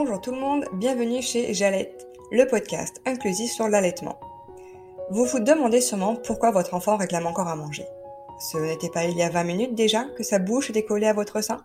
Bonjour 0.00 0.20
tout 0.20 0.30
le 0.30 0.38
monde, 0.38 0.64
bienvenue 0.74 1.20
chez 1.20 1.52
Jalette, 1.52 2.06
le 2.30 2.46
podcast 2.46 3.00
inclusif 3.04 3.50
sur 3.50 3.66
l'allaitement. 3.66 4.20
Vous 5.10 5.24
vous 5.24 5.40
demandez 5.40 5.80
sûrement 5.80 6.14
pourquoi 6.14 6.52
votre 6.52 6.74
enfant 6.74 6.96
réclame 6.96 7.26
encore 7.26 7.48
à 7.48 7.56
manger. 7.56 7.84
Ce 8.38 8.58
n'était 8.58 8.90
pas 8.90 9.06
il 9.06 9.18
y 9.18 9.24
a 9.24 9.28
20 9.28 9.42
minutes 9.42 9.74
déjà 9.74 10.04
que 10.16 10.22
sa 10.22 10.38
bouche 10.38 10.70
collée 10.86 11.08
à 11.08 11.14
votre 11.14 11.40
sein? 11.40 11.64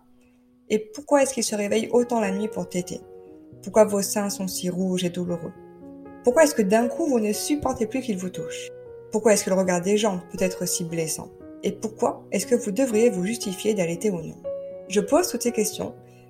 Et 0.72 0.80
pourquoi 0.80 1.22
est-ce 1.22 1.36
qu'il 1.36 1.44
se 1.44 1.54
réveille 1.54 1.90
autant 1.92 2.20
la 2.20 2.32
nuit 2.32 2.48
pour 2.48 2.68
téter? 2.68 3.02
Pourquoi 3.62 3.86
vos 3.86 4.02
seins 4.02 4.32
sont 4.32 4.48
si 4.48 4.68
rouges 4.68 5.04
et 5.04 5.12
douloureux? 5.12 5.54
Pourquoi 6.24 6.46
est-ce 6.46 6.56
que 6.56 6.64
d'un 6.64 6.88
coup 6.88 7.06
vous 7.06 7.20
ne 7.20 7.34
supportez 7.34 7.86
plus 7.86 8.02
qu'il 8.02 8.18
vous 8.18 8.32
touche? 8.32 8.72
Pourquoi 9.12 9.34
est-ce 9.34 9.44
que 9.44 9.52
le 9.52 9.58
regard 9.58 9.82
des 9.82 9.98
gens 9.98 10.22
peut 10.32 10.44
être 10.44 10.66
si 10.66 10.86
blessant? 10.86 11.30
Et 11.62 11.72
pourquoi 11.72 12.26
est-ce 12.32 12.48
que 12.48 12.56
vous 12.56 12.72
devriez 12.72 13.12
vous 13.12 13.26
justifier 13.26 13.76
d'allaiter 13.76 14.10
ou 14.10 14.24
non? 14.24 14.42
Je 14.88 15.02
pose 15.02 15.28
toutes 15.28 15.44
ces 15.44 15.52
questions 15.52 15.94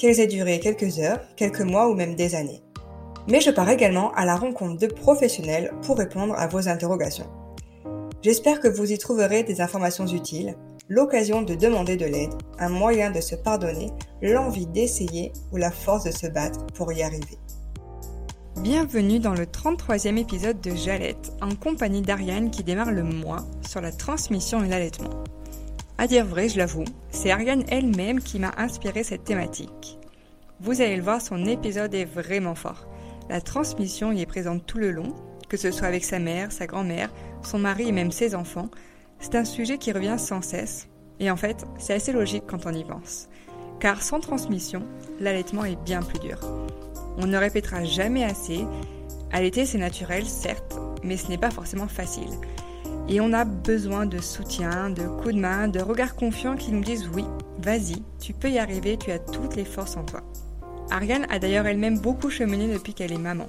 qu'elles 0.00 0.18
aient 0.18 0.26
duré 0.26 0.60
quelques 0.60 0.98
heures, 0.98 1.20
quelques 1.36 1.60
mois 1.60 1.90
ou 1.90 1.94
même 1.94 2.14
des 2.14 2.34
années. 2.34 2.62
Mais 3.28 3.42
je 3.42 3.50
pars 3.50 3.68
également 3.68 4.12
à 4.14 4.24
la 4.24 4.34
rencontre 4.34 4.78
de 4.78 4.86
professionnels 4.86 5.72
pour 5.82 5.98
répondre 5.98 6.34
à 6.38 6.46
vos 6.46 6.68
interrogations. 6.68 7.28
J'espère 8.22 8.60
que 8.60 8.68
vous 8.68 8.90
y 8.90 8.96
trouverez 8.96 9.42
des 9.42 9.60
informations 9.60 10.06
utiles, 10.06 10.56
l'occasion 10.88 11.42
de 11.42 11.54
demander 11.54 11.98
de 11.98 12.06
l'aide, 12.06 12.32
un 12.58 12.70
moyen 12.70 13.10
de 13.10 13.20
se 13.20 13.34
pardonner, 13.34 13.90
l'envie 14.22 14.66
d'essayer 14.66 15.32
ou 15.52 15.58
la 15.58 15.70
force 15.70 16.04
de 16.04 16.10
se 16.10 16.26
battre 16.26 16.66
pour 16.74 16.90
y 16.94 17.02
arriver. 17.02 17.36
Bienvenue 18.62 19.18
dans 19.18 19.34
le 19.34 19.44
33e 19.44 20.16
épisode 20.16 20.62
de 20.62 20.74
Jalette, 20.74 21.32
en 21.42 21.54
compagnie 21.54 22.02
d'Ariane 22.02 22.50
qui 22.50 22.64
démarre 22.64 22.92
le 22.92 23.02
mois 23.02 23.44
sur 23.68 23.82
la 23.82 23.92
transmission 23.92 24.64
et 24.64 24.68
l'allaitement. 24.68 25.24
À 26.00 26.06
dire 26.06 26.24
vrai, 26.24 26.48
je 26.48 26.56
l'avoue, 26.56 26.86
c'est 27.10 27.30
Ariane 27.30 27.64
elle-même 27.68 28.22
qui 28.22 28.38
m'a 28.38 28.52
inspiré 28.56 29.04
cette 29.04 29.24
thématique. 29.24 29.99
Vous 30.62 30.82
allez 30.82 30.96
le 30.96 31.02
voir, 31.02 31.22
son 31.22 31.46
épisode 31.46 31.94
est 31.94 32.04
vraiment 32.04 32.54
fort. 32.54 32.86
La 33.30 33.40
transmission 33.40 34.12
y 34.12 34.20
est 34.20 34.26
présente 34.26 34.66
tout 34.66 34.76
le 34.76 34.90
long, 34.90 35.14
que 35.48 35.56
ce 35.56 35.70
soit 35.70 35.86
avec 35.86 36.04
sa 36.04 36.18
mère, 36.18 36.52
sa 36.52 36.66
grand-mère, 36.66 37.10
son 37.42 37.58
mari 37.58 37.88
et 37.88 37.92
même 37.92 38.12
ses 38.12 38.34
enfants. 38.34 38.68
C'est 39.20 39.36
un 39.36 39.46
sujet 39.46 39.78
qui 39.78 39.90
revient 39.90 40.16
sans 40.18 40.42
cesse. 40.42 40.88
Et 41.18 41.30
en 41.30 41.36
fait, 41.36 41.64
c'est 41.78 41.94
assez 41.94 42.12
logique 42.12 42.44
quand 42.46 42.66
on 42.66 42.74
y 42.74 42.84
pense. 42.84 43.30
Car 43.78 44.02
sans 44.02 44.20
transmission, 44.20 44.82
l'allaitement 45.18 45.64
est 45.64 45.82
bien 45.82 46.02
plus 46.02 46.18
dur. 46.18 46.38
On 47.16 47.26
ne 47.26 47.38
répétera 47.38 47.84
jamais 47.84 48.24
assez. 48.24 48.66
Allaiter, 49.32 49.64
c'est 49.64 49.78
naturel, 49.78 50.26
certes, 50.26 50.78
mais 51.02 51.16
ce 51.16 51.28
n'est 51.28 51.38
pas 51.38 51.50
forcément 51.50 51.88
facile. 51.88 52.38
Et 53.08 53.22
on 53.22 53.32
a 53.32 53.46
besoin 53.46 54.04
de 54.04 54.18
soutien, 54.18 54.90
de 54.90 55.04
coups 55.04 55.34
de 55.36 55.40
main, 55.40 55.68
de 55.68 55.80
regards 55.80 56.16
confiants 56.16 56.56
qui 56.56 56.70
nous 56.70 56.84
disent 56.84 57.08
oui, 57.14 57.24
vas-y, 57.62 58.02
tu 58.20 58.34
peux 58.34 58.50
y 58.50 58.58
arriver, 58.58 58.98
tu 58.98 59.10
as 59.10 59.18
toutes 59.18 59.56
les 59.56 59.64
forces 59.64 59.96
en 59.96 60.04
toi. 60.04 60.22
Ariane 60.90 61.26
a 61.30 61.38
d'ailleurs 61.38 61.66
elle-même 61.66 61.98
beaucoup 61.98 62.30
cheminé 62.30 62.72
depuis 62.72 62.94
qu'elle 62.94 63.12
est 63.12 63.18
maman. 63.18 63.48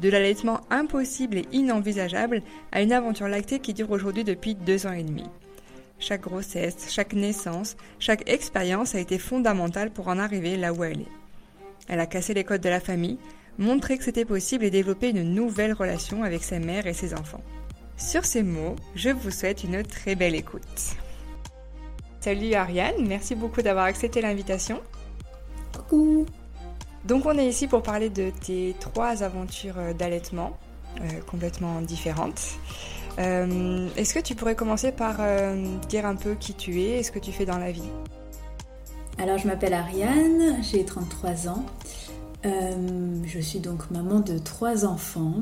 De 0.00 0.08
l'allaitement 0.08 0.60
impossible 0.70 1.38
et 1.38 1.48
inenvisageable 1.52 2.42
à 2.72 2.82
une 2.82 2.92
aventure 2.92 3.28
lactée 3.28 3.58
qui 3.58 3.74
dure 3.74 3.90
aujourd'hui 3.90 4.24
depuis 4.24 4.54
deux 4.54 4.86
ans 4.86 4.92
et 4.92 5.02
demi. 5.02 5.24
Chaque 5.98 6.22
grossesse, 6.22 6.90
chaque 6.90 7.14
naissance, 7.14 7.76
chaque 7.98 8.28
expérience 8.28 8.94
a 8.94 9.00
été 9.00 9.18
fondamentale 9.18 9.90
pour 9.90 10.08
en 10.08 10.18
arriver 10.18 10.56
là 10.56 10.72
où 10.72 10.84
elle 10.84 11.00
est. 11.00 11.12
Elle 11.88 12.00
a 12.00 12.06
cassé 12.06 12.34
les 12.34 12.44
codes 12.44 12.60
de 12.60 12.68
la 12.68 12.80
famille, 12.80 13.18
montré 13.58 13.96
que 13.96 14.04
c'était 14.04 14.24
possible 14.24 14.64
et 14.64 14.70
développé 14.70 15.10
une 15.10 15.34
nouvelle 15.34 15.72
relation 15.72 16.22
avec 16.22 16.42
sa 16.42 16.58
mère 16.58 16.86
et 16.86 16.92
ses 16.92 17.14
enfants. 17.14 17.42
Sur 17.96 18.26
ces 18.26 18.42
mots, 18.42 18.76
je 18.94 19.08
vous 19.08 19.30
souhaite 19.30 19.64
une 19.64 19.82
très 19.82 20.14
belle 20.14 20.34
écoute. 20.34 20.96
Salut 22.20 22.52
Ariane, 22.54 23.06
merci 23.06 23.34
beaucoup 23.34 23.62
d'avoir 23.62 23.86
accepté 23.86 24.20
l'invitation. 24.20 24.82
Coucou. 25.72 26.26
Donc 27.06 27.24
on 27.26 27.38
est 27.38 27.46
ici 27.46 27.68
pour 27.68 27.82
parler 27.82 28.10
de 28.10 28.30
tes 28.30 28.74
trois 28.80 29.22
aventures 29.22 29.76
d'allaitement, 29.96 30.56
euh, 31.00 31.04
complètement 31.26 31.80
différentes. 31.80 32.40
Euh, 33.18 33.88
est-ce 33.96 34.12
que 34.12 34.20
tu 34.20 34.34
pourrais 34.34 34.56
commencer 34.56 34.92
par 34.92 35.16
euh, 35.20 35.54
dire 35.88 36.04
un 36.04 36.16
peu 36.16 36.34
qui 36.34 36.52
tu 36.54 36.80
es 36.82 36.98
et 36.98 37.02
ce 37.02 37.12
que 37.12 37.18
tu 37.18 37.32
fais 37.32 37.46
dans 37.46 37.58
la 37.58 37.70
vie? 37.70 37.88
Alors 39.18 39.38
je 39.38 39.46
m'appelle 39.46 39.72
Ariane, 39.72 40.62
j'ai 40.62 40.84
33 40.84 41.48
ans. 41.48 41.64
je 42.44 43.38
suis 43.40 43.60
donc 43.60 43.90
maman 43.90 44.20
de 44.20 44.38
trois 44.38 44.84
enfants. 44.84 45.34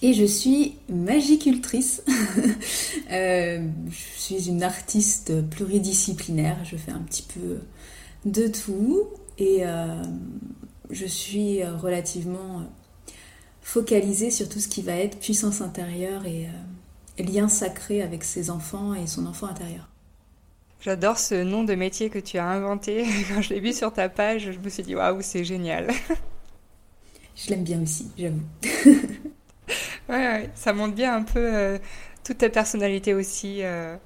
Et 0.00 0.14
je 0.14 0.24
suis 0.24 0.76
magicultrice. 0.88 2.04
euh, 3.10 3.66
je 3.90 4.20
suis 4.20 4.48
une 4.48 4.62
artiste 4.62 5.42
pluridisciplinaire. 5.50 6.56
Je 6.64 6.76
fais 6.76 6.92
un 6.92 7.00
petit 7.00 7.22
peu 7.22 7.58
de 8.24 8.46
tout. 8.46 9.08
Et 9.38 9.60
euh, 9.62 10.02
je 10.90 11.06
suis 11.06 11.64
relativement 11.64 12.62
focalisée 13.68 14.30
sur 14.30 14.48
tout 14.48 14.60
ce 14.60 14.68
qui 14.68 14.80
va 14.80 14.96
être 14.96 15.18
puissance 15.18 15.60
intérieure 15.60 16.24
et 16.24 16.46
euh, 16.46 17.22
lien 17.22 17.48
sacré 17.48 18.00
avec 18.00 18.24
ses 18.24 18.48
enfants 18.48 18.94
et 18.94 19.06
son 19.06 19.26
enfant 19.26 19.46
intérieur. 19.46 19.90
J'adore 20.80 21.18
ce 21.18 21.34
nom 21.42 21.64
de 21.64 21.74
métier 21.74 22.08
que 22.08 22.18
tu 22.18 22.38
as 22.38 22.46
inventé. 22.46 23.04
Quand 23.28 23.42
je 23.42 23.52
l'ai 23.52 23.60
vu 23.60 23.74
sur 23.74 23.92
ta 23.92 24.08
page, 24.08 24.52
je 24.52 24.58
me 24.58 24.70
suis 24.70 24.82
dit 24.82 24.94
waouh, 24.94 25.20
c'est 25.20 25.44
génial. 25.44 25.90
je 27.36 27.50
l'aime 27.50 27.62
bien 27.62 27.82
aussi, 27.82 28.10
j'avoue. 28.16 28.40
ouais, 30.08 30.48
ça 30.54 30.72
montre 30.72 30.94
bien 30.94 31.14
un 31.14 31.22
peu 31.22 31.54
euh, 31.54 31.78
toute 32.24 32.38
ta 32.38 32.48
personnalité 32.48 33.12
aussi, 33.12 33.58
euh, 33.62 33.96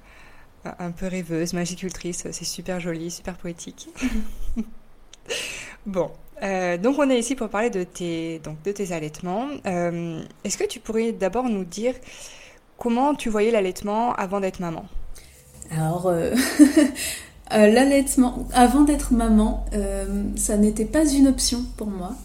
un 0.77 0.91
peu 0.91 1.07
rêveuse, 1.07 1.53
magicultrice. 1.53 2.27
C'est 2.31 2.43
super 2.43 2.81
joli, 2.81 3.11
super 3.11 3.37
poétique. 3.37 3.87
bon, 5.85 6.11
euh, 6.41 6.77
donc 6.77 6.97
on 6.99 7.09
est 7.09 7.19
ici 7.19 7.35
pour 7.35 7.49
parler 7.49 7.69
de 7.69 7.83
tes, 7.83 8.39
donc, 8.39 8.61
de 8.63 8.71
tes 8.71 8.91
allaitements. 8.91 9.47
Est-ce 9.63 10.57
que 10.57 10.67
tu 10.67 10.79
pourrais 10.79 11.11
d'abord 11.11 11.45
nous 11.45 11.63
dire 11.65 11.93
comment 12.77 13.15
tu 13.15 13.29
voyais 13.29 13.51
l'allaitement 13.51 14.13
avant 14.13 14.39
d'être 14.39 14.59
maman? 14.59 14.85
Alors, 15.71 16.11
l'allaitement, 17.51 18.47
avant 18.53 18.81
d'être 18.81 19.13
maman, 19.13 19.65
ça 20.35 20.57
n'était 20.57 20.85
pas 20.85 21.05
une 21.05 21.27
option 21.27 21.63
pour 21.77 21.87
moi 21.87 22.15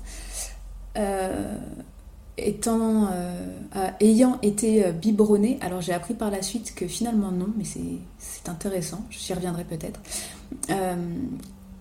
étant, 2.39 3.09
euh, 3.13 3.91
ayant 4.01 4.39
été 4.43 4.87
euh, 4.87 4.93
biberonnée, 4.93 5.59
alors 5.61 5.81
j'ai 5.81 5.93
appris 5.93 6.15
par 6.15 6.31
la 6.31 6.43
suite 6.43 6.75
que 6.75 6.87
finalement 6.87 7.31
non, 7.31 7.49
mais 7.57 7.65
c'est 7.65 8.49
intéressant, 8.49 9.05
j'y 9.11 9.35
reviendrai 9.35 9.65
peut-être. 9.65 10.01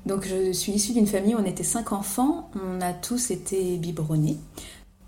Euh, 0.07 0.16
donc 0.16 0.28
je 0.28 0.51
suis 0.51 0.73
issue 0.73 0.94
d'une 0.94 1.07
famille 1.07 1.35
où 1.35 1.40
on 1.40 1.45
était 1.45 1.63
cinq 1.63 1.91
enfants, 1.91 2.50
on 2.56 2.81
a 2.81 2.94
tous 2.94 3.31
été 3.31 3.78
biberonnés, 3.78 4.38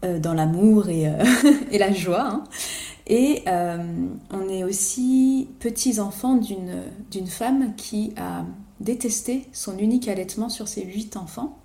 dans 0.02 0.34
l'amour 0.34 0.88
et, 0.90 1.12
et, 1.72 1.78
la 1.78 1.92
joie. 1.92 2.28
Hein. 2.28 2.44
Et 3.08 3.44
on 4.32 4.48
est 4.50 4.64
aussi 4.64 5.50
petits-enfants 5.60 6.36
d'une 6.36 7.28
femme 7.28 7.74
qui 7.76 8.14
a 8.18 8.46
détesté 8.80 9.48
son 9.52 9.78
unique 9.78 10.08
allaitement 10.08 10.48
sur 10.48 10.68
ses 10.68 10.86
huit 10.86 11.18
enfants 11.18 11.58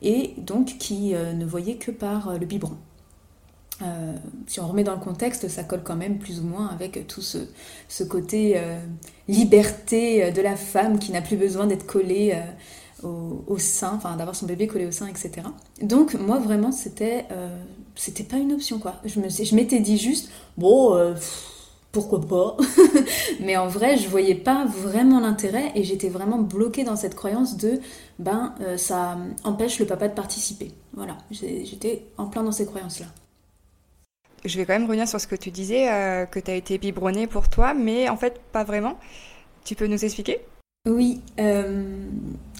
et 0.00 0.34
donc 0.38 0.78
qui 0.78 1.12
ne 1.12 1.44
voyait 1.44 1.74
que 1.74 1.90
par 1.90 2.38
le 2.38 2.46
biberon. 2.46 2.76
Euh, 3.82 4.12
si 4.46 4.60
on 4.60 4.68
remet 4.68 4.84
dans 4.84 4.94
le 4.94 5.00
contexte, 5.00 5.48
ça 5.48 5.62
colle 5.62 5.82
quand 5.84 5.96
même 5.96 6.18
plus 6.18 6.40
ou 6.40 6.44
moins 6.44 6.68
avec 6.68 7.06
tout 7.06 7.20
ce, 7.20 8.02
côté 8.04 8.54
euh, 8.56 8.78
liberté 9.28 10.30
de 10.32 10.40
la 10.40 10.56
femme 10.56 10.98
qui 10.98 11.12
n'a 11.12 11.20
plus 11.20 11.36
besoin 11.36 11.66
d'être 11.66 11.86
collée 11.86 12.34
euh, 13.04 13.08
au, 13.46 13.58
sein, 13.58 13.92
enfin 13.94 14.16
d'avoir 14.16 14.34
son 14.34 14.46
bébé 14.46 14.66
collé 14.66 14.86
au 14.86 14.92
sein, 14.92 15.06
etc. 15.06 15.30
Donc 15.82 16.14
moi 16.14 16.38
vraiment 16.38 16.72
c'était 16.72 17.26
c'était 17.94 18.24
pas 18.24 18.36
une 18.36 18.54
option 18.54 18.78
quoi. 18.78 18.94
Je 19.04 19.54
m'étais 19.54 19.80
dit 19.80 19.98
juste 19.98 20.30
bon 20.56 21.14
pourquoi 21.92 22.20
pas, 22.20 22.56
mais 23.40 23.56
en 23.58 23.68
vrai 23.68 23.98
je 23.98 24.08
voyais 24.08 24.34
pas 24.34 24.64
vraiment 24.64 25.20
l'intérêt 25.20 25.72
et 25.74 25.84
j'étais 25.84 26.08
vraiment 26.08 26.38
bloquée 26.38 26.84
dans 26.84 26.96
cette 26.96 27.14
croyance 27.14 27.58
de 27.58 27.80
ben 28.18 28.54
ça 28.78 29.18
empêche 29.44 29.78
le 29.78 29.86
papa 29.86 30.08
de 30.08 30.14
participer. 30.14 30.72
Voilà, 30.94 31.18
j'étais 31.30 32.06
en 32.16 32.26
plein 32.26 32.42
dans 32.42 32.52
ces 32.52 32.64
croyances 32.64 33.00
là 33.00 33.06
je 34.46 34.56
vais 34.56 34.64
quand 34.64 34.72
même 34.72 34.84
revenir 34.84 35.08
sur 35.08 35.20
ce 35.20 35.26
que 35.26 35.36
tu 35.36 35.50
disais, 35.50 35.90
euh, 35.90 36.26
que 36.26 36.38
tu 36.38 36.50
as 36.50 36.54
été 36.54 36.78
biberonnée 36.78 37.26
pour 37.26 37.48
toi, 37.48 37.74
mais 37.74 38.08
en 38.08 38.16
fait, 38.16 38.40
pas 38.52 38.64
vraiment. 38.64 38.98
Tu 39.64 39.74
peux 39.74 39.86
nous 39.86 40.04
expliquer? 40.04 40.40
Oui, 40.88 41.20
euh, 41.40 42.08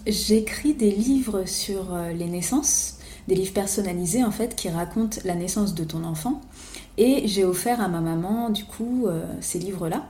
j'écris 0.06 0.74
des 0.74 0.90
livres 0.90 1.44
sur 1.44 1.94
euh, 1.94 2.12
les 2.12 2.26
naissances, 2.26 2.98
des 3.28 3.36
livres 3.36 3.52
personnalisés 3.52 4.24
en 4.24 4.32
fait 4.32 4.56
qui 4.56 4.68
racontent 4.68 5.18
la 5.24 5.34
naissance 5.34 5.74
de 5.74 5.84
ton 5.84 6.04
enfant. 6.04 6.40
Et 6.98 7.28
j'ai 7.28 7.44
offert 7.44 7.80
à 7.80 7.88
ma 7.88 8.00
maman 8.00 8.48
du 8.48 8.64
coup 8.64 9.06
ces 9.40 9.58
livres-là. 9.58 10.06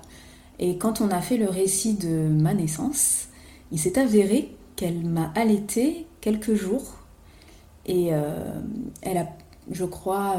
Et 0.60 0.78
quand 0.78 1.00
on 1.00 1.10
a 1.10 1.20
fait 1.20 1.36
le 1.36 1.48
récit 1.48 1.94
de 1.94 2.28
ma 2.28 2.54
naissance, 2.54 3.26
il 3.72 3.80
s'est 3.80 3.98
avéré 3.98 4.54
qu'elle 4.76 5.04
m'a 5.04 5.32
allaité 5.34 6.06
quelques 6.20 6.54
jours 6.54 6.98
et 7.86 8.12
elle 9.02 9.18
a, 9.18 9.26
je 9.72 9.84
crois, 9.84 10.36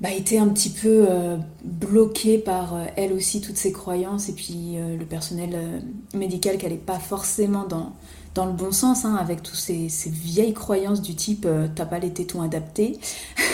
bah, 0.00 0.10
été 0.10 0.38
un 0.38 0.48
petit 0.48 0.70
peu 0.70 1.06
euh, 1.08 1.36
bloquée 1.62 2.38
par 2.38 2.74
euh, 2.74 2.84
elle 2.96 3.12
aussi 3.12 3.40
toutes 3.40 3.56
ses 3.56 3.72
croyances 3.72 4.28
et 4.28 4.32
puis 4.32 4.76
euh, 4.76 4.96
le 4.98 5.04
personnel 5.04 5.82
médical 6.14 6.58
qui 6.58 6.64
n'allait 6.64 6.76
pas 6.76 6.98
forcément 6.98 7.64
dans, 7.64 7.92
dans 8.34 8.44
le 8.44 8.52
bon 8.52 8.72
sens, 8.72 9.04
hein, 9.04 9.14
avec 9.14 9.44
toutes 9.44 9.54
ces, 9.54 9.88
ces, 9.88 10.10
vieilles 10.10 10.52
croyances 10.52 11.00
du 11.00 11.14
type 11.14 11.46
t'as 11.76 11.86
pas 11.86 12.00
les 12.00 12.10
tétons 12.10 12.42
adaptés, 12.42 12.98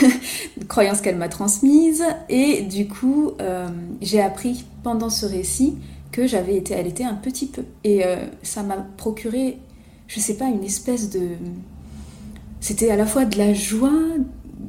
croyances 0.68 1.02
qu'elle 1.02 1.16
m'a 1.16 1.28
transmises. 1.28 2.04
Et 2.30 2.62
du 2.62 2.88
coup, 2.88 3.32
j'ai 4.00 4.22
appris 4.22 4.64
pendant 4.82 5.10
ce 5.10 5.26
récit 5.26 5.76
que 6.10 6.26
j'avais 6.26 6.56
été 6.56 6.74
allaitée 6.74 7.04
un 7.04 7.14
petit 7.14 7.46
peu. 7.46 7.64
Et 7.84 8.02
ça 8.42 8.62
m'a 8.62 8.78
procuré, 8.96 9.58
je 10.08 10.18
sais 10.18 10.34
pas, 10.34 10.46
une 10.46 10.64
espèce 10.64 11.10
de. 11.10 11.28
C'était 12.60 12.90
à 12.90 12.96
la 12.96 13.06
fois 13.06 13.26
de 13.26 13.36
la 13.36 13.52
joie, 13.52 13.92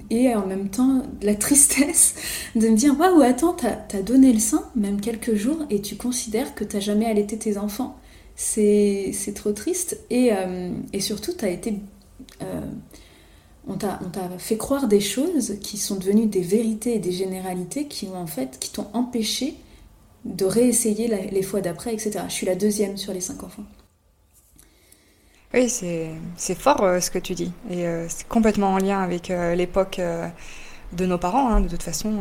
et 0.10 0.34
en 0.36 0.46
même 0.46 0.70
temps 0.70 1.04
la 1.22 1.36
tristesse 1.36 2.16
de 2.56 2.68
me 2.68 2.76
dire 2.76 3.00
waouh 3.00 3.22
attends 3.22 3.54
t'as 3.54 3.98
as 3.98 4.02
donné 4.02 4.34
le 4.34 4.40
sein 4.40 4.64
même 4.76 5.02
quelques 5.02 5.36
jours 5.36 5.60
et 5.70 5.82
tu 5.82 5.96
considères 5.96 6.56
que 6.56 6.64
t'as 6.64 6.80
jamais 6.80 7.06
allaité 7.06 7.38
tes 7.38 7.58
enfants. 7.58 7.98
C'est 8.36 9.14
trop 9.36 9.52
triste. 9.52 10.00
Et, 10.10 10.32
euh, 10.32 10.72
et 10.94 11.00
surtout 11.00 11.34
t'as 11.34 11.50
été 11.50 11.76
euh, 12.42 12.62
on 13.68 13.76
t'a 13.76 14.00
fait 14.40 14.58
croire 14.58 14.88
des 14.88 15.00
choses 15.00 15.58
qui 15.62 15.78
sont 15.78 15.96
devenues 15.96 16.26
des 16.26 16.42
vérités 16.42 16.96
et 16.96 17.00
des 17.00 17.12
généralités 17.12 17.86
qui 17.88 18.08
ont 18.08 18.16
en 18.16 18.28
fait 18.28 18.58
qui 18.60 18.72
t'ont 18.72 18.88
empêché 18.94 19.56
de 20.26 20.46
réessayer 20.46 21.08
les 21.08 21.42
fois 21.44 21.62
d'après 21.62 21.94
etc 21.94 22.22
je 22.28 22.34
suis 22.34 22.46
la 22.46 22.56
deuxième 22.56 22.98
sur 22.98 23.14
les 23.14 23.22
cinq 23.22 23.44
enfants 23.44 23.66
oui, 25.54 25.70
c'est 25.70 26.56
fort 26.56 26.82
euh, 26.84 27.00
ce 27.00 27.12
que 27.12 27.20
tu 27.20 27.36
dis. 27.36 27.52
Et 27.70 27.86
euh, 27.86 28.06
c'est 28.08 28.28
complètement 28.28 28.70
en 28.74 28.78
lien 28.78 29.02
avec 29.02 29.30
euh, 29.30 29.54
l'époque 29.56 30.00
de 30.94 31.06
nos 31.06 31.18
parents, 31.18 31.50
hein, 31.50 31.62
de 31.62 31.68
toute 31.68 31.84
façon. 31.84 32.20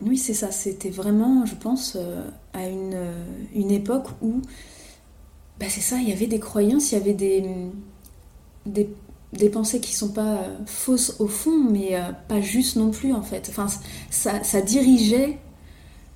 Oui, 0.00 0.18
c'est 0.18 0.34
ça. 0.34 0.50
C'était 0.50 0.90
vraiment, 0.90 1.46
je 1.46 1.54
pense, 1.54 1.96
à 2.52 2.66
une, 2.66 2.98
une, 3.54 3.70
époque 3.70 4.08
où, 4.22 4.42
bah, 5.58 5.66
c'est 5.68 5.80
ça, 5.80 5.96
il 5.96 6.08
y 6.08 6.12
avait 6.12 6.26
des 6.26 6.40
croyances, 6.40 6.92
il 6.92 6.98
y 6.98 7.00
avait 7.00 7.14
des, 7.14 7.44
des, 8.66 9.48
pensées 9.48 9.80
qui 9.80 9.94
sont 9.94 10.10
pas 10.10 10.40
fausses 10.66 11.16
au 11.20 11.28
fond, 11.28 11.64
mais 11.70 11.96
pas 12.28 12.40
justes 12.40 12.76
non 12.76 12.90
plus, 12.90 13.12
en 13.12 13.22
fait. 13.22 13.46
Enfin, 13.48 13.68
ça, 14.10 14.42
ça 14.42 14.60
dirigeait 14.60 15.38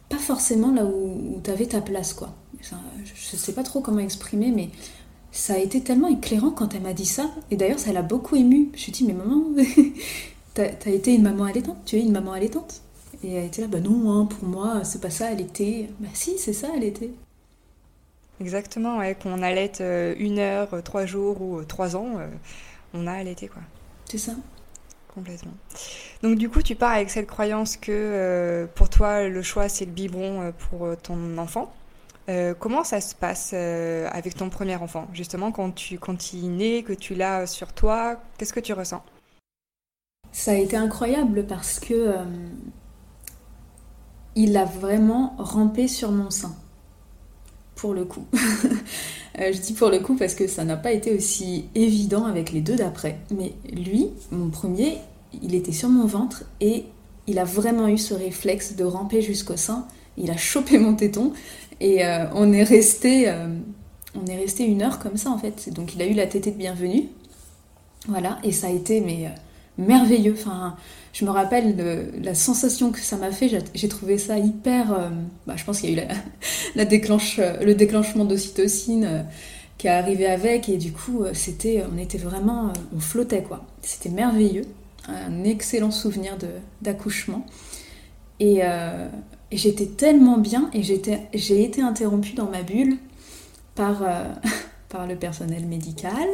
pas 0.09 0.19
forcément 0.19 0.73
là 0.73 0.85
où, 0.85 1.37
où 1.37 1.41
tu 1.43 1.51
avais 1.51 1.67
ta 1.67 1.81
place, 1.81 2.12
quoi. 2.12 2.35
je 2.61 3.37
sais 3.37 3.53
pas 3.53 3.62
trop 3.62 3.81
comment 3.81 4.01
exprimer, 4.01 4.51
mais 4.51 4.71
ça 5.32 5.55
a 5.55 5.59
été 5.59 5.81
tellement 5.81 6.09
éclairant 6.09 6.50
quand 6.50 6.75
elle 6.75 6.82
m'a 6.82 6.93
dit 6.93 7.06
ça. 7.06 7.31
Et 7.50 7.56
d'ailleurs, 7.56 7.79
ça 7.79 7.93
l'a 7.93 8.03
beaucoup 8.03 8.37
émue. 8.37 8.71
Je 8.75 8.85
lui 8.85 8.91
ai 8.91 8.93
dit, 8.93 9.05
mais 9.05 9.12
maman, 9.12 9.44
t'as 10.55 10.65
as 10.65 10.91
été 10.91 11.15
une 11.15 11.23
maman 11.23 11.44
allaitante 11.44 11.79
Tu 11.85 11.97
es 11.97 12.00
une 12.00 12.12
maman 12.12 12.32
allaitante 12.32 12.82
Et 13.23 13.32
elle 13.35 13.47
était 13.47 13.62
là, 13.62 13.69
bah 13.69 13.81
non, 13.81 14.11
hein, 14.11 14.27
pour 14.27 14.49
moi, 14.49 14.82
c'est 14.85 15.00
pas 15.00 15.11
ça, 15.11 15.32
était. 15.32 15.88
Bah 16.00 16.09
si, 16.15 16.38
c'est 16.38 16.53
ça, 16.53 16.69
était. 16.81 17.11
Exactement, 18.41 18.99
ouais, 18.99 19.15
qu'on 19.23 19.43
allaite 19.43 19.82
euh, 19.82 20.15
une 20.19 20.38
heure, 20.38 20.73
euh, 20.73 20.81
trois 20.81 21.05
jours 21.05 21.43
ou 21.43 21.59
euh, 21.59 21.65
trois 21.65 21.94
ans, 21.94 22.19
on 22.94 23.06
a 23.06 23.12
allaité, 23.12 23.49
quoi. 23.49 23.62
C'est 24.06 24.19
ça. 24.19 24.33
Complètement. 25.15 25.53
Donc 26.23 26.38
du 26.38 26.49
coup, 26.49 26.62
tu 26.62 26.76
pars 26.76 26.93
avec 26.93 27.11
cette 27.11 27.26
croyance 27.26 27.76
que 27.76 28.69
pour 28.76 28.88
toi, 28.88 29.29
le 29.29 29.43
choix, 29.43 29.69
c'est 29.69 29.85
le 29.85 29.91
biberon 29.91 30.53
pour 30.71 30.88
ton 31.03 31.37
enfant. 31.37 31.73
Euh, 32.31 32.55
comment 32.56 32.85
ça 32.85 33.00
se 33.00 33.15
passe 33.15 33.50
euh, 33.55 34.09
avec 34.12 34.37
ton 34.37 34.50
premier 34.50 34.77
enfant? 34.77 35.09
Justement, 35.12 35.50
quand, 35.50 35.73
tu, 35.73 35.99
quand 35.99 36.32
il 36.32 36.56
naît, 36.56 36.85
que 36.85 36.93
tu 36.93 37.17
l'as 37.17 37.47
sur 37.47 37.73
toi, 37.73 38.21
qu'est-ce 38.38 38.53
que 38.53 38.61
tu 38.61 38.73
ressens? 38.73 39.03
Ça 40.31 40.53
a 40.53 40.55
été 40.55 40.77
incroyable 40.77 41.44
parce 41.47 41.81
que 41.81 41.93
euh, 41.93 42.25
il 44.37 44.56
a 44.56 44.65
vraiment 44.65 45.35
rampé 45.38 45.88
sur 45.88 46.12
mon 46.12 46.31
sein. 46.31 46.55
Pour 47.75 47.94
le 47.94 48.05
coup. 48.05 48.27
je 49.38 49.59
dis 49.59 49.73
pour 49.73 49.88
le 49.88 49.99
coup 49.99 50.15
parce 50.15 50.35
que 50.35 50.47
ça 50.47 50.65
n'a 50.65 50.76
pas 50.76 50.93
été 50.93 51.17
aussi 51.17 51.65
évident 51.75 52.26
avec 52.26 52.53
les 52.53 52.61
deux 52.61 52.76
d'après. 52.76 53.19
Mais 53.35 53.55
lui, 53.73 54.11
mon 54.31 54.50
premier, 54.50 54.99
il 55.43 55.56
était 55.56 55.73
sur 55.73 55.88
mon 55.88 56.06
ventre 56.06 56.44
et 56.61 56.85
il 57.26 57.41
a 57.41 57.44
vraiment 57.44 57.88
eu 57.88 57.99
ce 57.99 58.15
réflexe 58.15 58.76
de 58.76 58.85
ramper 58.85 59.21
jusqu'au 59.21 59.56
sein. 59.56 59.87
Il 60.17 60.31
a 60.31 60.37
chopé 60.37 60.79
mon 60.79 60.94
téton 60.94 61.33
et 61.81 62.05
euh, 62.05 62.27
on 62.35 62.53
est 62.53 62.62
resté, 62.62 63.29
euh, 63.29 63.49
on 64.15 64.27
est 64.27 64.37
resté 64.37 64.65
une 64.65 64.82
heure 64.82 64.99
comme 64.99 65.17
ça 65.17 65.31
en 65.31 65.38
fait. 65.38 65.73
Donc 65.73 65.94
il 65.94 66.03
a 66.03 66.06
eu 66.06 66.12
la 66.12 66.27
tétée 66.27 66.50
de 66.50 66.56
bienvenue, 66.56 67.09
voilà, 68.06 68.38
et 68.44 68.53
ça 68.53 68.67
a 68.67 68.71
été 68.71 69.00
mais 69.00 69.27
euh, 69.27 69.31
merveilleux. 69.79 70.35
Enfin, 70.38 70.77
je 71.12 71.25
me 71.25 71.31
rappelle 71.31 72.12
la 72.23 72.35
sensation 72.35 72.93
que 72.93 73.00
ça 73.00 73.17
m'a 73.17 73.32
fait. 73.32 73.50
J'ai 73.75 73.88
trouvé 73.88 74.19
ça 74.19 74.38
hyper. 74.38 75.11
Bah, 75.47 75.55
je 75.56 75.65
pense 75.65 75.81
qu'il 75.81 75.91
y 75.91 75.99
a 75.99 76.05
eu 76.05 76.09
la, 76.77 76.85
déclenche, 76.85 77.38
le 77.38 77.75
déclenchement 77.75 78.25
d'ocytocine 78.25 79.25
qui 79.76 79.87
est 79.87 79.91
arrivé 79.91 80.26
avec, 80.26 80.69
et 80.69 80.76
du 80.76 80.93
coup, 80.93 81.25
c'était, 81.33 81.83
on 81.93 81.99
était 81.99 82.19
vraiment, 82.19 82.73
on 82.94 83.00
flottait 83.00 83.43
quoi. 83.43 83.65
C'était 83.83 84.11
merveilleux, 84.11 84.67
un 85.09 85.43
excellent 85.43 85.91
souvenir 85.91 86.37
d'accouchement. 86.81 87.44
Et, 88.38 88.62
et 89.50 89.56
j'étais 89.56 89.87
tellement 89.87 90.38
bien 90.38 90.70
et 90.73 90.82
j'ai 90.82 91.64
été 91.64 91.82
interrompue 91.82 92.35
dans 92.35 92.49
ma 92.49 92.62
bulle 92.62 92.99
par, 93.75 94.02
euh, 94.02 94.25
par 94.88 95.06
le 95.06 95.17
personnel 95.17 95.67
médical. 95.67 96.29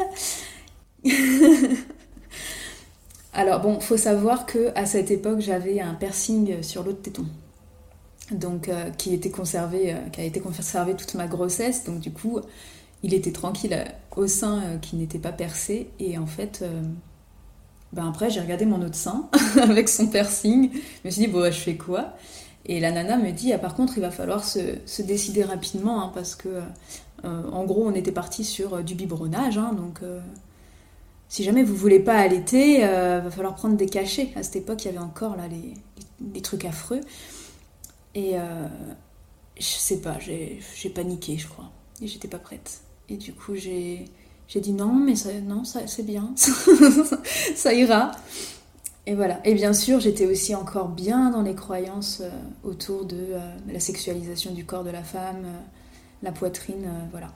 Alors 3.33 3.61
bon, 3.61 3.81
faut 3.81 3.97
savoir 3.97 4.47
que 4.47 4.73
à 4.75 4.87
cette 4.87 5.11
époque, 5.11 5.41
j'avais 5.41 5.81
un 5.81 5.95
piercing 5.95 6.63
sur 6.63 6.83
l'autre 6.83 7.03
téton. 7.03 7.27
Donc 8.33 8.69
euh, 8.69 8.91
qui 8.91 9.15
était 9.15 9.31
conservé 9.31 9.93
euh, 9.93 10.09
qui 10.11 10.21
a 10.21 10.25
été 10.25 10.41
conservé 10.41 10.95
toute 10.95 11.15
ma 11.15 11.27
grossesse, 11.27 11.85
donc 11.85 12.01
du 12.01 12.11
coup, 12.11 12.41
il 13.03 13.15
était 13.15 13.33
tranquille 13.33 13.85
au 14.17 14.27
sein 14.27 14.79
qui 14.81 14.97
n'était 14.97 15.19
pas 15.19 15.33
percé 15.33 15.91
et 16.01 16.19
en 16.19 16.27
fait 16.27 16.65
ben 17.93 18.09
après, 18.09 18.31
j'ai 18.31 18.41
regardé 18.41 18.67
mon 18.67 18.83
autre 18.83 18.95
sein 18.95 19.29
avec 19.63 19.89
son 19.89 20.09
piercing. 20.09 20.71
Je 20.73 21.09
me 21.09 21.11
suis 21.11 21.23
dit, 21.23 21.29
bon, 21.29 21.45
je 21.47 21.59
fais 21.59 21.77
quoi? 21.77 22.15
Et 22.69 22.81
la 22.81 22.91
nana 22.91 23.17
me 23.17 23.31
dit, 23.31 23.53
ah, 23.53 23.59
par 23.59 23.75
contre, 23.75 23.97
il 23.97 24.01
va 24.01 24.11
falloir 24.11 24.45
se, 24.45 25.03
décider 25.03 25.45
rapidement, 25.45 26.03
hein, 26.03 26.11
parce 26.13 26.35
que, 26.35 26.49
euh, 26.49 27.51
en 27.51 27.65
gros, 27.65 27.87
on 27.87 27.95
était 27.95 28.13
parti 28.13 28.45
sur 28.45 28.75
euh, 28.75 28.83
du 28.83 28.97
biberonnage, 28.97 29.57
hein, 29.57 29.73
donc 29.73 30.01
euh, 30.03 30.21
si 31.29 31.45
jamais 31.45 31.63
vous 31.63 31.77
voulez 31.77 32.01
pas 32.01 32.17
allaiter, 32.17 32.81
il 32.81 32.87
va 32.87 33.31
falloir 33.31 33.55
prendre 33.55 33.77
des 33.77 33.87
cachets. 33.87 34.31
À 34.37 34.43
cette 34.43 34.57
époque, 34.57 34.85
il 34.85 34.87
y 34.87 34.91
avait 34.91 34.99
encore 34.99 35.37
là 35.37 35.45
les, 35.49 36.43
trucs 36.43 36.65
affreux. 36.65 37.01
Et 38.15 38.35
je 39.59 39.65
sais 39.65 40.01
pas, 40.01 40.19
j'ai 40.21 40.91
paniqué, 40.95 41.37
je 41.37 41.49
crois, 41.49 41.71
et 42.01 42.07
j'étais 42.07 42.29
pas 42.29 42.39
prête. 42.39 42.81
Et 43.09 43.17
du 43.17 43.33
coup, 43.33 43.57
j'ai 43.57 44.09
dit 44.55 44.73
non, 44.73 44.93
mais 44.93 45.17
ça, 45.17 45.33
non, 45.41 45.65
ça, 45.65 45.89
c'est 45.89 46.05
bien, 46.05 46.33
ça 47.57 47.75
ira. 47.75 48.13
Et 49.07 49.15
voilà. 49.15 49.41
Et 49.45 49.55
bien 49.55 49.73
sûr, 49.73 50.01
j'étais 50.01 50.27
aussi 50.27 50.55
encore 50.55 50.89
bien 50.89 51.31
dans 51.31 51.43
les 51.43 51.55
croyances 51.55 52.23
euh, 52.25 52.31
autour 52.65 53.05
de 53.05 53.17
euh, 53.17 53.39
la 53.73 53.79
sexualisation 53.79 54.53
du 54.53 54.65
corps 54.65 54.83
de 54.83 54.91
la 54.91 55.05
femme, 55.05 55.45
euh, 55.45 55.59
la 56.23 56.33
poitrine, 56.33 56.89
voilà. 57.13 57.33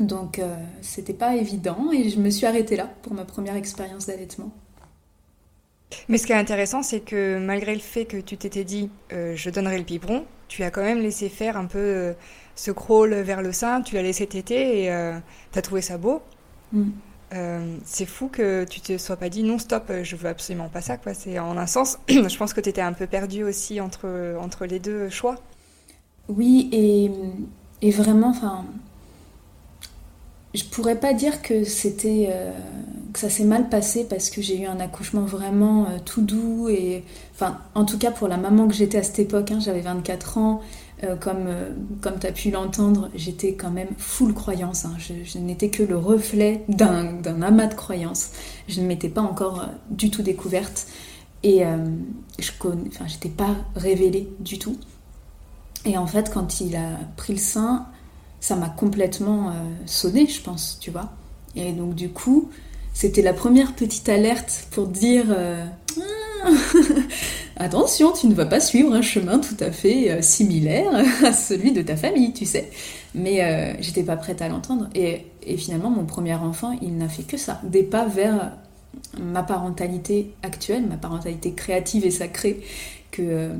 Donc, 0.00 0.40
c'était 0.80 1.12
pas 1.12 1.36
évident 1.36 1.92
et 1.92 2.08
je 2.08 2.18
me 2.18 2.30
suis 2.30 2.46
arrêtée 2.46 2.74
là 2.74 2.88
pour 3.02 3.12
ma 3.12 3.26
première 3.26 3.54
expérience 3.54 4.06
d'allaitement. 4.06 4.50
Mais 6.08 6.16
ce 6.16 6.26
qui 6.26 6.32
est 6.32 6.36
intéressant, 6.36 6.82
c'est 6.82 7.00
que 7.00 7.38
malgré 7.38 7.74
le 7.74 7.80
fait 7.80 8.06
que 8.06 8.16
tu 8.16 8.38
t'étais 8.38 8.64
dit 8.64 8.88
je 9.10 9.50
donnerai 9.50 9.76
le 9.76 9.84
biberon, 9.84 10.24
tu 10.48 10.62
as 10.62 10.70
quand 10.70 10.80
même 10.80 11.00
laissé 11.00 11.28
faire 11.28 11.58
un 11.58 11.66
peu 11.66 12.14
ce 12.54 12.70
crawl 12.70 13.12
vers 13.12 13.42
le 13.42 13.52
sein, 13.52 13.82
tu 13.82 13.94
l'as 13.94 14.02
laissé 14.02 14.26
téter 14.26 14.84
et 14.84 15.12
tu 15.52 15.58
as 15.58 15.62
trouvé 15.62 15.82
ça 15.82 15.98
beau. 15.98 16.22
Mm. 16.72 16.88
Euh, 17.32 17.76
c'est 17.84 18.06
fou 18.06 18.28
que 18.28 18.64
tu 18.64 18.80
te 18.80 18.98
sois 18.98 19.16
pas 19.16 19.28
dit 19.28 19.44
non 19.44 19.58
stop, 19.58 19.84
euh, 19.90 20.02
je 20.02 20.16
veux 20.16 20.28
absolument 20.28 20.68
pas 20.68 20.80
ça 20.80 20.96
quoi. 20.96 21.14
C'est 21.14 21.38
en 21.38 21.56
un 21.56 21.66
sens, 21.66 21.98
je 22.08 22.36
pense 22.36 22.52
que 22.52 22.60
tu 22.60 22.68
étais 22.68 22.80
un 22.80 22.92
peu 22.92 23.06
perdu 23.06 23.44
aussi 23.44 23.80
entre 23.80 24.36
entre 24.40 24.66
les 24.66 24.80
deux 24.80 25.08
choix. 25.10 25.36
Oui 26.28 26.68
et, 26.72 27.10
et 27.86 27.90
vraiment, 27.90 28.28
enfin, 28.30 28.64
je 30.54 30.64
pourrais 30.64 30.98
pas 30.98 31.12
dire 31.12 31.42
que 31.42 31.62
c'était 31.64 32.28
euh, 32.30 32.52
que 33.12 33.18
ça 33.20 33.30
s'est 33.30 33.44
mal 33.44 33.68
passé 33.68 34.04
parce 34.08 34.30
que 34.30 34.42
j'ai 34.42 34.60
eu 34.60 34.66
un 34.66 34.80
accouchement 34.80 35.22
vraiment 35.22 35.86
tout 36.04 36.22
doux 36.22 36.68
et 36.68 37.04
enfin 37.34 37.58
en 37.74 37.84
tout 37.84 37.98
cas 37.98 38.10
pour 38.10 38.26
la 38.28 38.36
maman 38.36 38.66
que 38.66 38.74
j'étais 38.74 38.98
à 38.98 39.02
cette 39.04 39.20
époque, 39.20 39.52
hein, 39.52 39.60
j'avais 39.60 39.82
24 39.82 40.38
ans, 40.38 40.62
Euh, 41.02 41.16
comme 41.16 41.48
comme 42.02 42.18
tu 42.18 42.26
as 42.26 42.32
pu 42.32 42.50
l'entendre, 42.50 43.08
j'étais 43.14 43.54
quand 43.54 43.70
même 43.70 43.88
full 43.96 44.34
croyance. 44.34 44.84
Hein. 44.84 44.96
Je, 44.98 45.38
n'étais 45.38 45.70
que 45.70 45.82
le 45.82 45.96
reflet 45.96 46.64
d'un 46.68 47.42
amas 47.42 47.66
de 47.66 47.74
croyances. 47.74 48.32
Je 48.68 48.80
ne 48.80 48.86
m'étais 48.86 49.08
pas 49.08 49.22
encore 49.22 49.66
du 49.90 50.10
tout 50.10 50.22
découverte. 50.22 50.86
Et 51.42 51.62
je 52.38 52.50
enfin, 52.62 53.06
j'étais 53.06 53.30
pas 53.30 53.56
révélée 53.74 54.28
du 54.40 54.58
tout. 54.58 54.76
Et 55.86 55.96
en 55.96 56.06
fait, 56.06 56.30
quand 56.30 56.60
il 56.60 56.76
a 56.76 56.98
pris 57.16 57.32
le 57.32 57.38
sein, 57.38 57.86
ça 58.40 58.56
m'a 58.56 58.68
complètement 58.68 59.54
sonné, 59.86 60.26
je 60.26 60.42
pense, 60.42 60.76
tu 60.82 60.90
vois. 60.90 61.12
Et 61.56 61.72
donc, 61.72 61.94
du 61.94 62.10
coup, 62.10 62.50
c'était 62.92 63.22
la 63.22 63.32
première 63.32 63.74
petite 63.74 64.08
alerte 64.08 64.66
pour 64.70 64.86
dire 64.86 65.26
euh, 65.30 65.64
ah, 66.44 66.50
attention, 67.60 68.12
tu 68.12 68.26
ne 68.26 68.34
vas 68.34 68.46
pas 68.46 68.60
suivre 68.60 68.92
un 68.92 69.02
chemin 69.02 69.38
tout 69.38 69.56
à 69.60 69.70
fait 69.70 70.10
euh, 70.10 70.22
similaire 70.22 70.92
à 71.24 71.32
celui 71.32 71.72
de 71.72 71.82
ta 71.82 71.96
famille, 71.96 72.32
tu 72.32 72.44
sais. 72.44 72.70
Mais 73.14 73.42
euh, 73.42 73.74
j'étais 73.80 74.02
pas 74.02 74.16
prête 74.16 74.42
à 74.42 74.48
l'entendre. 74.48 74.88
Et, 74.94 75.26
finalement, 75.56 75.90
mon 75.90 76.04
premier 76.04 76.34
enfant, 76.34 76.76
il 76.82 76.96
n'a 76.96 77.08
fait 77.08 77.22
que 77.22 77.36
ça, 77.36 77.60
des 77.64 77.82
pas 77.82 78.06
vers 78.06 78.56
ma 79.18 79.42
parentalité 79.42 80.34
actuelle, 80.42 80.86
ma 80.86 80.96
parentalité 80.96 81.52
créative 81.52 82.04
et 82.04 82.10
sacrée 82.10 82.60
que, 83.10 83.50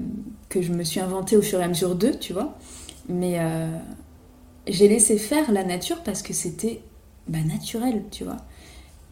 que 0.48 0.62
je 0.62 0.72
me 0.72 0.84
suis 0.84 1.00
inventée 1.00 1.36
au 1.36 1.42
fur 1.42 1.60
et 1.60 1.64
à 1.64 1.68
mesure 1.68 1.94
d'eux, 1.94 2.14
tu 2.18 2.32
vois. 2.32 2.56
Mais 3.08 3.38
j'ai 4.66 4.88
laissé 4.88 5.18
faire 5.18 5.50
la 5.52 5.64
nature 5.64 6.02
parce 6.02 6.22
que 6.22 6.32
c'était 6.32 6.82
bah, 7.28 7.38
naturel, 7.46 8.04
tu 8.10 8.24
vois. 8.24 8.36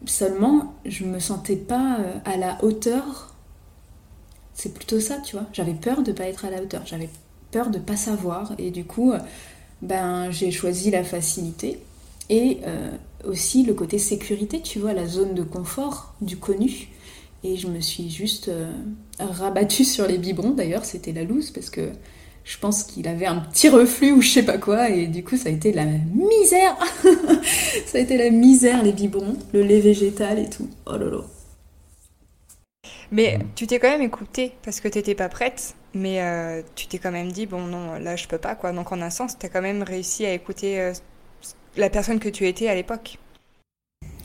Seulement, 0.05 0.75
je 0.85 1.03
me 1.03 1.19
sentais 1.19 1.55
pas 1.55 1.97
euh, 1.99 2.13
à 2.25 2.37
la 2.37 2.63
hauteur. 2.63 3.35
C'est 4.59 4.73
plutôt 4.73 4.99
ça, 4.99 5.19
tu 5.23 5.37
vois. 5.37 5.45
J'avais 5.53 5.73
peur 5.73 6.03
de 6.03 6.11
pas 6.11 6.25
être 6.25 6.43
à 6.43 6.49
la 6.49 6.61
hauteur. 6.61 6.81
J'avais 6.85 7.07
peur 7.51 7.69
de 7.69 7.79
pas 7.79 7.95
savoir. 7.95 8.51
Et 8.57 8.71
du 8.71 8.83
coup, 8.83 9.13
euh, 9.13 9.19
ben, 9.81 10.29
j'ai 10.31 10.51
choisi 10.51 10.91
la 10.91 11.05
facilité. 11.05 11.79
Et 12.29 12.57
euh, 12.67 12.91
aussi 13.23 13.63
le 13.63 13.73
côté 13.73 13.97
sécurité, 13.97 14.61
tu 14.61 14.79
vois, 14.79 14.91
la 14.91 15.07
zone 15.07 15.33
de 15.33 15.43
confort 15.43 16.13
du 16.19 16.35
connu. 16.35 16.89
Et 17.45 17.55
je 17.55 17.67
me 17.67 17.79
suis 17.79 18.09
juste 18.09 18.51
rabattue 19.17 19.85
sur 19.85 20.05
les 20.07 20.17
biberons. 20.17 20.49
D'ailleurs, 20.49 20.83
c'était 20.83 21.13
la 21.13 21.23
loose 21.23 21.51
parce 21.51 21.69
que 21.69 21.91
je 22.43 22.57
pense 22.57 22.83
qu'il 22.83 23.07
avait 23.07 23.27
un 23.27 23.37
petit 23.37 23.69
reflux 23.69 24.11
ou 24.11 24.21
je 24.21 24.29
sais 24.29 24.43
pas 24.43 24.57
quoi, 24.57 24.89
et 24.89 25.07
du 25.07 25.23
coup 25.23 25.37
ça 25.37 25.49
a 25.49 25.51
été 25.51 25.71
la 25.71 25.85
misère 25.85 26.75
Ça 27.85 27.99
a 27.99 28.01
été 28.01 28.17
la 28.17 28.31
misère, 28.31 28.83
les 28.83 28.91
biberons, 28.91 29.37
le 29.53 29.61
lait 29.61 29.79
végétal 29.79 30.39
et 30.39 30.49
tout. 30.49 30.67
Oh 30.87 30.97
là 30.97 31.05
là 31.05 31.38
mais 33.11 33.39
tu 33.55 33.67
t'es 33.67 33.79
quand 33.79 33.89
même 33.89 34.01
écoutée 34.01 34.53
parce 34.63 34.79
que 34.79 34.87
t'étais 34.87 35.15
pas 35.15 35.29
prête, 35.29 35.75
mais 35.93 36.21
euh, 36.21 36.61
tu 36.75 36.87
t'es 36.87 36.97
quand 36.97 37.11
même 37.11 37.31
dit 37.31 37.45
bon 37.45 37.61
non 37.61 37.99
là 37.99 38.15
je 38.15 38.27
peux 38.27 38.37
pas 38.37 38.55
quoi. 38.55 38.71
Donc 38.71 38.91
en 38.91 39.01
un 39.01 39.09
sens 39.09 39.37
t'as 39.37 39.49
quand 39.49 39.61
même 39.61 39.83
réussi 39.83 40.25
à 40.25 40.33
écouter 40.33 40.79
euh, 40.79 40.93
la 41.77 41.89
personne 41.89 42.19
que 42.19 42.29
tu 42.29 42.47
étais 42.47 42.67
à 42.67 42.75
l'époque. 42.75 43.17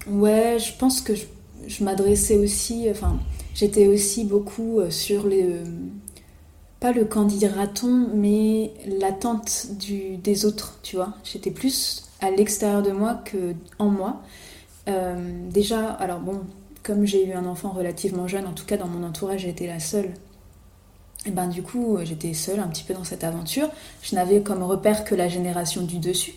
Ouais, 0.07 0.59
je 0.59 0.77
pense 0.77 1.01
que 1.01 1.15
je, 1.15 1.25
je 1.67 1.83
m'adressais 1.85 2.37
aussi, 2.37 2.89
enfin 2.91 3.19
j'étais 3.55 3.87
aussi 3.87 4.25
beaucoup 4.25 4.81
euh, 4.81 4.91
sur 4.91 5.27
les 5.27 5.63
pas 6.85 6.93
le 6.93 7.07
candidat-raton, 7.07 8.11
mais 8.13 8.71
l'attente 8.87 9.69
des 10.23 10.45
autres, 10.45 10.81
tu 10.83 10.97
vois. 10.97 11.15
J'étais 11.25 11.51
plus 11.51 12.11
à 12.21 12.31
l'extérieur 12.31 12.83
de 12.83 12.91
moi 12.91 13.23
que 13.25 13.55
en 13.79 13.89
moi. 13.89 14.21
Euh, 14.87 15.49
déjà, 15.49 15.93
alors 15.93 16.21
bon, 16.21 16.43
comme 16.85 17.05
j'ai 17.05 17.27
eu 17.27 17.33
un 17.33 17.47
enfant 17.47 17.71
relativement 17.71 18.29
jeune, 18.29 18.47
en 18.47 18.53
tout 18.53 18.65
cas 18.65 18.77
dans 18.77 18.87
mon 18.87 19.05
entourage, 19.05 19.41
j'étais 19.41 19.67
la 19.67 19.81
seule. 19.81 20.11
Et 21.27 21.31
ben 21.31 21.49
du 21.49 21.63
coup, 21.63 21.99
j'étais 22.05 22.35
seule 22.35 22.61
un 22.61 22.69
petit 22.69 22.85
peu 22.85 22.95
dans 22.95 23.05
cette 23.05 23.25
aventure. 23.25 23.69
Je 24.03 24.15
n'avais 24.15 24.43
comme 24.43 24.63
repère 24.63 25.05
que 25.05 25.15
la 25.15 25.27
génération 25.27 25.83
du 25.83 25.99
dessus, 25.99 26.35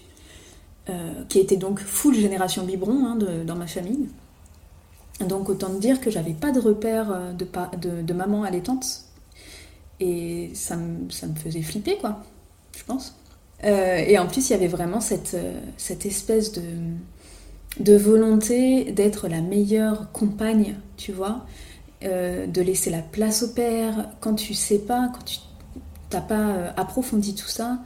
euh, 0.89 1.25
qui 1.27 1.39
était 1.39 1.57
donc 1.57 1.81
full 1.81 2.15
génération 2.15 2.63
biberon 2.63 3.05
hein, 3.05 3.17
dans 3.45 3.55
ma 3.55 3.67
famille. 3.67 4.07
Donc 5.25 5.49
autant 5.49 5.69
dire 5.69 5.99
que 5.99 6.11
j'avais 6.11 6.33
pas 6.33 6.51
de 6.51 6.59
repère 6.59 7.11
euh, 7.11 7.33
de, 7.33 8.13
maman 8.13 8.43
allaitante 8.43 9.03
et 9.99 10.51
ça 10.53 10.75
me, 10.75 11.09
faisait 11.43 11.63
flipper, 11.63 11.97
quoi, 11.97 12.23
je 12.77 12.83
pense. 12.83 13.15
Euh, 13.63 13.97
et 13.97 14.19
en 14.19 14.27
plus, 14.27 14.49
il 14.49 14.51
y 14.51 14.55
avait 14.55 14.67
vraiment 14.67 14.99
euh, 14.99 15.61
cette 15.77 16.05
espèce 16.05 16.51
de, 16.51 16.61
de 17.79 17.95
volonté 17.95 18.91
d'être 18.91 19.27
la 19.27 19.41
meilleure 19.41 20.11
compagne, 20.11 20.75
tu 20.97 21.11
vois, 21.11 21.45
euh, 22.03 22.47
de 22.47 22.61
laisser 22.61 22.89
la 22.89 23.01
place 23.01 23.43
au 23.43 23.49
père. 23.49 24.09
Quand 24.19 24.35
tu 24.35 24.53
sais 24.53 24.79
pas, 24.79 25.11
quand 25.13 25.23
tu 25.25 25.39
n'as 26.13 26.21
pas 26.21 26.73
approfondi 26.75 27.35
tout 27.35 27.47
ça, 27.47 27.79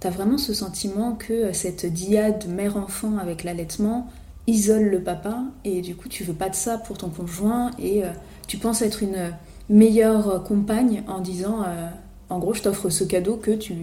tu 0.00 0.06
as 0.06 0.10
vraiment 0.10 0.38
ce 0.38 0.54
sentiment 0.54 1.12
que 1.12 1.52
cette 1.52 1.86
diade 1.86 2.46
mère-enfant 2.48 3.18
avec 3.18 3.44
l'allaitement 3.44 4.08
isole 4.46 4.84
le 4.84 5.02
papa 5.02 5.42
et 5.64 5.80
du 5.80 5.96
coup 5.96 6.08
tu 6.08 6.22
veux 6.22 6.32
pas 6.32 6.48
de 6.48 6.54
ça 6.54 6.78
pour 6.78 6.96
ton 6.96 7.08
conjoint 7.08 7.72
et 7.80 8.04
tu 8.46 8.58
penses 8.58 8.80
être 8.80 9.02
une 9.02 9.32
meilleure 9.68 10.44
compagne 10.44 11.02
en 11.08 11.20
disant 11.20 11.62
euh, 11.62 11.88
en 12.28 12.38
gros 12.38 12.54
je 12.54 12.62
t'offre 12.62 12.90
ce 12.90 13.04
cadeau 13.04 13.36
que 13.36 13.50
tu, 13.50 13.74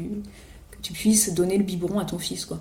que 0.72 0.78
tu 0.82 0.94
puisses 0.94 1.34
donner 1.34 1.58
le 1.58 1.64
biberon 1.64 2.00
à 2.00 2.06
ton 2.06 2.20
fils 2.20 2.46
quoi. 2.46 2.60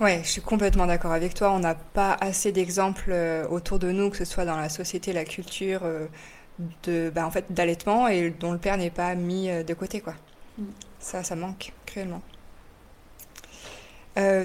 Ouais, 0.00 0.20
je 0.24 0.28
suis 0.28 0.40
complètement 0.40 0.86
d'accord 0.86 1.12
avec 1.12 1.34
toi. 1.34 1.52
On 1.52 1.60
n'a 1.60 1.74
pas 1.74 2.16
assez 2.20 2.52
d'exemples 2.52 3.10
euh, 3.10 3.46
autour 3.48 3.78
de 3.78 3.90
nous, 3.90 4.10
que 4.10 4.16
ce 4.16 4.24
soit 4.24 4.44
dans 4.44 4.56
la 4.56 4.68
société, 4.68 5.12
la 5.12 5.24
culture, 5.24 5.80
euh, 5.84 6.06
de, 6.84 7.10
bah, 7.14 7.26
en 7.26 7.30
fait, 7.30 7.46
d'allaitement 7.52 8.08
et 8.08 8.30
dont 8.30 8.52
le 8.52 8.58
père 8.58 8.76
n'est 8.76 8.90
pas 8.90 9.14
mis 9.14 9.48
de 9.48 9.74
côté, 9.74 10.00
quoi. 10.00 10.14
Mm. 10.58 10.64
Ça, 10.98 11.22
ça 11.22 11.36
manque 11.36 11.72
cruellement. 11.86 12.22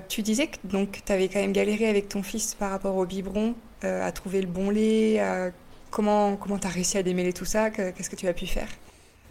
tu 0.09 0.21
disais 0.21 0.47
que 0.47 0.57
donc 0.63 1.01
tu 1.05 1.11
avais 1.11 1.29
quand 1.29 1.39
même 1.39 1.53
galéré 1.53 1.87
avec 1.87 2.09
ton 2.09 2.23
fils 2.23 2.55
par 2.55 2.71
rapport 2.71 2.95
au 2.95 3.05
biberon, 3.05 3.55
à 3.83 4.11
trouver 4.11 4.41
le 4.41 4.47
bon 4.47 4.69
lait, 4.69 5.19
à 5.19 5.51
Comment 5.91 6.37
comment 6.37 6.57
as 6.57 6.69
réussi 6.69 6.97
à 6.97 7.03
démêler 7.03 7.33
tout 7.33 7.45
ça? 7.45 7.71
Qu'est-ce 7.71 8.09
que 8.09 8.15
tu 8.15 8.27
as 8.27 8.33
pu 8.33 8.45
faire? 8.45 8.67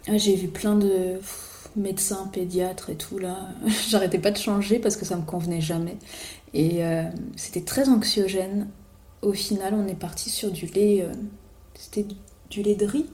Ah, 0.07 0.17
J'ai 0.17 0.35
vu 0.35 0.47
plein 0.49 0.75
de 0.75 1.19
médecins, 1.75 2.29
pédiatres 2.31 2.89
et 2.89 2.95
tout 2.95 3.17
là. 3.17 3.49
J'arrêtais 3.87 4.19
pas 4.19 4.31
de 4.31 4.37
changer 4.37 4.79
parce 4.79 4.95
que 4.95 5.05
ça 5.05 5.15
me 5.15 5.23
convenait 5.23 5.61
jamais. 5.61 5.97
Et 6.53 6.83
euh, 6.83 7.03
c'était 7.35 7.61
très 7.61 7.89
anxiogène. 7.89 8.67
Au 9.21 9.33
final, 9.33 9.73
on 9.73 9.87
est 9.87 9.99
parti 9.99 10.29
sur 10.29 10.51
du 10.51 10.65
lait. 10.67 11.01
Euh, 11.01 11.13
c'était 11.75 12.05
du 12.49 12.61
lait 12.61 12.75
de 12.75 12.85
riz 12.85 13.05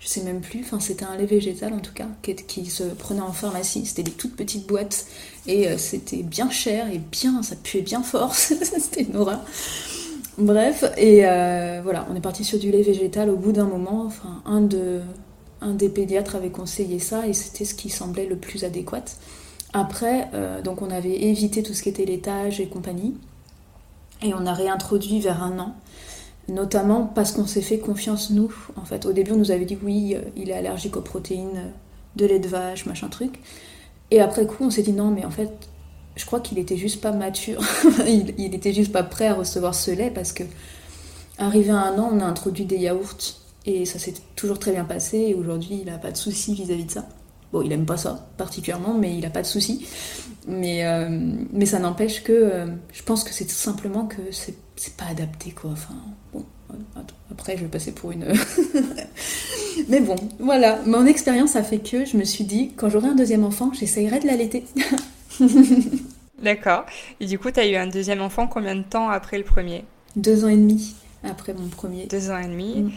je 0.00 0.10
sais 0.10 0.20
même 0.20 0.42
plus, 0.42 0.60
enfin 0.60 0.80
c'était 0.80 1.06
un 1.06 1.16
lait 1.16 1.24
végétal 1.24 1.72
en 1.72 1.78
tout 1.78 1.94
cas, 1.94 2.08
qui, 2.20 2.66
se 2.66 2.82
prenait 2.82 3.22
en 3.22 3.32
pharmacie, 3.32 3.86
c'était 3.86 4.02
des 4.02 4.10
toutes 4.10 4.36
petites 4.36 4.66
boîtes, 4.66 5.06
et 5.46 5.66
euh, 5.66 5.78
c'était 5.78 6.22
bien 6.22 6.50
cher, 6.50 6.90
et 6.92 6.98
bien, 6.98 7.42
ça 7.42 7.56
puait 7.56 7.80
bien 7.80 8.02
fort, 8.02 8.34
c'était 8.34 9.00
une. 9.00 9.24
Bref, 10.36 10.84
et 10.98 11.22
voilà, 11.82 12.06
on 12.10 12.16
est 12.16 12.20
parti 12.20 12.44
sur 12.44 12.58
du 12.58 12.70
lait 12.70 12.82
végétal 12.82 13.30
au 13.30 13.36
bout 13.36 13.52
d'un 13.52 13.64
moment. 13.64 14.04
Enfin, 14.04 14.42
un, 14.44 14.60
de, 14.60 15.00
un 15.64 15.72
des 15.72 15.88
pédiatres 15.88 16.36
avait 16.36 16.50
conseillé 16.50 16.98
ça 16.98 17.26
et 17.26 17.32
c'était 17.32 17.64
ce 17.64 17.74
qui 17.74 17.88
semblait 17.88 18.26
le 18.26 18.36
plus 18.36 18.64
adéquat. 18.64 19.04
Après, 19.72 20.28
euh, 20.34 20.62
donc 20.62 20.82
on 20.82 20.90
avait 20.90 21.24
évité 21.24 21.62
tout 21.62 21.74
ce 21.74 21.82
qui 21.82 21.88
était 21.88 22.04
laitage 22.04 22.60
et 22.60 22.68
compagnie. 22.68 23.14
Et 24.22 24.32
on 24.34 24.46
a 24.46 24.54
réintroduit 24.54 25.20
vers 25.20 25.42
un 25.42 25.58
an, 25.58 25.74
notamment 26.48 27.04
parce 27.06 27.32
qu'on 27.32 27.46
s'est 27.46 27.62
fait 27.62 27.78
confiance 27.78 28.30
nous. 28.30 28.54
En 28.76 28.84
fait, 28.84 29.06
au 29.06 29.12
début, 29.12 29.32
on 29.32 29.36
nous 29.36 29.50
avait 29.50 29.64
dit 29.64 29.76
oui, 29.82 30.14
euh, 30.14 30.20
il 30.36 30.50
est 30.50 30.54
allergique 30.54 30.96
aux 30.96 31.02
protéines 31.02 31.72
de 32.16 32.26
lait 32.26 32.38
de 32.38 32.48
vache, 32.48 32.86
machin 32.86 33.08
truc. 33.08 33.40
Et 34.10 34.20
après 34.20 34.46
coup, 34.46 34.64
on 34.64 34.70
s'est 34.70 34.82
dit 34.82 34.92
non, 34.92 35.10
mais 35.10 35.24
en 35.24 35.30
fait, 35.30 35.50
je 36.14 36.24
crois 36.26 36.40
qu'il 36.40 36.58
était 36.58 36.76
juste 36.76 37.00
pas 37.00 37.10
mature. 37.10 37.60
il, 38.06 38.34
il, 38.38 38.54
était 38.54 38.72
juste 38.72 38.92
pas 38.92 39.02
prêt 39.02 39.26
à 39.26 39.34
recevoir 39.34 39.74
ce 39.74 39.90
lait 39.90 40.10
parce 40.10 40.32
que, 40.32 40.44
arrivé 41.38 41.70
à 41.70 41.78
un 41.78 41.98
an, 41.98 42.10
on 42.12 42.20
a 42.20 42.24
introduit 42.24 42.66
des 42.66 42.76
yaourts 42.76 43.43
et 43.66 43.86
ça 43.86 43.98
s'est 43.98 44.14
toujours 44.36 44.58
très 44.58 44.72
bien 44.72 44.84
passé. 44.84 45.18
Et 45.18 45.34
aujourd'hui, 45.34 45.80
il 45.82 45.90
a 45.90 45.98
pas 45.98 46.10
de 46.10 46.16
soucis 46.16 46.54
vis-à-vis 46.54 46.84
de 46.84 46.90
ça. 46.90 47.08
Bon, 47.52 47.62
il 47.62 47.72
aime 47.72 47.86
pas 47.86 47.96
ça 47.96 48.28
particulièrement, 48.36 48.94
mais 48.94 49.16
il 49.16 49.24
a 49.24 49.30
pas 49.30 49.42
de 49.42 49.46
soucis. 49.46 49.86
Mais, 50.46 50.84
euh, 50.84 51.08
mais 51.52 51.66
ça 51.66 51.78
n'empêche 51.78 52.22
que 52.22 52.32
euh, 52.32 52.66
je 52.92 53.02
pense 53.02 53.24
que 53.24 53.32
c'est 53.32 53.46
tout 53.46 53.52
simplement 53.52 54.06
que 54.06 54.20
c'est 54.30 54.56
pas 54.96 55.06
adapté 55.06 55.52
quoi. 55.52 55.70
Enfin, 55.70 55.94
bon, 56.32 56.44
après 57.30 57.56
je 57.56 57.62
vais 57.62 57.68
passer 57.68 57.92
pour 57.92 58.12
une. 58.12 58.26
mais 59.88 60.00
bon, 60.00 60.16
voilà. 60.40 60.80
Mon 60.84 61.06
expérience 61.06 61.56
a 61.56 61.62
fait 61.62 61.78
que 61.78 62.04
je 62.04 62.16
me 62.16 62.24
suis 62.24 62.44
dit, 62.44 62.72
quand 62.76 62.90
j'aurai 62.90 63.08
un 63.08 63.14
deuxième 63.14 63.44
enfant, 63.44 63.72
j'essayerai 63.72 64.20
de 64.20 64.26
l'allaiter. 64.26 64.64
D'accord. 66.42 66.84
Et 67.20 67.26
du 67.26 67.38
coup, 67.38 67.50
tu 67.50 67.60
as 67.60 67.66
eu 67.66 67.76
un 67.76 67.86
deuxième 67.86 68.20
enfant 68.20 68.46
combien 68.46 68.74
de 68.74 68.82
temps 68.82 69.08
après 69.08 69.38
le 69.38 69.44
premier? 69.44 69.84
Deux 70.16 70.44
ans 70.44 70.48
et 70.48 70.56
demi 70.56 70.94
après 71.22 71.54
mon 71.54 71.68
premier. 71.68 72.06
Deux 72.06 72.30
ans 72.30 72.38
et 72.38 72.46
demi. 72.46 72.82
Mm. 72.82 72.90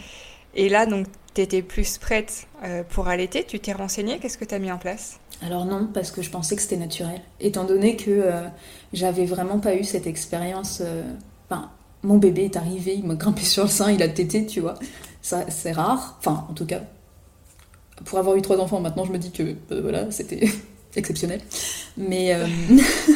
Et 0.57 0.69
là, 0.69 0.87
donc, 0.87 1.05
tu 1.35 1.41
étais 1.41 1.61
plus 1.61 1.99
prête 1.99 2.47
euh, 2.63 2.83
pour 2.83 3.07
allaiter 3.07 3.45
Tu 3.47 3.59
t'es 3.59 3.73
renseignée 3.73 4.17
Qu'est-ce 4.19 4.39
que 4.39 4.45
tu 4.45 4.55
as 4.55 4.59
mis 4.59 4.71
en 4.71 4.79
place? 4.79 5.19
Alors 5.43 5.65
non, 5.65 5.87
parce 5.93 6.09
que 6.09 6.23
je 6.23 6.31
pensais 6.31 6.55
que 6.55 6.61
c'était 6.63 6.77
naturel. 6.77 7.21
Étant 7.39 7.63
donné 7.63 7.95
que 7.95 8.09
euh, 8.09 8.41
j'avais 8.91 9.25
vraiment 9.25 9.59
pas 9.59 9.75
eu 9.75 9.85
cette 9.85 10.07
expérience... 10.07 10.81
Euh, 10.83 11.03
mon 12.03 12.17
bébé 12.17 12.45
est 12.45 12.55
arrivé, 12.55 12.93
il 12.95 13.05
m'a 13.05 13.15
grimpé 13.15 13.41
sur 13.41 13.63
le 13.63 13.69
sein, 13.69 13.91
il 13.91 14.01
a 14.03 14.07
tété, 14.07 14.45
tu 14.45 14.59
vois. 14.59 14.75
C'est 15.21 15.71
rare. 15.71 16.15
Enfin, 16.19 16.45
en 16.49 16.53
tout 16.53 16.65
cas, 16.65 16.81
pour 18.05 18.19
avoir 18.19 18.35
eu 18.35 18.41
trois 18.41 18.59
enfants, 18.59 18.79
maintenant, 18.79 19.03
je 19.03 19.11
me 19.11 19.17
dis 19.17 19.31
que, 19.31 19.55
voilà, 19.81 20.09
c'était 20.11 20.47
exceptionnel. 20.95 21.41
Mais 21.97 22.37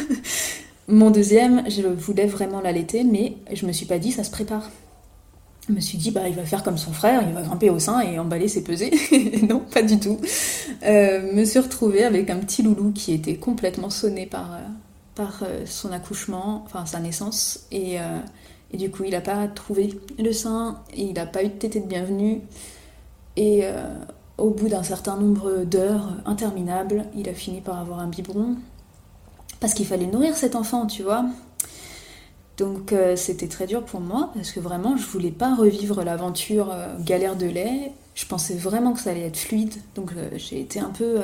mon 0.88 1.10
deuxième, 1.10 1.62
je 1.70 1.82
voulais 1.82 2.26
vraiment 2.26 2.60
l'allaiter, 2.60 3.04
mais 3.04 3.36
je 3.52 3.66
me 3.66 3.72
suis 3.72 3.86
pas 3.86 3.98
dit 3.98 4.10
ça 4.10 4.24
se 4.24 4.30
prépare. 4.30 4.68
Je 5.68 5.72
me 5.72 5.80
suis 5.80 5.96
dit, 5.96 6.10
bah, 6.10 6.28
il 6.28 6.34
va 6.34 6.44
faire 6.44 6.64
comme 6.64 6.76
son 6.76 6.92
frère, 6.92 7.22
il 7.26 7.32
va 7.32 7.42
grimper 7.42 7.70
au 7.70 7.78
sein 7.78 8.00
et 8.00 8.18
emballer 8.18 8.48
ses 8.48 8.64
pesées. 8.64 8.92
non, 9.48 9.60
pas 9.60 9.82
du 9.82 9.98
tout. 10.00 10.18
Euh, 10.82 11.32
me 11.32 11.44
suis 11.44 11.60
retrouvée 11.60 12.02
avec 12.02 12.30
un 12.30 12.38
petit 12.38 12.62
loulou 12.62 12.90
qui 12.90 13.12
était 13.12 13.36
complètement 13.36 13.90
sonné 13.90 14.26
par, 14.26 14.54
euh, 14.54 15.24
euh, 15.42 15.62
son 15.64 15.92
accouchement, 15.92 16.64
enfin 16.66 16.84
sa 16.84 16.98
naissance. 16.98 17.66
Et, 17.70 17.98
du 18.74 18.90
coup, 18.90 19.04
il 19.04 19.10
n'a 19.12 19.20
pas 19.20 19.46
trouvé 19.46 19.94
le 20.18 20.32
sein, 20.32 20.80
il 20.96 21.12
n'a 21.12 21.26
pas 21.26 21.44
eu 21.44 21.48
de 21.48 21.52
tétée 21.52 21.80
de 21.80 21.86
bienvenue. 21.86 22.40
Et 23.36 23.62
au 24.38 24.50
bout 24.50 24.68
d'un 24.68 24.82
certain 24.82 25.16
nombre 25.16 25.64
d'heures 25.64 26.16
interminables, 26.24 27.04
il 27.14 27.28
a 27.28 27.34
fini 27.34 27.60
par 27.60 27.78
avoir 27.78 28.00
un 28.00 28.08
biberon. 28.08 28.56
Parce 29.60 29.74
qu'il 29.74 29.86
fallait 29.86 30.06
nourrir 30.06 30.34
cet 30.34 30.56
enfant, 30.56 30.86
tu 30.86 31.02
vois. 31.02 31.26
Donc 32.58 32.92
euh, 32.92 33.16
c'était 33.16 33.48
très 33.48 33.66
dur 33.66 33.82
pour 33.84 34.00
moi 34.00 34.30
parce 34.34 34.52
que 34.52 34.60
vraiment 34.60 34.96
je 34.96 35.06
voulais 35.06 35.30
pas 35.30 35.54
revivre 35.54 36.02
l'aventure 36.04 36.70
euh, 36.70 36.96
galère 37.00 37.36
de 37.36 37.46
lait. 37.46 37.92
Je 38.14 38.26
pensais 38.26 38.54
vraiment 38.54 38.92
que 38.92 39.00
ça 39.00 39.10
allait 39.10 39.26
être 39.26 39.38
fluide. 39.38 39.74
Donc 39.94 40.12
euh, 40.16 40.30
j'ai 40.36 40.60
été 40.60 40.78
un 40.78 40.90
peu 40.90 41.20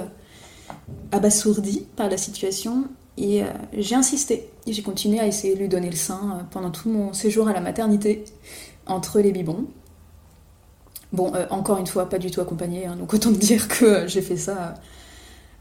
abasourdie 1.12 1.86
par 1.96 2.08
la 2.08 2.16
situation 2.16 2.84
et 3.18 3.42
j'ai 3.76 3.96
insisté. 3.96 4.48
J'ai 4.66 4.82
continué 4.82 5.18
à 5.18 5.26
essayer 5.26 5.54
de 5.54 5.58
lui 5.58 5.68
donner 5.68 5.90
le 5.90 5.96
sein 5.96 6.46
pendant 6.52 6.70
tout 6.70 6.88
mon 6.88 7.12
séjour 7.12 7.48
à 7.48 7.52
la 7.52 7.60
maternité 7.60 8.24
entre 8.86 9.20
les 9.20 9.32
biberons. 9.32 9.64
Bon, 11.12 11.32
encore 11.50 11.78
une 11.78 11.86
fois, 11.86 12.08
pas 12.08 12.18
du 12.18 12.30
tout 12.30 12.40
accompagnée, 12.40 12.86
hein, 12.86 12.94
donc 12.96 13.12
autant 13.14 13.30
dire 13.32 13.66
que 13.66 14.06
j'ai 14.06 14.22
fait 14.22 14.36
ça 14.36 14.74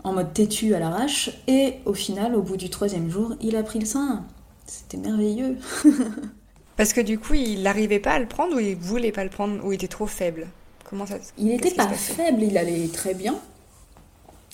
en 0.04 0.14
mode 0.14 0.34
têtu 0.34 0.76
à 0.76 0.80
l'arrache. 0.80 1.32
Et 1.48 1.76
au 1.86 1.94
final, 1.94 2.36
au 2.36 2.44
bout 2.44 2.58
du 2.58 2.70
troisième 2.70 3.10
jour, 3.10 3.34
il 3.42 3.56
a 3.56 3.64
pris 3.64 3.80
le 3.80 3.86
sein. 3.86 4.24
C'était 4.68 4.98
merveilleux. 4.98 5.58
Parce 6.78 6.94
que 6.94 7.02
du 7.02 7.18
coup, 7.18 7.34
il 7.34 7.64
n'arrivait 7.64 8.00
pas 8.00 8.12
à 8.12 8.20
le 8.20 8.28
prendre 8.28 8.56
ou 8.56 8.60
il 8.60 8.76
voulait 8.76 9.12
pas 9.12 9.24
le 9.24 9.30
prendre 9.30 9.66
ou 9.66 9.72
il 9.72 9.76
était 9.76 9.88
trop 9.88 10.06
faible? 10.06 10.48
Comment 10.84 11.06
ça 11.06 11.18
Il 11.38 11.48
n'était 11.48 11.72
pas 11.72 11.88
faible, 11.88 12.44
il 12.44 12.58
allait 12.58 12.88
très 12.88 13.14
bien. 13.14 13.36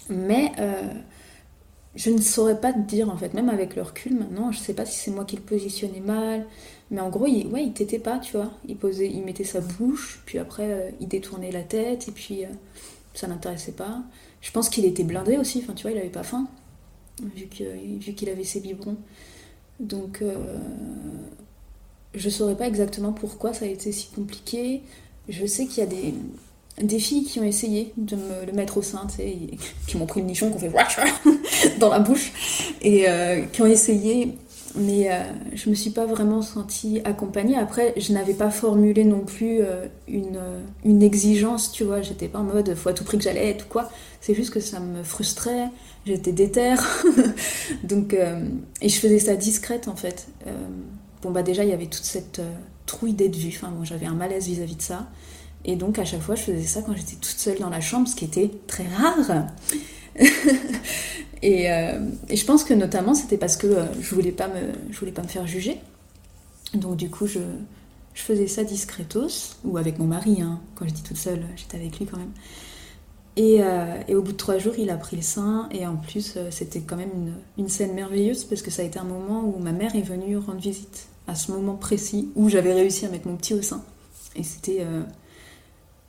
Mais 0.10 0.52
euh, 0.60 0.94
je 1.96 2.10
ne 2.10 2.22
saurais 2.22 2.60
pas 2.60 2.74
te 2.74 2.80
dire 2.80 3.10
en 3.10 3.18
fait, 3.18 3.34
même 3.34 3.50
avec 3.50 3.76
le 3.76 3.82
recul 3.82 4.16
maintenant, 4.16 4.52
je 4.52 4.60
ne 4.60 4.64
sais 4.64 4.74
pas 4.74 4.86
si 4.86 4.98
c'est 4.98 5.12
moi 5.12 5.26
qui 5.26 5.36
le 5.36 5.42
positionnais 5.42 6.00
mal. 6.00 6.46
Mais 6.92 7.02
en 7.02 7.10
gros, 7.10 7.28
il, 7.28 7.48
ouais, 7.48 7.64
il 7.64 7.74
t'était 7.74 8.00
pas, 8.00 8.20
tu 8.20 8.38
vois. 8.38 8.52
Il, 8.68 8.78
posait, 8.78 9.10
il 9.10 9.24
mettait 9.24 9.44
sa 9.44 9.62
bouche, 9.62 10.22
puis 10.26 10.38
après, 10.38 10.72
euh, 10.72 10.92
il 11.02 11.08
détournait 11.08 11.52
la 11.52 11.64
tête, 11.64 12.08
et 12.08 12.12
puis 12.12 12.46
euh, 12.46 12.50
ça 13.14 13.28
n'intéressait 13.28 13.72
pas. 13.72 14.04
Je 14.42 14.52
pense 14.52 14.70
qu'il 14.70 14.86
était 14.86 15.04
blindé 15.04 15.38
aussi, 15.38 15.62
enfin, 15.64 15.74
tu 15.74 15.84
vois, 15.84 15.92
il 15.92 15.98
avait 15.98 16.10
pas 16.10 16.24
faim, 16.24 16.48
vu 17.36 17.48
qu'il 17.48 18.30
avait 18.30 18.44
ses 18.44 18.60
biberons. 18.60 18.98
Donc, 19.80 20.22
euh, 20.22 20.34
je 22.14 22.30
saurais 22.30 22.56
pas 22.56 22.68
exactement 22.68 23.12
pourquoi 23.12 23.54
ça 23.54 23.66
a 23.66 23.68
été 23.68 23.92
si 23.92 24.10
compliqué. 24.16 24.82
Je 25.30 25.46
sais 25.46 25.66
qu'il 25.66 25.84
y 25.84 25.88
a 25.88 25.90
des, 26.84 27.00
filles 27.00 27.24
qui 27.26 27.40
ont 27.40 27.44
essayé 27.44 27.94
de 27.98 28.16
me 28.16 28.46
le 28.46 28.52
mettre 28.52 28.78
au 28.78 28.82
sein, 28.82 29.08
qui 29.88 29.98
m'ont 29.98 30.06
pris 30.06 30.22
le 30.22 30.28
nichon, 30.28 30.50
qu'on 30.52 30.60
fait 30.60 30.72
dans 31.80 31.90
la 31.90 32.00
bouche, 32.00 32.34
et 32.82 33.08
euh, 33.08 33.42
qui 33.46 33.62
ont 33.62 33.66
essayé, 33.66 34.38
mais 34.76 35.12
euh, 35.12 35.24
je 35.54 35.70
me 35.70 35.76
suis 35.76 35.92
pas 35.92 36.06
vraiment 36.06 36.42
sentie 36.42 37.02
accompagnée. 37.06 37.58
Après, 37.58 37.94
je 37.98 38.14
n'avais 38.14 38.34
pas 38.34 38.50
formulé 38.50 39.04
non 39.04 39.22
plus 39.22 39.62
une, 40.08 40.40
une, 40.84 41.04
exigence, 41.04 41.72
tu 41.72 41.84
vois, 41.84 42.02
j'étais 42.02 42.28
pas 42.28 42.40
en 42.40 42.44
mode 42.44 42.74
faut 42.76 42.90
à 42.90 42.94
tout 42.94 43.04
prix 43.04 43.18
que 43.18 43.24
j'allais 43.24 43.50
être 43.50 43.66
ou 43.66 43.70
quoi. 43.70 43.90
C'est 44.22 44.34
juste 44.34 44.52
que 44.52 44.62
ça 44.62 44.80
me 44.80 45.04
frustrait, 45.04 45.70
j'étais 46.06 46.32
déterre. 46.32 46.82
Donc, 47.84 48.14
euh, 48.14 48.48
et 48.82 48.88
je 48.88 48.98
faisais 48.98 49.20
ça 49.20 49.36
discrète 49.36 49.90
en 49.90 49.98
fait. 49.98 50.28
Euh, 50.48 50.52
bon, 51.22 51.32
bah 51.32 51.44
déjà, 51.44 51.66
il 51.66 51.70
y 51.70 51.74
avait 51.74 51.88
toute 51.88 52.06
cette 52.06 52.40
euh, 52.40 52.50
trouille 52.86 53.12
d'être 53.12 53.36
vue. 53.36 53.54
Enfin, 53.54 53.70
moi, 53.72 53.84
j'avais 53.86 54.06
un 54.06 54.14
malaise 54.14 54.48
vis-à-vis 54.48 54.78
de 54.78 54.82
ça. 54.82 55.10
Et 55.66 55.76
donc, 55.76 56.00
à 56.00 56.06
chaque 56.06 56.22
fois, 56.22 56.36
je 56.36 56.44
faisais 56.44 56.64
ça 56.64 56.82
quand 56.82 56.96
j'étais 56.96 57.16
toute 57.16 57.38
seule 57.38 57.60
dans 57.60 57.70
la 57.70 57.82
chambre, 57.82 58.08
ce 58.08 58.16
qui 58.16 58.26
était 58.26 58.50
très 58.68 58.86
rare. 58.88 59.48
et, 61.44 61.66
et, 62.30 62.36
je 62.36 62.46
pense 62.46 62.64
que 62.64 62.74
notamment, 62.74 63.14
c'était 63.14 63.38
parce 63.38 63.58
que 63.58 63.68
je 64.00 64.16
voulais 64.16 64.32
pas 64.32 64.48
me, 64.48 64.72
je 64.92 65.00
voulais 65.00 65.12
pas 65.12 65.24
me 65.24 65.28
faire 65.28 65.46
juger. 65.46 65.80
Donc, 66.74 66.96
du 66.96 67.10
coup, 67.10 67.28
je, 67.28 67.40
je 68.14 68.22
faisais 68.22 68.48
ça 68.48 68.64
discretos, 68.64 69.56
ou 69.64 69.78
avec 69.78 70.00
mon 70.00 70.06
mari. 70.06 70.42
Hein. 70.42 70.60
Quand 70.76 70.86
j'étais 70.86 71.02
toute 71.02 71.18
seule, 71.18 71.44
j'étais 71.56 71.78
avec 71.78 72.00
lui 72.00 72.06
quand 72.06 72.18
même. 72.18 72.32
Euh, 73.40 74.04
et, 74.08 74.16
au 74.16 74.22
bout 74.22 74.32
de 74.32 74.38
trois 74.38 74.58
jours, 74.58 74.74
il 74.78 74.90
a 74.90 74.98
pris 74.98 75.16
le 75.16 75.22
sein. 75.22 75.68
Et 75.72 75.88
en 75.88 75.96
plus, 75.96 76.36
euh, 76.38 76.52
c'était 76.52 76.82
quand 76.82 76.96
même 76.96 77.34
une, 77.58 77.70
scène 77.70 77.94
merveilleuse 77.94 78.44
parce 78.44 78.62
que 78.62 78.72
ça 78.72 78.84
a 78.84 78.86
été 78.86 79.00
un 79.00 79.04
moment 79.04 79.44
où 79.44 79.60
ma 79.60 79.72
mère 79.72 79.96
est 79.96 80.02
venue 80.02 80.38
rendre 80.38 80.60
visite. 80.60 81.08
À 81.28 81.36
ce 81.36 81.52
moment 81.52 81.76
précis 81.76 82.30
où 82.36 82.50
j'avais 82.50 82.74
réussi 82.74 83.06
à 83.06 83.10
mettre 83.10 83.28
mon 83.28 83.38
petit 83.38 83.54
au 83.54 83.62
sein. 83.62 83.84
Et 84.36 84.44
c'était, 84.44 84.80
euh, 84.82 85.04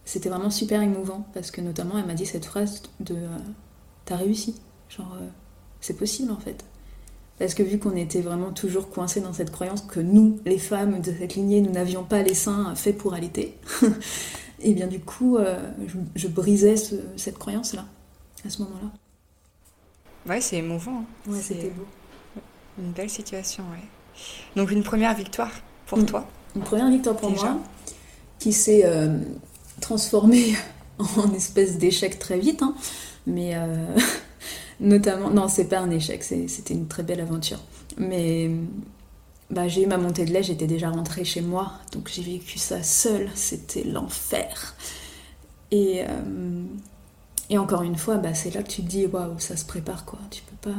c'était 0.04 0.28
vraiment 0.28 0.50
super 0.50 0.82
émouvant 0.82 1.26
parce 1.32 1.50
que 1.50 1.60
notamment, 1.60 1.98
elle 1.98 2.06
m'a 2.06 2.14
dit 2.14 2.26
cette 2.26 2.44
phrase 2.44 2.82
de 3.00 3.16
T'as 4.04 4.16
réussi. 4.16 4.54
Genre, 4.96 5.16
c'est 5.80 5.96
possible 5.96 6.32
en 6.32 6.38
fait. 6.38 6.64
Parce 7.38 7.54
que 7.54 7.62
vu 7.62 7.78
qu'on 7.78 7.96
était 7.96 8.20
vraiment 8.20 8.52
toujours 8.52 8.90
coincés 8.90 9.20
dans 9.20 9.32
cette 9.32 9.50
croyance 9.50 9.82
que 9.82 9.98
nous, 10.00 10.38
les 10.44 10.58
femmes 10.58 11.00
de 11.00 11.12
cette 11.12 11.34
lignée, 11.34 11.60
nous 11.60 11.72
n'avions 11.72 12.04
pas 12.04 12.22
les 12.22 12.34
seins 12.34 12.74
faits 12.76 12.96
pour 12.96 13.14
allaiter. 13.14 13.58
Et 14.60 14.72
bien 14.72 14.86
du 14.86 15.00
coup, 15.00 15.36
euh, 15.36 15.70
je, 16.14 16.28
brisais 16.28 16.76
cette 17.16 17.38
croyance-là, 17.38 17.84
à 18.46 18.50
ce 18.50 18.62
moment-là. 18.62 18.90
Ouais, 20.32 20.40
c'est 20.40 20.58
émouvant. 20.58 21.00
Hein. 21.00 21.30
Ouais, 21.32 21.40
c'était 21.40 21.70
beau. 21.70 21.86
Une 22.78 22.92
belle 22.92 23.10
situation, 23.10 23.64
ouais. 23.72 23.84
Donc 24.56 24.70
une 24.70 24.82
première 24.82 25.14
victoire 25.14 25.50
pour 25.86 26.04
toi 26.06 26.26
Une 26.54 26.62
première 26.62 26.88
victoire 26.88 27.16
pour 27.16 27.30
moi, 27.30 27.58
qui 28.38 28.52
s'est 28.52 28.82
euh, 28.84 29.18
transformée 29.80 30.54
en 30.98 31.32
espèce 31.34 31.78
d'échec 31.78 32.18
très 32.18 32.38
vite, 32.38 32.62
hein. 32.62 32.74
mais 33.26 33.56
euh, 33.56 33.86
notamment, 34.84 35.30
non, 35.30 35.48
c'est 35.48 35.64
pas 35.64 35.78
un 35.78 35.90
échec, 35.90 36.22
c'était 36.22 36.74
une 36.74 36.86
très 36.86 37.02
belle 37.02 37.20
aventure. 37.20 37.60
Mais 37.98 38.50
bah, 39.50 39.68
j'ai 39.68 39.82
eu 39.82 39.86
ma 39.86 39.98
montée 39.98 40.24
de 40.24 40.32
lait, 40.32 40.42
j'étais 40.42 40.66
déjà 40.66 40.90
rentrée 40.90 41.24
chez 41.24 41.40
moi, 41.40 41.72
donc 41.92 42.08
j'ai 42.12 42.22
vécu 42.22 42.58
ça 42.58 42.82
seule, 42.82 43.28
c'était 43.34 43.84
l'enfer. 43.84 44.74
Et, 45.70 46.02
euh, 46.02 46.64
et 47.50 47.58
encore 47.58 47.82
une 47.82 47.96
fois, 47.96 48.16
bah, 48.16 48.34
c'est 48.34 48.54
là 48.54 48.62
que 48.62 48.68
tu 48.68 48.82
te 48.82 48.88
dis, 48.88 49.06
waouh, 49.06 49.38
ça 49.38 49.56
se 49.56 49.64
prépare 49.64 50.04
quoi. 50.04 50.18
Tu 50.30 50.42
peux 50.42 50.70
pas 50.70 50.76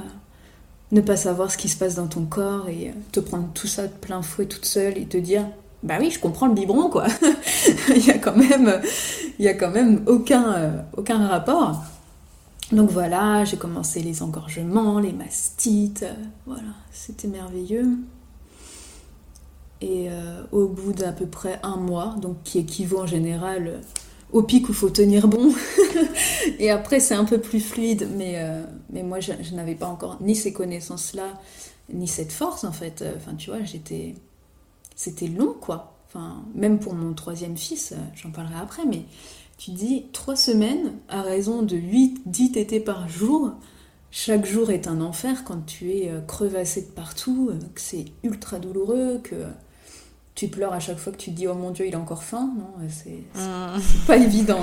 ne 0.91 1.01
pas 1.01 1.17
savoir 1.17 1.51
ce 1.51 1.57
qui 1.57 1.67
se 1.67 1.77
passe 1.77 1.95
dans 1.95 2.07
ton 2.07 2.25
corps 2.25 2.69
et 2.69 2.89
euh, 2.89 2.93
te 3.11 3.19
prendre 3.19 3.49
tout 3.53 3.67
ça 3.67 3.87
de 3.87 3.93
plein 3.93 4.21
fouet 4.21 4.45
toute 4.45 4.65
seule 4.65 4.97
et 4.97 5.05
te 5.05 5.17
dire, 5.17 5.45
bah 5.83 5.95
oui, 5.99 6.11
je 6.11 6.19
comprends 6.19 6.47
le 6.47 6.53
biberon 6.53 6.89
quoi. 6.89 7.07
il 7.89 8.05
y 8.05 8.11
a 8.11 8.17
quand 8.17 8.35
même, 8.35 10.03
aucun, 10.07 10.53
euh, 10.53 10.71
aucun 10.95 11.27
rapport. 11.27 11.83
Donc 12.71 12.89
voilà, 12.89 13.45
j'ai 13.45 13.57
commencé 13.57 14.01
les 14.01 14.23
engorgements, 14.23 14.99
les 14.99 15.13
mastites, 15.13 16.05
voilà, 16.47 16.73
c'était 16.91 17.27
merveilleux. 17.27 17.97
Et 19.81 20.09
euh, 20.09 20.41
au 20.51 20.67
bout 20.67 20.93
d'à 20.93 21.11
peu 21.11 21.27
près 21.27 21.59
un 21.61 21.77
mois, 21.77 22.15
donc 22.19 22.41
qui 22.43 22.59
équivaut 22.59 23.01
en 23.01 23.05
général 23.05 23.67
euh, 23.67 23.79
au 24.31 24.41
pic 24.41 24.67
où 24.67 24.71
il 24.71 24.75
faut 24.75 24.89
tenir 24.89 25.27
bon. 25.27 25.53
et 26.59 26.71
après, 26.71 26.99
c'est 26.99 27.13
un 27.13 27.25
peu 27.25 27.39
plus 27.39 27.59
fluide, 27.59 28.09
mais, 28.15 28.35
euh, 28.37 28.63
mais 28.89 29.03
moi, 29.03 29.19
je, 29.19 29.33
n'avais 29.53 29.75
pas 29.75 29.87
encore 29.87 30.17
ni 30.21 30.35
ces 30.35 30.51
connaissances-là, 30.51 31.39
ni 31.93 32.07
cette 32.07 32.31
force, 32.31 32.63
en 32.63 32.71
fait. 32.71 33.03
Enfin, 33.15 33.35
tu 33.35 33.51
vois, 33.51 33.63
j'étais. 33.63 34.15
C'était 34.95 35.27
long, 35.27 35.53
quoi. 35.59 35.91
Même 36.53 36.79
pour 36.79 36.93
mon 36.93 37.13
troisième 37.13 37.57
fils, 37.57 37.93
j'en 38.15 38.31
parlerai 38.31 38.55
après, 38.55 38.85
mais 38.85 39.03
tu 39.57 39.71
dis 39.71 40.05
trois 40.11 40.35
semaines 40.35 40.93
à 41.09 41.21
raison 41.21 41.61
de 41.61 41.77
8-10 41.77 42.51
tétés 42.51 42.79
par 42.79 43.07
jour. 43.09 43.51
Chaque 44.11 44.45
jour 44.45 44.71
est 44.71 44.87
un 44.87 45.01
enfer 45.01 45.43
quand 45.43 45.65
tu 45.65 45.91
es 45.91 46.09
crevassé 46.27 46.81
de 46.81 46.87
partout, 46.87 47.51
que 47.73 47.81
c'est 47.81 48.05
ultra 48.23 48.59
douloureux, 48.59 49.19
que 49.23 49.35
tu 50.35 50.49
pleures 50.49 50.73
à 50.73 50.79
chaque 50.79 50.97
fois 50.97 51.13
que 51.13 51.17
tu 51.17 51.31
te 51.31 51.35
dis 51.35 51.47
oh 51.47 51.55
mon 51.55 51.71
dieu 51.71 51.87
il 51.87 51.95
a 51.95 51.99
encore 51.99 52.23
faim 52.23 52.53
non 52.57 52.87
c'est 52.89 53.23
mmh. 53.39 54.05
pas 54.05 54.17
évident 54.17 54.59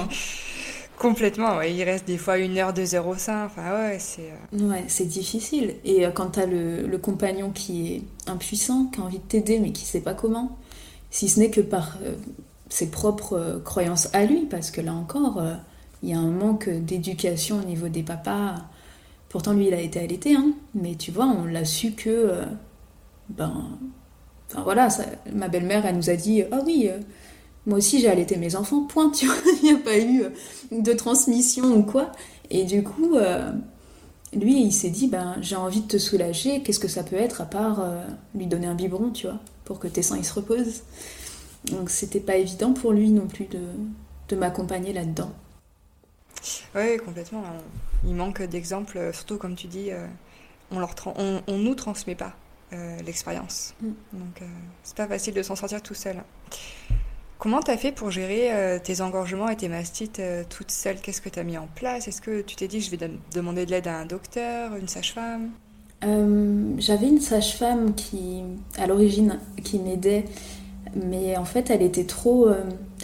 complètement 0.99 1.57
ouais. 1.57 1.75
il 1.75 1.83
reste 1.83 2.07
des 2.07 2.19
fois 2.19 2.39
une 2.39 2.59
heure 2.59 2.75
deux 2.75 2.95
heures 2.95 3.09
au 3.09 3.17
sein 3.17 3.47
enfin 3.47 3.73
ouais 3.75 3.97
c'est 3.99 4.31
euh, 4.53 4.69
ouais 4.69 4.85
c'est 4.87 5.07
difficile 5.07 5.75
et 5.85 6.07
euh, 6.07 6.11
quand 6.11 6.33
t'as 6.33 6.47
le, 6.47 6.87
le 6.87 6.99
compagnon 6.99 7.51
qui 7.51 7.95
est 7.95 8.31
impuissant 8.31 8.87
qui 8.93 9.01
a 9.01 9.05
envie 9.05 9.19
de 9.19 9.25
t'aider 9.25 9.59
mais 9.59 9.73
qui 9.73 9.85
sait 9.85 10.03
pas 10.03 10.15
comment 10.15 10.59
si 11.11 11.29
ce 11.29 11.41
n'est 11.41 11.51
que 11.51 11.63
par 11.63 11.99
euh, 12.05 12.15
ses 12.73 12.91
propres 12.91 13.61
croyances 13.65 14.09
à 14.13 14.25
lui 14.25 14.47
parce 14.47 14.71
que 14.71 14.81
là 14.81 14.95
encore 14.95 15.43
il 16.03 16.09
y 16.09 16.15
a 16.15 16.19
un 16.19 16.31
manque 16.31 16.69
d'éducation 16.69 17.61
au 17.61 17.65
niveau 17.65 17.89
des 17.89 18.03
papas 18.03 18.55
pourtant 19.29 19.53
lui 19.53 19.69
il 19.69 19.75
a 19.75 19.81
été 19.81 20.01
allaité 20.01 20.35
hein, 20.35 20.53
mais 20.75 20.95
tu 20.95 21.11
vois 21.11 21.27
on 21.27 21.45
l'a 21.45 21.65
su 21.65 21.93
que 21.93 22.33
ben 23.29 23.67
Enfin 24.51 24.65
voilà, 24.65 24.89
ma 25.33 25.49
belle-mère, 25.49 25.87
elle 25.87 25.97
nous 25.97 26.11
a 26.11 26.15
dit 26.15 26.43
Ah 26.53 26.61
oui, 26.67 26.91
euh, 26.91 26.99
moi 27.67 27.79
aussi 27.79 28.01
j'ai 28.01 28.09
allaité 28.09 28.37
mes 28.37 28.57
enfants, 28.57 28.83
point, 28.83 29.11
tu 29.11 29.27
vois, 29.27 29.37
il 29.63 29.65
n'y 29.65 29.73
a 29.73 29.79
pas 29.79 29.99
eu 29.99 30.25
euh, 30.25 30.29
de 30.81 30.93
transmission 30.93 31.65
ou 31.65 31.83
quoi. 31.83 32.13
Et 32.51 32.65
du 32.65 32.83
coup, 32.83 33.17
euh, 33.17 33.51
lui, 34.35 34.63
il 34.63 34.73
s'est 34.73 34.91
dit, 34.91 35.09
ben, 35.09 35.37
j'ai 35.41 35.57
envie 35.57 35.81
de 35.81 35.87
te 35.87 35.99
soulager, 35.99 36.63
qu'est-ce 36.63 36.81
que 36.81 36.89
ça 36.89 37.03
peut 37.03 37.17
être 37.17 37.41
à 37.41 37.47
part 37.47 37.81
euh, 37.81 38.05
lui 38.35 38.47
donner 38.47 38.67
un 38.67 38.75
biberon, 38.75 39.11
tu 39.11 39.27
vois, 39.27 39.39
pour 39.65 39.79
que 39.79 39.89
tes 39.89 40.03
seins 40.03 40.19
ils 40.19 40.25
se 40.25 40.35
reposent? 40.35 40.83
Donc 41.71 41.91
c'était 41.91 42.21
pas 42.21 42.37
évident 42.37 42.73
pour 42.73 42.93
lui 42.93 43.11
non 43.11 43.27
plus 43.27 43.47
de, 43.47 43.61
de 44.29 44.37
m'accompagner 44.37 44.93
là-dedans. 44.93 45.33
Oui, 46.75 46.97
complètement. 47.05 47.45
Il 48.05 48.15
manque 48.15 48.43
d'exemples, 48.43 49.11
surtout 49.13 49.37
comme 49.37 49.55
tu 49.55 49.69
dis, 49.69 49.91
euh, 49.91 50.07
on, 50.71 50.81
leur 50.81 50.95
on, 51.17 51.41
on, 51.47 51.59
nous 51.59 51.75
transmet 51.75 52.15
pas 52.17 52.35
euh, 52.73 53.01
l'expérience. 53.03 53.75
Mm. 53.81 53.89
Donc 54.13 54.43
c'est 54.83 54.97
pas 54.97 55.07
facile 55.07 55.35
de 55.35 55.43
s'en 55.43 55.57
sortir 55.57 55.83
tout 55.83 55.95
seul. 55.95 56.23
Comment 57.43 57.59
tu 57.59 57.73
as 57.73 57.77
fait 57.77 57.91
pour 57.91 58.13
gérer 58.13 58.55
euh, 58.55 58.79
tes 58.79 59.01
engorgements 59.01 59.49
et 59.49 59.57
tes 59.57 59.67
mastites 59.69 60.21
euh, 60.21 60.45
toute 60.49 60.71
seule? 60.71 61.01
Qu'est-ce 61.01 61.21
que 61.21 61.29
tu 61.29 61.41
as 61.41 61.43
mis 61.43 61.59
en 61.59 61.67
place? 61.67 62.07
Est-ce 62.07 62.23
que 62.23 62.41
tu 62.41 62.55
t'es 62.55 62.69
dit 62.69 62.81
je 62.81 62.89
vais 62.89 63.11
demander 63.35 63.67
de 63.67 63.73
l'aide 63.73 63.89
à 63.89 63.97
un 63.97 64.07
docteur, 64.07 64.77
une 64.77 64.87
sage-femme? 64.87 65.51
Euh, 66.05 66.75
J'avais 66.79 67.09
une 67.09 67.21
sage-femme 67.21 67.97
qui, 67.97 68.45
à 68.79 68.87
l'origine, 68.87 69.41
qui 69.65 69.81
m'aidait, 69.81 70.25
mais 70.97 71.37
en 71.37 71.45
fait 71.45 71.71
elle 71.71 71.83
était 71.83 72.05
trop... 72.05 72.49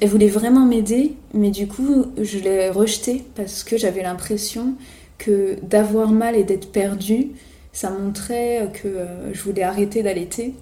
elle 0.00 0.08
voulait 0.08 0.28
vraiment 0.28 0.64
m'aider, 0.64 1.14
mais 1.34 1.50
du 1.50 1.66
coup 1.66 2.06
je 2.20 2.38
l'ai 2.38 2.70
rejetée 2.70 3.24
parce 3.34 3.64
que 3.64 3.76
j'avais 3.76 4.02
l'impression 4.02 4.74
que 5.18 5.56
d'avoir 5.62 6.10
mal 6.10 6.36
et 6.36 6.44
d'être 6.44 6.70
perdue, 6.70 7.32
ça 7.72 7.90
montrait 7.90 8.70
que 8.82 8.88
je 9.32 9.42
voulais 9.42 9.62
arrêter 9.62 10.02
d'allaiter 10.02 10.54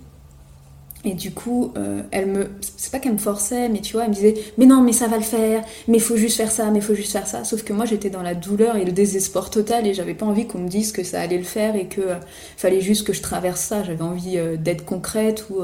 et 1.07 1.15
du 1.15 1.31
coup, 1.31 1.73
euh, 1.77 2.03
elle 2.11 2.27
me. 2.27 2.49
C'est 2.77 2.91
pas 2.91 2.99
qu'elle 2.99 3.13
me 3.13 3.19
forçait, 3.19 3.69
mais 3.69 3.81
tu 3.81 3.93
vois, 3.93 4.03
elle 4.03 4.11
me 4.11 4.15
disait 4.15 4.35
Mais 4.59 4.67
non, 4.67 4.83
mais 4.83 4.93
ça 4.93 5.07
va 5.07 5.17
le 5.17 5.23
faire, 5.23 5.63
mais 5.87 6.01
faut 6.01 6.17
juste 6.17 6.37
faire 6.37 6.51
ça, 6.51 6.69
mais 6.73 6.81
faut 6.81 6.97
juste 6.97 7.13
faire 7.13 7.29
ça. 7.29 7.45
Sauf 7.45 7.63
que 7.63 7.73
moi, 7.73 7.85
j'étais 7.85 8.11
dans 8.11 8.23
la 8.23 8.35
douleur 8.35 8.75
et 8.75 8.85
le 8.85 8.91
désespoir 8.91 9.51
total 9.51 9.87
et 9.87 9.95
j'avais 9.95 10.15
pas 10.15 10.27
envie 10.27 10.49
qu'on 10.49 10.59
me 10.59 10.69
dise 10.69 10.91
que 10.91 11.05
ça 11.05 11.21
allait 11.21 11.39
le 11.39 11.45
faire 11.45 11.77
et 11.77 11.87
que 11.87 12.01
euh, 12.01 12.15
fallait 12.57 12.81
juste 12.81 13.07
que 13.07 13.13
je 13.13 13.23
traverse 13.23 13.61
ça. 13.61 13.85
J'avais 13.85 14.03
envie 14.03 14.37
euh, 14.37 14.57
d'être 14.57 14.85
concrète 14.85 15.47
ou 15.49 15.63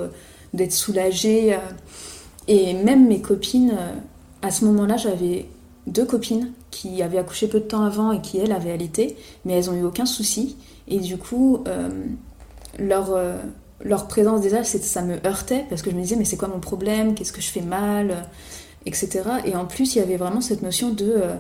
d'être 0.55 0.73
soulagée. 0.73 1.57
Et 2.49 2.75
même 2.75 3.07
mes 3.09 3.21
copines, 3.21 3.77
à 4.43 4.51
ce 4.51 4.65
moment-là, 4.65 4.97
j'avais 4.97 5.47
deux 5.87 6.05
copines 6.05 6.53
qui 6.71 7.03
avaient 7.03 7.19
accouché 7.19 7.49
peu 7.49 7.61
de 7.61 7.65
temps 7.65 7.85
avant 7.85 8.13
et 8.13 8.21
qui, 8.21 8.39
elles, 8.39 8.53
avaient 8.53 8.73
allaité, 8.73 9.17
mais 9.45 9.55
elles 9.55 9.71
ont 9.71 9.75
eu 9.75 9.85
aucun 9.85 10.07
souci. 10.07 10.57
Et 10.89 10.99
du 10.99 11.17
coup, 11.17 11.65
leur 12.79 13.17
leur 13.85 14.07
présence 14.07 14.41
déjà, 14.41 14.65
ça 14.65 15.03
me 15.03 15.25
heurtait 15.27 15.65
parce 15.69 15.83
que 15.83 15.91
je 15.91 15.97
me 15.97 16.03
disais 16.03 16.17
mais 16.17 16.25
c'est 16.25 16.37
quoi 16.37 16.49
mon 16.49 16.61
problème, 16.61 17.15
qu'est-ce 17.15 17.33
que 17.33 17.41
je 17.41 17.51
fais 17.51 17.63
mal, 17.63 18.25
etc. 18.87 19.23
Et 19.45 19.57
en 19.57 19.67
plus 19.67 19.95
il 19.95 19.99
y 19.99 20.03
avait 20.03 20.17
vraiment 20.17 20.41
cette 20.41 20.63
notion 20.63 20.91
de 20.91 21.13
euh, 21.17 21.35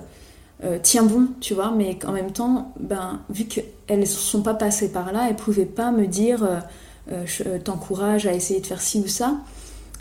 euh, 0.64 0.78
tiens 0.82 1.02
bon, 1.02 1.28
tu 1.40 1.54
vois, 1.54 1.72
mais 1.72 1.98
en 2.06 2.12
même 2.12 2.32
temps, 2.32 2.72
ben, 2.78 3.20
vu 3.30 3.44
qu'elles 3.44 3.98
ne 3.98 4.04
sont 4.04 4.42
pas 4.42 4.54
passées 4.54 4.92
par 4.92 5.12
là, 5.12 5.26
elles 5.28 5.36
pouvaient 5.36 5.64
pas 5.64 5.90
me 5.90 6.06
dire 6.06 6.44
euh, 6.44 6.60
je 7.08 7.58
t'encourage 7.58 8.26
à 8.26 8.32
essayer 8.32 8.60
de 8.60 8.66
faire 8.66 8.80
ci 8.80 9.00
ou 9.00 9.08
ça. 9.08 9.36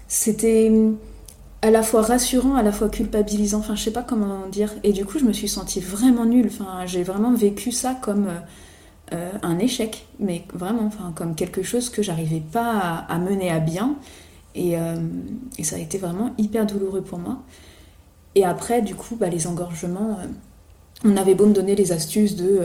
C'était 0.08 0.70
hum, 0.70 0.98
à 1.62 1.72
la 1.72 1.84
fois 1.84 2.02
rassurant, 2.02 2.56
à 2.56 2.64
la 2.64 2.72
fois 2.72 2.90
culpabilisant, 2.90 3.60
enfin 3.60 3.76
je 3.76 3.84
sais 3.84 3.92
pas 3.92 4.04
comment 4.04 4.48
dire. 4.48 4.74
Et 4.84 4.94
du 4.94 5.06
coup 5.06 5.20
je 5.20 5.26
me 5.26 5.34
suis 5.34 5.48
sentie 5.48 5.80
vraiment 5.80 6.26
nulle, 6.26 6.48
enfin 6.48 6.86
j'ai 6.86 7.04
vraiment 7.04 7.34
vécu 7.34 7.72
ça 7.72 7.96
comme 8.02 8.28
euh, 9.14 9.32
un 9.42 9.60
échec, 9.60 10.08
mais 10.20 10.46
vraiment, 10.54 10.86
enfin, 10.86 11.12
comme 11.14 11.36
quelque 11.36 11.64
chose 11.64 11.90
que 11.90 12.02
j'arrivais 12.02 12.40
pas 12.40 13.06
à, 13.10 13.18
mener 13.20 13.52
à 13.52 13.60
bien. 13.60 13.96
Euh, 14.56 14.96
et, 15.58 15.66
ça 15.66 15.76
a 15.76 15.80
été 15.80 15.98
vraiment 15.98 16.32
hyper 16.38 16.66
douloureux 16.66 17.02
pour 17.02 17.20
moi. 17.20 17.40
Et 18.36 18.46
après, 18.46 18.82
du 18.82 18.96
coup, 18.96 19.18
bah, 19.18 19.28
les 19.28 19.48
engorgements, 19.48 20.18
euh, 20.22 20.28
on 21.04 21.18
avait 21.18 21.36
beau 21.36 21.46
me 21.46 21.54
donner 21.54 21.76
les 21.76 21.92
astuces 21.92 22.36
de 22.36 22.62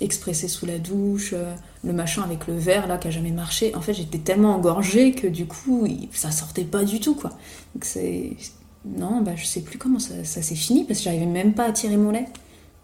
expresser 0.00 0.48
sous 0.48 0.66
la 0.66 0.78
douche, 0.78 1.34
le 1.82 1.92
machin 1.92 2.22
avec 2.22 2.46
le 2.46 2.56
verre 2.56 2.86
là 2.86 2.98
qui 2.98 3.08
a 3.08 3.10
jamais 3.10 3.30
marché. 3.30 3.74
En 3.74 3.80
fait, 3.80 3.94
j'étais 3.94 4.18
tellement 4.18 4.54
engorgée 4.54 5.12
que 5.12 5.26
du 5.26 5.46
coup, 5.46 5.86
ça 6.12 6.30
sortait 6.30 6.64
pas 6.64 6.84
du 6.84 7.00
tout 7.00 7.14
quoi. 7.14 7.30
Donc 7.74 7.84
c'est 7.84 8.36
non, 8.84 9.20
bah 9.20 9.32
je 9.36 9.44
sais 9.44 9.60
plus 9.60 9.78
comment 9.78 9.98
ça, 9.98 10.24
ça 10.24 10.40
s'est 10.40 10.54
fini 10.54 10.84
parce 10.84 11.00
que 11.00 11.04
j'arrivais 11.04 11.26
même 11.26 11.54
pas 11.54 11.64
à 11.64 11.72
tirer 11.72 11.96
mon 11.96 12.10
lait. 12.10 12.26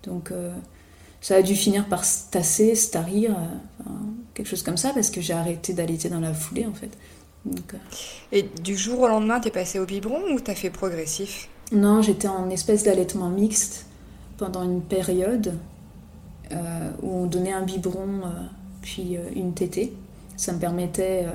Donc 0.03 0.31
ça 1.27 1.35
a 1.35 1.43
dû 1.43 1.57
finir 1.57 1.87
par 1.87 2.05
se 2.05 2.31
tasser, 2.31 2.77
se 2.77 2.91
tarir, 2.91 3.33
euh, 3.33 3.91
quelque 4.35 4.47
chose 4.47 4.63
comme 4.63 4.77
ça, 4.77 4.93
parce 4.95 5.11
que 5.11 5.21
j'ai 5.21 5.33
arrêté 5.33 5.73
d'allaiter 5.73 6.09
dans 6.09 6.21
la 6.21 6.33
foulée 6.33 6.67
en 6.67 6.73
fait. 6.73 6.91
Euh. 7.49 7.79
Et 8.31 8.45
du 8.63 8.77
jour 8.77 9.01
au 9.01 9.09
lendemain, 9.09 9.41
t'es 9.41 9.51
passé 9.51 9.81
au 9.81 9.87
biberon 9.87 10.21
ou 10.33 10.39
t'as 10.39 10.55
fait 10.55 10.71
progressif? 10.71 11.49
Non, 11.73 12.01
j'étais 12.01 12.29
en 12.29 12.49
espèce 12.51 12.85
d'allaitement 12.85 13.29
mixte 13.29 13.87
pendant 14.37 14.63
une 14.63 14.83
période 14.83 15.55
euh, 16.53 16.91
où 17.03 17.23
on 17.23 17.27
donnait 17.27 17.53
un 17.53 17.63
biberon 17.63 18.23
puis 18.83 19.17
une 19.35 19.53
tétée. 19.53 19.93
Ça 20.37 20.53
me 20.53 20.59
permettait 20.59 21.27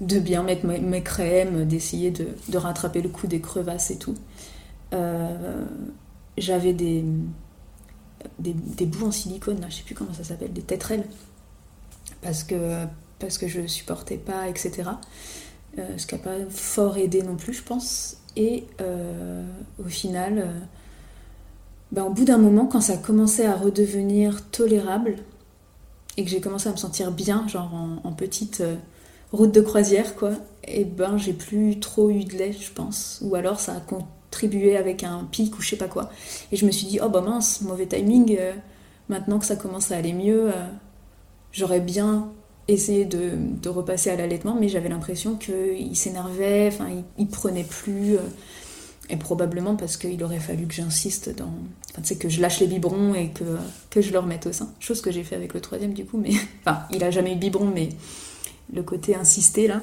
de 0.00 0.18
bien 0.18 0.42
mettre 0.42 0.66
mes, 0.66 1.02
crèmes, 1.02 1.64
d'essayer 1.66 2.10
de, 2.10 2.56
rattraper 2.56 3.00
le 3.00 3.08
coup 3.08 3.26
des 3.26 3.40
crevasses 3.40 3.90
et 3.90 3.96
tout. 3.96 4.14
J'avais 6.36 6.72
des, 6.72 7.04
des, 8.38 8.86
bouts 8.86 9.06
en 9.06 9.10
silicone, 9.10 9.60
là, 9.60 9.68
je 9.68 9.76
sais 9.76 9.82
plus 9.82 9.94
comment 9.94 10.12
ça 10.12 10.24
s'appelle, 10.24 10.52
des 10.52 10.62
tétrelles, 10.62 11.04
parce 12.22 12.44
que, 12.44 12.84
parce 13.18 13.38
que 13.38 13.48
je 13.48 13.66
supportais 13.66 14.16
pas, 14.16 14.48
etc. 14.48 14.90
Euh, 15.78 15.98
ce 15.98 16.06
qui 16.06 16.14
n'a 16.14 16.20
pas 16.20 16.36
fort 16.48 16.96
aidé 16.96 17.22
non 17.22 17.36
plus, 17.36 17.54
je 17.54 17.62
pense. 17.62 18.18
Et 18.36 18.64
euh, 18.80 19.44
au 19.78 19.88
final, 19.88 20.38
euh, 20.38 20.60
ben, 21.92 22.04
au 22.04 22.10
bout 22.10 22.24
d'un 22.24 22.38
moment, 22.38 22.66
quand 22.66 22.80
ça 22.80 22.96
commençait 22.96 23.46
à 23.46 23.56
redevenir 23.56 24.48
tolérable, 24.50 25.16
et 26.16 26.24
que 26.24 26.30
j'ai 26.30 26.40
commencé 26.40 26.68
à 26.68 26.72
me 26.72 26.76
sentir 26.76 27.12
bien, 27.12 27.46
genre 27.48 27.72
en, 28.04 28.12
petite 28.12 28.62
route 29.32 29.52
de 29.52 29.60
croisière, 29.60 30.16
quoi, 30.16 30.32
et 30.64 30.84
ben 30.84 31.16
j'ai 31.16 31.32
plus 31.32 31.78
trop 31.80 32.10
eu 32.10 32.24
de 32.24 32.36
lait, 32.36 32.52
je 32.52 32.70
pense. 32.72 33.18
Ou 33.22 33.34
alors 33.34 33.60
ça 33.60 33.72
a 33.72 33.80
tribuer 34.30 34.76
avec 34.76 35.02
un 35.02 35.26
pic 35.30 35.58
ou 35.58 35.62
je 35.62 35.70
sais 35.70 35.76
pas 35.76 35.88
quoi. 35.88 36.10
Et 36.52 36.56
je 36.56 36.66
me 36.66 36.70
suis 36.70 36.86
dit, 36.86 37.00
oh 37.02 37.08
bah 37.08 37.20
mince, 37.20 37.62
mauvais 37.62 37.86
timing, 37.86 38.36
euh, 38.38 38.52
maintenant 39.08 39.38
que 39.38 39.46
ça 39.46 39.56
commence 39.56 39.90
à 39.90 39.96
aller 39.96 40.12
mieux, 40.12 40.48
euh, 40.48 40.66
j'aurais 41.52 41.80
bien 41.80 42.30
essayé 42.68 43.04
de, 43.04 43.32
de 43.60 43.68
repasser 43.68 44.10
à 44.10 44.16
l'allaitement, 44.16 44.56
mais 44.58 44.68
j'avais 44.68 44.88
l'impression 44.88 45.34
qu'il 45.34 45.96
s'énervait, 45.96 46.68
enfin 46.68 46.88
il, 47.18 47.26
prenait 47.26 47.64
plus. 47.64 48.16
Et 49.12 49.16
probablement 49.16 49.74
parce 49.74 49.96
qu'il 49.96 50.22
aurait 50.22 50.38
fallu 50.38 50.66
que 50.66 50.74
j'insiste 50.74 51.34
dans. 51.36 51.52
Enfin, 51.90 52.02
tu 52.02 52.08
sais, 52.08 52.16
que 52.16 52.28
je 52.28 52.40
lâche 52.40 52.60
les 52.60 52.68
biberons 52.68 53.14
et 53.14 53.30
que, 53.30 53.58
que 53.90 54.00
je 54.00 54.12
le 54.12 54.20
remette 54.20 54.46
au 54.46 54.52
sein. 54.52 54.72
Chose 54.78 55.00
que 55.00 55.10
j'ai 55.10 55.24
fait 55.24 55.34
avec 55.34 55.52
le 55.52 55.60
troisième, 55.60 55.92
du 55.92 56.04
coup, 56.04 56.16
mais. 56.16 56.30
Enfin, 56.64 56.86
il 56.90 57.02
a 57.02 57.10
jamais 57.10 57.32
eu 57.32 57.34
de 57.34 57.40
biberon, 57.40 57.72
mais 57.74 57.88
le 58.72 58.82
côté 58.82 59.16
insister, 59.16 59.66
là. 59.66 59.82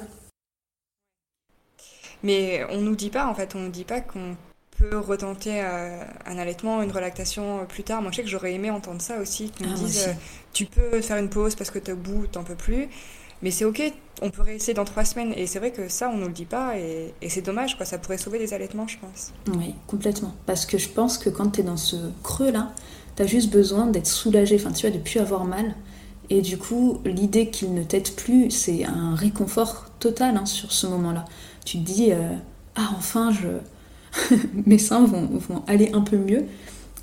Mais 2.22 2.64
on 2.70 2.80
nous 2.80 2.96
dit 2.96 3.10
pas, 3.10 3.26
en 3.26 3.34
fait, 3.34 3.54
on 3.54 3.60
nous 3.60 3.70
dit 3.70 3.84
pas 3.84 4.00
qu'on 4.00 4.36
peut 4.78 4.98
retenter 4.98 5.60
euh, 5.62 6.02
un 6.24 6.38
allaitement, 6.38 6.82
une 6.82 6.90
relactation 6.90 7.60
euh, 7.60 7.64
plus 7.64 7.82
tard. 7.82 8.00
Moi, 8.00 8.10
je 8.12 8.16
sais 8.16 8.22
que 8.22 8.28
j'aurais 8.28 8.54
aimé 8.54 8.70
entendre 8.70 9.02
ça 9.02 9.18
aussi, 9.18 9.50
qu'on 9.50 9.64
me 9.64 9.72
ah, 9.72 9.74
dise, 9.74 10.08
euh, 10.08 10.12
tu 10.52 10.66
peux 10.66 11.00
faire 11.00 11.16
une 11.18 11.28
pause 11.30 11.54
parce 11.54 11.70
que 11.70 11.78
t'es 11.78 11.92
au 11.92 11.96
bout, 11.96 12.26
t'en 12.26 12.44
peux 12.44 12.54
plus. 12.54 12.88
Mais 13.42 13.50
c'est 13.50 13.64
ok, 13.64 13.82
on 14.22 14.30
peut 14.30 14.42
réessayer 14.42 14.74
dans 14.74 14.84
trois 14.84 15.04
semaines. 15.04 15.32
Et 15.36 15.46
c'est 15.46 15.58
vrai 15.58 15.72
que 15.72 15.88
ça, 15.88 16.10
on 16.12 16.16
nous 16.16 16.26
le 16.26 16.32
dit 16.32 16.44
pas, 16.44 16.76
et, 16.78 17.12
c'est 17.28 17.42
dommage, 17.42 17.76
quoi. 17.76 17.86
Ça 17.86 17.98
pourrait 17.98 18.18
sauver 18.18 18.38
des 18.38 18.54
allaitements, 18.54 18.86
je 18.86 18.98
pense. 18.98 19.32
Oui, 19.56 19.74
complètement. 19.86 20.34
Parce 20.46 20.66
que 20.66 20.78
je 20.78 20.88
pense 20.88 21.18
que 21.18 21.30
quand 21.30 21.50
t'es 21.50 21.62
dans 21.62 21.76
ce 21.76 21.96
creux-là, 22.22 22.72
t'as 23.16 23.26
juste 23.26 23.50
besoin 23.50 23.86
d'être 23.86 24.06
soulagé, 24.06 24.56
enfin, 24.56 24.72
tu 24.72 24.86
vois, 24.86 24.96
de 24.96 25.02
plus 25.02 25.20
avoir 25.20 25.44
mal. 25.44 25.74
Et 26.30 26.42
du 26.42 26.58
coup, 26.58 27.00
l'idée 27.04 27.48
qu'il 27.48 27.72
ne 27.74 27.82
t'aide 27.82 28.10
plus, 28.14 28.50
c'est 28.50 28.84
un 28.84 29.14
réconfort 29.14 29.86
total 29.98 30.36
hein, 30.36 30.46
sur 30.46 30.72
ce 30.72 30.86
moment-là 30.86 31.24
tu 31.68 31.78
te 31.78 31.84
dis 31.84 32.12
euh, 32.12 32.34
ah 32.76 32.90
enfin 32.96 33.30
je 33.30 34.36
mes 34.66 34.78
seins 34.78 35.04
vont, 35.04 35.28
aller 35.66 35.90
un 35.92 36.00
peu 36.00 36.16
mieux 36.16 36.46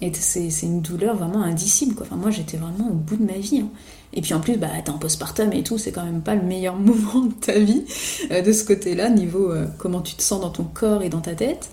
et 0.01 0.11
c'est 0.13 0.49
une 0.63 0.81
douleur 0.81 1.15
vraiment 1.15 1.43
indicible 1.43 1.93
quoi. 1.93 2.05
Enfin 2.07 2.15
moi 2.15 2.31
j'étais 2.31 2.57
vraiment 2.57 2.89
au 2.89 2.93
bout 2.93 3.15
de 3.15 3.23
ma 3.23 3.37
vie. 3.37 3.59
Hein. 3.59 3.69
Et 4.15 4.21
puis 4.21 4.33
en 4.33 4.39
plus 4.39 4.57
bah 4.57 4.67
t'es 4.83 4.89
en 4.89 4.97
postpartum 4.97 5.51
et 5.53 5.63
tout, 5.63 5.77
c'est 5.77 5.91
quand 5.91 6.05
même 6.05 6.21
pas 6.21 6.35
le 6.35 6.43
meilleur 6.43 6.75
moment 6.77 7.25
de 7.25 7.33
ta 7.33 7.59
vie 7.59 7.83
euh, 8.31 8.41
de 8.41 8.51
ce 8.53 8.63
côté-là 8.63 9.09
niveau 9.09 9.51
euh, 9.51 9.67
comment 9.77 10.01
tu 10.01 10.15
te 10.15 10.23
sens 10.23 10.41
dans 10.41 10.49
ton 10.49 10.63
corps 10.63 11.03
et 11.03 11.09
dans 11.09 11.21
ta 11.21 11.35
tête. 11.35 11.69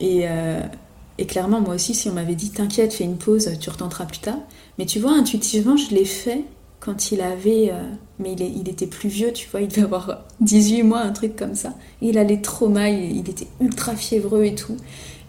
Et, 0.00 0.26
et 1.18 1.26
clairement 1.26 1.60
moi 1.60 1.76
aussi 1.76 1.94
si 1.94 2.10
on 2.10 2.12
m'avait 2.12 2.34
dit 2.34 2.50
t'inquiète 2.50 2.92
fais 2.92 3.04
une 3.04 3.16
pause, 3.16 3.48
tu 3.60 3.70
retenteras 3.70 4.06
plus 4.06 4.18
tard. 4.18 4.38
Mais 4.78 4.86
tu 4.86 4.98
vois 4.98 5.12
intuitivement 5.12 5.76
je 5.76 5.94
l'ai 5.94 6.04
fait 6.04 6.44
quand 6.84 7.12
il 7.12 7.20
avait. 7.20 7.70
Euh, 7.72 7.82
mais 8.18 8.34
il, 8.34 8.68
était 8.68 8.86
plus 8.86 9.08
vieux, 9.08 9.32
tu 9.32 9.48
vois, 9.50 9.60
il 9.60 9.68
devait 9.68 9.82
avoir 9.82 10.24
18 10.40 10.84
mois, 10.84 11.00
un 11.00 11.10
truc 11.10 11.34
comme 11.34 11.56
ça. 11.56 11.74
il 12.00 12.16
allait 12.16 12.40
trop 12.40 12.68
mal, 12.68 12.92
il, 12.92 13.28
était 13.28 13.48
ultra 13.60 13.96
fiévreux 13.96 14.44
et 14.44 14.54
tout. 14.54 14.76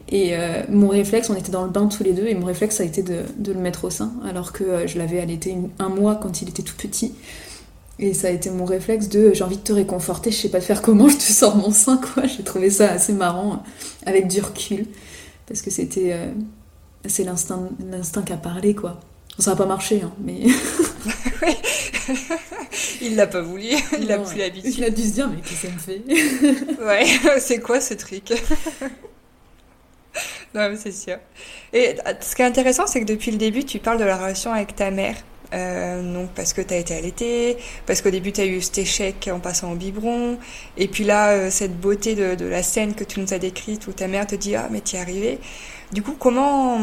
Et 0.10 0.36
euh, 0.36 0.64
mon 0.70 0.88
réflexe, 0.90 1.30
on 1.30 1.36
était 1.36 1.52
dans 1.52 1.64
le 1.64 1.70
bain 1.72 1.88
tous 1.88 2.04
les 2.04 2.14
deux, 2.14 2.28
et 2.28 2.36
mon 2.36 2.46
réflexe, 2.46 2.78
ça 2.78 2.84
a 2.84 2.86
été 2.86 3.02
de, 3.02 3.24
le 3.46 3.60
mettre 3.60 3.86
au 3.86 3.90
sein, 3.90 4.14
alors 4.24 4.54
que 4.54 4.64
euh, 4.64 4.88
je 4.88 5.00
l'avais 5.00 5.20
allaité 5.20 5.56
un 5.80 5.90
mois 5.90 6.16
quand 6.16 6.42
il 6.42 6.50
était 6.50 6.64
tout 6.64 6.76
petit. 6.76 7.14
Et 7.98 8.14
ça 8.14 8.28
a 8.28 8.32
été 8.32 8.50
mon 8.50 8.66
réflexe 8.66 9.08
de 9.08 9.34
j'ai 9.34 9.44
envie 9.44 9.58
de 9.58 9.64
te 9.64 9.72
réconforter, 9.72 10.30
je 10.30 10.36
sais 10.36 10.50
pas 10.50 10.62
faire 10.62 10.82
comment, 10.82 11.08
je 11.08 11.16
te 11.16 11.24
sors 11.24 11.56
mon 11.56 11.72
sein, 11.72 11.98
quoi. 11.98 12.28
J'ai 12.28 12.44
trouvé 12.44 12.70
ça 12.70 12.92
assez 12.92 13.14
marrant, 13.14 13.64
avec 14.06 14.28
du 14.28 14.42
recul, 14.42 14.86
parce 15.48 15.62
que 15.62 15.72
c'était. 15.72 16.14
c'est 17.06 17.24
l'instinct 17.24 18.22
qui 18.26 18.34
a 18.34 18.38
parlé, 18.38 18.76
quoi. 18.76 19.00
Ça 19.40 19.52
n'a 19.52 19.58
pas 19.58 19.66
marché, 19.66 20.02
hein, 20.04 20.12
mais. 20.24 20.42
il 23.02 23.16
l'a 23.16 23.28
pas 23.28 23.42
voulu, 23.42 23.66
il 24.00 24.12
a 24.12 24.18
plus 24.20 24.38
l'habitude. 24.38 24.74
Il 24.78 24.84
a 24.84 24.90
dû 24.90 25.04
se 25.04 25.14
dire, 25.14 25.30
mais 25.30 25.42
qu'est-ce 25.42 25.62
que 25.62 25.68
ça 25.68 25.74
me 25.74 25.80
fait? 25.80 26.02
Ouais, 26.84 27.06
c'est 27.40 27.60
quoi 27.60 27.80
ce 27.80 27.94
truc? 27.94 28.34
Non, 30.56 30.74
c'est 30.78 30.94
sûr. 30.94 31.18
Et 31.74 31.98
ce 32.22 32.34
qui 32.34 32.42
est 32.42 32.46
intéressant, 32.46 32.88
c'est 32.88 33.02
que 33.02 33.06
depuis 33.06 33.32
le 33.32 33.38
début, 33.38 33.66
tu 33.66 33.80
parles 33.80 34.00
de 34.00 34.06
la 34.06 34.16
relation 34.16 34.54
avec 34.54 34.76
ta 34.76 34.90
mère. 34.90 35.18
Euh, 35.54 36.14
donc 36.14 36.32
parce 36.32 36.54
que 36.54 36.62
tu 36.62 36.74
as 36.74 36.78
été 36.78 36.96
allaitée, 36.96 37.58
parce 37.86 38.02
qu'au 38.02 38.10
début 38.10 38.32
tu 38.32 38.42
as 38.42 38.46
eu 38.46 38.62
cet 38.62 38.80
échec 38.80 39.30
en 39.32 39.40
passant 39.40 39.72
au 39.72 39.76
biberon, 39.76 40.40
et 40.76 40.88
puis 40.88 41.04
là 41.04 41.34
euh, 41.34 41.50
cette 41.52 41.80
beauté 41.80 42.16
de, 42.16 42.46
la 42.46 42.64
scène 42.64 42.96
que 42.96 43.04
tu 43.04 43.20
nous 43.20 43.32
as 43.32 43.38
décrite 43.38 43.86
où 43.86 43.92
ta 43.94 44.08
mère 44.08 44.26
te 44.26 44.34
dit 44.34 44.56
ah 44.56 44.68
mais 44.72 44.82
t'y 44.82 44.96
es 44.96 45.00
arrivé. 45.00 45.40
Du 45.94 46.02
coup 46.02 46.16
comment 46.18 46.80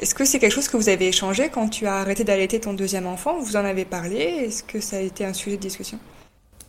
est-ce 0.00 0.14
que 0.14 0.24
c'est 0.24 0.38
quelque 0.38 0.54
chose 0.54 0.68
que 0.68 0.76
vous 0.76 0.88
avez 0.88 1.08
échangé 1.08 1.48
quand 1.48 1.68
tu 1.68 1.86
as 1.86 1.96
arrêté 1.96 2.22
d'allaiter 2.22 2.60
ton 2.60 2.72
deuxième 2.72 3.08
enfant? 3.08 3.40
Vous 3.40 3.56
en 3.56 3.64
avez 3.64 3.84
parlé? 3.84 4.16
Est-ce 4.46 4.62
que 4.62 4.80
ça 4.80 4.96
a 4.96 5.00
été 5.00 5.24
un 5.24 5.32
sujet 5.32 5.56
de 5.56 5.62
discussion? 5.62 5.98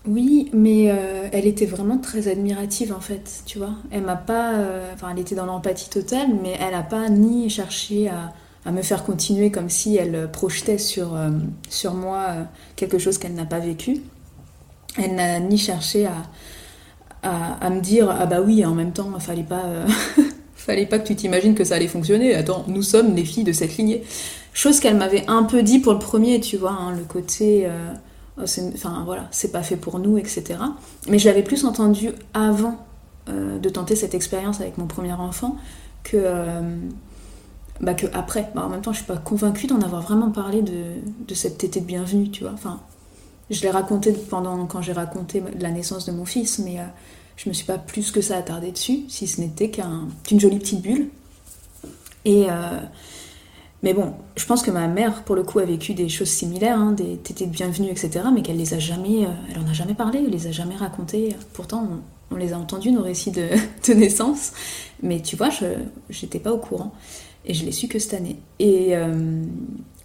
Oui, 0.05 0.49
mais 0.51 0.91
euh, 0.91 1.29
elle 1.31 1.47
était 1.47 1.65
vraiment 1.65 1.97
très 1.97 2.27
admirative 2.27 2.93
en 2.93 2.99
fait, 2.99 3.43
tu 3.45 3.57
vois. 3.57 3.73
Elle 3.89 4.03
m'a 4.03 4.17
pas, 4.17 4.55
euh, 4.55 4.93
enfin, 4.93 5.09
elle 5.11 5.19
était 5.19 5.35
dans 5.35 5.45
l'empathie 5.45 5.89
totale, 5.89 6.27
mais 6.41 6.57
elle 6.59 6.71
n'a 6.71 6.83
pas 6.83 7.07
ni 7.07 7.49
cherché 7.49 8.09
à, 8.09 8.33
à, 8.65 8.71
me 8.73 8.81
faire 8.81 9.05
continuer 9.05 9.49
comme 9.49 9.69
si 9.69 9.95
elle 9.95 10.29
projetait 10.29 10.77
sur, 10.77 11.15
euh, 11.15 11.29
sur 11.69 11.93
moi 11.93 12.35
quelque 12.75 12.97
chose 12.97 13.17
qu'elle 13.17 13.33
n'a 13.33 13.45
pas 13.45 13.59
vécu. 13.59 14.01
Elle 14.97 15.15
n'a 15.15 15.39
ni 15.39 15.57
cherché 15.57 16.05
à, 16.05 16.15
à, 17.23 17.65
à, 17.65 17.69
me 17.69 17.79
dire 17.79 18.09
ah 18.09 18.25
bah 18.25 18.41
oui, 18.41 18.65
en 18.65 18.75
même 18.75 18.91
temps, 18.91 19.09
fallait 19.19 19.43
pas, 19.43 19.63
fallait 20.55 20.85
pas 20.85 20.99
que 20.99 21.07
tu 21.07 21.15
t'imagines 21.15 21.55
que 21.55 21.63
ça 21.63 21.75
allait 21.75 21.87
fonctionner. 21.87 22.35
Attends, 22.35 22.65
nous 22.67 22.83
sommes 22.83 23.15
les 23.15 23.23
filles 23.23 23.45
de 23.45 23.53
cette 23.53 23.77
lignée. 23.77 24.03
Chose 24.53 24.81
qu'elle 24.81 24.97
m'avait 24.97 25.23
un 25.27 25.43
peu 25.43 25.63
dit 25.63 25.79
pour 25.79 25.93
le 25.93 25.99
premier, 25.99 26.41
tu 26.41 26.57
vois, 26.57 26.71
hein, 26.71 26.91
le 26.91 27.05
côté 27.05 27.65
euh, 27.65 27.93
enfin 28.41 29.03
voilà, 29.05 29.27
c'est 29.31 29.51
pas 29.51 29.63
fait 29.63 29.77
pour 29.77 29.99
nous, 29.99 30.17
etc. 30.17 30.59
Mais 31.07 31.19
je 31.19 31.27
l'avais 31.27 31.43
plus 31.43 31.65
entendu 31.65 32.11
avant 32.33 32.77
euh, 33.29 33.59
de 33.59 33.69
tenter 33.69 33.95
cette 33.95 34.13
expérience 34.13 34.59
avec 34.61 34.77
mon 34.77 34.87
premier 34.87 35.13
enfant 35.13 35.55
que, 36.03 36.17
euh, 36.17 36.77
bah, 37.81 37.93
que 37.93 38.07
après. 38.13 38.51
Bah, 38.55 38.63
en 38.65 38.69
même 38.69 38.81
temps, 38.81 38.91
je 38.91 38.97
suis 38.97 39.07
pas 39.07 39.17
convaincue 39.17 39.67
d'en 39.67 39.81
avoir 39.81 40.01
vraiment 40.01 40.31
parlé 40.31 40.61
de, 40.61 40.95
de 41.27 41.33
cette 41.33 41.57
tétée 41.57 41.81
de 41.81 41.85
bienvenue, 41.85 42.29
tu 42.31 42.43
vois. 42.43 42.53
Enfin, 42.53 42.81
je 43.49 43.61
l'ai 43.61 43.71
raconté 43.71 44.13
pendant 44.13 44.65
quand 44.65 44.81
j'ai 44.81 44.93
raconté 44.93 45.43
la 45.59 45.71
naissance 45.71 46.05
de 46.05 46.11
mon 46.11 46.25
fils, 46.25 46.59
mais 46.59 46.77
je 47.35 47.49
me 47.49 47.53
suis 47.53 47.65
pas 47.65 47.77
plus 47.77 48.11
que 48.11 48.21
ça 48.21 48.37
attardée 48.37 48.71
dessus, 48.71 49.01
si 49.09 49.27
ce 49.27 49.41
n'était 49.41 49.69
qu'une 49.69 50.39
jolie 50.39 50.59
petite 50.59 50.81
bulle. 50.81 51.09
Et 52.25 52.47
mais 53.83 53.93
bon, 53.93 54.13
je 54.37 54.45
pense 54.45 54.63
que 54.63 54.71
ma 54.71 54.87
mère, 54.87 55.23
pour 55.23 55.35
le 55.35 55.43
coup, 55.43 55.59
a 55.59 55.65
vécu 55.65 55.93
des 55.93 56.07
choses 56.07 56.29
similaires, 56.29 56.79
hein, 56.79 56.93
des 56.93 57.17
tétés 57.17 57.45
de 57.45 57.51
bienvenue, 57.51 57.89
etc., 57.89 58.21
mais 58.33 58.41
qu'elle 58.41 58.57
les 58.57 58.73
a 58.73 58.79
jamais, 58.79 59.25
euh, 59.25 59.29
elle 59.51 59.59
en 59.59 59.67
a 59.67 59.73
jamais 59.73 59.93
parlé, 59.93 60.23
elle 60.25 60.31
les 60.31 60.47
a 60.47 60.51
jamais 60.51 60.77
racontées. 60.77 61.35
Pourtant, 61.51 61.89
on, 62.31 62.37
les 62.37 62.53
a 62.53 62.57
entendus, 62.57 62.93
nos 62.93 63.03
récits 63.03 63.31
de, 63.31 63.93
naissance, 63.93 64.53
mais 65.01 65.21
tu 65.21 65.35
vois, 65.35 65.49
je 65.49 65.65
j'étais 66.09 66.39
pas 66.39 66.53
au 66.53 66.59
courant, 66.59 66.93
et 67.45 67.53
je 67.53 67.65
l'ai 67.65 67.73
su 67.73 67.89
que 67.89 67.99
cette 67.99 68.13
année. 68.13 68.37
Et, 68.57 68.95
euh, 68.95 69.43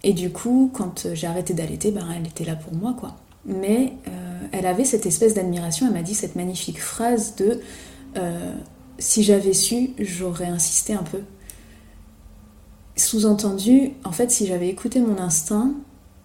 du 0.03 0.29
coup, 0.29 0.69
quand 0.73 1.07
j'ai 1.13 1.27
arrêté 1.27 1.53
d'allaiter, 1.53 1.91
ben, 1.91 2.05
elle 2.15 2.27
était 2.27 2.45
là 2.45 2.55
pour 2.55 2.73
moi, 2.73 2.93
quoi. 2.99 3.15
Mais 3.45 3.93
euh, 4.09 4.11
elle 4.51 4.65
avait 4.65 4.83
cette 4.83 5.05
espèce 5.05 5.35
d'admiration, 5.35 5.87
elle 5.87 5.93
m'a 5.93 6.01
dit 6.01 6.15
cette 6.15 6.35
magnifique 6.35 6.81
phrase 6.81 7.35
de 7.37 7.61
si 8.97 9.23
j'avais 9.23 9.53
su, 9.53 9.91
j'aurais 9.97 10.47
insisté 10.47 10.93
un 10.93 11.03
peu 11.03 11.19
sous-entendu, 12.99 13.91
en 14.03 14.11
fait, 14.11 14.31
si 14.31 14.45
j'avais 14.45 14.69
écouté 14.69 14.99
mon 14.99 15.17
instinct, 15.17 15.73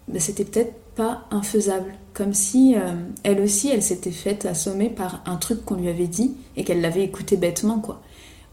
ben, 0.08 0.20
c'était 0.20 0.44
peut-être 0.44 0.74
pas 0.94 1.24
infaisable. 1.30 1.94
Comme 2.12 2.34
si 2.34 2.74
euh, 2.76 2.94
elle 3.22 3.40
aussi, 3.40 3.68
elle 3.68 3.82
s'était 3.82 4.12
faite 4.12 4.46
assommer 4.46 4.88
par 4.88 5.22
un 5.26 5.36
truc 5.36 5.64
qu'on 5.64 5.74
lui 5.74 5.88
avait 5.88 6.06
dit 6.06 6.34
et 6.56 6.64
qu'elle 6.64 6.80
l'avait 6.80 7.02
écouté 7.02 7.36
bêtement, 7.36 7.80
quoi. 7.80 8.00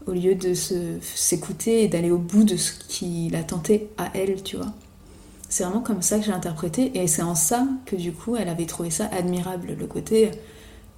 Au 0.06 0.12
lieu 0.12 0.34
de 0.34 0.52
s'écouter 0.52 1.84
et 1.84 1.88
d'aller 1.88 2.10
au 2.10 2.18
bout 2.18 2.42
de 2.42 2.56
ce 2.56 2.72
qui 2.88 3.28
la 3.30 3.44
tentait 3.44 3.88
à 3.98 4.10
elle, 4.14 4.42
tu 4.42 4.56
vois. 4.56 4.72
C'est 5.48 5.62
vraiment 5.62 5.80
comme 5.80 6.02
ça 6.02 6.18
que 6.18 6.24
j'ai 6.24 6.32
interprété 6.32 6.90
et 6.98 7.06
c'est 7.06 7.22
en 7.22 7.36
ça 7.36 7.68
que 7.86 7.94
du 7.94 8.12
coup, 8.12 8.34
elle 8.34 8.48
avait 8.48 8.66
trouvé 8.66 8.90
ça 8.90 9.08
admirable. 9.12 9.76
Le 9.78 9.86
côté, 9.86 10.32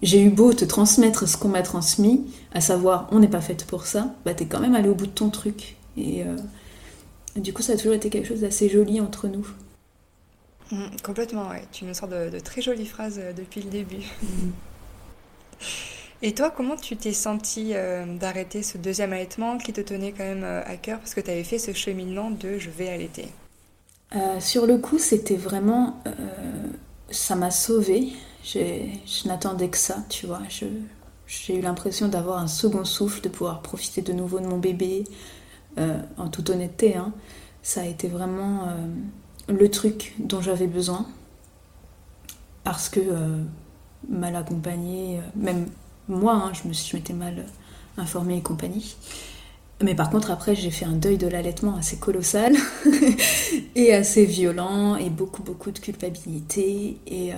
j'ai 0.01 0.23
eu 0.23 0.31
beau 0.31 0.55
te 0.55 0.65
transmettre 0.65 1.29
ce 1.29 1.37
qu'on 1.37 1.49
m'a 1.49 1.61
transmis, 1.61 2.25
à 2.55 2.63
savoir, 2.63 3.09
on 3.13 3.19
n'est 3.19 3.29
pas 3.29 3.43
faite 3.43 3.67
pour 3.67 3.85
ça, 3.85 4.15
bah 4.25 4.33
t'es 4.33 4.47
quand 4.47 4.61
même 4.61 4.75
allé 4.75 4.89
au 4.89 4.95
bout 4.95 5.07
de 5.07 5.13
ton 5.13 5.29
truc. 5.29 5.77
Et. 5.99 6.23
Euh, 6.23 6.37
du 7.37 7.53
coup, 7.53 7.63
ça 7.63 7.73
a 7.73 7.77
toujours 7.77 7.95
été 7.95 8.11
quelque 8.11 8.29
chose 8.29 8.41
d'assez 8.41 8.69
joli 8.69 9.01
entre 9.01 9.29
nous. 9.29 9.47
Mm, 10.71 10.87
complètement, 11.03 11.49
ouais. 11.49 11.65
Tu 11.73 11.85
me 11.85 11.93
sors 11.93 12.09
de, 12.09 12.39
très 12.41 12.63
jolies 12.63 12.87
phrases 12.87 13.19
euh, 13.19 13.33
depuis 13.33 13.63
le 13.63 13.71
début. 13.71 14.05
Mm. 14.23 14.51
Et 16.23 16.33
toi, 16.33 16.51
comment 16.51 16.77
tu 16.77 16.97
t'es 16.97 17.13
sentie 17.13 17.73
euh, 17.75 18.17
d'arrêter 18.17 18.63
ce 18.63 18.79
deuxième 18.79 19.13
allaitement 19.13 19.59
qui 19.59 19.73
te 19.73 19.81
tenait 19.81 20.13
quand 20.13 20.25
même 20.25 20.45
euh, 20.45 20.63
à 20.65 20.77
cœur 20.77 20.99
parce 20.99 21.15
que 21.15 21.21
tu 21.21 21.31
avais 21.31 21.45
fait 21.45 21.59
ce 21.59 21.73
cheminement 21.73 22.31
de 22.31 22.59
je 22.59 22.71
vais 22.71 22.89
allaiter 22.89 23.29
Sur 24.41 24.67
le 24.67 24.79
coup, 24.79 24.99
c'était 24.99 25.37
vraiment. 25.37 26.03
ça 27.11 27.37
m'a 27.37 27.51
sauvée. 27.51 28.09
Je 28.45 29.29
n'attendais 29.29 29.69
que 29.69 29.77
ça, 29.77 29.99
tu 30.09 30.27
vois. 30.27 30.41
J'ai 31.27 31.57
eu 31.57 31.61
l'impression 31.61 32.09
d'avoir 32.09 32.39
un 32.39 32.49
second 32.49 32.85
souffle, 32.85 33.21
de 33.21 33.29
pouvoir 33.29 33.61
profiter 33.61 34.01
de 34.01 34.13
nouveau 34.13 34.41
de 34.41 34.47
mon 34.47 34.59
bébé, 34.59 35.05
euh, 35.79 35.99
en 36.19 36.29
toute 36.29 36.51
honnêteté, 36.51 36.97
hein, 36.97 37.13
ça 37.63 37.81
a 37.81 37.87
été 37.87 38.07
vraiment 38.07 38.69
euh, 38.69 39.53
le 39.53 39.71
truc 39.71 40.15
dont 40.19 40.41
j'avais 40.41 40.67
besoin. 40.67 41.07
Parce 42.63 42.89
que 42.89 43.01
euh, 43.01 43.43
mal 44.09 44.37
accompagnée, 44.37 45.21
même 45.35 45.67
moi, 46.09 46.35
hein, 46.35 46.53
je, 46.53 46.69
me 46.69 46.73
suis, 46.73 46.97
m'étais 46.97 47.13
mal 47.13 47.45
informée 47.97 48.39
et 48.39 48.43
compagnie. 48.43 48.97
Mais 49.83 49.95
par 49.95 50.11
contre, 50.11 50.31
après, 50.31 50.55
j'ai 50.55 50.71
fait 50.71 50.85
un 50.85 50.93
deuil 50.93 51.19
de 51.19 51.27
l'allaitement 51.27 51.77
assez 51.77 51.97
colossal 51.97 52.55
et 53.75 53.93
assez 53.93 54.25
violent 54.25 54.97
et 54.97 55.11
beaucoup, 55.11 55.43
beaucoup 55.43 55.73
de 55.73 55.79
culpabilité. 55.79 56.99
Et, 57.07 57.33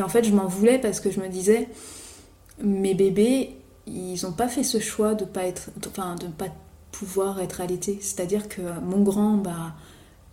en 0.00 0.08
fait, 0.08 0.24
je 0.24 0.32
m'en 0.32 0.46
voulais 0.46 0.78
parce 0.78 1.00
que 1.00 1.10
je 1.10 1.20
me 1.20 1.28
disais, 1.28 1.68
mes 2.62 2.94
bébés, 2.94 3.56
ils 3.86 4.22
n'ont 4.22 4.32
pas 4.32 4.48
fait 4.48 4.62
ce 4.62 4.78
choix 4.78 5.14
de 5.14 5.24
pas 5.24 5.44
être, 5.44 5.70
enfin, 5.88 6.14
de 6.16 6.26
pas 6.26 6.48
pouvoir 6.92 7.40
être 7.40 7.60
allaité. 7.60 7.98
C'est-à-dire 8.00 8.48
que 8.48 8.62
mon 8.84 9.00
grand, 9.02 9.38
bah, 9.38 9.74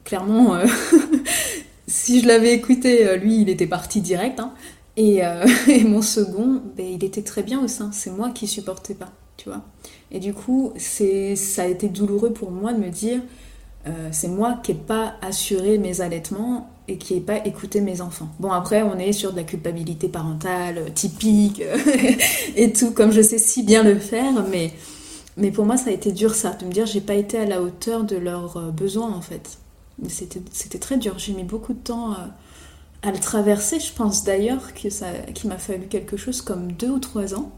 clairement, 0.04 0.56
euh, 0.56 0.66
si 1.88 2.22
je 2.22 2.28
l'avais 2.28 2.54
écouté, 2.54 3.08
euh, 3.08 3.16
lui, 3.16 3.42
il 3.42 3.50
était 3.50 3.68
parti 3.68 4.02
direct. 4.02 4.40
Hein. 4.40 4.54
Euh, 5.00 5.46
et, 5.68 5.84
mon 5.86 6.02
second, 6.02 6.62
bah, 6.78 6.84
il 6.84 7.04
était 7.04 7.24
très 7.24 7.42
bien 7.42 7.64
au 7.64 7.68
sein. 7.68 7.90
C'est 7.92 8.12
moi 8.12 8.30
qui 8.30 8.46
supportais 8.46 8.94
pas, 8.94 9.12
tu 9.38 9.50
vois. 9.50 9.62
Et 10.12 10.20
du 10.20 10.34
coup, 10.34 10.74
c'est, 10.78 11.36
ça 11.36 11.64
a 11.64 11.66
été 11.66 11.88
douloureux 11.88 12.34
pour 12.34 12.52
moi 12.52 12.74
de 12.74 12.80
me 12.80 12.90
dire, 12.90 13.22
c'est 14.12 14.28
moi 14.28 14.60
qui 14.62 14.74
n'ai 14.74 14.78
pas 14.78 15.16
assuré 15.24 15.80
mes 15.80 16.02
allaitements 16.02 16.70
et 16.88 16.98
qui 16.98 17.16
n'ai 17.16 17.22
pas 17.22 17.44
écouté 17.46 17.82
mes 17.82 18.02
enfants. 18.02 18.28
Bon, 18.40 18.52
après, 18.52 18.84
on 18.84 19.00
est 19.00 19.14
sur 19.14 19.32
de 19.32 19.38
la 19.38 19.44
culpabilité 19.44 20.10
parentale 20.10 20.94
typique 20.94 21.64
et 22.56 22.72
tout, 22.72 22.92
comme 22.92 23.12
je 23.12 23.22
sais 23.22 23.40
si 23.40 23.64
bien 23.64 23.82
le 23.82 23.98
faire, 23.98 24.46
mais 24.52 24.74
mais 25.40 25.52
pour 25.52 25.66
moi, 25.66 25.78
ça 25.78 25.90
a 25.90 25.94
été 25.94 26.12
dur 26.12 26.36
ça, 26.36 26.52
de 26.52 26.66
me 26.66 26.72
dire 26.72 26.86
j'ai 26.86 27.02
pas 27.02 27.16
été 27.16 27.38
à 27.38 27.46
la 27.46 27.62
hauteur 27.62 28.04
de 28.04 28.16
leurs 28.16 28.58
euh, 28.58 28.72
besoins 28.72 29.12
en 29.12 29.22
fait. 29.22 29.58
C'était 30.08 30.80
très 30.80 30.98
dur. 30.98 31.16
J'ai 31.18 31.34
mis 31.34 31.44
beaucoup 31.44 31.74
de 31.74 31.80
temps 31.80 32.12
euh, 32.12 32.16
à 33.02 33.12
le 33.12 33.20
traverser. 33.20 33.80
Je 33.80 33.92
pense 33.94 34.24
d'ailleurs 34.24 34.74
qu'il 34.74 34.92
m'a 35.46 35.58
fallu 35.58 35.88
quelque 35.88 36.16
chose 36.16 36.42
comme 36.42 36.72
deux 36.72 36.90
ou 36.90 37.00
trois 37.00 37.36
ans 37.36 37.52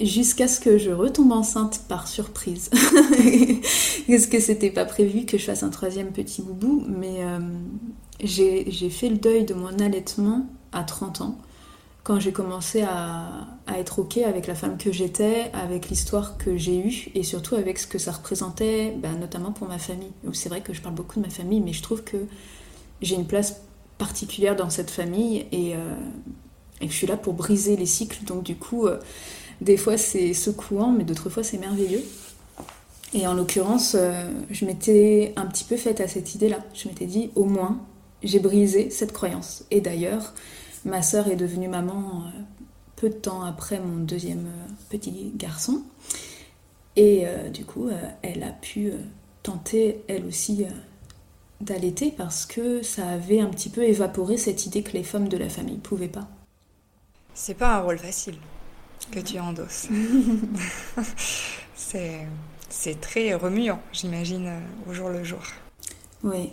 jusqu'à 0.00 0.46
ce 0.46 0.60
que 0.60 0.78
je 0.78 0.90
retombe 0.90 1.32
enceinte 1.32 1.82
par 1.88 2.06
surprise. 2.06 2.70
Parce 4.08 4.26
que 4.26 4.38
c'était 4.38 4.70
pas 4.70 4.84
prévu 4.84 5.24
que 5.24 5.38
je 5.38 5.44
fasse 5.44 5.64
un 5.64 5.70
troisième 5.70 6.12
petit 6.12 6.40
boubou, 6.40 6.84
mais 6.88 7.24
euh, 7.24 7.40
j'ai 8.22 8.90
fait 8.90 9.08
le 9.08 9.16
deuil 9.16 9.44
de 9.44 9.54
mon 9.54 9.76
allaitement 9.80 10.46
à 10.70 10.84
30 10.84 11.22
ans 11.22 11.38
quand 12.02 12.20
j'ai 12.20 12.32
commencé 12.32 12.82
à, 12.82 13.46
être 13.76 13.98
OK 13.98 14.16
avec 14.16 14.46
la 14.46 14.54
femme 14.54 14.78
que 14.78 14.90
j'étais, 14.90 15.50
avec 15.52 15.90
l'histoire 15.90 16.38
que 16.38 16.56
j'ai 16.56 16.78
eue 16.78 17.10
et 17.14 17.22
surtout 17.22 17.54
avec 17.54 17.78
ce 17.78 17.86
que 17.86 17.98
ça 17.98 18.12
représentait, 18.12 18.94
ben, 18.96 19.18
notamment 19.18 19.52
pour 19.52 19.68
ma 19.68 19.78
famille. 19.78 20.10
C'est 20.32 20.48
vrai 20.48 20.62
que 20.62 20.72
je 20.72 20.80
parle 20.80 20.94
beaucoup 20.94 21.20
de 21.20 21.26
ma 21.26 21.30
famille, 21.30 21.60
mais 21.60 21.74
je 21.74 21.82
trouve 21.82 22.02
que 22.02 22.16
j'ai 23.02 23.14
une 23.14 23.26
place 23.26 23.60
particulière 23.98 24.56
dans 24.56 24.70
cette 24.70 24.90
famille 24.90 25.46
et, 25.52 25.74
euh, 25.74 25.94
que 26.80 26.86
je 26.86 26.92
suis 26.92 27.06
là 27.06 27.16
pour 27.16 27.34
briser 27.34 27.76
les 27.76 27.86
cycles. 27.86 28.24
Donc 28.24 28.42
du 28.42 28.56
coup, 28.56 28.86
euh, 28.86 28.98
des 29.60 29.76
fois 29.76 29.98
c'est 29.98 30.32
secouant, 30.32 30.90
mais 30.92 31.04
d'autres 31.04 31.28
fois 31.28 31.42
c'est 31.42 31.58
merveilleux. 31.58 32.02
Et 33.14 33.26
en 33.26 33.34
l'occurrence, 33.34 33.96
euh, 33.98 34.30
je 34.50 34.64
m'étais 34.64 35.32
un 35.36 35.46
petit 35.46 35.64
peu 35.64 35.76
faite 35.76 36.00
à 36.00 36.08
cette 36.08 36.34
idée-là. 36.34 36.58
Je 36.74 36.88
m'étais 36.88 37.06
dit, 37.06 37.30
au 37.34 37.44
moins, 37.44 37.80
j'ai 38.22 38.38
brisé 38.38 38.90
cette 38.90 39.12
croyance. 39.12 39.64
Et 39.70 39.80
d'ailleurs, 39.80 40.34
Ma 40.84 41.02
sœur 41.02 41.28
est 41.28 41.36
devenue 41.36 41.68
maman 41.68 42.24
euh, 42.26 42.40
peu 42.96 43.08
de 43.08 43.14
temps 43.14 43.42
après 43.42 43.80
mon 43.80 43.96
deuxième 43.98 44.46
euh, 44.46 44.72
petit 44.90 45.32
garçon. 45.36 45.82
Et 46.96 47.26
euh, 47.26 47.48
du 47.48 47.64
coup, 47.64 47.90
elle 48.22 48.42
a 48.42 48.50
pu 48.50 48.92
tenté, 49.42 50.02
elle 50.08 50.26
aussi, 50.26 50.66
d'allaiter 51.60 52.10
parce 52.10 52.44
que 52.44 52.82
ça 52.82 53.08
avait 53.08 53.40
un 53.40 53.48
petit 53.48 53.68
peu 53.68 53.84
évaporé 53.84 54.36
cette 54.36 54.66
idée 54.66 54.82
que 54.82 54.92
les 54.92 55.04
femmes 55.04 55.28
de 55.28 55.36
la 55.36 55.48
famille 55.48 55.78
pouvaient 55.78 56.08
pas. 56.08 56.28
C'est 57.34 57.54
pas 57.54 57.76
un 57.76 57.80
rôle 57.82 57.98
facile 57.98 58.36
que 59.12 59.20
tu 59.20 59.38
endosses. 59.38 59.86
c'est 61.76 63.00
très 63.00 63.34
remuant, 63.34 63.80
j'imagine, 63.92 64.50
au 64.88 64.92
jour 64.92 65.08
le 65.08 65.22
jour. 65.22 65.42
Oui. 66.24 66.50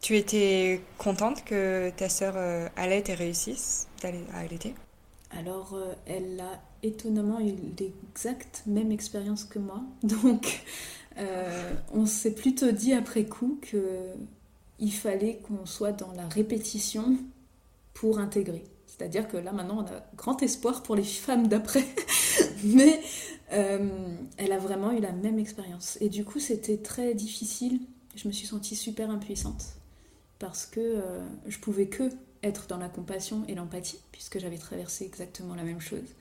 Tu 0.00 0.16
étais 0.16 0.80
contente 0.96 1.44
que 1.44 1.90
ta 1.90 2.08
sœur 2.08 2.34
euh, 2.36 2.68
allait 2.76 3.02
et 3.08 3.14
réussisse 3.14 3.88
à 4.04 4.38
allaiter 4.38 4.74
Alors, 5.30 5.74
euh, 5.74 5.92
elle 6.06 6.40
a 6.40 6.62
étonnamment 6.84 7.40
eu 7.40 7.52
l'exacte 7.78 8.62
même 8.66 8.92
expérience 8.92 9.44
que 9.44 9.58
moi. 9.58 9.82
Donc, 10.04 10.62
euh, 11.18 11.72
on 11.92 12.06
s'est 12.06 12.34
plutôt 12.34 12.70
dit 12.70 12.92
après 12.92 13.24
coup 13.24 13.58
que 13.60 14.06
il 14.78 14.92
fallait 14.92 15.38
qu'on 15.38 15.66
soit 15.66 15.90
dans 15.90 16.12
la 16.12 16.28
répétition 16.28 17.16
pour 17.92 18.20
intégrer. 18.20 18.62
C'est-à-dire 18.86 19.26
que 19.26 19.36
là 19.36 19.50
maintenant 19.50 19.78
on 19.78 19.92
a 19.92 20.04
grand 20.16 20.40
espoir 20.40 20.84
pour 20.84 20.94
les 20.94 21.02
femmes 21.02 21.48
d'après, 21.48 21.84
mais 22.62 23.00
elle 23.50 24.52
a 24.52 24.58
vraiment 24.58 24.92
eu 24.92 25.00
la 25.00 25.10
même 25.10 25.40
expérience. 25.40 25.98
Et 26.00 26.08
du 26.08 26.24
coup 26.24 26.38
c'était 26.38 26.76
très 26.76 27.14
difficile. 27.14 27.80
Je 28.14 28.28
me 28.28 28.32
suis 28.32 28.46
sentie 28.46 28.76
super 28.76 29.10
impuissante 29.10 29.77
parce 30.38 30.66
que 30.66 30.80
euh, 30.80 31.20
je 31.46 31.58
pouvais 31.58 31.86
que 31.86 32.10
être 32.42 32.66
dans 32.68 32.78
la 32.78 32.88
compassion 32.88 33.44
et 33.48 33.54
l'empathie 33.54 34.00
puisque 34.12 34.38
j'avais 34.38 34.58
traversé 34.58 35.04
exactement 35.04 35.54
la 35.54 35.64
même 35.64 35.80
chose. 35.80 36.14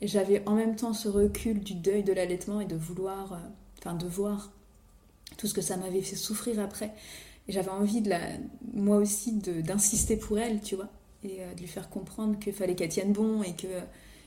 Et 0.00 0.08
j'avais 0.08 0.42
en 0.46 0.54
même 0.54 0.76
temps 0.76 0.94
ce 0.94 1.08
recul 1.08 1.60
du 1.60 1.74
deuil 1.74 2.02
de 2.02 2.12
l'allaitement 2.12 2.60
et 2.60 2.64
de 2.64 2.76
vouloir 2.76 3.38
enfin 3.78 3.94
de 3.94 4.06
voir 4.06 4.50
tout 5.36 5.46
ce 5.46 5.54
que 5.54 5.60
ça 5.60 5.76
m'avait 5.76 6.02
fait 6.02 6.16
souffrir 6.16 6.60
après. 6.60 6.92
Et 7.48 7.52
j'avais 7.52 7.70
envie 7.70 8.00
de 8.00 8.10
la, 8.10 8.20
moi 8.72 8.98
aussi 8.98 9.32
d'insister 9.32 10.16
pour 10.16 10.38
elle, 10.38 10.60
tu 10.60 10.76
vois, 10.76 10.88
et 11.24 11.42
euh, 11.42 11.54
de 11.54 11.60
lui 11.60 11.66
faire 11.66 11.88
comprendre 11.88 12.38
qu'il 12.38 12.52
fallait 12.52 12.74
qu'elle 12.74 12.90
tienne 12.90 13.12
bon 13.12 13.42
et 13.42 13.54
que 13.54 13.66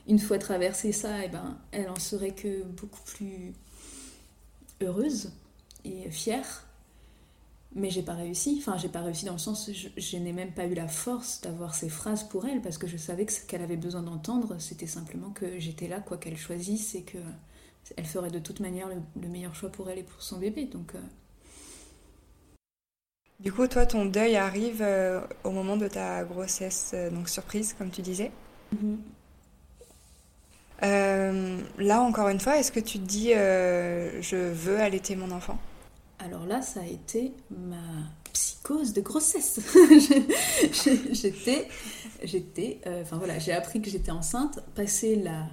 une 0.06 0.18
fois 0.18 0.38
traversé 0.38 0.92
ça, 0.92 1.22
et 1.22 1.26
eh 1.26 1.28
ben, 1.28 1.56
elle 1.72 1.88
en 1.88 1.98
serait 1.98 2.32
que 2.32 2.62
beaucoup 2.64 3.00
plus 3.06 3.54
heureuse 4.82 5.32
et 5.84 6.10
fière. 6.10 6.66
Mais 7.76 7.90
j'ai 7.90 8.02
pas 8.02 8.14
réussi. 8.14 8.56
Enfin, 8.60 8.76
j'ai 8.78 8.88
pas 8.88 9.00
réussi 9.00 9.24
dans 9.24 9.32
le 9.32 9.38
sens, 9.38 9.70
je, 9.72 9.88
je 9.96 10.16
n'ai 10.16 10.32
même 10.32 10.52
pas 10.52 10.66
eu 10.66 10.74
la 10.74 10.86
force 10.86 11.40
d'avoir 11.40 11.74
ces 11.74 11.88
phrases 11.88 12.22
pour 12.22 12.46
elle 12.46 12.62
parce 12.62 12.78
que 12.78 12.86
je 12.86 12.96
savais 12.96 13.26
que 13.26 13.32
ce 13.32 13.40
qu'elle 13.40 13.62
avait 13.62 13.76
besoin 13.76 14.02
d'entendre, 14.02 14.56
c'était 14.60 14.86
simplement 14.86 15.30
que 15.30 15.58
j'étais 15.58 15.88
là, 15.88 16.00
quoi 16.00 16.16
qu'elle 16.16 16.36
choisisse, 16.36 16.94
et 16.94 17.02
que 17.02 17.18
elle 17.96 18.06
ferait 18.06 18.30
de 18.30 18.38
toute 18.38 18.60
manière 18.60 18.88
le, 18.88 19.28
meilleur 19.28 19.54
choix 19.54 19.70
pour 19.70 19.90
elle 19.90 19.98
et 19.98 20.02
pour 20.02 20.22
son 20.22 20.38
bébé. 20.38 20.64
Donc, 20.66 20.94
euh. 20.94 21.00
Du 23.40 23.52
coup, 23.52 23.66
toi, 23.66 23.84
ton 23.84 24.06
deuil 24.06 24.36
arrive 24.36 24.80
euh, 24.80 25.20
au 25.42 25.50
moment 25.50 25.76
de 25.76 25.88
ta 25.88 26.24
grossesse, 26.24 26.92
euh, 26.94 27.10
donc 27.10 27.28
surprise, 27.28 27.74
comme 27.74 27.90
tu 27.90 28.02
disais. 28.02 28.30
Mm-hmm. 28.74 28.96
là, 31.78 32.00
encore 32.00 32.28
une 32.28 32.40
fois, 32.40 32.58
est-ce 32.58 32.72
que 32.72 32.80
tu 32.80 32.98
te 32.98 33.04
dis 33.04 33.30
je 33.30 34.52
veux 34.52 34.78
allaiter 34.80 35.16
mon 35.16 35.30
enfant? 35.30 35.58
Alors 36.24 36.46
là, 36.46 36.62
ça 36.62 36.80
a 36.80 36.86
été 36.86 37.32
ma 37.50 37.76
psychose 38.32 38.92
de 38.94 39.00
grossesse. 39.02 39.60
j'étais, 41.12 41.68
j'étais, 42.22 42.80
enfin 43.02 43.18
voilà, 43.18 43.38
j'ai 43.38 43.52
appris 43.52 43.82
que 43.82 43.90
j'étais 43.90 44.10
enceinte, 44.10 44.60
passé 44.74 45.16
la 45.16 45.46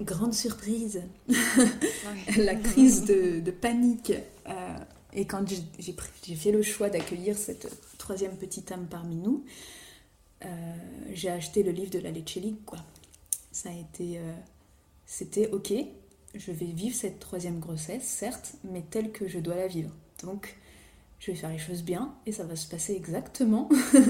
grande 0.00 0.34
surprise, 0.34 1.02
la 2.36 2.54
crise 2.54 3.04
de, 3.04 3.50
panique. 3.50 4.12
Euh, 4.48 4.78
et 5.12 5.26
quand 5.26 5.44
j'ai 5.78 6.36
fait 6.36 6.52
le 6.52 6.62
choix 6.62 6.90
d'accueillir 6.90 7.36
cette 7.36 7.68
troisième 7.98 8.36
petite 8.36 8.70
âme 8.72 8.86
parmi 8.88 9.16
nous, 9.16 9.44
euh, 10.44 10.48
j'ai 11.12 11.30
acheté 11.30 11.62
le 11.62 11.72
livre 11.72 11.90
de 11.90 11.98
la 11.98 12.10
Leche 12.10 12.38
quoi. 12.64 12.78
Ça 13.50 13.70
a 13.70 13.72
été... 13.72 14.18
Euh, 14.18 14.32
c'était 15.06 15.48
ok, 15.50 15.72
je 16.38 16.52
vais 16.52 16.66
vivre 16.66 16.94
cette 16.94 17.18
troisième 17.18 17.58
grossesse, 17.58 18.04
certes, 18.04 18.54
mais 18.64 18.82
telle 18.82 19.12
que 19.12 19.28
je 19.28 19.38
dois 19.38 19.56
la 19.56 19.66
vivre. 19.66 19.90
Donc, 20.22 20.56
je 21.18 21.30
vais 21.30 21.36
faire 21.36 21.50
les 21.50 21.58
choses 21.58 21.82
bien 21.82 22.14
et 22.26 22.32
ça 22.32 22.44
va 22.44 22.56
se 22.56 22.68
passer 22.68 22.94
exactement 22.94 23.68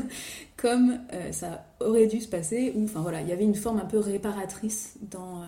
comme 0.56 1.00
euh, 1.12 1.32
ça 1.32 1.64
aurait 1.80 2.06
dû 2.06 2.20
se 2.20 2.28
passer. 2.28 2.72
Ou 2.74 2.84
enfin 2.84 3.00
voilà, 3.00 3.20
il 3.22 3.28
y 3.28 3.32
avait 3.32 3.44
une 3.44 3.54
forme 3.54 3.78
un 3.78 3.84
peu 3.84 3.98
réparatrice 3.98 4.96
dans, 5.00 5.42
euh, 5.42 5.46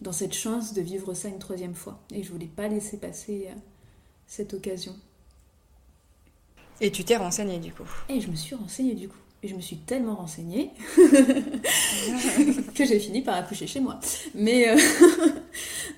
dans 0.00 0.12
cette 0.12 0.34
chance 0.34 0.74
de 0.74 0.82
vivre 0.82 1.14
ça 1.14 1.28
une 1.28 1.38
troisième 1.38 1.74
fois. 1.74 2.00
Et 2.12 2.22
je 2.22 2.30
voulais 2.30 2.50
pas 2.54 2.68
laisser 2.68 2.98
passer 2.98 3.48
euh, 3.48 3.54
cette 4.26 4.54
occasion. 4.54 4.94
Et 6.80 6.90
tu 6.90 7.04
t'es 7.04 7.16
renseignée 7.16 7.58
du 7.58 7.72
coup? 7.72 7.88
Et 8.08 8.20
je 8.20 8.28
me 8.28 8.36
suis 8.36 8.54
renseignée 8.54 8.94
du 8.94 9.08
coup. 9.08 9.16
Et 9.42 9.48
je 9.48 9.54
me 9.54 9.60
suis 9.60 9.76
tellement 9.76 10.16
renseignée 10.16 10.70
que 12.74 12.84
j'ai 12.84 12.98
fini 12.98 13.22
par 13.22 13.36
accoucher 13.36 13.66
chez 13.66 13.80
moi. 13.80 14.00
Mais 14.34 14.74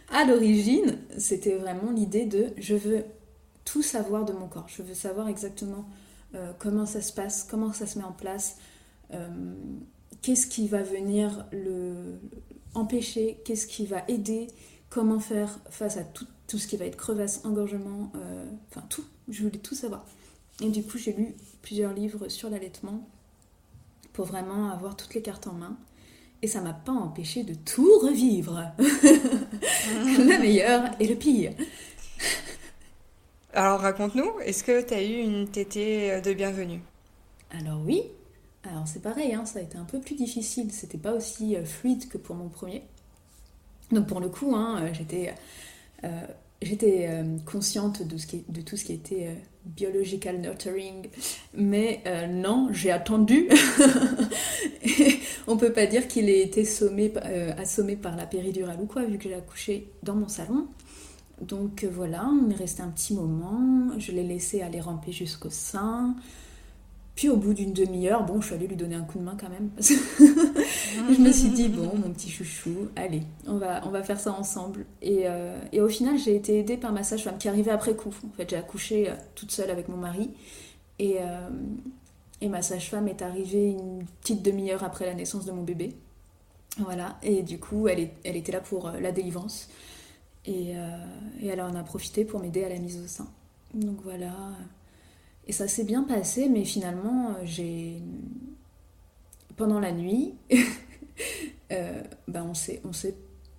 à 0.09 0.25
l'origine, 0.25 0.99
c'était 1.19 1.57
vraiment 1.57 1.91
l'idée 1.91 2.27
de 2.27 2.51
je 2.57 2.75
veux 2.75 3.05
tout 3.65 3.83
savoir 3.83 4.25
de 4.25 4.33
mon 4.33 4.49
corps. 4.49 4.69
Je 4.69 4.83
veux 4.83 4.95
savoir 4.95 5.29
exactement 5.29 5.87
euh, 6.35 6.53
comment 6.59 6.87
ça 6.87 7.01
se 7.01 7.13
passe, 7.13 7.45
comment 7.45 7.73
ça 7.73 7.87
se 7.87 7.99
met 7.99 8.05
en 8.05 8.13
place, 8.13 8.57
euh, 9.13 9.29
qu'est-ce 10.23 10.47
qui 10.47 10.69
va 10.69 10.83
venir 10.83 11.47
le 11.53 12.19
empêcher, 12.75 13.41
qu'est-ce 13.45 13.67
qui 13.67 13.87
va 13.87 14.05
aider, 14.09 14.49
comment 14.91 15.19
faire 15.19 15.59
face 15.71 15.97
à 15.97 16.05
tout, 16.05 16.27
ce 16.47 16.67
qui 16.67 16.77
va 16.77 16.85
être 16.85 16.97
crevasse, 16.97 17.45
engorgement, 17.45 18.13
euh, 18.17 18.47
enfin 18.71 18.87
tout. 18.89 19.05
Je 19.29 19.43
voulais 19.43 19.59
tout 19.59 19.75
savoir. 19.75 20.07
Et 20.63 20.69
du 20.69 20.83
coup, 20.83 20.99
j'ai 20.99 21.13
lu 21.13 21.35
plusieurs 21.63 21.93
livres 21.93 22.29
sur 22.29 22.49
l'allaitement 22.49 23.09
pour 24.13 24.27
vraiment 24.27 24.71
avoir 24.71 24.97
toutes 24.97 25.15
les 25.15 25.23
cartes 25.23 25.47
en 25.47 25.53
main. 25.53 25.77
Et 26.43 26.49
ça 26.49 26.61
m'a 26.61 26.75
pas 26.75 26.93
empêché 26.93 27.43
de 27.43 27.55
tout 27.55 27.99
revivre. 27.99 28.73
le 28.79 30.39
meilleur 30.39 30.91
et 31.01 31.09
le 31.09 31.15
pire. 31.17 31.53
Alors 33.53 33.81
raconte-nous, 33.81 34.41
est-ce 34.45 34.63
que 34.63 34.83
tu 34.87 34.95
as 34.95 35.03
eu 35.03 35.19
une 35.21 35.49
tétée 35.49 36.21
de 36.21 36.35
bienvenue? 36.35 36.81
Alors 37.51 37.81
oui. 37.85 38.03
Alors 38.65 38.87
c'est 38.87 39.01
pareil, 39.01 39.33
hein, 39.33 39.47
ça 39.47 39.61
a 39.61 39.63
été 39.63 39.79
un 39.79 39.85
peu 39.85 40.01
plus 40.01 40.15
difficile. 40.15 40.73
C'était 40.73 40.99
pas 40.99 41.13
aussi 41.13 41.57
euh, 41.57 41.65
fluide 41.65 42.09
que 42.09 42.19
pour 42.19 42.35
mon 42.35 42.49
premier. 42.49 42.83
Donc 43.93 44.07
pour 44.09 44.21
le 44.21 44.29
coup, 44.29 44.55
hein, 44.57 44.91
euh, 46.05 46.27
j'étais 46.63 47.09
euh, 47.09 47.37
consciente 47.45 48.03
de, 48.03 48.17
tout 48.61 48.77
ce 48.77 48.85
qui 48.85 48.93
était 48.93 49.37
biological 49.65 50.41
nurturing, 50.41 51.09
mais 51.55 52.03
non, 52.31 52.69
j'ai 52.73 52.93
attendu. 52.93 53.49
on 55.49 55.57
peut 55.57 55.73
pas 55.73 55.87
dire 55.87 56.07
qu'il 56.07 56.29
ait 56.29 56.41
été 56.41 56.65
sommé, 56.65 57.13
assommé 57.59 57.97
par 57.97 58.17
la 58.17 58.27
péridurale 58.27 58.79
ou 58.81 58.87
quoi, 58.87 59.05
vu 59.05 59.19
que 59.19 59.25
j'ai 59.25 59.35
accouché 59.35 59.91
dans 60.05 60.15
mon 60.15 60.29
salon. 60.29 60.69
Donc 61.41 61.85
euh, 61.85 61.91
voilà, 61.93 62.27
on 62.27 62.51
est 62.51 62.55
resté 62.55 62.83
un 62.83 62.89
petit 62.89 63.15
moment, 63.15 63.91
je 63.99 64.13
l'ai 64.13 64.23
laissé 64.23 64.63
aller 64.63 64.81
ramper 64.81 65.13
jusqu'au 65.13 65.51
sein. 65.51 66.17
Puis 67.17 67.29
au 67.29 67.37
bout 67.37 67.55
d'une 67.55 67.73
demi-heure, 67.73 68.25
bon, 68.25 68.41
je 68.41 68.47
suis 68.47 68.55
allée 68.55 68.69
lui 68.69 68.77
donner 68.77 68.95
un 68.95 69.03
coup 69.03 69.19
de 69.19 69.25
main 69.25 69.37
quand 69.41 69.49
même. 69.49 69.71
je 69.81 71.21
me 71.21 71.33
suis 71.33 71.49
dit, 71.49 71.69
bon, 71.69 71.91
mon 71.97 72.13
petit 72.13 72.31
chouchou, 72.31 72.89
allez, 72.95 73.23
on 73.47 73.57
va, 73.57 73.83
on 73.87 73.91
va 73.91 74.03
faire 74.03 74.21
ça 74.21 74.33
ensemble. 74.33 74.87
Et, 75.03 75.23
euh, 75.25 75.59
et 75.73 75.81
au 75.81 75.89
final, 75.89 76.19
j'ai 76.19 76.37
été 76.37 76.59
aidée 76.59 76.77
par 76.77 76.93
ma 76.93 77.03
sage-femme 77.03 77.39
qui 77.39 77.49
arrivait 77.49 77.73
après 77.73 77.97
coup. 77.97 78.15
En 78.25 78.37
fait, 78.37 78.51
j'ai 78.51 78.57
accouché 78.57 79.09
euh, 79.09 79.15
toute 79.35 79.51
seule 79.51 79.71
avec 79.71 79.89
mon 79.89 79.97
mari. 79.97 80.31
Et, 80.99 81.17
et 82.41 82.49
ma 82.49 82.63
sage-femme 82.63 83.07
est 83.07 83.21
arrivée 83.21 83.69
une 83.69 84.07
petite 84.23 84.43
demi-heure 84.43 84.83
après 84.83 85.05
la 85.05 85.13
naissance 85.13 85.45
de 85.45 85.53
mon 85.53 85.63
bébé. 85.63 85.95
Voilà, 86.79 87.19
et 87.23 87.43
du 87.43 87.59
coup, 87.59 87.87
elle, 87.87 88.01
est, 88.01 88.13
elle 88.25 88.37
était 88.37 88.53
là 88.53 88.61
pour 88.61 88.91
la 88.91 89.13
délivrance. 89.13 89.69
Euh, 90.49 90.97
et, 91.41 91.47
elle 91.47 91.61
en 91.61 91.75
a 91.75 91.83
profité 91.83 92.25
pour 92.25 92.41
m'aider 92.41 92.65
à 92.65 92.69
la 92.69 92.79
mise 92.79 93.01
au 93.03 93.07
sein. 93.07 93.27
Donc 93.75 93.99
voilà. 94.05 94.33
Et 95.47 95.53
ça 95.53 95.69
s'est 95.69 95.85
bien 95.85 96.03
passé, 96.03 96.49
mais 96.49 96.65
finalement, 96.65 97.35
j'ai. 97.45 98.03
Pendant 99.57 99.81
la 99.81 99.93
nuit, 99.93 100.35
euh, 101.73 102.03
ben 102.29 102.45
on 102.45 102.55
s'est 102.55 102.83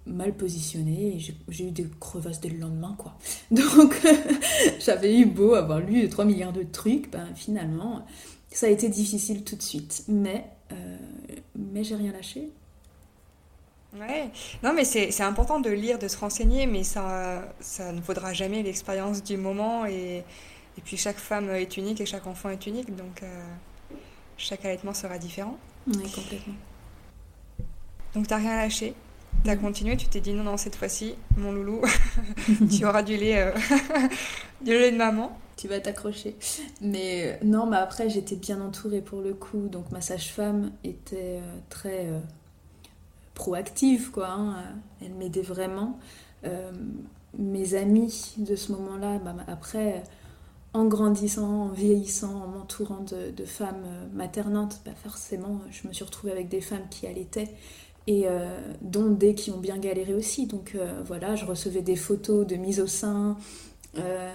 mal 0.07 0.33
positionné 0.33 1.19
j'ai 1.49 1.67
eu 1.67 1.71
des 1.71 1.85
crevasses 1.99 2.39
dès 2.39 2.49
le 2.49 2.59
lendemain, 2.59 2.95
quoi. 2.97 3.17
Donc, 3.51 3.95
j'avais 4.79 5.17
eu 5.17 5.25
beau 5.25 5.53
avoir 5.53 5.79
lu 5.79 6.07
3 6.07 6.25
milliards 6.25 6.53
de 6.53 6.63
trucs, 6.63 7.11
ben 7.11 7.27
finalement, 7.35 8.05
ça 8.49 8.67
a 8.67 8.69
été 8.69 8.89
difficile 8.89 9.43
tout 9.43 9.55
de 9.55 9.61
suite. 9.61 10.03
Mais, 10.07 10.45
euh, 10.71 10.97
mais 11.55 11.83
j'ai 11.83 11.95
rien 11.95 12.11
lâché. 12.11 12.49
Ouais, 13.97 14.29
non, 14.63 14.73
mais 14.73 14.83
c'est 14.83 15.23
important 15.23 15.59
de 15.59 15.69
lire, 15.69 15.97
de 15.97 16.07
se 16.07 16.17
renseigner, 16.17 16.67
mais 16.67 16.83
ça, 16.83 17.53
ça 17.59 17.91
ne 17.93 18.01
vaudra 18.01 18.33
jamais 18.33 18.61
l'expérience 18.61 19.23
du 19.23 19.37
moment. 19.37 19.85
Et, 19.85 20.23
et, 20.77 20.81
puis 20.81 20.97
chaque 20.97 21.17
femme 21.17 21.49
est 21.49 21.77
unique 21.77 22.01
et 22.01 22.05
chaque 22.05 22.27
enfant 22.27 22.49
est 22.49 22.65
unique, 22.67 22.95
donc 22.95 23.23
euh, 23.23 23.43
chaque 24.37 24.65
allaitement 24.65 24.93
sera 24.93 25.17
différent. 25.17 25.57
Oui, 25.87 26.11
complètement. 26.11 26.55
Donc 28.13 28.27
t'as 28.27 28.37
rien 28.37 28.55
lâché. 28.55 28.93
T'as 29.43 29.55
mm. 29.55 29.59
continué, 29.59 29.97
tu 29.97 30.07
t'es 30.07 30.19
dit 30.19 30.33
non, 30.33 30.43
non, 30.43 30.57
cette 30.57 30.75
fois-ci, 30.75 31.15
mon 31.37 31.51
loulou, 31.51 31.81
tu 32.71 32.85
auras 32.85 33.03
du 33.03 33.17
lait, 33.17 33.39
euh, 33.39 33.51
du 34.61 34.71
lait 34.71 34.91
de 34.91 34.97
maman. 34.97 35.37
Tu 35.55 35.67
vas 35.67 35.79
t'accrocher. 35.79 36.35
Mais 36.81 37.37
euh, 37.41 37.45
non, 37.45 37.65
mais 37.65 37.77
après, 37.77 38.09
j'étais 38.09 38.35
bien 38.35 38.61
entourée 38.61 39.01
pour 39.01 39.21
le 39.21 39.33
coup. 39.33 39.67
Donc 39.69 39.91
ma 39.91 40.01
sage-femme 40.01 40.71
était 40.83 41.39
euh, 41.41 41.59
très 41.69 42.07
proactive, 43.33 44.11
quoi. 44.11 44.29
Hein. 44.29 44.55
Elle 45.03 45.13
m'aidait 45.13 45.41
vraiment. 45.41 45.99
mes 47.37 47.75
amis 47.75 48.33
de 48.37 48.55
ce 48.55 48.71
moment-là, 48.71 49.19
bah, 49.19 49.35
après, 49.47 50.03
en 50.73 50.85
grandissant, 50.85 51.63
en 51.63 51.67
vieillissant, 51.69 52.43
en 52.43 52.47
m'entourant 52.47 53.03
de, 53.03 53.45
femmes 53.45 53.85
maternantes, 54.13 54.81
bah, 54.85 54.91
forcément, 55.03 55.59
je 55.71 55.87
me 55.87 55.93
suis 55.93 56.03
retrouvée 56.03 56.31
avec 56.31 56.49
des 56.49 56.61
femmes 56.61 56.87
qui 56.89 57.07
allaitaient 57.07 57.49
et 58.07 58.23
euh, 58.25 58.57
dont 58.81 59.11
des 59.11 59.35
qui 59.35 59.51
ont 59.51 59.59
bien 59.59 59.77
galéré 59.77 60.13
aussi. 60.13 60.47
Donc 60.47 60.71
euh, 60.75 61.01
voilà, 61.05 61.35
je 61.35 61.45
recevais 61.45 61.81
des 61.81 61.95
photos 61.95 62.47
de 62.47 62.55
mise 62.55 62.79
au 62.79 62.87
sein, 62.87 63.37
euh, 63.97 64.31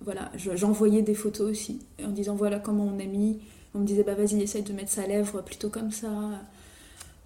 voilà, 0.00 0.30
j'envoyais 0.36 1.02
des 1.02 1.14
photos 1.14 1.50
aussi 1.50 1.80
en 2.04 2.10
disant 2.10 2.34
voilà 2.34 2.58
comment 2.58 2.84
on 2.84 3.00
a 3.00 3.06
mis. 3.06 3.40
On 3.74 3.78
me 3.78 3.86
disait 3.86 4.02
bah 4.02 4.14
vas-y 4.14 4.42
essaye 4.42 4.62
de 4.62 4.72
mettre 4.72 4.90
sa 4.90 5.06
lèvre 5.06 5.40
plutôt 5.42 5.70
comme 5.70 5.90
ça, 5.90 6.08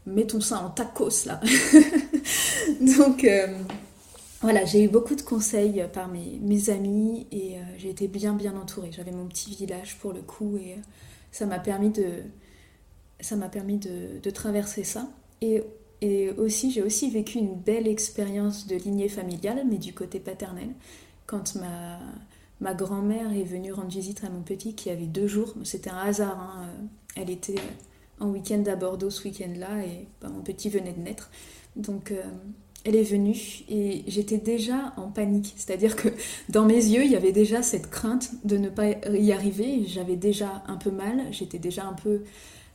mets 0.06 0.26
ton 0.26 0.40
sein 0.40 0.58
en 0.58 0.70
tacos 0.70 1.26
là. 1.26 1.40
Donc 2.80 3.26
voilà, 4.42 4.64
j'ai 4.64 4.84
eu 4.84 4.88
beaucoup 4.88 5.14
de 5.14 5.22
conseils 5.22 5.84
par 5.92 6.08
mes, 6.08 6.70
amis 6.70 7.26
et 7.32 7.56
j'ai 7.78 7.90
été 7.90 8.06
bien 8.06 8.34
bien 8.34 8.54
entourée. 8.56 8.90
J'avais 8.92 9.12
mon 9.12 9.26
petit 9.26 9.54
village 9.54 9.98
pour 9.98 10.12
le 10.12 10.20
coup 10.20 10.56
et 10.58 10.76
ça 11.32 11.46
m'a 11.46 11.58
permis 11.58 11.90
de 11.90 12.22
ça 13.20 13.36
m'a 13.36 13.48
permis 13.48 13.78
de, 13.78 14.30
traverser 14.30 14.84
ça. 14.84 15.08
Et, 15.40 15.62
et 16.00 16.30
aussi, 16.32 16.70
j'ai 16.70 16.82
aussi 16.82 17.10
vécu 17.10 17.38
une 17.38 17.54
belle 17.54 17.88
expérience 17.88 18.66
de 18.66 18.76
lignée 18.76 19.08
familiale, 19.08 19.64
mais 19.68 19.78
du 19.78 19.94
côté 19.94 20.20
paternel, 20.20 20.68
quand 21.26 21.54
ma, 21.54 21.98
ma 22.60 22.74
grand-mère 22.74 23.32
est 23.32 23.44
venue 23.44 23.72
rendre 23.72 23.88
visite 23.88 24.24
à 24.24 24.30
mon 24.30 24.42
petit 24.42 24.74
qui 24.74 24.90
avait 24.90 25.06
deux 25.06 25.26
jours. 25.26 25.54
C'était 25.64 25.90
un 25.90 25.98
hasard. 25.98 26.38
Hein. 26.38 26.68
Elle 27.16 27.30
était 27.30 27.56
en 28.20 28.28
week-end 28.28 28.62
à 28.66 28.76
Bordeaux 28.76 29.10
ce 29.10 29.24
week-end-là 29.24 29.84
et 29.84 30.06
bah, 30.20 30.28
mon 30.28 30.42
petit 30.42 30.68
venait 30.68 30.92
de 30.92 31.00
naître. 31.00 31.30
Donc 31.76 32.10
euh, 32.10 32.22
elle 32.86 32.94
est 32.94 33.02
venue 33.02 33.64
et 33.68 34.04
j'étais 34.06 34.38
déjà 34.38 34.94
en 34.96 35.08
panique. 35.08 35.54
C'est-à-dire 35.56 35.96
que 35.96 36.08
dans 36.48 36.64
mes 36.64 36.74
yeux, 36.74 37.04
il 37.04 37.10
y 37.10 37.16
avait 37.16 37.32
déjà 37.32 37.62
cette 37.62 37.90
crainte 37.90 38.30
de 38.44 38.56
ne 38.56 38.68
pas 38.68 38.90
y 39.10 39.32
arriver. 39.32 39.84
J'avais 39.86 40.14
déjà 40.14 40.62
un 40.68 40.76
peu 40.76 40.92
mal, 40.92 41.24
j'étais 41.32 41.58
déjà 41.58 41.84
un 41.84 41.94
peu 41.94 42.22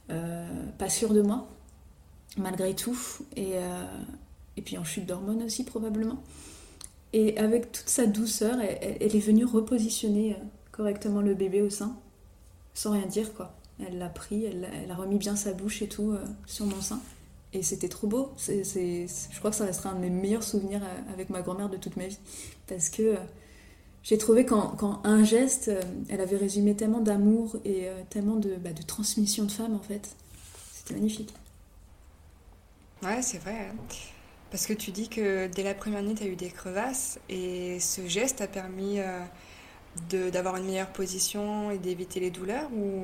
euh, 0.10 0.46
pas 0.78 0.90
sûre 0.90 1.14
de 1.14 1.22
moi, 1.22 1.48
malgré 2.38 2.76
tout. 2.76 2.98
Et, 3.38 3.54
euh, 3.54 3.86
et 4.58 4.62
puis 4.62 4.78
en 4.78 4.84
chute 4.84 5.06
d'hormones 5.06 5.44
aussi, 5.44 5.64
probablement. 5.64 6.22
Et 7.14 7.38
avec 7.38 7.72
toute 7.72 7.88
sa 7.88 8.06
douceur, 8.06 8.58
elle, 8.60 9.16
est 9.16 9.20
venue 9.20 9.46
repositionner 9.46 10.34
euh, 10.34 10.44
correctement 10.74 11.22
le 11.22 11.36
bébé 11.36 11.62
au 11.62 11.70
sein, 11.70 11.96
sans 12.74 12.92
rien 12.92 13.06
dire, 13.06 13.34
quoi. 13.34 13.56
Elle 13.80 13.98
l'a 13.98 14.10
pris, 14.10 14.44
elle, 14.46 14.92
a 14.92 14.94
remis 14.94 15.18
bien 15.18 15.36
sa 15.36 15.54
bouche 15.54 15.82
et 15.82 15.88
tout 15.88 16.16
sur 16.46 16.68
mon 16.68 16.82
sein. 16.82 17.00
Et 17.54 17.64
c'était 17.64 17.90
trop 17.90 18.08
beau. 18.08 18.32
C'est, 18.38 18.64
je 18.64 19.40
crois 19.40 19.52
que 19.52 19.58
ça 19.58 19.66
restera 19.66 19.90
un 19.90 19.96
de 19.96 20.00
mes 20.00 20.10
meilleurs 20.10 20.44
souvenirs 20.44 20.82
avec 21.14 21.30
ma 21.30 21.42
grand-mère 21.42 21.70
de 21.70 21.78
toute 21.78 21.98
ma 21.98 22.08
vie. 22.08 22.20
Parce 22.68 22.90
que 22.90 23.18
j'ai 24.04 24.18
trouvé 24.18 24.46
qu'en 24.46 25.00
un 25.04 25.24
geste, 25.24 25.68
euh, 25.68 25.82
elle 26.10 26.22
avait 26.22 26.38
résumé 26.38 26.76
tellement 26.76 27.02
d'amour 27.02 27.58
et 27.66 27.88
euh, 27.88 28.02
tellement 28.10 28.36
de, 28.36 28.56
bah, 28.56 28.74
de, 28.74 28.82
transmission 28.82 29.46
de 29.46 29.52
femme 29.52 29.76
en 29.76 29.82
fait. 29.82 30.16
C'était 30.74 30.96
magnifique. 30.96 31.34
Ouais, 33.04 33.22
c'est 33.22 33.38
vrai. 33.38 33.68
Hein. 33.70 33.76
Parce 34.50 34.66
que 34.66 34.74
tu 34.74 34.92
dis 34.92 35.08
que 35.08 35.48
dès 35.48 35.64
la 35.64 35.76
première 35.76 36.02
nuit, 36.02 36.16
tu 36.16 36.24
as 36.24 36.28
eu 36.28 36.36
des 36.36 36.50
crevasses 36.50 37.20
et 37.30 37.80
ce 37.80 38.08
geste 38.08 38.42
a 38.42 38.48
permis 38.48 39.00
euh, 39.00 40.32
d'avoir 40.32 40.58
une 40.58 40.66
meilleure 40.66 40.92
position 40.92 41.70
et 41.70 41.78
d'éviter 41.78 42.20
les 42.20 42.32
douleurs 42.32 42.70
ou, 42.74 43.04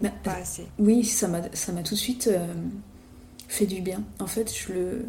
bah, 0.00 0.10
pas 0.22 0.34
assez? 0.34 0.66
Oui, 0.78 1.04
ça 1.04 1.26
m'a 1.26 1.42
tout 1.82 1.94
de 1.94 1.98
suite 1.98 2.30
fait 3.52 3.66
du 3.66 3.80
bien. 3.80 4.02
En 4.18 4.26
fait, 4.26 4.52
je 4.54 4.72
le 4.72 5.04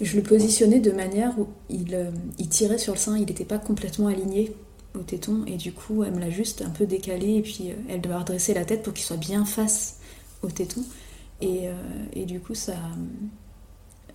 je 0.00 0.16
le 0.16 0.22
positionnais 0.22 0.80
de 0.80 0.90
manière 0.90 1.38
où 1.38 1.46
il, 1.70 1.94
euh, 1.94 2.10
tirait 2.50 2.78
sur 2.78 2.94
le 2.94 2.98
sein, 2.98 3.16
il 3.16 3.26
n'était 3.26 3.44
pas 3.44 3.58
complètement 3.58 4.08
aligné 4.08 4.52
au 4.94 5.02
téton, 5.02 5.44
et 5.46 5.56
du 5.56 5.72
coup, 5.72 6.04
elle 6.04 6.14
me 6.14 6.20
l'a 6.20 6.30
juste 6.30 6.62
un 6.62 6.70
peu 6.70 6.84
décalé, 6.86 7.36
et 7.36 7.42
puis 7.42 7.70
euh, 7.70 7.74
elle 7.88 8.00
devait 8.00 8.16
redresser 8.16 8.54
la 8.54 8.64
tête 8.64 8.82
pour 8.82 8.92
qu'il 8.92 9.04
soit 9.04 9.16
bien 9.16 9.44
face 9.44 9.98
au 10.42 10.50
téton. 10.50 10.82
Et, 11.40 11.68
euh, 11.68 11.72
et 12.12 12.24
du 12.24 12.40
coup, 12.40 12.54
ça, 12.54 12.74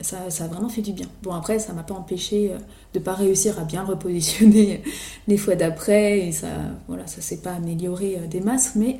ça, 0.02 0.30
ça, 0.30 0.45
a 0.45 0.47
vraiment 0.47 0.70
fait 0.70 0.82
du 0.82 0.93
bien. 0.93 1.08
Bon, 1.24 1.34
après, 1.34 1.60
ça 1.60 1.74
m'a 1.74 1.84
pas 1.84 1.93
empêché 1.93 2.52
de 2.93 3.00
pas 3.00 3.14
réussir 3.14 3.60
à 3.60 3.64
bien 3.64 3.84
repositionner 3.84 4.84
les 5.28 5.38
fois 5.38 5.56
d'après, 5.56 6.28
et 6.28 6.32
ça, 6.32 6.47
voilà, 6.88 7.08
ça 7.08 7.22
s'est 7.22 7.41
pas 7.41 7.54
amélioré 7.54 8.18
des 8.30 8.41
masses, 8.41 8.76
mais 8.76 9.00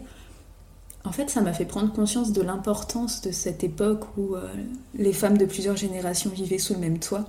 en 1.10 1.12
fait, 1.12 1.28
ça 1.32 1.42
m'a 1.42 1.54
fait 1.54 1.66
prendre 1.66 1.92
conscience 1.92 2.34
de 2.34 2.44
l'importance 2.44 3.22
de 3.22 3.32
cette 3.32 3.64
époque 3.64 4.16
où 4.16 4.36
euh, 4.36 4.48
les 4.94 5.12
femmes 5.12 5.40
de 5.40 5.46
plusieurs 5.46 5.76
générations 5.76 6.30
vivaient 6.30 6.60
sous 6.60 6.76
le 6.76 6.80
même 6.80 7.00
toit. 7.00 7.26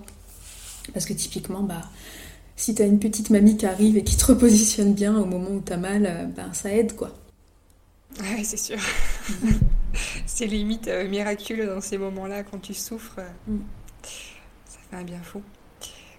Parce 0.92 1.06
que 1.06 1.14
typiquement, 1.14 1.62
bah, 1.62 1.80
si 2.56 2.74
t'as 2.74 2.86
une 2.86 2.98
petite 2.98 3.30
mamie 3.30 3.56
qui 3.56 3.64
arrive 3.64 3.96
et 3.96 4.04
qui 4.04 4.18
te 4.18 4.26
repositionne 4.32 4.92
bien 4.92 5.16
au 5.16 5.24
moment 5.24 5.48
où 5.52 5.60
t'as 5.60 5.78
mal, 5.78 6.04
euh, 6.04 6.26
bah, 6.26 6.52
ça 6.52 6.70
aide 6.70 6.94
quoi. 6.94 7.16
Ouais, 8.20 8.44
c'est 8.44 8.58
sûr. 8.58 8.76
c'est 10.26 10.46
limite 10.46 10.88
euh, 10.88 11.08
miraculeux 11.08 11.66
dans 11.66 11.80
ces 11.80 11.96
moments-là 11.96 12.42
quand 12.42 12.58
tu 12.58 12.74
souffres. 12.74 13.20
Mm. 13.48 13.60
Ça 14.02 14.78
fait 14.90 14.96
un 14.96 15.04
bien 15.04 15.22
fou. 15.22 15.40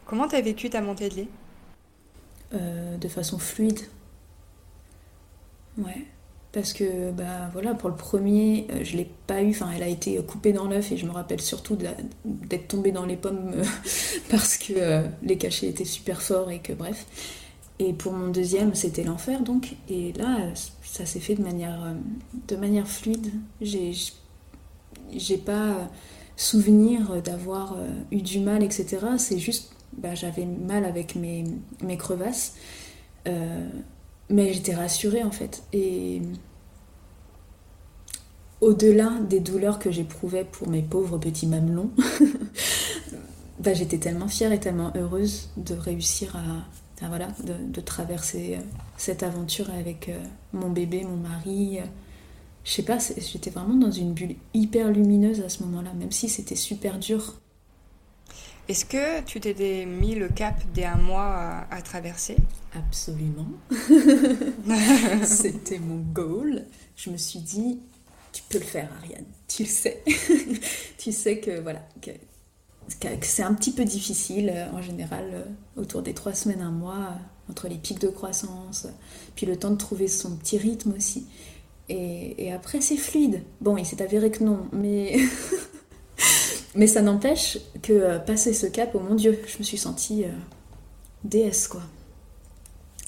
Comment 0.07 0.27
t'as 0.27 0.41
vécu 0.41 0.71
ta 0.71 0.81
montée 0.81 1.09
de 1.09 1.15
lait? 1.15 1.27
De 2.99 3.07
façon 3.07 3.37
fluide. 3.37 3.79
Ouais 5.77 6.07
parce 6.51 6.73
que 6.73 7.11
bah 7.11 7.49
voilà 7.53 7.73
pour 7.73 7.89
le 7.89 7.95
premier 7.95 8.67
euh, 8.71 8.83
je 8.83 8.97
l'ai 8.97 9.09
pas 9.27 9.41
eu. 9.41 9.51
Enfin 9.51 9.69
elle 9.75 9.83
a 9.83 9.87
été 9.87 10.17
coupée 10.23 10.51
dans 10.51 10.67
l'œuf 10.67 10.91
et 10.91 10.97
je 10.97 11.05
me 11.05 11.11
rappelle 11.11 11.41
surtout 11.41 11.77
d'être 12.25 12.67
tombée 12.67 12.91
dans 12.91 13.05
les 13.05 13.15
pommes 13.15 13.51
euh, 13.55 13.63
parce 14.29 14.57
que 14.57 14.73
euh, 14.75 15.07
les 15.23 15.37
cachets 15.37 15.67
étaient 15.67 15.85
super 15.85 16.21
forts 16.21 16.51
et 16.51 16.59
que 16.59 16.73
bref. 16.73 17.05
Et 17.79 17.93
pour 17.93 18.13
mon 18.13 18.27
deuxième 18.27 18.75
c'était 18.75 19.03
l'enfer 19.03 19.41
donc. 19.41 19.75
Et 19.89 20.13
là 20.13 20.37
ça 20.83 21.05
s'est 21.05 21.21
fait 21.21 21.35
de 21.35 21.43
manière 21.43 21.95
de 22.47 22.55
manière 22.55 22.87
fluide. 22.87 23.31
J'ai 23.61 23.93
j'ai 25.15 25.37
pas 25.37 25.89
souvenir 26.35 27.21
d'avoir 27.21 27.75
eu 28.11 28.21
du 28.21 28.39
mal 28.39 28.63
etc 28.63 28.99
c'est 29.17 29.37
juste 29.37 29.75
bah, 29.93 30.15
j'avais 30.15 30.45
mal 30.45 30.85
avec 30.85 31.15
mes, 31.15 31.43
mes 31.83 31.97
crevasses 31.97 32.55
mais 34.31 34.53
j'étais 34.53 34.73
rassurée 34.73 35.23
en 35.23 35.31
fait. 35.31 35.63
Et 35.73 36.21
au-delà 38.61 39.11
des 39.29 39.39
douleurs 39.39 39.79
que 39.79 39.91
j'éprouvais 39.91 40.43
pour 40.43 40.69
mes 40.69 40.81
pauvres 40.81 41.17
petits 41.17 41.47
mamelons, 41.47 41.91
bah, 43.59 43.73
j'étais 43.73 43.97
tellement 43.97 44.27
fière 44.27 44.51
et 44.51 44.59
tellement 44.59 44.91
heureuse 44.95 45.49
de 45.57 45.73
réussir 45.73 46.35
à, 46.35 47.07
voilà, 47.07 47.29
de, 47.43 47.81
traverser 47.81 48.57
euh, 48.57 48.61
cette 48.97 49.23
aventure 49.23 49.69
avec 49.71 50.09
euh, 50.09 50.19
mon 50.53 50.69
bébé, 50.69 51.03
mon 51.03 51.17
mari. 51.17 51.79
Je 52.63 52.71
sais 52.71 52.83
pas, 52.83 52.99
j'étais 53.17 53.49
vraiment 53.49 53.73
dans 53.73 53.91
une 53.91 54.13
bulle 54.13 54.35
hyper 54.53 54.91
lumineuse 54.91 55.41
à 55.41 55.49
ce 55.49 55.63
moment-là, 55.63 55.93
même 55.93 56.11
si 56.11 56.29
c'était 56.29 56.55
super 56.55 56.99
dur. 56.99 57.41
Est-ce 58.67 58.85
que 58.85 59.21
tu 59.21 59.39
t'étais 59.39 59.85
mis 59.85 60.15
le 60.15 60.29
cap 60.29 60.55
des 60.73 60.85
un 60.85 60.95
mois 60.95 61.65
à, 61.69 61.81
traverser? 61.81 62.37
Absolument. 62.73 63.47
C'était 65.25 65.79
mon 65.79 65.97
goal. 66.13 66.65
Je 66.95 67.09
me 67.09 67.17
suis 67.17 67.39
dit, 67.39 67.79
tu 68.31 68.43
peux 68.49 68.59
le 68.59 68.63
faire, 68.63 68.89
Ariane. 69.01 69.25
Tu 69.47 69.63
le 69.63 69.69
sais. 69.69 70.03
tu 70.97 71.11
sais 71.11 71.39
que 71.39 71.59
voilà, 71.59 71.81
que, 72.01 72.11
c'est 73.21 73.43
un 73.43 73.53
petit 73.53 73.71
peu 73.71 73.83
difficile 73.83 74.51
euh, 74.53 74.71
en 74.71 74.81
général 74.81 75.29
euh, 75.33 75.81
autour 75.81 76.01
des 76.01 76.13
trois 76.13 76.33
semaines, 76.33 76.61
un 76.61 76.71
mois, 76.71 76.95
euh, 76.95 77.51
entre 77.51 77.67
les 77.67 77.77
pics 77.77 77.99
de 77.99 78.07
croissance, 78.07 78.87
puis 79.35 79.45
le 79.45 79.57
temps 79.57 79.71
de 79.71 79.77
trouver 79.77 80.07
son 80.07 80.35
petit 80.37 80.57
rythme 80.57 80.93
aussi. 80.95 81.27
Et, 81.89 82.45
et 82.45 82.53
après, 82.53 82.79
c'est 82.79 82.95
fluide. 82.95 83.43
Bon, 83.59 83.75
il 83.75 83.85
s'est 83.85 84.01
avéré 84.01 84.31
que 84.31 84.43
non, 84.43 84.67
mais 84.71 85.19
Mais 86.75 86.87
ça 86.87 87.01
n'empêche 87.01 87.57
que 87.81 87.91
euh, 87.91 88.19
passer 88.19 88.53
ce 88.53 88.65
cap, 88.65 88.91
oh 88.93 88.99
mon 88.99 89.15
Dieu, 89.15 89.41
je 89.45 89.57
me 89.57 89.63
suis 89.63 89.77
sentie 89.77 90.23
euh, 90.23 90.31
déesse, 91.23 91.67
quoi. 91.67 91.81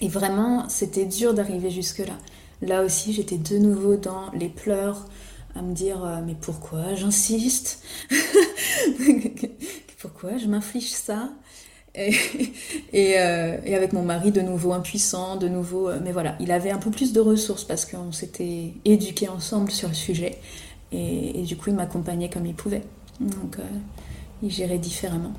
Et 0.01 0.09
vraiment, 0.09 0.67
c'était 0.67 1.05
dur 1.05 1.33
d'arriver 1.33 1.69
jusque-là. 1.69 2.17
Là 2.61 2.83
aussi, 2.83 3.13
j'étais 3.13 3.37
de 3.37 3.57
nouveau 3.57 3.95
dans 3.95 4.31
les 4.33 4.49
pleurs, 4.49 5.05
à 5.55 5.61
me 5.61 5.73
dire 5.73 6.03
euh, 6.03 6.17
mais 6.25 6.35
pourquoi 6.39 6.95
j'insiste 6.95 7.81
Pourquoi 9.99 10.37
je 10.37 10.47
m'inflige 10.47 10.91
ça 10.91 11.29
et, 11.95 13.17
avec 13.17 13.93
mon 13.93 14.01
mari 14.01 14.31
de 14.31 14.41
nouveau 14.41 14.73
impuissant, 14.73 15.35
de 15.37 15.47
nouveau... 15.47 15.91
mais 16.03 16.11
voilà, 16.11 16.35
il 16.39 16.51
avait 16.51 16.71
un 16.71 16.79
peu 16.79 16.89
plus 16.89 17.13
de 17.13 17.19
ressources 17.19 17.63
parce 17.63 17.85
qu'on 17.85 18.11
s'était 18.11 18.73
éduqués 18.83 19.29
ensemble 19.29 19.69
sur 19.69 19.89
le 19.89 19.93
sujet. 19.93 20.39
Et, 20.91 21.39
et, 21.39 21.43
du 21.43 21.55
coup, 21.55 21.69
il 21.69 21.75
m'accompagnait 21.75 22.31
comme 22.31 22.47
il 22.47 22.55
pouvait. 22.55 22.81
Donc, 23.19 23.57
il 24.41 24.51
gérait 24.51 24.77
différemment. 24.77 25.33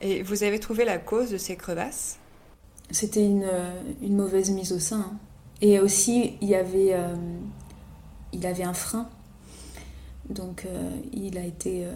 Et 0.00 0.22
vous 0.22 0.44
avez 0.44 0.60
trouvé 0.60 0.84
la 0.84 0.98
cause 0.98 1.30
de 1.30 1.38
ces 1.38 1.56
crevasses? 1.56 2.18
C'était 2.90 3.24
une, 3.24 3.50
une, 4.00 4.16
mauvaise 4.16 4.50
mise 4.50 4.72
au 4.72 4.78
sein. 4.78 5.00
Hein. 5.00 5.16
Et 5.60 5.80
aussi, 5.80 6.34
il 6.40 6.48
y 6.48 6.54
avait, 6.54 6.96
il 8.32 8.46
avait 8.46 8.62
un 8.62 8.74
frein. 8.74 9.08
Donc, 10.30 10.66
il, 11.12 11.36
a 11.36 11.44
été, 11.44 11.86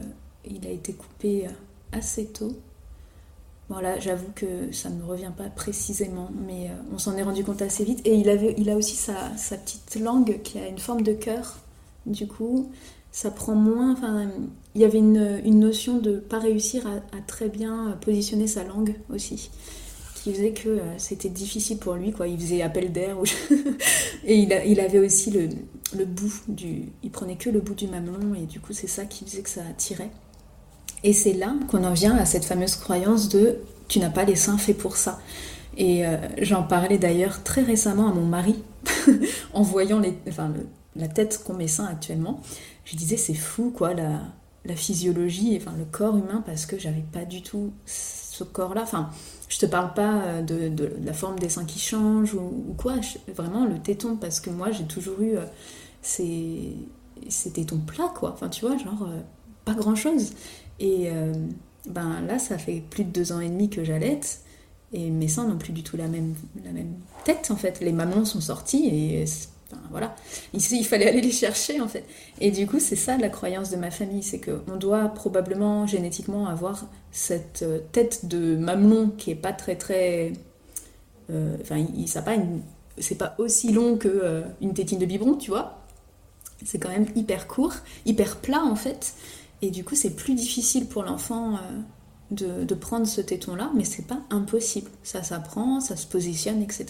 il 0.44 0.66
a 0.66 0.70
été 0.70 0.92
coupé 0.92 1.46
assez 1.92 2.26
tôt. 2.26 2.56
Voilà, 3.68 3.98
j'avoue 3.98 4.30
que 4.34 4.70
ça 4.72 4.90
ne 4.90 4.96
me 4.96 5.04
revient 5.04 5.32
pas 5.34 5.48
précisément, 5.48 6.30
mais 6.46 6.68
euh, 6.68 6.74
on 6.92 6.98
s'en 6.98 7.16
est 7.16 7.22
rendu 7.22 7.42
compte 7.42 7.62
assez 7.62 7.84
vite. 7.84 8.00
Et 8.04 8.14
il, 8.14 8.28
avait, 8.28 8.54
il 8.58 8.68
a 8.68 8.76
aussi 8.76 8.96
sa, 8.96 9.30
petite 9.56 9.96
langue 9.96 10.42
qui 10.42 10.58
a 10.58 10.66
une 10.66 10.78
forme 10.78 11.02
de 11.02 11.14
cœur. 11.14 11.56
Du 12.04 12.26
coup, 12.26 12.70
ça 13.12 13.30
prend 13.30 13.54
moins. 13.54 13.92
Enfin, 13.92 14.28
il 14.74 14.80
y 14.80 14.84
avait 14.84 14.98
une, 14.98 15.60
notion 15.60 15.98
de 15.98 16.16
pas 16.16 16.38
réussir 16.38 16.86
à, 16.86 17.20
très 17.26 17.48
bien 17.48 17.96
positionner 18.00 18.46
sa 18.46 18.64
langue 18.64 18.94
aussi, 19.12 19.50
qui 20.16 20.32
faisait 20.32 20.52
que 20.52 20.68
euh, 20.68 20.98
c'était 20.98 21.28
difficile 21.28 21.78
pour 21.78 21.94
lui. 21.94 22.10
Quoi. 22.10 22.26
Il 22.26 22.40
faisait 22.40 22.62
appel 22.62 22.90
d'air. 22.90 23.16
et 24.24 24.36
il, 24.38 24.80
avait 24.80 24.98
aussi 24.98 25.30
le, 25.30 25.48
le 25.96 26.04
bout 26.04 26.32
du. 26.48 26.86
Il 27.02 27.10
prenait 27.10 27.36
que 27.36 27.50
le 27.50 27.60
bout 27.60 27.74
du 27.74 27.86
mamelon, 27.86 28.34
et 28.34 28.46
du 28.46 28.58
coup, 28.58 28.72
c'est 28.72 28.88
ça 28.88 29.04
qui 29.04 29.24
faisait 29.24 29.42
que 29.42 29.50
ça 29.50 29.62
tirait. 29.76 30.10
Et 31.04 31.12
c'est 31.12 31.32
là 31.32 31.54
qu'on 31.68 31.84
en 31.84 31.92
vient 31.92 32.16
à 32.16 32.24
cette 32.24 32.44
fameuse 32.44 32.76
croyance 32.76 33.28
de 33.28 33.58
tu 33.88 33.98
n'as 33.98 34.10
pas 34.10 34.24
les 34.24 34.36
seins 34.36 34.58
faits 34.58 34.78
pour 34.78 34.96
ça. 34.96 35.20
Et 35.76 36.06
euh, 36.06 36.16
j'en 36.38 36.62
parlais 36.62 36.98
d'ailleurs 36.98 37.42
très 37.42 37.62
récemment 37.62 38.08
à 38.08 38.12
mon 38.12 38.24
mari 38.24 38.56
en 39.52 39.62
voyant 39.62 40.00
enfin, 40.28 40.52
la 40.96 41.08
tête 41.08 41.42
qu'ont 41.44 41.54
mes 41.54 41.68
seins 41.68 41.86
actuellement. 41.86 42.40
Je 42.84 42.96
disais 42.96 43.16
c'est 43.16 43.34
fou 43.34 43.70
quoi 43.70 43.94
la, 43.94 44.20
la 44.64 44.76
physiologie, 44.76 45.56
enfin 45.60 45.74
le 45.78 45.84
corps 45.84 46.16
humain 46.16 46.42
parce 46.44 46.66
que 46.66 46.78
j'avais 46.78 47.04
pas 47.12 47.24
du 47.24 47.42
tout 47.42 47.72
ce 47.86 48.44
corps-là. 48.44 48.82
Enfin, 48.82 49.10
je 49.48 49.58
te 49.58 49.66
parle 49.66 49.94
pas 49.94 50.22
euh, 50.22 50.42
de, 50.42 50.92
la 51.04 51.12
forme 51.12 51.38
des 51.38 51.48
seins 51.48 51.64
qui 51.64 51.78
change 51.78 52.34
ou, 52.34 52.74
quoi, 52.76 52.94
vraiment 53.34 53.66
le 53.66 53.78
téton 53.78 54.16
parce 54.16 54.40
que 54.40 54.50
moi 54.50 54.70
j'ai 54.70 54.84
toujours 54.84 55.20
eu 55.20 55.36
euh, 55.36 55.44
ces, 56.02 56.76
ces 57.28 57.50
tétons 57.52 57.78
plats 57.78 58.12
quoi. 58.14 58.32
Enfin 58.32 58.48
tu 58.48 58.66
vois 58.66 58.76
genre 58.78 59.08
pas 59.64 59.74
grand 59.74 59.94
chose. 59.94 60.32
Et 60.80 61.08
euh, 61.10 61.32
ben 61.86 62.20
là, 62.22 62.38
ça 62.38 62.58
fait 62.58 62.82
plus 62.90 63.04
de 63.04 63.10
deux 63.10 63.32
ans 63.32 63.40
et 63.40 63.48
demi 63.48 63.70
que 63.70 63.84
j'allaite. 63.84 64.40
Et 64.92 65.10
mes 65.10 65.28
seins 65.28 65.46
n'ont 65.46 65.58
plus 65.58 65.72
du 65.72 65.82
tout 65.82 65.96
la 65.96 66.06
même, 66.06 66.34
la 66.64 66.72
même 66.72 66.94
tête, 67.24 67.50
en 67.50 67.56
fait. 67.56 67.80
Les 67.80 67.92
mamelons 67.92 68.24
sont 68.24 68.40
sortis 68.40 68.88
et 68.88 69.24
voilà. 69.90 70.14
Il 70.52 70.84
fallait 70.84 71.08
aller 71.08 71.20
les 71.20 71.30
chercher, 71.30 71.80
en 71.80 71.88
fait. 71.88 72.04
Et 72.40 72.50
du 72.50 72.66
coup, 72.66 72.80
c'est 72.80 72.96
ça 72.96 73.16
la 73.16 73.28
croyance 73.28 73.70
de 73.70 73.76
ma 73.76 73.90
famille, 73.90 74.22
c'est 74.22 74.40
qu'on 74.40 74.76
doit 74.76 75.08
probablement 75.08 75.86
génétiquement 75.86 76.46
avoir 76.46 76.86
cette 77.10 77.62
euh, 77.62 77.78
tête 77.92 78.26
de 78.26 78.56
mamelon 78.56 79.10
qui 79.16 79.30
est 79.30 79.36
pas 79.36 79.52
très, 79.52 79.76
très... 79.76 80.32
Euh, 81.30 81.56
enfin, 81.60 81.84
ça 82.06 82.22
pas 82.22 82.36
c'est 82.98 83.16
pas 83.16 83.34
aussi 83.38 83.72
long 83.72 83.96
que 83.96 84.44
une 84.60 84.74
tétine 84.74 84.98
de 84.98 85.06
biberon, 85.06 85.34
tu 85.36 85.50
vois. 85.50 85.78
C'est 86.64 86.78
quand 86.78 86.90
même 86.90 87.06
hyper 87.16 87.48
court, 87.48 87.74
hyper 88.04 88.36
plat, 88.36 88.62
en 88.62 88.76
fait. 88.76 89.14
Et 89.62 89.70
du 89.70 89.84
coup, 89.84 89.94
c'est 89.94 90.14
plus 90.16 90.34
difficile 90.34 90.86
pour 90.86 91.04
l'enfant 91.04 91.56
euh, 92.42 92.64
de, 92.64 92.74
prendre 92.74 93.06
ce 93.06 93.20
téton-là, 93.20 93.70
mais 93.74 93.84
c'est 93.84 94.06
pas 94.06 94.20
impossible. 94.30 94.90
Ça 95.04 95.22
s'apprend, 95.22 95.80
ça 95.80 95.96
se 95.96 96.06
positionne, 96.06 96.60
etc. 96.62 96.86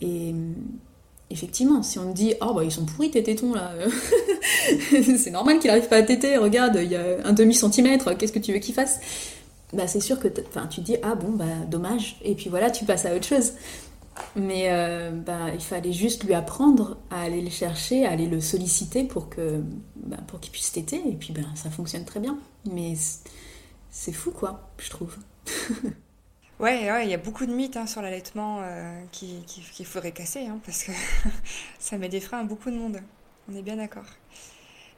Et 0.00 0.32
euh, 0.32 0.52
effectivement, 1.32 1.82
si 1.82 1.98
on 1.98 2.10
te 2.10 2.16
dit 2.16 2.34
Oh, 2.40 2.52
bah 2.54 2.64
ils 2.64 2.70
sont 2.70 2.84
pourris 2.84 3.10
tes 3.10 3.22
tétons 3.22 3.54
là, 3.54 3.72
c'est 5.18 5.30
normal 5.30 5.58
qu'il 5.58 5.68
n'arrive 5.68 5.88
pas 5.88 5.96
à 5.96 6.02
téter, 6.02 6.36
regarde, 6.36 6.78
il 6.82 6.90
y 6.90 6.96
a 6.96 7.16
un 7.24 7.32
demi-centimètre, 7.32 8.16
qu'est-ce 8.16 8.32
que 8.32 8.38
tu 8.38 8.52
veux 8.52 8.58
qu'il 8.58 8.74
fasse? 8.74 9.00
Bah, 9.72 9.86
c'est 9.86 10.00
sûr 10.00 10.20
que 10.20 10.28
tu 10.28 10.42
te 10.42 10.80
dis 10.80 10.96
Ah 11.02 11.14
bon, 11.14 11.32
bah 11.32 11.44
dommage, 11.68 12.18
et 12.22 12.34
puis 12.34 12.50
voilà, 12.50 12.70
tu 12.70 12.84
passes 12.84 13.06
à 13.06 13.14
autre 13.14 13.26
chose. 13.26 13.52
Mais 14.36 14.66
euh, 14.68 15.10
bah, 15.10 15.54
il 15.54 15.60
fallait 15.60 15.92
juste 15.92 16.24
lui 16.24 16.34
apprendre 16.34 16.98
à 17.10 17.22
aller 17.22 17.40
le 17.40 17.48
chercher, 17.48 18.04
à 18.04 18.10
aller 18.10 18.26
le 18.26 18.40
solliciter 18.40 19.04
pour 19.04 19.28
bah, 19.96 20.18
pour 20.26 20.40
qu'il 20.40 20.52
puisse 20.52 20.72
téter. 20.72 21.00
Et 21.08 21.14
puis 21.14 21.32
ben, 21.32 21.46
ça 21.54 21.70
fonctionne 21.70 22.04
très 22.04 22.20
bien. 22.20 22.38
Mais 22.70 22.94
c'est 23.90 24.12
fou, 24.12 24.30
quoi, 24.30 24.70
je 24.78 24.90
trouve. 24.90 25.16
ouais, 26.62 27.04
il 27.04 27.10
y 27.10 27.14
a 27.14 27.18
beaucoup 27.18 27.46
de 27.46 27.52
mythes 27.52 27.76
hein, 27.76 27.86
sur 27.86 28.02
l'allaitement 28.02 28.60
euh, 28.62 29.02
qu'il 29.12 29.44
qui, 29.44 29.84
faudrait 29.84 30.12
casser, 30.12 30.46
hein, 30.46 30.58
parce 30.64 30.84
que 30.84 30.92
ça 31.78 31.98
met 31.98 32.08
des 32.08 32.20
freins 32.20 32.40
à 32.40 32.44
beaucoup 32.44 32.70
de 32.70 32.76
monde. 32.76 32.98
On 33.50 33.56
est 33.56 33.62
bien 33.62 33.76
d'accord. 33.76 34.06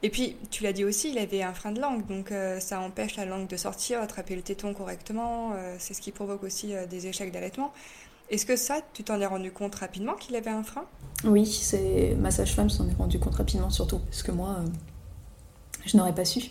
Et 0.03 0.09
puis, 0.09 0.37
tu 0.51 0.63
l'as 0.63 0.73
dit 0.73 0.83
aussi, 0.83 1.09
il 1.09 1.17
avait 1.17 1.41
un 1.41 1.53
frein 1.53 1.71
de 1.71 1.81
langue, 1.81 2.05
donc 2.05 2.31
euh, 2.31 2.59
ça 2.59 2.79
empêche 2.79 3.15
la 3.15 3.25
langue 3.25 3.47
de 3.47 3.57
sortir, 3.57 4.01
attraper 4.01 4.35
le 4.35 4.41
téton 4.41 4.73
correctement. 4.73 5.53
c'est 5.79 5.93
ce 5.93 6.01
qui 6.01 6.11
provoque 6.11 6.43
aussi 6.43 6.73
des 6.89 7.07
échecs 7.07 7.31
d'allaitement. 7.31 7.73
Est-ce 8.29 8.45
que 8.45 8.55
ça, 8.55 8.79
tu 8.93 9.03
t'en 9.03 9.21
es 9.21 9.25
rendu 9.25 9.51
compte 9.51 9.75
rapidement 9.75 10.15
qu'il 10.15 10.35
avait 10.35 10.49
un 10.49 10.63
frein? 10.63 10.85
Oui, 11.25 11.45
c'est 11.45 12.15
ma 12.19 12.31
sage-femme 12.31 12.69
s'en 12.69 12.87
est 12.89 12.93
rendu 12.93 13.19
compte 13.19 13.35
rapidement, 13.35 13.69
surtout 13.69 13.99
parce 13.99 14.23
que 14.23 14.31
moi, 14.31 14.57
euh, 14.59 14.67
je 15.85 15.95
n'aurais 15.95 16.15
pas 16.15 16.25
su. 16.25 16.41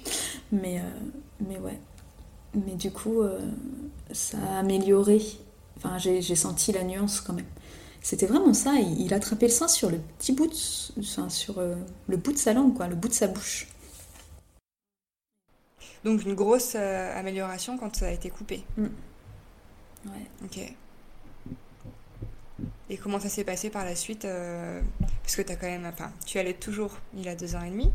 Mais, 0.52 0.78
euh, 0.78 0.82
mais 1.40 1.58
ouais. 1.58 1.78
Mais 2.54 2.74
du 2.74 2.90
coup, 2.90 3.22
euh, 3.22 3.40
ça 4.12 4.38
a 4.38 4.58
amélioré. 4.58 5.20
Enfin, 5.76 5.98
j'ai 5.98 6.34
senti 6.34 6.72
la 6.72 6.84
nuance 6.84 7.20
quand 7.20 7.32
même. 7.32 7.46
C'était 8.00 8.26
vraiment 8.26 8.54
ça. 8.54 8.74
Il, 8.74 9.12
attrapait 9.14 9.46
le 9.46 9.52
sein 9.52 9.68
sur 9.68 9.90
le 9.90 9.98
petit 10.18 10.32
bout, 10.32 10.46
de, 10.46 11.00
enfin, 11.00 11.28
sur 11.28 11.60
le 11.60 12.16
bout 12.16 12.32
de 12.32 12.38
sa 12.38 12.52
langue, 12.52 12.74
quoi, 12.74 12.86
le 12.86 12.94
bout 12.94 13.08
de 13.08 13.14
sa 13.14 13.26
bouche. 13.26 13.66
Donc 16.04 16.22
une 16.24 16.34
grosse 16.34 16.74
amélioration 16.74 17.78
quand 17.78 17.96
ça 17.96 18.06
a 18.06 18.10
été 18.10 18.30
coupé. 18.30 18.62
Mm. 18.76 18.84
Ouais. 20.06 20.26
Ok. 20.44 20.74
Et 22.90 22.96
comment 22.96 23.18
ça 23.18 23.28
s'est 23.28 23.44
passé 23.44 23.70
par 23.70 23.84
la 23.84 23.96
suite 23.96 24.24
euh, 24.24 24.80
Parce 25.22 25.36
que 25.36 25.42
as 25.50 25.56
quand 25.56 25.66
même, 25.66 25.86
enfin, 25.86 26.12
tu 26.26 26.38
allais 26.38 26.54
toujours 26.54 26.92
il 27.16 27.28
a 27.28 27.34
deux 27.34 27.56
ans 27.56 27.62
et 27.62 27.70
demi. 27.70 27.90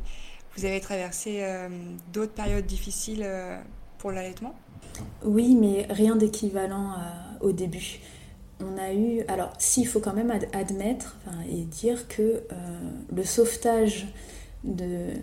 Vous 0.57 0.65
avez 0.65 0.81
traversé 0.81 1.43
euh, 1.43 1.69
d'autres 2.11 2.33
périodes 2.33 2.65
difficiles 2.65 3.21
euh, 3.23 3.61
pour 3.99 4.11
l'allaitement? 4.11 4.55
Oui, 5.23 5.55
mais 5.55 5.85
rien 5.89 6.15
d'équivalent 6.15 6.93
au 7.41 7.51
début. 7.51 7.99
On 8.59 8.77
a 8.77 8.93
eu, 8.93 9.21
alors 9.27 9.53
s'il 9.59 9.87
faut 9.87 9.99
quand 9.99 10.13
même 10.13 10.33
admettre 10.51 11.17
et 11.49 11.63
dire 11.63 12.07
que 12.07 12.41
le 13.13 13.23
sauvetage 13.23 14.07
de, 14.63 15.13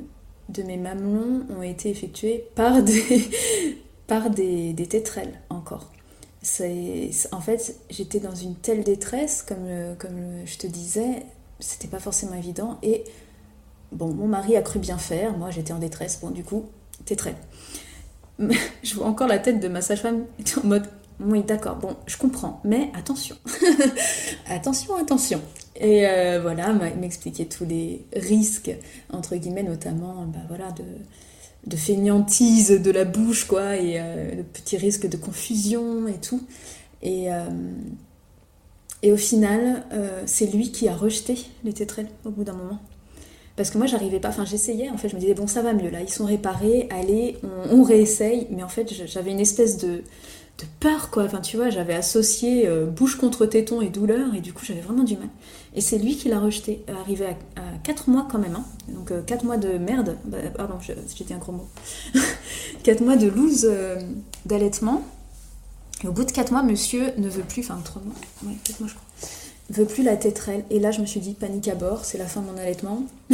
mes 0.65 0.79
mamelons 0.79 1.45
ont 1.51 1.63
été 1.63 1.91
effectués 1.91 2.47
par 2.55 2.83
des, 2.83 3.29
par 4.07 4.31
des, 4.31 4.75
tétrelles 4.89 5.41
encore 5.51 5.91
en 7.33 7.41
fait, 7.41 7.77
j'étais 7.91 8.21
dans 8.21 8.35
une 8.35 8.55
telle 8.55 8.85
détresse, 8.85 9.43
comme, 9.43 9.97
comme 9.99 10.45
je 10.45 10.59
te 10.59 10.67
disais, 10.67 11.25
c'était 11.61 11.89
pas 11.89 11.99
forcément 11.99 12.35
évident. 12.35 12.79
Et 12.83 13.05
bon, 13.93 14.13
mon 14.13 14.29
mari 14.29 14.57
a 14.57 14.63
cru 14.63 14.79
bien 14.79 14.99
faire, 14.99 15.37
moi 15.37 15.51
j'étais 15.51 15.73
en 15.73 15.79
détresse, 15.79 16.21
bon, 16.21 16.31
du 16.31 16.45
coup, 16.45 16.67
très. 17.17 17.35
je 18.83 18.95
vois 18.95 19.07
encore 19.07 19.29
la 19.29 19.39
tête 19.39 19.61
de 19.61 19.69
ma 19.69 19.81
sage-femme 19.81 20.25
en 20.65 20.67
mode 20.67 20.87
oui, 21.19 21.43
d'accord, 21.43 21.77
bon, 21.77 21.97
je 22.07 22.19
comprends, 22.19 22.61
mais 22.63 22.91
attention, 22.95 23.37
attention, 24.51 24.97
attention. 24.97 25.41
Et 25.77 26.07
euh, 26.07 26.41
voilà, 26.43 26.75
m'expliquer 26.75 27.47
tous 27.47 27.65
les 27.65 28.05
risques, 28.15 28.71
entre 29.11 29.37
guillemets, 29.37 29.63
notamment, 29.63 30.27
bah, 30.27 30.41
voilà, 30.49 30.73
de, 30.73 30.85
de 31.67 31.77
de 32.79 32.91
la 32.91 33.05
bouche, 33.07 33.47
quoi, 33.47 33.77
et 33.77 33.99
euh, 33.99 34.37
de 34.37 34.43
petits 34.43 34.77
risques 34.77 35.09
de 35.09 35.17
confusion 35.17 36.07
et 36.07 36.21
tout. 36.21 36.43
Et, 37.03 37.33
euh, 37.33 37.45
et 39.03 39.13
au 39.13 39.17
final, 39.17 39.85
euh, 39.93 40.23
c'est 40.27 40.47
lui 40.47 40.73
qui 40.73 40.89
a 40.89 40.95
rejeté 40.95 41.47
les 41.65 41.73
tétrelles 41.73 42.09
au 42.25 42.31
bout 42.31 42.45
d'un 42.45 42.55
moment. 42.55 42.81
Parce 43.57 43.71
que 43.71 43.79
moi, 43.79 43.87
j'arrivais 43.87 44.21
pas, 44.21 44.29
enfin, 44.29 44.45
j'essayais, 44.45 44.91
en 44.91 44.99
fait, 44.99 45.09
je 45.09 45.17
me 45.17 45.21
disais, 45.21 45.35
bon, 45.35 45.47
ça 45.47 45.63
va 45.63 45.73
mieux, 45.73 45.91
là, 45.91 46.01
ils 46.03 46.13
sont 46.13 46.27
réparés, 46.27 46.89
allez, 46.91 47.39
on, 47.71 47.83
réessaye. 47.83 48.47
Mais 48.51 48.63
en 48.63 48.69
fait, 48.69 48.93
j'avais 49.07 49.31
une 49.31 49.41
espèce 49.41 49.79
de, 49.79 49.89
de 49.89 50.65
peur, 50.79 51.11
quoi. 51.11 51.25
Enfin, 51.25 51.41
tu 51.41 51.57
vois, 51.57 51.71
j'avais 51.71 51.95
associé 51.95 52.69
bouche 52.95 53.17
contre 53.17 53.47
téton 53.47 53.81
et 53.81 53.89
douleur, 53.89 54.35
et 54.35 54.41
du 54.41 54.53
coup, 54.53 54.65
j'avais 54.65 54.83
vraiment 54.83 55.05
du 55.05 55.17
mal. 55.17 55.29
Et 55.77 55.83
c'est 55.83 55.99
lui 55.99 56.17
qui 56.17 56.31
l'a 56.31 56.41
rejeté, 56.41 56.83
arrivé 56.89 57.27
à, 57.27 57.61
4 57.85 58.09
mois 58.09 58.27
quand 58.31 58.39
même. 58.39 58.57
Hein. 58.57 58.65
Donc 58.89 59.13
4 59.27 59.43
euh, 59.43 59.47
mois 59.47 59.59
de 59.59 59.77
merde, 59.77 60.17
bah, 60.25 60.39
pardon, 60.57 60.79
dit 60.79 61.35
un 61.35 61.37
gros 61.37 61.53
mot. 61.53 61.69
4 62.83 63.03
mois 63.03 63.17
de 63.17 63.29
loose 63.29 63.67
euh, 63.71 64.01
d'allaitement. 64.47 65.05
Et 66.03 66.09
au 66.09 66.13
bout 66.13 66.25
de 66.25 66.33
4 66.33 66.51
mois, 66.51 66.63
monsieur 66.63 67.13
ne 67.19 67.29
veut 67.29 67.43
plus, 67.43 67.61
enfin 67.61 67.79
3 67.85 68.03
mois, 68.03 68.15
ouais, 68.45 68.57
4 68.65 68.81
mois 68.81 68.89
je 68.89 68.95
crois, 68.95 69.06
veut 69.71 69.85
plus 69.85 70.03
la 70.03 70.17
tétrelle. 70.17 70.65
Et 70.71 70.81
là, 70.81 70.91
je 70.91 71.01
me 71.01 71.07
suis 71.07 71.21
dit, 71.21 71.35
panique 71.35 71.69
à 71.69 71.75
bord, 71.75 72.05
c'est 72.05 72.19
la 72.19 72.27
fin 72.27 72.41
de 72.41 72.47
mon 72.47 72.57
allaitement. 72.57 73.03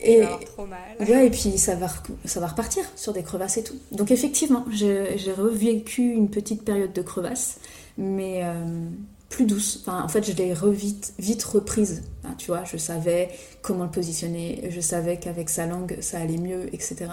et, 0.00 0.22
trop 0.46 0.66
mal. 0.66 0.80
Ouais, 1.00 1.26
et 1.26 1.30
puis 1.30 1.58
ça 1.58 1.74
va, 1.74 1.88
ça 2.24 2.40
va 2.40 2.48
repartir 2.48 2.84
sur 2.96 3.12
des 3.12 3.22
crevasses 3.22 3.56
et 3.56 3.64
tout. 3.64 3.76
Donc 3.92 4.10
effectivement, 4.10 4.64
j'ai 4.70 5.16
revécu 5.36 6.02
une 6.02 6.28
petite 6.28 6.64
période 6.64 6.92
de 6.92 7.02
crevasses, 7.02 7.58
mais... 7.96 8.40
Euh, 8.42 8.88
plus 9.34 9.46
douce. 9.46 9.80
Enfin, 9.80 10.02
en 10.02 10.08
fait, 10.08 10.24
je 10.24 10.32
l'ai 10.32 10.54
vite, 10.72 11.12
vite 11.18 11.42
reprise. 11.42 12.02
tu 12.38 12.46
vois, 12.46 12.64
je 12.64 12.76
savais 12.76 13.30
comment 13.62 13.84
le 13.84 13.90
positionner, 13.90 14.68
je 14.70 14.80
savais 14.80 15.18
qu'avec 15.18 15.50
sa 15.50 15.66
langue, 15.66 15.96
ça 16.00 16.20
allait 16.20 16.38
mieux, 16.38 16.72
etc. 16.72 17.06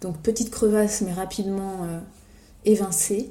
Donc, 0.00 0.16
petite 0.18 0.50
crevasse, 0.50 1.02
mais 1.02 1.12
rapidement 1.12 1.84
euh, 1.84 1.98
évincée. 2.64 3.30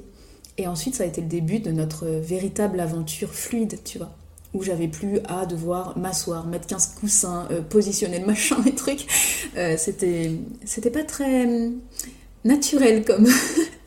Et 0.58 0.66
ensuite, 0.66 0.96
ça 0.96 1.04
a 1.04 1.06
été 1.06 1.20
le 1.20 1.28
début 1.28 1.60
de 1.60 1.70
notre 1.70 2.06
véritable 2.06 2.80
aventure 2.80 3.32
fluide, 3.32 3.78
tu 3.84 3.98
vois. 3.98 4.10
Où 4.54 4.62
j'avais 4.64 4.88
plus 4.88 5.20
à 5.28 5.46
devoir 5.46 5.96
m'asseoir, 5.96 6.46
mettre 6.46 6.66
15 6.66 6.94
coussins, 7.00 7.46
euh, 7.52 7.62
positionner 7.62 8.18
le 8.18 8.26
machin, 8.26 8.56
les 8.64 8.74
trucs. 8.74 9.06
Euh, 9.56 9.76
c'était, 9.78 10.32
c'était 10.64 10.90
pas 10.90 11.04
très 11.04 11.46
naturel 12.44 13.04
comme, 13.04 13.28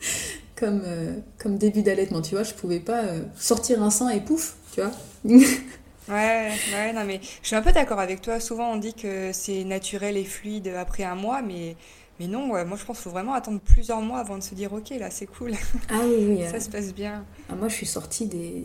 comme, 0.56 0.82
euh, 0.86 1.18
comme 1.38 1.58
début 1.58 1.82
d'allaitement, 1.82 2.22
tu 2.22 2.34
vois. 2.34 2.42
Je 2.42 2.54
pouvais 2.54 2.80
pas 2.80 3.02
sortir 3.36 3.82
un 3.82 3.90
sein 3.90 4.08
et 4.08 4.20
pouf, 4.20 4.56
tu 4.74 4.80
vois. 4.80 4.92
ouais, 5.28 6.52
ouais, 6.72 6.92
non, 6.94 7.04
mais 7.04 7.20
je 7.42 7.48
suis 7.48 7.56
un 7.56 7.62
peu 7.62 7.72
d'accord 7.72 8.00
avec 8.00 8.22
toi. 8.22 8.40
Souvent, 8.40 8.72
on 8.72 8.76
dit 8.76 8.94
que 8.94 9.30
c'est 9.34 9.64
naturel 9.64 10.16
et 10.16 10.24
fluide 10.24 10.68
après 10.68 11.04
un 11.04 11.16
mois, 11.16 11.42
mais, 11.42 11.76
mais 12.22 12.28
non, 12.28 12.46
moi, 12.46 12.64
je 12.64 12.84
pense 12.84 12.96
qu'il 12.96 13.04
faut 13.04 13.10
vraiment 13.10 13.34
attendre 13.34 13.60
plusieurs 13.60 14.00
mois 14.00 14.20
avant 14.20 14.38
de 14.38 14.42
se 14.42 14.54
dire, 14.54 14.72
ok, 14.72 14.90
là, 14.90 15.10
c'est 15.10 15.26
cool. 15.26 15.52
Ah 15.90 16.00
oui, 16.04 16.38
oui. 16.38 16.44
Ça 16.50 16.60
se 16.60 16.70
passe 16.70 16.94
bien. 16.94 17.24
Ah, 17.50 17.54
moi, 17.54 17.68
je 17.68 17.74
suis 17.74 17.86
sortie 17.86 18.26
des. 18.26 18.64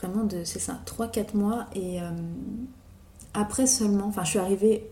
Vraiment 0.00 0.24
de, 0.24 0.44
c'est 0.44 0.60
ça, 0.60 0.80
3-4 0.86 1.36
mois 1.36 1.66
et. 1.74 2.00
Euh, 2.00 2.10
après 3.34 3.66
seulement, 3.66 4.06
enfin 4.06 4.24
je 4.24 4.30
suis 4.30 4.38
arrivée, 4.38 4.90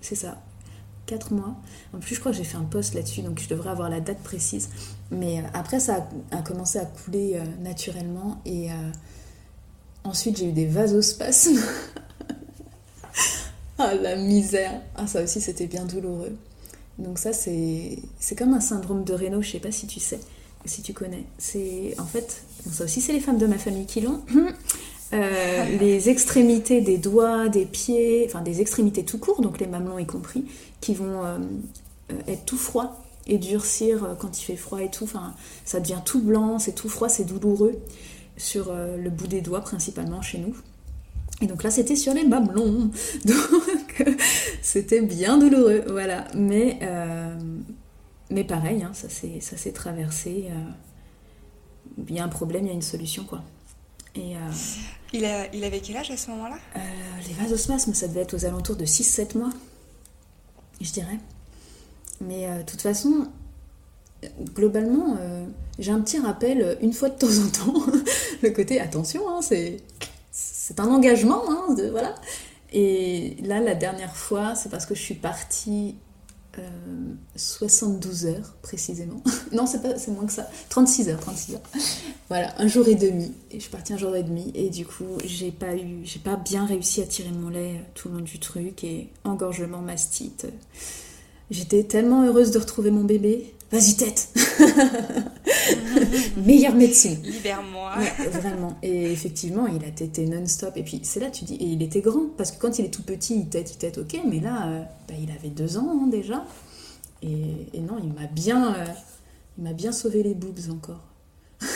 c'est 0.00 0.14
ça, 0.14 0.38
4 1.06 1.34
mois. 1.34 1.54
En 1.92 1.98
plus, 1.98 2.14
je 2.14 2.20
crois 2.20 2.32
que 2.32 2.38
j'ai 2.38 2.44
fait 2.44 2.56
un 2.56 2.64
post 2.64 2.94
là-dessus, 2.94 3.22
donc 3.22 3.40
je 3.40 3.48
devrais 3.48 3.70
avoir 3.70 3.90
la 3.90 4.00
date 4.00 4.22
précise. 4.22 4.70
Mais 5.10 5.40
euh, 5.40 5.42
après, 5.52 5.80
ça 5.80 6.08
a, 6.30 6.42
commencé 6.42 6.78
à 6.78 6.86
couler 6.86 7.34
euh, 7.34 7.44
naturellement. 7.62 8.40
Et 8.46 8.72
euh, 8.72 8.74
ensuite, 10.04 10.38
j'ai 10.38 10.48
eu 10.48 10.52
des 10.52 10.66
vasospasmes. 10.66 11.60
ah, 13.78 13.94
la 13.94 14.16
misère. 14.16 14.80
Ah, 14.96 15.06
ça 15.06 15.22
aussi, 15.22 15.40
c'était 15.40 15.66
bien 15.66 15.84
douloureux. 15.84 16.36
Donc 16.98 17.18
ça, 17.18 17.32
c'est 17.32 17.98
comme 18.36 18.54
un 18.54 18.60
syndrome 18.60 19.04
de 19.04 19.14
Raynaud, 19.14 19.42
je 19.42 19.50
sais 19.50 19.58
pas 19.58 19.72
si 19.72 19.86
tu 19.86 20.00
sais, 20.00 20.20
si 20.64 20.82
tu 20.82 20.92
connais. 20.92 21.24
C'est 21.38 21.94
en 21.98 22.06
fait, 22.06 22.42
ça 22.70 22.84
aussi, 22.84 23.00
c'est 23.00 23.12
les 23.12 23.20
femmes 23.20 23.38
de 23.38 23.46
ma 23.46 23.58
famille 23.58 23.86
qui 23.86 24.00
l'ont. 24.00 24.22
les 25.12 26.08
extrémités 26.08 26.80
des 26.80 26.98
doigts, 26.98 27.48
des 27.48 27.66
pieds, 27.66 28.24
enfin 28.26 28.40
des 28.40 28.60
extrémités 28.60 29.04
tout 29.04 29.18
court, 29.18 29.42
donc 29.42 29.60
les 29.60 29.66
mamelons 29.66 29.98
y 29.98 30.06
compris, 30.06 30.44
qui 30.80 30.94
vont 30.94 31.24
euh, 31.24 31.38
euh, 32.12 32.14
être 32.26 32.44
tout 32.44 32.58
froid 32.58 33.02
et 33.26 33.38
durcir 33.38 34.04
euh, 34.04 34.14
quand 34.14 34.38
il 34.38 34.44
fait 34.44 34.56
froid 34.56 34.82
et 34.82 34.90
tout. 34.90 35.04
Enfin, 35.04 35.34
ça 35.64 35.80
devient 35.80 36.00
tout 36.04 36.20
blanc, 36.20 36.58
c'est 36.58 36.74
tout 36.74 36.88
froid, 36.88 37.08
c'est 37.08 37.24
douloureux 37.24 37.78
sur 38.36 38.72
le 38.74 39.10
bout 39.10 39.28
des 39.28 39.40
doigts 39.40 39.60
principalement 39.60 40.20
chez 40.20 40.38
nous. 40.38 40.56
Et 41.40 41.46
donc 41.46 41.62
là, 41.62 41.70
c'était 41.70 41.96
sur 41.96 42.14
les 42.14 42.24
mamelons. 42.24 42.90
Donc, 43.24 44.04
c'était 44.62 45.02
bien 45.02 45.36
douloureux. 45.36 45.84
Voilà. 45.88 46.26
Mais, 46.34 46.78
mais 48.30 48.44
pareil, 48.44 48.82
hein, 48.82 48.92
ça 48.92 49.08
s'est 49.08 49.72
traversé. 49.72 50.48
Il 52.08 52.14
y 52.14 52.20
a 52.20 52.24
un 52.24 52.28
problème, 52.28 52.64
il 52.64 52.68
y 52.68 52.70
a 52.70 52.74
une 52.74 52.82
solution, 52.82 53.24
quoi. 53.24 53.42
Et, 54.14 54.34
il, 55.12 55.24
a, 55.24 55.52
il 55.52 55.64
avait 55.64 55.80
quel 55.80 55.96
âge 55.96 56.10
à 56.12 56.16
ce 56.16 56.30
moment-là? 56.30 56.56
Les 57.26 57.34
vasospasmes, 57.34 57.94
ça 57.94 58.06
devait 58.06 58.20
être 58.20 58.34
aux 58.34 58.44
alentours 58.44 58.76
de 58.76 58.84
6-7 58.84 59.36
mois 59.36 59.50
je 60.80 60.92
dirais. 60.92 61.18
Mais 62.20 62.46
euh, 62.46 62.58
de 62.58 62.62
toute 62.62 62.80
façon, 62.80 63.28
globalement, 64.54 65.16
euh, 65.20 65.44
j'ai 65.78 65.90
un 65.90 66.00
petit 66.00 66.18
rappel 66.18 66.62
euh, 66.62 66.74
une 66.80 66.92
fois 66.92 67.08
de 67.08 67.18
temps 67.18 67.26
en 67.26 67.48
temps. 67.48 67.82
le 68.42 68.50
côté 68.50 68.80
attention, 68.80 69.28
hein, 69.28 69.40
c'est, 69.42 69.78
c'est 70.66 70.80
un 70.80 70.86
engagement, 70.86 71.42
hein, 71.46 71.74
de, 71.74 71.90
voilà. 71.90 72.14
Et 72.72 73.36
là, 73.42 73.60
la 73.60 73.74
dernière 73.74 74.16
fois, 74.16 74.54
c'est 74.54 74.70
parce 74.70 74.86
que 74.86 74.94
je 74.94 75.02
suis 75.02 75.14
partie 75.14 75.94
72 77.36 78.24
heures 78.24 78.54
précisément. 78.62 79.22
non, 79.52 79.66
c'est, 79.66 79.82
pas, 79.82 79.98
c'est 79.98 80.10
moins 80.10 80.24
que 80.24 80.32
ça. 80.32 80.48
36 80.70 81.10
heures, 81.10 81.20
36 81.20 81.56
heures. 81.56 81.60
Voilà, 82.30 82.54
un 82.56 82.66
jour 82.66 82.88
et 82.88 82.94
demi. 82.94 83.34
Et 83.50 83.56
je 83.56 83.60
suis 83.60 83.70
partie 83.70 83.92
un 83.92 83.98
jour 83.98 84.16
et 84.16 84.22
demi. 84.22 84.52
Et 84.54 84.70
du 84.70 84.86
coup, 84.86 85.18
j'ai 85.26 85.50
pas 85.50 85.76
eu, 85.76 86.00
j'ai 86.04 86.18
pas 86.18 86.36
bien 86.36 86.64
réussi 86.64 87.02
à 87.02 87.06
tirer 87.06 87.30
mon 87.30 87.50
lait 87.50 87.84
tout 87.92 88.08
le 88.08 88.14
long 88.14 88.20
du 88.22 88.38
truc. 88.38 88.84
Et 88.84 89.10
engorgement, 89.24 89.82
mastite. 89.82 90.46
J'étais 91.50 91.84
tellement 91.84 92.24
heureuse 92.24 92.52
de 92.52 92.58
retrouver 92.58 92.90
mon 92.90 93.04
bébé. 93.04 93.52
Vas-y, 93.74 93.96
tête 93.96 94.28
Meilleure 96.36 96.76
médecine. 96.76 97.20
Libère-moi. 97.24 97.94
vraiment. 98.30 98.78
Et 98.84 99.10
effectivement, 99.10 99.66
il 99.66 99.84
a 99.84 99.90
tété 99.90 100.26
non-stop. 100.26 100.76
Et 100.76 100.84
puis, 100.84 101.00
c'est 101.02 101.18
là, 101.18 101.28
tu 101.28 101.44
dis, 101.44 101.56
et 101.56 101.64
il 101.64 101.82
était 101.82 102.00
grand. 102.00 102.28
Parce 102.36 102.52
que 102.52 102.60
quand 102.60 102.78
il 102.78 102.84
est 102.84 102.90
tout 102.90 103.02
petit, 103.02 103.34
il 103.34 103.48
tète, 103.48 103.72
il 103.72 103.78
tète, 103.78 103.98
ok. 103.98 104.20
Mais 104.30 104.38
là, 104.38 104.68
euh, 104.68 104.82
bah, 105.08 105.14
il 105.20 105.28
avait 105.32 105.48
deux 105.48 105.76
ans 105.76 106.02
hein, 106.04 106.06
déjà. 106.06 106.44
Et, 107.20 107.80
non, 107.80 107.98
il 108.00 108.12
m'a 108.12 108.28
bien, 108.28 108.76
euh, 108.76 108.84
il 109.58 109.64
m'a 109.64 109.72
bien 109.72 109.90
sauvé 109.90 110.22
les 110.22 110.34
boobs 110.34 110.70
encore. 110.70 111.02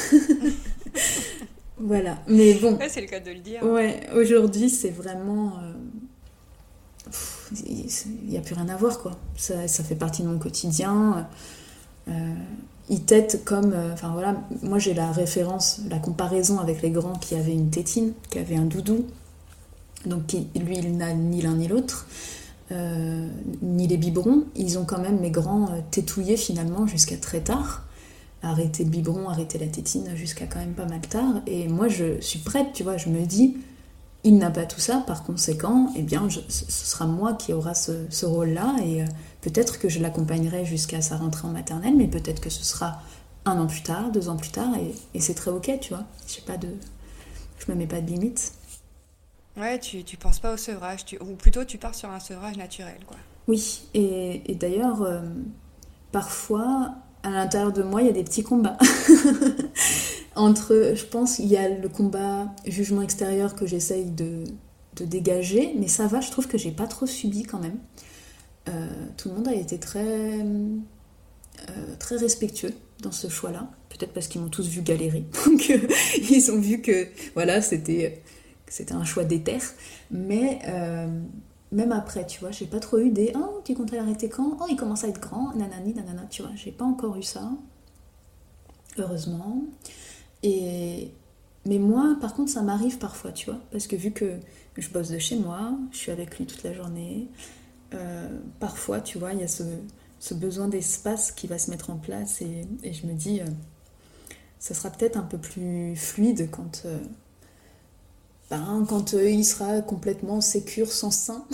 voilà. 1.79 2.23
Mais 2.29 2.55
bon. 2.55 2.79
c'est 2.89 3.01
le 3.01 3.09
cas 3.09 3.19
de 3.19 3.33
le 3.33 3.41
dire. 3.41 3.65
Ouais, 3.65 4.09
aujourd'hui, 4.15 4.71
c'est 4.71 4.91
vraiment. 4.91 5.55
Euh, 5.65 5.73
il 7.67 7.89
n'y 8.29 8.39
a 8.39 8.41
plus 8.41 8.55
rien 8.55 8.69
à 8.69 8.77
voir, 8.77 9.01
quoi. 9.01 9.19
Ça, 9.37 9.67
ça, 9.67 9.83
fait 9.83 9.97
partie 9.97 10.23
de 10.23 10.29
mon 10.29 10.39
quotidien. 10.39 11.27
Euh, 12.09 12.35
il 12.89 13.03
tête 13.03 13.43
comme. 13.45 13.73
Euh, 13.73 13.93
enfin 13.93 14.11
voilà, 14.13 14.37
moi 14.63 14.79
j'ai 14.79 14.95
la 14.95 15.13
référence, 15.13 15.81
la 15.91 15.99
comparaison 15.99 16.59
avec 16.59 16.83
les 16.83 16.91
grands 16.91 17.15
qui 17.15 17.35
avaient 17.35 17.53
une 17.53 17.71
tétine, 17.71 18.13
qui 18.31 18.39
avaient 18.39 18.57
un 18.57 18.65
doudou. 18.65 19.05
Donc 20.07 20.33
lui, 20.33 20.79
il 20.79 20.97
n'a 20.97 21.13
ni 21.13 21.43
l'un 21.43 21.57
ni 21.57 21.69
l'autre. 21.69 22.07
ni 23.63 23.87
les 23.87 23.97
biberons, 23.97 24.45
ils 24.55 24.79
ont 24.79 24.85
quand 24.85 25.01
même 25.01 25.21
mes 25.21 25.31
grands 25.31 25.69
tétouillés 25.91 26.37
finalement 26.37 26.87
jusqu'à 26.87 27.17
très 27.17 27.41
tard 27.41 27.83
arrêter 28.43 28.85
le 28.85 28.91
biberon, 28.91 29.29
arrêter 29.29 29.59
la 29.59 29.67
tétine 29.67 30.15
jusqu'à 30.15 30.47
quand 30.47 30.61
même 30.61 30.75
pas 30.75 30.87
mal 30.87 31.01
tard. 31.01 31.43
Et 31.47 31.69
moi, 31.69 31.89
je 31.89 32.21
suis 32.21 32.39
prête, 32.39 32.69
tu 32.73 32.83
vois, 32.83 32.97
je 32.97 33.09
me 33.09 33.25
dis, 33.27 33.57
il 34.25 34.39
n'a 34.39 34.51
pas 34.51 34.67
tout 34.67 34.81
ça, 34.81 35.03
par 35.07 35.25
conséquent, 35.25 35.93
eh 35.97 36.03
bien, 36.03 36.29
ce 36.49 36.65
sera 36.71 37.07
moi 37.07 37.35
qui 37.35 37.53
aura 37.53 37.75
ce, 37.75 38.27
rôle-là, 38.27 38.77
et 38.85 39.03
euh, 39.03 39.07
peut-être 39.51 39.79
que 39.79 39.89
je 39.89 40.01
l'accompagnerai 40.01 40.65
jusqu'à 40.65 41.01
sa 41.01 41.17
rentrée 41.17 41.47
en 41.47 41.51
maternelle, 41.51 41.95
mais 41.97 42.09
peut-être 42.09 42.41
que 42.41 42.51
ce 42.51 42.65
sera 42.65 43.01
un 43.45 43.59
an 43.59 43.67
plus 43.67 43.83
tard, 43.83 44.11
deux 44.11 44.29
ans 44.29 44.37
plus 44.37 44.51
tard, 44.51 44.75
et, 45.15 45.21
c'est 45.21 45.35
très 45.35 45.51
ok, 45.51 45.79
tu 45.81 45.95
vois. 45.95 46.05
Je 46.27 46.41
pas 46.41 46.57
de, 46.57 46.69
je 47.59 47.73
me 47.73 47.77
mets 47.77 47.87
pas 47.87 48.01
de 48.01 48.11
limite. 48.11 48.53
Ouais, 49.57 49.79
tu, 49.79 50.05
tu 50.05 50.17
penses 50.17 50.39
pas 50.39 50.53
au 50.53 50.57
sevrage, 50.57 51.05
tu, 51.05 51.19
ou 51.21 51.35
plutôt 51.35 51.65
tu 51.65 51.79
pars 51.79 51.95
sur 51.95 52.11
un 52.11 52.21
sevrage 52.21 52.57
naturel, 52.57 52.99
quoi. 53.07 53.17
Oui, 53.49 53.89
et, 53.95 54.55
d'ailleurs, 54.55 55.03
euh, 55.03 55.23
parfois, 56.13 56.95
à 57.23 57.31
l'intérieur 57.31 57.73
de 57.73 57.83
moi, 57.83 58.03
il 58.03 58.07
y 58.07 58.11
a 58.11 58.13
des 58.13 58.25
petits 58.25 58.43
combats. 58.43 58.77
Entre, 60.37 60.93
je 60.95 61.05
pense, 61.05 61.39
il 61.39 61.47
y 61.47 61.57
a 61.57 61.69
le 61.69 61.89
combat 61.89 62.47
jugement 62.67 63.03
extérieur 63.03 63.57
que 63.57 63.67
j'essaye 63.67 64.05
de, 64.05 64.45
dégager, 65.01 65.75
mais 65.79 65.87
ça 65.87 66.09
va, 66.09 66.21
je 66.21 66.31
trouve 66.31 66.49
que 66.49 66.59
j'ai 66.59 66.73
pas 66.73 66.89
trop 66.89 67.07
subi 67.07 67.45
quand 67.45 67.61
même. 67.61 67.79
Euh, 68.69 68.87
tout 69.17 69.29
le 69.29 69.37
monde 69.37 69.49
a 69.49 69.55
été 69.55 69.79
très, 69.79 70.05
euh, 70.41 70.77
très 71.99 72.17
respectueux 72.17 72.73
dans 73.03 73.13
ce 73.13 73.29
choix-là. 73.29 73.71
Peut-être 73.89 74.13
parce 74.13 74.29
qu'ils 74.29 74.41
m'ont 74.41 74.49
tous 74.49 74.69
vu 74.69 74.83
galérer. 74.83 75.25
Donc, 75.47 75.71
euh, 75.71 75.79
ils 76.31 76.51
ont 76.51 76.61
vu 76.61 76.81
que 76.83 77.09
voilà, 77.35 77.63
c'était 77.63 78.23
un 78.91 79.05
choix 79.05 79.25
d'éther. 79.25 79.61
Mais 80.11 80.61
même 81.71 81.93
après, 81.93 82.27
tu 82.27 82.41
vois, 82.41 82.51
j'ai 82.51 82.67
pas 82.67 82.81
trop 82.81 82.99
eu 82.99 83.11
des 83.11 83.33
Oh, 83.35 83.61
tu 83.65 83.75
comptes 83.75 83.93
arrêter 83.93 84.29
quand? 84.29 84.57
Oh, 84.61 84.65
il 84.71 84.77
commence 84.77 85.05
à 85.05 85.09
être 85.09 85.21
grand, 85.21 85.55
nanani, 85.55 85.93
nanana, 85.95 86.27
tu 86.31 86.43
vois, 86.43 86.53
j'ai 86.55 86.73
pas 86.73 86.85
encore 86.85 87.17
eu 87.17 87.23
ça. 87.23 87.51
Heureusement. 88.97 89.63
Et. 90.43 91.11
Mais 91.67 91.79
moi, 91.79 92.17
par 92.19 92.33
contre, 92.35 92.51
ça 92.51 92.63
m'arrive 92.63 92.97
parfois, 92.97 93.31
tu 93.31 93.51
vois, 93.51 93.59
parce 93.73 93.87
que 93.87 93.95
vu 93.95 94.11
que 94.11 94.39
je 94.79 94.89
bosse 94.89 95.11
de 95.11 95.19
chez 95.19 95.37
moi, 95.37 95.73
je 95.93 95.99
suis 95.99 96.11
avec 96.11 96.39
lui 96.39 96.47
toute 96.47 96.63
la 96.63 96.73
journée, 96.73 97.29
euh, 97.95 98.29
parfois, 98.61 99.01
tu 99.01 99.19
vois, 99.19 99.33
il 99.33 99.41
y 99.41 99.43
a 99.43 99.49
ce, 99.49 99.63
ce 100.21 100.35
besoin 100.35 100.69
d'espace 100.69 101.33
qui 101.33 101.47
va 101.47 101.59
se 101.59 101.71
mettre 101.71 101.91
en 101.91 101.97
place 101.97 102.43
et, 102.43 102.93
je 102.93 103.07
me 103.07 103.13
dis, 103.13 103.41
euh, 103.41 103.47
ça 104.59 104.75
sera 104.75 104.91
peut-être 104.91 105.17
un 105.17 105.23
peu 105.23 105.39
plus 105.39 105.95
fluide 105.97 106.49
quand. 106.51 106.83
Euh, 106.85 106.99
ben, 108.51 108.87
quand 108.89 109.13
euh, 109.13 109.29
il 109.29 109.45
sera 109.45 109.83
complètement 109.83 110.41
sécure 110.41 110.91
sans 110.91 111.11
sein. 111.11 111.45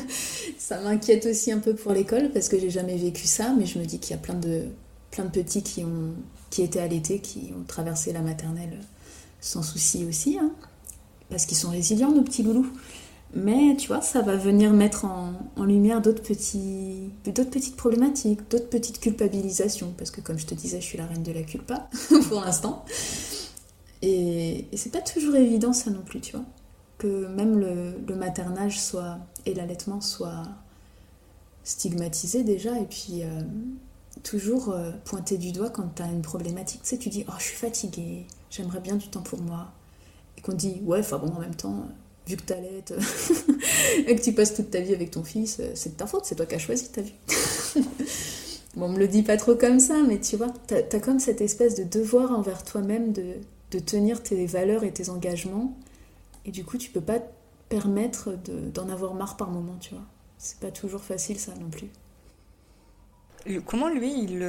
ça 0.58 0.78
m'inquiète 0.80 1.24
aussi 1.26 1.50
un 1.50 1.58
peu 1.58 1.74
pour 1.74 1.92
l'école 1.92 2.30
parce 2.32 2.48
que 2.48 2.58
j'ai 2.58 2.70
jamais 2.70 2.96
vécu 2.96 3.26
ça, 3.26 3.54
mais 3.58 3.64
je 3.64 3.78
me 3.78 3.84
dis 3.86 3.98
qu'il 3.98 4.10
y 4.10 4.18
a 4.18 4.22
plein 4.22 4.34
de, 4.34 4.66
plein 5.10 5.24
de 5.24 5.30
petits 5.30 5.62
qui, 5.62 5.84
ont, 5.84 6.14
qui 6.50 6.62
étaient 6.62 6.80
allaités, 6.80 7.20
qui 7.20 7.52
ont 7.58 7.64
traversé 7.64 8.12
la 8.12 8.20
maternelle 8.20 8.78
sans 9.40 9.62
souci 9.62 10.04
aussi, 10.04 10.38
hein, 10.38 10.52
parce 11.30 11.46
qu'ils 11.46 11.56
sont 11.56 11.70
résilients, 11.70 12.12
nos 12.12 12.22
petits 12.22 12.42
loulous. 12.42 12.70
Mais 13.34 13.74
tu 13.76 13.88
vois, 13.88 14.00
ça 14.00 14.22
va 14.22 14.36
venir 14.36 14.72
mettre 14.72 15.04
en, 15.04 15.64
lumière 15.64 16.00
d'autres 16.00 16.22
petits, 16.22 17.10
d'autres 17.24 17.50
petites 17.50 17.76
problématiques, 17.76 18.48
d'autres 18.48 18.68
petites 18.68 19.00
culpabilisations, 19.00 19.92
parce 19.96 20.10
que 20.10 20.20
comme 20.20 20.38
je 20.38 20.46
te 20.46 20.54
disais, 20.54 20.80
je 20.80 20.86
suis 20.86 20.98
la 20.98 21.06
reine 21.06 21.22
de 21.24 21.32
la 21.32 21.42
culpa 21.42 21.88
pour 22.28 22.40
l'instant. 22.40 22.84
Et, 24.02 24.66
c'est 24.74 24.92
pas 24.92 25.00
toujours 25.00 25.34
évident 25.34 25.72
ça 25.72 25.90
non 25.90 26.02
plus, 26.02 26.20
tu 26.20 26.36
vois. 26.36 26.44
Que 26.98 27.26
même 27.26 27.58
le, 27.58 28.14
maternage 28.14 28.80
soit 28.80 29.18
et 29.46 29.54
l'allaitement 29.54 30.00
soit 30.00 30.42
stigmatisé 31.64 32.44
déjà, 32.44 32.78
et 32.78 32.84
puis 32.84 33.22
euh, 33.22 33.40
toujours 34.22 34.70
euh, 34.70 34.92
pointé 35.04 35.38
du 35.38 35.50
doigt 35.50 35.70
quand 35.70 35.96
tu 35.96 36.02
as 36.02 36.06
une 36.06 36.22
problématique. 36.22 36.82
Tu 36.82 36.90
sais, 36.90 36.98
tu 36.98 37.08
dis, 37.08 37.24
oh, 37.28 37.32
je 37.38 37.44
suis 37.44 37.56
fatiguée, 37.56 38.26
j'aimerais 38.50 38.80
bien 38.80 38.94
du 38.94 39.08
temps 39.08 39.22
pour 39.22 39.40
moi. 39.40 39.72
Et 40.38 40.40
qu'on 40.40 40.52
dit, 40.52 40.80
ouais, 40.84 41.00
enfin 41.00 41.18
bon, 41.18 41.32
en 41.32 41.40
même 41.40 41.54
temps, 41.56 41.88
vu 42.26 42.36
que 42.36 42.42
t'allaites 42.42 42.94
et 44.06 44.16
que 44.16 44.22
tu 44.22 44.32
passes 44.32 44.54
toute 44.54 44.70
ta 44.70 44.80
vie 44.80 44.94
avec 44.94 45.10
ton 45.10 45.24
fils, 45.24 45.60
c'est 45.74 45.90
de 45.90 45.96
ta 45.96 46.06
faute, 46.06 46.24
c'est 46.24 46.34
toi 46.34 46.46
qui 46.46 46.54
as 46.54 46.58
choisi 46.58 46.90
ta 46.90 47.02
vie. 47.02 47.14
bon, 48.76 48.86
on 48.86 48.88
me 48.88 48.98
le 48.98 49.08
dit 49.08 49.22
pas 49.22 49.36
trop 49.36 49.54
comme 49.54 49.80
ça, 49.80 50.02
mais 50.06 50.20
tu 50.20 50.36
vois, 50.36 50.52
t'as 50.66 50.78
as 50.90 51.00
comme 51.00 51.20
cette 51.20 51.40
espèce 51.40 51.74
de 51.74 51.84
devoir 51.84 52.32
envers 52.32 52.64
toi-même 52.64 53.12
de, 53.12 53.34
de 53.72 53.78
tenir 53.78 54.22
tes 54.22 54.46
valeurs 54.46 54.84
et 54.84 54.92
tes 54.92 55.10
engagements. 55.10 55.76
Et 56.46 56.50
du 56.50 56.64
coup, 56.64 56.78
tu 56.78 56.90
peux 56.90 57.00
pas 57.00 57.20
te 57.20 57.28
permettre 57.68 58.36
d'en 58.72 58.88
avoir 58.88 59.14
marre 59.14 59.36
par 59.36 59.50
moment, 59.50 59.76
tu 59.80 59.94
vois. 59.94 60.04
C'est 60.38 60.58
pas 60.60 60.70
toujours 60.70 61.02
facile, 61.02 61.38
ça 61.38 61.52
non 61.54 61.70
plus. 61.70 61.88
Comment 63.66 63.88
lui, 63.88 64.22
il, 64.22 64.46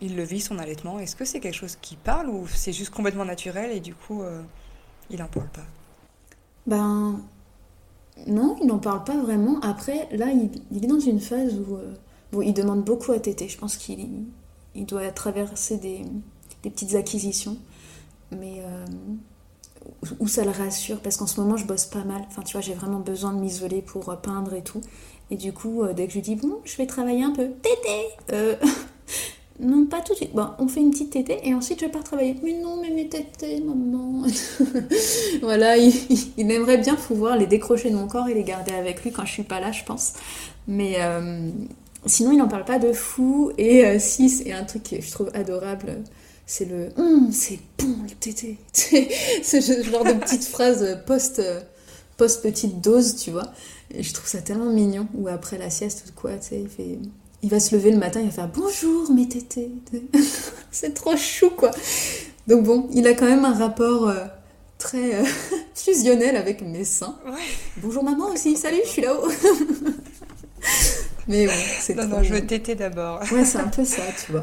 il 0.00 0.16
le 0.16 0.22
vit 0.24 0.40
son 0.40 0.58
allaitement? 0.58 0.98
Est-ce 0.98 1.14
que 1.14 1.24
c'est 1.24 1.38
quelque 1.38 1.54
chose 1.54 1.76
qui 1.80 1.96
parle 1.96 2.28
ou 2.28 2.46
c'est 2.48 2.72
juste 2.72 2.90
complètement 2.90 3.24
naturel 3.24 3.70
et 3.70 3.80
du 3.80 3.94
coup, 3.94 4.22
euh, 4.22 4.42
il 5.10 5.18
n'en 5.18 5.28
parle 5.28 5.48
pas? 5.48 5.64
Ben, 6.66 7.20
non, 8.26 8.56
il 8.60 8.66
n'en 8.66 8.78
parle 8.78 9.04
pas 9.04 9.16
vraiment. 9.16 9.60
Après, 9.60 10.08
là, 10.12 10.26
il, 10.30 10.84
est 10.84 10.86
dans 10.86 11.00
une 11.00 11.20
phase 11.20 11.54
où 11.54 11.76
euh, 11.76 12.44
il 12.44 12.54
demande 12.54 12.84
beaucoup 12.84 13.12
à 13.12 13.18
Tété. 13.18 13.48
Je 13.48 13.58
pense 13.58 13.76
qu'il 13.76 14.08
il 14.74 14.86
doit 14.86 15.10
traverser 15.10 15.78
des, 15.78 16.02
petites 16.62 16.96
acquisitions 16.96 17.56
mais 18.32 18.56
euh, 18.58 18.84
où 20.18 20.26
ça 20.26 20.44
le 20.44 20.50
rassure? 20.50 20.98
Parce 20.98 21.16
qu'en 21.16 21.28
ce 21.28 21.40
moment 21.40 21.56
je 21.56 21.64
bosse 21.64 21.86
pas 21.86 22.02
mal. 22.02 22.22
Enfin, 22.26 22.42
tu 22.42 22.52
vois, 22.52 22.60
j'ai 22.60 22.74
vraiment 22.74 22.98
besoin 22.98 23.32
de 23.32 23.38
m'isoler 23.38 23.82
pour 23.82 24.08
euh, 24.08 24.16
peindre 24.16 24.52
et 24.54 24.62
tout. 24.62 24.80
Et 25.30 25.36
du 25.36 25.52
coup, 25.52 25.84
dès 25.94 26.06
que 26.06 26.10
je 26.10 26.16
lui 26.16 26.22
dis 26.22 26.34
bon, 26.34 26.58
je 26.64 26.76
vais 26.76 26.86
travailler 26.86 27.22
un 27.22 27.30
peu, 27.30 27.50
tété 27.50 28.58
Non, 29.60 29.86
pas 29.86 30.00
tout 30.00 30.12
de 30.12 30.18
suite. 30.18 30.34
Bon, 30.34 30.48
on 30.58 30.68
fait 30.68 30.80
une 30.80 30.90
petite 30.90 31.10
tétée 31.10 31.38
et 31.44 31.54
ensuite 31.54 31.80
je 31.80 31.86
pars 31.86 32.04
travailler. 32.04 32.36
Mais 32.42 32.52
non, 32.52 32.80
mais 32.80 32.90
mes 32.90 33.08
tétés, 33.08 33.60
maman. 33.60 34.26
voilà, 35.42 35.76
il, 35.76 35.92
aimerait 36.50 36.78
bien 36.78 36.94
pouvoir 36.94 37.36
les 37.36 37.46
décrocher 37.46 37.90
de 37.90 37.96
mon 37.96 38.06
corps 38.06 38.28
et 38.28 38.34
les 38.34 38.44
garder 38.44 38.72
avec 38.72 39.02
lui 39.02 39.12
quand 39.12 39.24
je 39.24 39.32
suis 39.32 39.42
pas 39.42 39.60
là, 39.60 39.72
je 39.72 39.84
pense. 39.84 40.14
Mais 40.68 40.96
sinon, 42.06 42.32
il 42.32 42.38
n'en 42.38 42.48
parle 42.48 42.64
pas 42.64 42.78
de 42.78 42.92
fou. 42.92 43.52
Et 43.56 43.98
si, 43.98 44.28
c'est 44.28 44.52
un 44.52 44.64
truc 44.64 44.82
que 44.82 45.00
je 45.00 45.10
trouve 45.10 45.30
adorable 45.34 46.02
c'est 46.46 46.64
le 46.64 46.90
hum, 46.96 47.32
c'est 47.32 47.58
bon 47.76 47.96
le 48.04 48.14
tété. 48.14 48.56
c'est 48.72 49.60
ce 49.60 49.82
genre 49.82 50.04
de 50.04 50.12
petite 50.12 50.44
phrase 50.44 51.02
post, 51.04 51.42
post 52.16 52.42
petite 52.42 52.80
dose, 52.80 53.16
tu 53.16 53.32
vois. 53.32 53.52
Et 53.92 54.02
je 54.02 54.14
trouve 54.14 54.28
ça 54.28 54.40
tellement 54.40 54.72
mignon. 54.72 55.08
Ou 55.14 55.28
après 55.28 55.58
la 55.58 55.70
sieste 55.70 56.04
ou 56.08 56.12
quoi, 56.18 56.36
tu 56.36 56.48
sais, 56.48 56.60
il 56.60 56.68
fait. 56.68 56.98
Il 57.46 57.50
va 57.50 57.60
se 57.60 57.76
lever 57.76 57.92
le 57.92 57.98
matin, 57.98 58.18
il 58.18 58.26
va 58.26 58.32
faire 58.32 58.48
bonjour 58.48 59.08
mes 59.12 59.28
tétés. 59.28 59.70
c'est 60.72 60.94
trop 60.94 61.16
chou 61.16 61.50
quoi. 61.50 61.70
Donc 62.48 62.64
bon, 62.64 62.88
il 62.92 63.06
a 63.06 63.14
quand 63.14 63.26
même 63.26 63.44
un 63.44 63.54
rapport 63.54 64.08
euh, 64.08 64.24
très 64.78 65.14
euh, 65.14 65.24
fusionnel 65.76 66.34
avec 66.34 66.60
mes 66.60 66.82
seins. 66.82 67.16
Bonjour 67.76 68.02
maman 68.02 68.30
aussi, 68.30 68.56
salut, 68.56 68.80
je 68.82 68.88
suis 68.88 69.02
là-haut. 69.02 69.28
Mais 71.28 71.46
bon, 71.46 71.52
c'est 71.78 71.94
Non, 71.94 72.08
non, 72.08 72.22
je 72.24 72.34
veux 72.34 72.44
téter 72.44 72.74
d'abord. 72.74 73.22
ouais, 73.30 73.44
c'est 73.44 73.58
un 73.58 73.68
peu 73.68 73.84
ça, 73.84 74.02
tu 74.24 74.32
vois. 74.32 74.42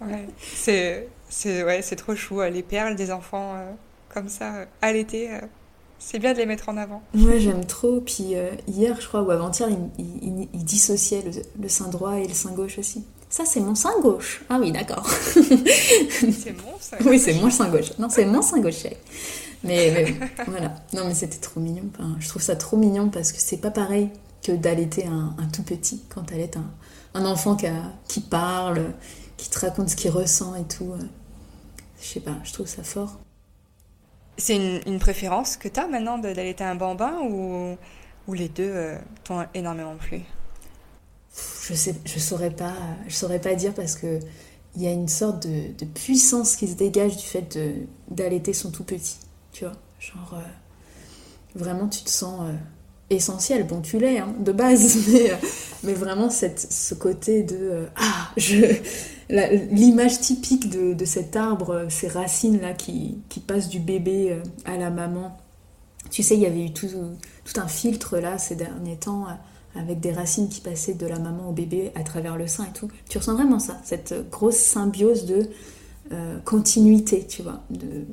Ouais, 0.00 0.26
c'est 0.56 1.06
c'est 1.28 1.62
ouais, 1.62 1.80
c'est 1.82 1.94
trop 1.94 2.16
chou 2.16 2.40
les 2.40 2.64
perles 2.64 2.96
des 2.96 3.12
enfants 3.12 3.54
euh, 3.54 3.70
comme 4.12 4.28
ça 4.28 4.66
à 4.82 4.92
l'été. 4.92 5.30
Euh, 5.98 6.04
c'est 6.08 6.18
bien 6.18 6.32
de 6.32 6.38
les 6.38 6.46
mettre 6.46 6.68
en 6.68 6.76
avant. 6.76 7.02
Ouais, 7.14 7.40
j'aime 7.40 7.64
trop. 7.64 8.00
Puis 8.00 8.34
hier, 8.66 9.00
je 9.00 9.06
crois, 9.06 9.22
ou 9.22 9.30
avant-hier, 9.30 9.68
il, 9.98 10.48
il, 10.52 10.64
dissociait 10.64 11.24
le, 11.60 11.68
sein 11.68 11.88
droit 11.88 12.18
et 12.18 12.26
le 12.26 12.34
sein 12.34 12.52
gauche 12.52 12.78
aussi. 12.78 13.04
Ça, 13.30 13.44
c'est 13.44 13.60
mon 13.60 13.74
sein 13.74 13.92
gauche. 14.00 14.42
Ah 14.48 14.58
oui, 14.60 14.72
d'accord. 14.72 15.08
c'est 15.10 16.56
mon 16.64 16.78
sein 16.80 16.96
gauche. 16.98 17.06
Oui, 17.06 17.18
c'est 17.18 17.34
mon 17.34 17.50
sein 17.50 17.68
gauche. 17.68 17.98
Non, 17.98 18.08
c'est 18.08 18.24
mon 18.24 18.42
sein 18.42 18.60
gauche. 18.60 18.86
Mais, 19.64 20.14
voilà. 20.46 20.74
Non, 20.94 21.04
mais 21.06 21.14
c'était 21.14 21.38
trop 21.38 21.60
mignon. 21.60 21.90
je 22.20 22.28
trouve 22.28 22.42
ça 22.42 22.56
trop 22.56 22.76
mignon 22.76 23.08
parce 23.10 23.32
que 23.32 23.40
c'est 23.40 23.58
pas 23.58 23.70
pareil 23.70 24.10
que 24.42 24.52
d'allaiter 24.52 25.06
un, 25.06 25.34
un, 25.38 25.46
tout 25.48 25.62
petit 25.62 26.02
quand 26.08 26.22
t'allaites 26.22 26.56
un, 26.56 26.70
un 27.14 27.24
enfant 27.26 27.56
qui, 27.56 27.66
a, 27.66 27.92
qui 28.06 28.20
parle, 28.20 28.92
qui 29.36 29.50
te 29.50 29.58
raconte 29.58 29.90
ce 29.90 29.96
qu'il 29.96 30.10
ressent 30.10 30.54
et 30.54 30.64
tout. 30.64 30.92
Euh, 30.92 31.02
je 32.00 32.06
sais 32.06 32.20
pas, 32.20 32.36
je 32.44 32.52
trouve 32.52 32.66
ça 32.66 32.82
fort. 32.82 33.18
C'est 34.38 34.56
une, 34.56 34.98
préférence 34.98 35.56
que 35.56 35.68
tu 35.68 35.80
as 35.80 35.88
maintenant 35.88 36.16
d'allaiter 36.16 36.64
un 36.64 36.76
bambin 36.76 37.18
ou, 37.22 37.76
ou 38.28 38.32
les 38.32 38.48
deux 38.48 38.70
euh, 38.72 38.96
t'ont 39.24 39.44
énormément 39.52 39.96
plu? 39.96 40.20
Je 41.62 41.74
sais, 41.74 41.94
je 42.04 42.18
saurais 42.18 42.50
pas, 42.50 42.74
je 43.08 43.14
saurais 43.14 43.40
pas 43.40 43.54
dire 43.54 43.74
parce 43.74 43.96
que 43.96 44.20
il 44.76 44.82
y 44.82 44.86
a 44.86 44.92
une 44.92 45.08
sorte 45.08 45.46
de, 45.46 45.84
puissance 45.84 46.54
qui 46.54 46.68
se 46.68 46.74
dégage 46.74 47.16
du 47.16 47.24
fait 47.24 47.58
d'allaiter 48.08 48.52
son 48.52 48.70
tout 48.70 48.84
petit, 48.84 49.16
tu 49.52 49.64
vois? 49.64 49.74
Genre, 49.98 50.34
euh, 50.34 51.58
vraiment, 51.58 51.88
tu 51.88 52.02
te 52.02 52.10
sens 52.10 52.48
essentiel. 53.10 53.66
Bon, 53.66 53.80
tu 53.80 53.98
l'es, 53.98 54.18
hein, 54.18 54.34
de 54.38 54.52
base, 54.52 55.08
mais, 55.12 55.32
mais 55.82 55.94
vraiment, 55.94 56.30
cette, 56.30 56.60
ce 56.60 56.94
côté 56.94 57.42
de 57.42 57.86
Ah, 57.96 58.30
je 58.36 58.66
l'image 59.30 60.20
typique 60.20 60.70
de, 60.70 61.04
cet 61.04 61.36
arbre, 61.36 61.86
ces 61.90 62.08
racines-là 62.08 62.72
qui, 62.74 63.18
passent 63.46 63.68
du 63.68 63.78
bébé 63.78 64.32
euh, 64.32 64.42
à 64.64 64.76
la 64.76 64.90
maman. 64.90 65.36
Tu 66.10 66.22
sais, 66.22 66.34
il 66.34 66.40
y 66.40 66.46
avait 66.46 66.64
eu 66.64 66.72
tout, 66.72 66.88
un 67.56 67.68
filtre 67.68 68.18
là 68.18 68.38
ces 68.38 68.56
derniers 68.56 68.96
temps 68.96 69.26
euh, 69.26 69.80
avec 69.80 70.00
des 70.00 70.12
racines 70.12 70.48
qui 70.48 70.60
passaient 70.60 70.94
de 70.94 71.06
la 71.06 71.18
maman 71.18 71.48
au 71.48 71.52
bébé 71.52 71.92
à 71.94 72.02
travers 72.02 72.36
le 72.36 72.46
sein 72.46 72.64
et 72.64 72.72
tout. 72.72 72.88
Tu 73.08 73.18
ressens 73.18 73.34
vraiment 73.34 73.58
ça, 73.58 73.80
cette 73.84 74.14
grosse 74.30 74.56
symbiose 74.56 75.26
de 75.26 75.48
euh, 76.12 76.38
continuité, 76.40 77.26
tu 77.26 77.42
vois. 77.42 77.62
De... 77.70 78.04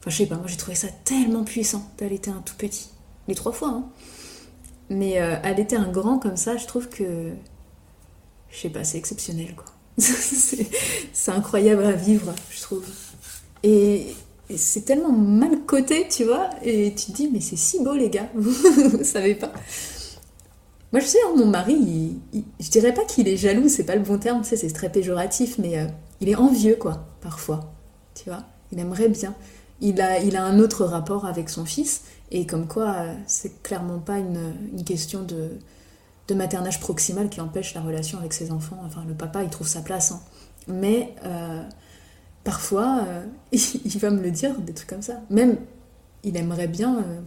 Enfin, 0.00 0.10
je 0.10 0.16
sais 0.16 0.26
pas, 0.26 0.36
moi 0.36 0.46
j'ai 0.46 0.56
trouvé 0.56 0.76
ça 0.76 0.88
tellement 1.04 1.44
puissant 1.44 1.82
d'allaiter 1.98 2.30
un 2.30 2.42
tout 2.44 2.54
petit. 2.56 2.90
Les 3.26 3.34
trois 3.34 3.52
fois, 3.52 3.68
hein. 3.68 3.84
Mais 4.90 5.18
allaiter 5.18 5.76
un 5.76 5.90
grand 5.90 6.18
comme 6.18 6.38
ça, 6.38 6.56
je 6.56 6.66
trouve 6.66 6.88
que. 6.88 7.32
Je 8.48 8.58
sais 8.58 8.70
pas, 8.70 8.84
c'est 8.84 8.96
exceptionnel 8.96 9.54
quoi. 9.54 9.66
c'est 11.12 11.32
incroyable 11.32 11.84
à 11.84 11.92
vivre, 11.92 12.32
je 12.50 12.60
trouve. 12.60 12.84
Et, 13.62 14.06
c'est 14.56 14.86
tellement 14.86 15.12
mal 15.12 15.60
coté, 15.66 16.06
tu 16.08 16.24
vois, 16.24 16.48
et 16.62 16.94
tu 16.94 17.12
te 17.12 17.16
dis, 17.16 17.28
mais 17.30 17.40
c'est 17.40 17.58
si 17.58 17.84
beau, 17.84 17.92
les 17.92 18.08
gars, 18.08 18.30
vous, 18.34 19.04
savez 19.04 19.34
pas. 19.34 19.52
Moi, 20.90 21.00
je 21.00 21.06
sais, 21.06 21.18
hein, 21.26 21.34
mon 21.36 21.44
mari, 21.44 22.16
je 22.58 22.70
dirais 22.70 22.94
pas 22.94 23.04
qu'il 23.04 23.28
est 23.28 23.36
jaloux, 23.36 23.68
c'est 23.68 23.84
pas 23.84 23.94
le 23.94 24.00
bon 24.00 24.16
terme, 24.16 24.40
tu 24.40 24.48
sais, 24.48 24.56
c'est 24.56 24.72
très 24.72 24.90
péjoratif, 24.90 25.58
mais 25.58 25.78
euh, 25.78 25.84
il 26.22 26.30
est 26.30 26.34
envieux, 26.34 26.76
quoi, 26.76 27.04
parfois. 27.20 27.74
Tu 28.14 28.30
vois, 28.30 28.44
il 28.72 28.78
aimerait 28.78 29.10
bien. 29.10 29.34
Il 29.82 30.00
a, 30.00 30.18
il 30.18 30.34
a 30.34 30.44
un 30.44 30.58
autre 30.60 30.86
rapport 30.86 31.26
avec 31.26 31.50
son 31.50 31.66
fils, 31.66 32.04
et 32.30 32.46
comme 32.46 32.66
quoi, 32.66 32.94
euh, 32.96 33.14
c'est 33.26 33.62
clairement 33.62 33.98
pas 33.98 34.16
une 34.16 34.82
question 34.86 35.24
de, 35.24 35.50
de 36.28 36.34
maternage 36.34 36.78
proximal 36.78 37.30
qui 37.30 37.40
empêche 37.40 37.74
la 37.74 37.80
relation 37.80 38.18
avec 38.18 38.34
ses 38.34 38.52
enfants. 38.52 38.78
Enfin, 38.84 39.04
le 39.08 39.14
papa, 39.14 39.42
il 39.42 39.50
trouve 39.50 39.66
sa 39.66 39.80
place. 39.80 40.12
Hein. 40.12 40.20
Mais 40.68 41.14
euh, 41.24 41.62
parfois, 42.44 43.02
euh, 43.06 43.24
il 43.52 43.98
va 43.98 44.10
me 44.10 44.22
le 44.22 44.30
dire, 44.30 44.54
des 44.58 44.74
trucs 44.74 44.88
comme 44.88 45.02
ça. 45.02 45.22
Même, 45.30 45.56
il 46.22 46.36
aimerait 46.36 46.68
bien 46.68 46.98
euh, 46.98 47.20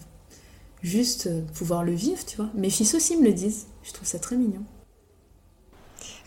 juste 0.83 1.29
pouvoir 1.53 1.83
le 1.83 1.93
vivre, 1.93 2.23
tu 2.25 2.37
vois. 2.37 2.49
Mes 2.53 2.69
fils 2.69 2.93
aussi 2.93 3.17
me 3.17 3.25
le 3.25 3.33
disent. 3.33 3.65
Je 3.83 3.91
trouve 3.91 4.07
ça 4.07 4.19
très 4.19 4.37
mignon. 4.37 4.63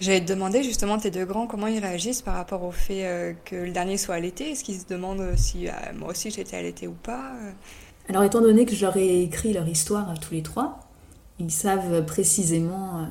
J'allais 0.01 0.21
te 0.21 0.27
demander 0.27 0.65
justement 0.65 0.99
tes 0.99 1.13
deux 1.13 1.25
grands 1.25 1.47
comment 1.47 1.69
ils 1.69 1.79
réagissent 1.79 2.23
par 2.23 2.35
rapport 2.35 2.65
au 2.65 2.73
fait 2.73 3.37
que 3.45 3.55
le 3.55 3.71
dernier 3.71 3.97
soit 3.97 4.17
allaité? 4.17 4.51
Est-ce 4.51 4.65
qu'ils 4.65 4.81
se 4.81 4.87
demandent 4.87 5.37
si 5.37 5.69
moi 5.97 6.11
aussi 6.11 6.33
j'étais 6.33 6.57
allaitée 6.57 6.89
ou 6.89 6.97
pas 7.01 7.33
Alors 8.09 8.25
étant 8.25 8.41
donné 8.41 8.67
que 8.67 8.75
j'aurais 8.75 9.21
écrit 9.21 9.53
leur 9.53 9.69
histoire 9.69 10.11
à 10.11 10.17
tous 10.17 10.35
les 10.35 10.43
trois, 10.43 10.84
ils 11.39 11.51
savent 11.51 12.05
précisément 12.05 12.99
euh, 12.99 13.05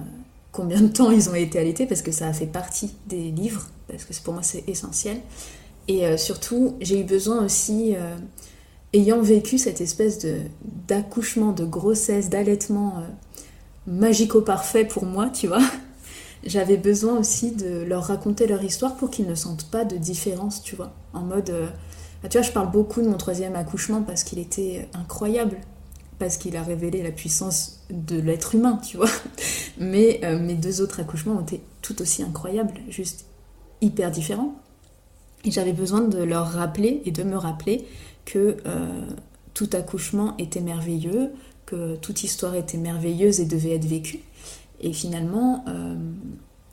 combien 0.52 0.82
de 0.82 0.88
temps 0.88 1.12
ils 1.12 1.30
ont 1.30 1.36
été 1.36 1.60
allaités 1.60 1.86
parce 1.86 2.02
que 2.02 2.12
ça 2.12 2.28
a 2.28 2.34
fait 2.34 2.46
partie 2.46 2.94
des 3.08 3.32
livres, 3.32 3.68
parce 3.88 4.06
que 4.06 4.14
pour 4.24 4.34
moi 4.34 4.44
c'est 4.44 4.64
essentiel. 4.68 5.18
Et 5.88 6.06
euh, 6.06 6.16
surtout, 6.16 6.76
j'ai 6.80 7.02
eu 7.02 7.04
besoin 7.04 7.44
aussi, 7.44 7.96
euh, 7.96 8.16
ayant 8.94 9.22
vécu 9.22 9.58
cette 9.58 9.82
espèce 9.82 10.26
d'accouchement, 10.88 11.52
de 11.52 11.66
grossesse, 11.66 12.30
d'allaitement 12.30 13.04
magico-parfait 13.86 14.86
pour 14.86 15.06
moi, 15.06 15.30
tu 15.30 15.48
vois, 15.48 15.62
j'avais 16.46 16.78
besoin 16.78 17.20
aussi 17.20 17.52
de 17.52 17.84
leur 17.84 18.04
raconter 18.06 18.48
leur 18.48 18.64
histoire 18.64 18.96
pour 18.96 19.10
qu'ils 19.10 19.28
ne 19.28 19.36
sentent 19.36 19.70
pas 19.70 19.84
de 19.84 19.98
différence, 19.98 20.64
tu 20.64 20.78
vois. 20.78 20.94
En 21.14 21.22
mode, 21.22 21.54
bah, 22.22 22.30
tu 22.30 22.38
vois, 22.38 22.48
je 22.48 22.54
parle 22.54 22.72
beaucoup 22.72 23.02
de 23.02 23.10
mon 23.10 23.18
troisième 23.18 23.58
accouchement 23.58 24.04
parce 24.04 24.24
qu'il 24.24 24.40
était 24.40 24.88
incroyable 24.94 25.58
parce 26.20 26.38
qu'il 26.38 26.56
a 26.58 26.64
révélé 26.64 27.02
la 27.02 27.12
puissance 27.12 27.84
de 27.90 28.20
l'être 28.20 28.56
humain, 28.56 28.78
tu 28.78 28.98
vois. 28.98 29.10
Mais 29.80 30.22
euh, 30.24 30.40
mes 30.40 30.56
deux 30.56 30.82
autres 30.82 31.00
accouchements 31.00 31.36
ont 31.36 31.42
été 31.42 31.62
tout 31.82 32.02
aussi 32.02 32.24
incroyables, 32.24 32.74
juste 32.90 33.26
hyper 33.82 34.12
différents. 34.12 34.56
Et 35.46 35.52
j'avais 35.52 35.74
besoin 35.74 36.02
de 36.02 36.24
leur 36.24 36.52
rappeler 36.52 37.02
et 37.06 37.12
de 37.12 37.24
me 37.24 37.36
rappeler 37.36 37.86
que 38.24 38.56
tout 39.54 39.70
accouchement 39.74 40.38
était 40.38 40.62
merveilleux, 40.62 41.32
que 41.66 41.98
toute 41.98 42.24
histoire 42.24 42.56
était 42.56 42.78
merveilleuse 42.78 43.42
et 43.42 43.46
devait 43.46 43.76
être 43.76 43.84
vécue. 43.84 44.20
Et 44.80 44.94
finalement, 44.94 45.66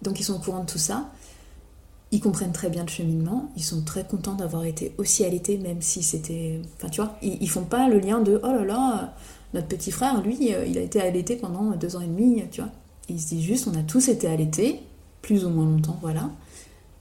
donc 0.03 0.21
ils 0.21 0.23
sont 0.23 0.35
au 0.35 0.39
courant 0.39 0.61
de 0.61 0.71
tout 0.71 0.79
ça. 0.79 1.11
Ils 2.13 2.21
comprennent 2.21 2.53
très 2.53 2.71
bien 2.71 2.83
le 2.83 2.89
cheminement, 2.89 3.51
ils 3.57 3.63
sont 3.63 3.83
très 3.83 4.05
contents 4.05 4.35
d'avoir 4.35 4.65
été 4.65 4.93
aussi 4.99 5.25
allaités, 5.25 5.59
même 5.59 5.81
si 5.81 6.03
c'était. 6.03 6.61
Enfin, 6.77 6.89
tu 6.89 7.01
vois, 7.01 7.17
ils, 7.23 7.49
font 7.49 7.65
pas 7.65 7.89
le 7.89 8.01
lien 8.01 8.21
de 8.21 8.41
oh 8.43 8.49
là 8.49 8.65
là, 8.65 9.15
notre 9.55 9.69
petit 9.69 9.93
frère, 9.93 10.21
lui, 10.23 10.53
euh, 10.55 10.65
il 10.67 10.77
a 10.79 10.81
été 10.81 11.01
allaité 11.01 11.37
pendant 11.37 11.71
deux 11.77 11.97
ans 11.97 12.01
et 12.01 12.07
demi, 12.07 12.43
tu 12.51 12.61
vois. 12.61 12.71
ils 13.09 13.21
se 13.21 13.29
disent 13.29 13.45
juste, 13.45 13.69
on 13.69 13.79
a 13.79 13.83
tous 13.83 14.09
été 14.09 14.27
allaités, 14.27 14.81
plus 15.23 15.45
ou 15.45 15.51
moins 15.51 15.67
longtemps, 15.67 15.99
voilà. 16.01 16.31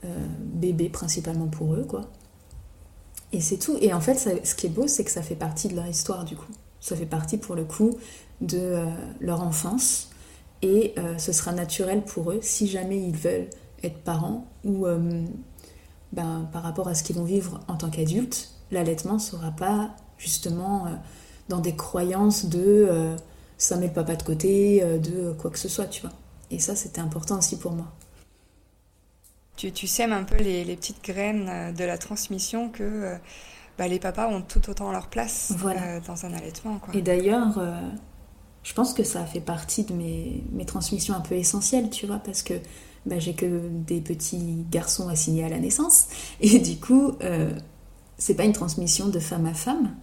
Euh, 0.05 0.27
bébé 0.39 0.89
principalement 0.89 1.47
pour 1.47 1.73
eux, 1.73 1.85
quoi. 1.87 2.01
Et 3.33 3.41
c'est 3.41 3.57
tout. 3.57 3.77
Et 3.81 3.93
en 3.93 4.01
fait, 4.01 4.15
ce 4.43 4.55
qui 4.55 4.67
est 4.67 4.69
beau, 4.69 4.87
c'est 4.87 5.03
que 5.03 5.11
ça 5.11 5.21
fait 5.21 5.35
partie 5.35 5.67
de 5.67 5.75
leur 5.75 5.87
histoire, 5.87 6.23
du 6.23 6.35
coup. 6.35 6.51
Ça 6.79 6.95
fait 6.95 7.05
partie, 7.05 7.37
pour 7.37 7.55
le 7.55 7.65
coup, 7.65 7.97
de 8.41 8.57
euh, 8.57 8.85
leur 9.19 9.41
enfance. 9.41 10.09
Et 10.61 10.93
ce 11.17 11.31
sera 11.31 11.53
naturel 11.53 12.01
pour 12.01 12.33
eux, 12.33 12.39
si 12.41 12.67
jamais 12.67 12.99
ils 12.99 13.15
veulent 13.15 13.47
être 13.83 13.99
parents, 14.03 14.47
ou 14.63 14.85
ben, 16.11 16.49
par 16.51 16.63
rapport 16.63 16.87
à 16.87 16.95
ce 16.95 17.03
qu'ils 17.03 17.15
vont 17.15 17.23
vivre 17.23 17.59
en 17.67 17.75
tant 17.75 17.89
qu'adultes, 17.89 18.51
l'allaitement 18.71 19.15
ne 19.15 19.19
sera 19.19 19.51
pas 19.51 19.95
justement 20.17 20.87
dans 21.49 21.59
des 21.59 21.75
croyances 21.75 22.45
de 22.45 22.87
euh, 22.89 23.15
ça 23.57 23.75
met 23.75 23.87
le 23.87 23.93
papa 23.93 24.15
de 24.15 24.23
côté, 24.23 24.81
euh, 24.81 24.97
de 24.97 25.33
quoi 25.33 25.51
que 25.51 25.59
ce 25.59 25.67
soit, 25.67 25.85
tu 25.85 26.01
vois. 26.01 26.11
Et 26.51 26.59
ça, 26.59 26.75
c'était 26.75 27.01
important 27.01 27.39
aussi 27.39 27.57
pour 27.57 27.73
moi. 27.73 27.87
Tu, 29.57 29.71
tu 29.73 29.87
sèmes 29.87 30.13
un 30.13 30.23
peu 30.23 30.37
les, 30.37 30.63
les, 30.63 30.75
petites 30.77 31.03
graines 31.03 31.49
euh, 31.49 31.71
de 31.73 31.83
la 31.83 31.97
transmission 31.97 32.69
que 32.69 33.17
bah, 33.77 33.87
les 33.87 33.99
papas 33.99 34.27
ont 34.29 34.41
tout 34.41 34.69
autant 34.69 34.91
leur 34.91 35.07
place 35.07 35.53
dans 36.07 36.25
un 36.25 36.33
allaitement. 36.33 36.77
Quoi. 36.77 36.95
Et 36.95 37.01
d'ailleurs, 37.01 37.59
je 38.63 38.73
pense 38.73 38.93
que 38.93 39.03
ça 39.03 39.25
fait 39.25 39.41
partie 39.41 39.83
de 39.83 39.93
mes, 39.93 40.43
mes, 40.51 40.65
transmissions 40.65 41.13
un 41.13 41.21
peu 41.21 41.35
essentielles, 41.35 41.89
tu 41.89 42.05
vois, 42.05 42.19
parce 42.19 42.43
que 42.43 42.53
bah, 43.05 43.19
j'ai 43.19 43.33
que 43.33 43.69
des 43.69 44.01
petits 44.01 44.65
garçons 44.71 45.07
assignés 45.07 45.43
à 45.43 45.49
la 45.49 45.59
naissance. 45.59 46.07
Et 46.41 46.59
du 46.59 46.77
coup, 46.77 47.13
c'est 48.17 48.35
pas 48.35 48.43
une 48.43 48.53
transmission 48.53 49.07
de 49.07 49.19
femme 49.19 49.45
à 49.45 49.53
femme, 49.53 49.95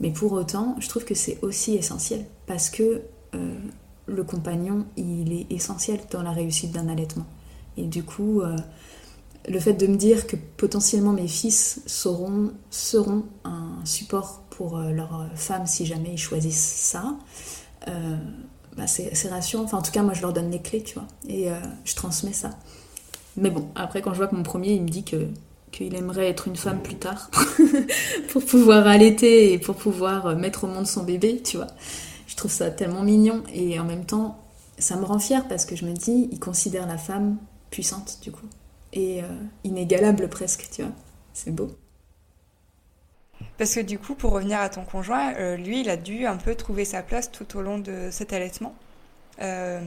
mais 0.00 0.10
pour 0.10 0.32
autant, 0.32 0.76
je 0.80 0.88
trouve 0.88 1.04
que 1.04 1.14
c'est 1.14 1.38
aussi 1.42 1.74
essentiel 1.74 2.26
parce 2.46 2.70
que 2.70 3.02
euh, 3.34 3.54
le 4.06 4.24
compagnon, 4.24 4.84
il 4.96 5.32
est 5.32 5.46
essentiel 5.50 6.00
dans 6.10 6.22
la 6.22 6.32
réussite 6.32 6.72
d'un 6.72 6.88
allaitement. 6.88 7.26
Et 7.76 7.84
du 7.84 8.02
coup, 8.02 8.40
euh, 8.40 8.56
le 9.48 9.60
fait 9.60 9.74
de 9.74 9.86
me 9.86 9.96
dire 9.96 10.26
que 10.26 10.36
potentiellement 10.56 11.12
mes 11.12 11.28
fils 11.28 11.82
seront, 11.86 12.52
seront 12.70 13.24
un 13.44 13.78
support 13.84 14.42
pour 14.50 14.76
euh, 14.76 14.90
leur 14.90 15.28
femme 15.36 15.66
si 15.66 15.86
jamais 15.86 16.14
ils 16.14 16.18
choisissent 16.18 16.58
ça, 16.58 17.16
bah 18.76 18.86
c'est 18.86 19.28
rassurant. 19.28 19.64
Enfin, 19.64 19.78
en 19.78 19.82
tout 19.82 19.92
cas, 19.92 20.02
moi, 20.02 20.14
je 20.14 20.22
leur 20.22 20.32
donne 20.32 20.50
les 20.50 20.60
clés, 20.62 20.82
tu 20.82 20.94
vois, 20.94 21.06
et 21.28 21.48
je 21.84 21.94
transmets 21.94 22.32
ça. 22.32 22.50
Mais 23.36 23.50
bon, 23.50 23.68
après, 23.74 24.02
quand 24.02 24.12
je 24.12 24.18
vois 24.18 24.28
que 24.28 24.34
mon 24.34 24.42
premier, 24.42 24.72
il 24.72 24.82
me 24.82 24.88
dit 24.88 25.04
que 25.04 25.28
qu'il 25.70 25.94
aimerait 25.94 26.28
être 26.28 26.48
une 26.48 26.56
femme 26.56 26.82
plus 26.82 26.96
tard 26.96 27.30
pour 28.28 28.44
pouvoir 28.44 28.86
allaiter 28.86 29.54
et 29.54 29.58
pour 29.58 29.74
pouvoir 29.74 30.36
mettre 30.36 30.64
au 30.64 30.66
monde 30.66 30.86
son 30.86 31.02
bébé, 31.02 31.40
tu 31.42 31.56
vois. 31.56 31.68
Je 32.26 32.36
trouve 32.36 32.50
ça 32.50 32.70
tellement 32.70 33.02
mignon 33.02 33.42
et 33.54 33.80
en 33.80 33.84
même 33.84 34.04
temps, 34.04 34.38
ça 34.78 34.96
me 34.96 35.04
rend 35.04 35.18
fière 35.18 35.48
parce 35.48 35.64
que 35.64 35.74
je 35.74 35.84
me 35.86 35.92
dis, 35.92 36.28
il 36.30 36.38
considère 36.38 36.86
la 36.86 36.98
femme 36.98 37.38
puissante 37.70 38.18
du 38.22 38.30
coup 38.30 38.46
et 38.92 39.22
euh, 39.22 39.26
inégalable 39.64 40.28
presque, 40.28 40.68
tu 40.70 40.82
vois. 40.82 40.92
C'est 41.32 41.54
beau. 41.54 41.70
Parce 43.62 43.76
que 43.76 43.80
du 43.80 44.00
coup, 44.00 44.16
pour 44.16 44.32
revenir 44.32 44.58
à 44.58 44.68
ton 44.68 44.84
conjoint, 44.84 45.34
euh, 45.36 45.56
lui, 45.56 45.82
il 45.82 45.88
a 45.88 45.96
dû 45.96 46.26
un 46.26 46.36
peu 46.36 46.56
trouver 46.56 46.84
sa 46.84 47.00
place 47.00 47.30
tout 47.30 47.56
au 47.56 47.62
long 47.62 47.78
de 47.78 48.08
cet 48.10 48.32
allaitement. 48.32 48.74
Euh, 49.40 49.80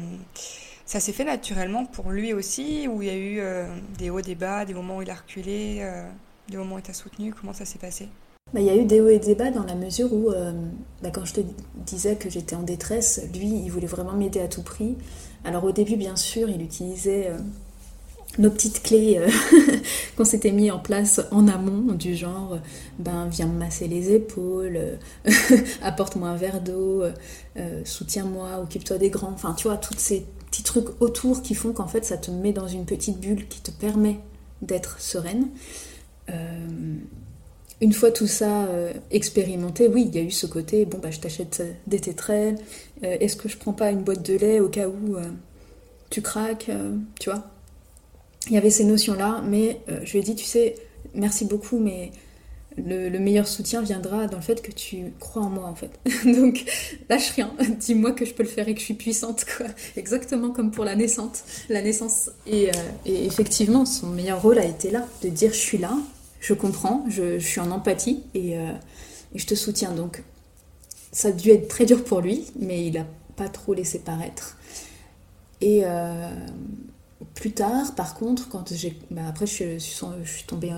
ça 0.86 1.02
s'est 1.02 1.12
fait 1.12 1.26
naturellement 1.26 1.86
pour 1.86 2.10
lui 2.12 2.32
aussi, 2.32 2.88
où 2.88 3.02
il 3.02 3.10
y 3.10 3.12
a 3.12 3.18
eu 3.18 3.40
euh, 3.42 3.68
des 3.98 4.10
hauts, 4.10 4.22
des 4.22 4.36
bas, 4.36 4.64
des 4.64 4.74
moments 4.74 4.96
où 4.96 5.02
il 5.02 5.10
a 5.10 5.16
reculé, 5.16 5.86
des 6.48 6.56
moments 6.56 6.76
où 6.76 6.80
il 6.80 6.84
t'a 6.84 6.94
soutenu 6.94 7.34
Comment 7.34 7.52
ça 7.52 7.66
s'est 7.66 7.78
passé? 7.78 8.08
Bah, 8.54 8.62
Il 8.62 8.66
y 8.66 8.70
a 8.70 8.78
eu 8.78 8.86
des 8.86 9.02
hauts 9.02 9.10
et 9.10 9.20
des 9.20 9.36
bas 9.36 9.52
dans 9.52 9.66
la 9.66 9.76
mesure 9.76 10.14
où, 10.14 10.32
bah, 11.04 11.10
quand 11.14 11.26
je 11.26 11.34
te 11.34 11.42
disais 11.76 12.16
que 12.16 12.30
j'étais 12.30 12.56
en 12.56 12.64
détresse, 12.64 13.28
lui, 13.34 13.60
il 13.66 13.70
voulait 13.70 13.88
vraiment 13.88 14.14
m'aider 14.14 14.40
à 14.40 14.48
tout 14.48 14.64
prix. 14.64 14.96
Alors 15.44 15.66
au 15.66 15.74
début, 15.74 15.98
bien 15.98 16.16
sûr, 16.16 16.48
il 16.48 16.62
utilisait 16.62 17.30
nos 18.38 18.50
petites 18.50 18.84
clés 18.84 19.22
qu'on 20.18 20.26
s'était 20.26 20.52
mis 20.52 20.72
en 20.72 20.80
place 20.80 21.22
en 21.32 21.48
amont, 21.48 21.94
du 21.94 22.16
genre 22.16 22.60
ben 23.00 23.28
viens 23.30 23.48
me 23.48 23.58
masser 23.58 23.88
les 23.88 24.14
épaules, 24.14 24.98
apporte-moi 25.82 26.30
un 26.30 26.36
verre 26.36 26.62
d'eau, 26.62 27.04
soutiens-moi, 27.84 28.60
occupe-toi 28.62 28.98
des 28.98 29.10
grands, 29.10 29.32
enfin 29.34 29.54
tu 29.58 29.68
vois, 29.68 29.78
toutes 29.78 30.00
ces 30.00 30.26
petits 30.56 30.64
trucs 30.64 31.02
autour 31.02 31.42
qui 31.42 31.56
font 31.56 31.74
qu'en 31.74 31.88
fait 31.88 32.06
ça 32.06 32.18
te 32.18 32.32
met 32.32 32.54
dans 32.54 32.68
une 32.68 32.86
petite 32.86 33.20
bulle 33.20 33.48
qui 33.48 33.62
te 33.62 33.72
permet 33.72 34.20
d'être 34.62 35.00
sereine. 35.02 35.50
Euh, 36.30 36.96
une 37.82 37.94
fois 37.94 38.12
tout 38.12 38.28
ça 38.28 38.66
euh, 38.66 38.94
expérimenté, 39.12 39.88
oui, 39.88 40.06
il 40.08 40.16
y 40.16 40.20
a 40.20 40.22
eu 40.22 40.32
ce 40.32 40.48
côté, 40.48 40.86
bon 40.86 40.98
bah 40.98 41.12
je 41.12 41.20
t'achète 41.20 41.62
des 41.88 42.00
tétrelles, 42.00 42.58
euh, 43.04 43.18
est-ce 43.20 43.36
que 43.36 43.50
je 43.50 43.58
prends 43.58 43.74
pas 43.74 43.92
une 43.92 44.04
boîte 44.04 44.26
de 44.26 44.36
lait 44.36 44.60
au 44.60 44.70
cas 44.70 44.88
où 44.88 45.18
tu 46.10 46.22
craques, 46.22 46.72
tu 47.20 47.30
vois? 47.30 47.44
Il 48.48 48.54
y 48.54 48.58
avait 48.58 48.70
ces 48.70 48.84
notions-là, 48.84 49.42
mais 49.48 49.80
je 50.04 50.12
lui 50.12 50.20
ai 50.20 50.22
dit, 50.22 50.36
tu 50.36 50.46
sais, 50.46 50.76
merci 51.14 51.46
beaucoup, 51.46 51.80
mais 51.80 52.12
le, 52.78 53.20
meilleur 53.20 53.48
soutien 53.48 53.82
viendra 53.82 54.28
dans 54.28 54.38
le 54.38 54.44
fait 54.44 54.62
que 54.62 54.72
tu 54.72 55.14
crois 55.20 55.44
en 55.44 55.50
moi 55.50 55.66
en 55.66 55.76
fait. 55.76 56.00
Donc 56.26 56.66
lâche 57.10 57.32
rien, 57.32 57.52
dis-moi 57.80 58.12
que 58.12 58.26
je 58.26 58.34
peux 58.34 58.44
le 58.44 58.50
faire 58.50 58.68
et 58.68 58.74
que 58.74 58.80
je 58.80 58.86
suis 58.86 58.94
puissante 58.94 59.46
quoi. 59.46 59.68
Exactement 59.96 60.52
comme 60.52 60.72
pour 60.72 60.86
la 60.86 60.96
naissance, 60.96 61.44
la 61.70 61.82
naissance. 61.82 62.30
Et, 62.46 62.70
euh, 62.70 62.74
effectivement, 63.06 63.86
son 63.86 64.08
meilleur 64.08 64.42
rôle 64.42 64.60
a 64.60 64.66
été 64.66 64.92
là, 64.92 65.06
de 65.24 65.30
dire 65.30 65.52
je 65.52 65.60
suis 65.60 65.78
là, 65.78 65.98
je 66.40 66.54
comprends, 66.54 67.06
je, 67.10 67.40
suis 67.40 67.60
en 67.60 67.72
empathie 67.72 68.24
euh, 68.36 68.72
et, 69.34 69.40
je 69.40 69.46
te 69.46 69.56
soutiens. 69.56 69.92
Donc 69.92 70.24
ça 71.12 71.30
a 71.30 71.32
dû 71.32 71.52
être 71.52 71.68
très 71.68 71.86
dur 71.86 72.04
pour 72.04 72.22
lui, 72.22 72.46
mais 72.60 72.86
il 72.86 72.98
a 72.98 73.06
pas 73.36 73.50
trop 73.50 73.74
laissé 73.74 74.00
paraître. 74.00 74.58
Et 75.62 75.82
euh, 75.86 76.30
plus 77.34 77.52
tard, 77.52 77.96
par 77.96 78.16
contre, 78.16 78.50
quand 78.50 78.74
j'ai, 78.74 78.98
bah, 79.12 79.22
après 79.28 79.48
je, 79.48 79.78
suis 79.78 80.46
tombée 80.48 80.74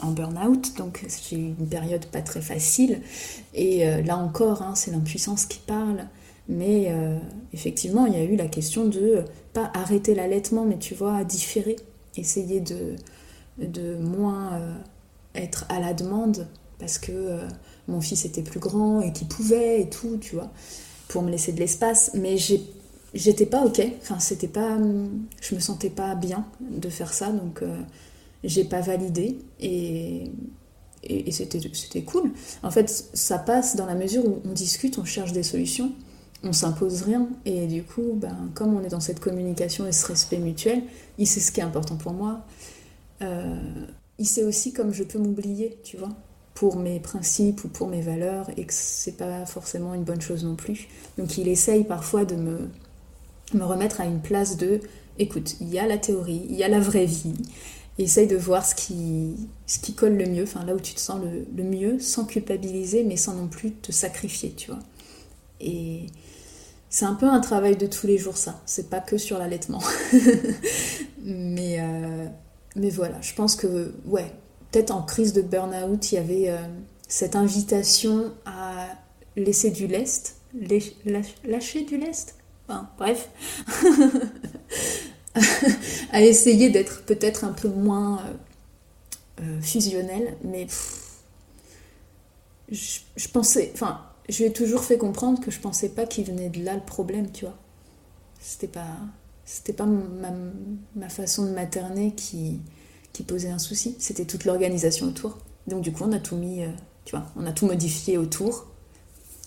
en 0.00 0.10
burn-out, 0.10 0.76
donc 0.76 1.04
j'ai 1.28 1.36
eu 1.36 1.54
une 1.58 1.68
période 1.68 2.04
pas 2.06 2.22
très 2.22 2.42
facile. 2.42 3.00
Et 3.54 3.86
euh, 3.86 4.02
là 4.02 4.16
encore, 4.18 4.62
hein, 4.62 4.74
c'est 4.74 4.90
l'impuissance 4.90 5.46
qui 5.46 5.58
parle. 5.60 6.06
Mais 6.48 6.88
euh, 6.90 7.18
effectivement, 7.52 8.06
il 8.06 8.14
y 8.14 8.16
a 8.16 8.24
eu 8.24 8.36
la 8.36 8.48
question 8.48 8.84
de 8.84 9.24
pas 9.52 9.70
arrêter 9.74 10.14
l'allaitement, 10.14 10.64
mais 10.64 10.78
tu 10.78 10.94
vois, 10.94 11.24
différer, 11.24 11.76
essayer 12.16 12.60
de, 12.60 12.96
de 13.58 13.96
moins 13.96 14.54
euh, 14.54 14.74
être 15.34 15.64
à 15.68 15.78
la 15.78 15.94
demande 15.94 16.48
parce 16.78 16.98
que 16.98 17.38
mon 17.86 18.00
fils 18.00 18.24
était 18.24 18.42
plus 18.42 18.58
grand 18.58 19.00
et 19.02 19.12
qu'il 19.12 19.28
pouvait 19.28 19.82
et 19.82 19.88
tout, 19.88 20.16
tu 20.20 20.34
vois, 20.34 20.50
pour 21.06 21.22
me 21.22 21.30
laisser 21.30 21.52
de 21.52 21.60
l'espace. 21.60 22.10
Mais 22.14 22.36
j'étais 23.14 23.46
pas 23.46 23.64
ok, 23.64 23.82
enfin, 24.00 24.18
c'était 24.18 24.48
pas, 24.48 24.78
je 25.40 25.54
me 25.54 25.60
sentais 25.60 25.90
pas 25.90 26.14
bien 26.14 26.46
de 26.60 26.88
faire 26.88 27.12
ça, 27.12 27.30
donc 27.30 27.62
j'ai 28.44 28.64
pas 28.64 28.80
validé 28.80 29.38
et, 29.60 30.30
et, 31.04 31.32
c'était 31.32 32.02
cool. 32.02 32.30
En 32.62 32.70
fait, 32.70 32.88
ça 33.12 33.38
passe 33.38 33.76
dans 33.76 33.86
la 33.86 33.94
mesure 33.94 34.24
où 34.26 34.40
on 34.44 34.52
discute, 34.52 34.98
on 34.98 35.04
cherche 35.04 35.32
des 35.32 35.42
solutions, 35.42 35.92
on 36.44 36.52
s'impose 36.52 37.02
rien 37.02 37.28
et 37.44 37.66
du 37.66 37.82
coup, 37.82 38.14
ben, 38.16 38.50
comme 38.54 38.74
on 38.76 38.82
est 38.82 38.88
dans 38.88 39.00
cette 39.00 39.20
communication 39.20 39.86
et 39.86 39.92
ce 39.92 40.06
respect 40.06 40.38
mutuel, 40.38 40.82
il 41.18 41.26
sait 41.26 41.40
ce 41.40 41.52
qui 41.52 41.60
est 41.60 41.64
important 41.64 41.96
pour 41.96 42.12
moi. 42.12 42.44
Euh, 43.22 43.86
il 44.18 44.26
sait 44.26 44.44
aussi 44.44 44.72
comme 44.72 44.92
je 44.92 45.04
peux 45.04 45.18
m'oublier, 45.18 45.78
tu 45.84 45.96
vois, 45.96 46.10
pour 46.54 46.76
mes 46.76 47.00
principes 47.00 47.64
ou 47.64 47.68
pour 47.68 47.88
mes 47.88 48.02
valeurs 48.02 48.50
et 48.56 48.64
que 48.64 48.72
c'est 48.74 49.16
pas 49.16 49.46
forcément 49.46 49.94
une 49.94 50.04
bonne 50.04 50.20
chose 50.20 50.44
non 50.44 50.56
plus. 50.56 50.88
Donc 51.18 51.38
il 51.38 51.48
essaye 51.48 51.84
parfois 51.84 52.24
de 52.24 52.34
me, 52.34 52.70
me 53.56 53.64
remettre 53.64 54.00
à 54.00 54.04
une 54.04 54.20
place 54.20 54.56
de 54.56 54.80
écoute, 55.18 55.56
il 55.60 55.68
y 55.68 55.78
a 55.78 55.86
la 55.86 55.98
théorie, 55.98 56.46
il 56.48 56.56
y 56.56 56.64
a 56.64 56.68
la 56.68 56.80
vraie 56.80 57.06
vie, 57.06 57.34
essaye 57.98 58.26
de 58.26 58.36
voir 58.36 58.64
ce 58.64 58.74
qui, 58.74 59.48
ce 59.66 59.78
qui 59.78 59.94
colle 59.94 60.16
le 60.16 60.26
mieux, 60.26 60.44
enfin 60.44 60.64
là 60.64 60.74
où 60.74 60.80
tu 60.80 60.94
te 60.94 61.00
sens 61.00 61.20
le, 61.22 61.64
mieux, 61.64 61.98
sans 62.00 62.24
culpabiliser, 62.24 63.04
mais 63.04 63.16
sans 63.16 63.34
non 63.34 63.48
plus 63.48 63.72
te 63.72 63.92
sacrifier, 63.92 64.52
tu 64.52 64.70
vois. 64.70 64.80
Et 65.60 66.06
c'est 66.88 67.04
un 67.04 67.14
peu 67.14 67.26
un 67.26 67.40
travail 67.40 67.76
de 67.76 67.86
tous 67.86 68.06
les 68.06 68.18
jours, 68.18 68.36
ça. 68.36 68.60
C'est 68.66 68.90
pas 68.90 69.00
que 69.00 69.18
sur 69.18 69.38
l'allaitement. 69.38 69.82
mais, 71.22 71.80
euh, 71.80 72.26
mais 72.76 72.90
voilà, 72.90 73.20
je 73.20 73.34
pense 73.34 73.56
que, 73.56 73.94
ouais, 74.06 74.32
peut-être 74.70 74.90
en 74.90 75.02
crise 75.02 75.32
de 75.32 75.42
burn-out, 75.42 76.12
il 76.12 76.14
y 76.16 76.18
avait 76.18 76.50
euh, 76.50 76.58
cette 77.08 77.36
invitation 77.36 78.32
à 78.46 78.88
laisser 79.36 79.70
du 79.70 79.86
lest, 79.86 80.36
lâcher 81.44 81.82
du 81.84 81.98
lest. 81.98 82.36
Bref. 82.98 83.28
à 86.12 86.22
essayer 86.22 86.70
d'être 86.70 87.04
peut-être 87.04 87.44
un 87.44 87.52
peu 87.52 87.68
moins 87.68 88.22
euh, 89.40 89.60
fusionnel, 89.60 90.36
mais 90.44 90.66
je, 92.70 93.28
pensais, 93.32 93.70
enfin, 93.74 94.00
je 94.28 94.38
lui 94.38 94.44
ai 94.44 94.52
toujours 94.52 94.84
fait 94.84 94.98
comprendre 94.98 95.40
que 95.40 95.50
je 95.50 95.58
pensais 95.58 95.88
pas 95.88 96.06
qu'il 96.06 96.24
venait 96.24 96.50
de 96.50 96.62
là 96.62 96.74
le 96.74 96.82
problème, 96.82 97.30
tu 97.32 97.44
vois. 97.44 97.56
C'était 98.40 98.68
pas, 98.68 98.96
c'était 99.44 99.72
pas 99.72 99.86
ma, 99.86 101.08
façon 101.08 101.46
de 101.46 101.50
materner 101.50 102.12
qui, 102.14 102.60
qui 103.12 103.22
posait 103.22 103.50
un 103.50 103.58
souci, 103.58 103.96
c'était 103.98 104.24
toute 104.24 104.44
l'organisation 104.44 105.06
autour. 105.06 105.38
Donc 105.66 105.82
du 105.82 105.92
coup, 105.92 106.04
on 106.04 106.12
a 106.12 106.18
tout 106.18 106.36
mis, 106.36 106.62
euh, 106.62 106.70
tu 107.04 107.16
vois, 107.16 107.26
on 107.36 107.46
a 107.46 107.52
tout 107.52 107.66
modifié 107.66 108.18
autour 108.18 108.66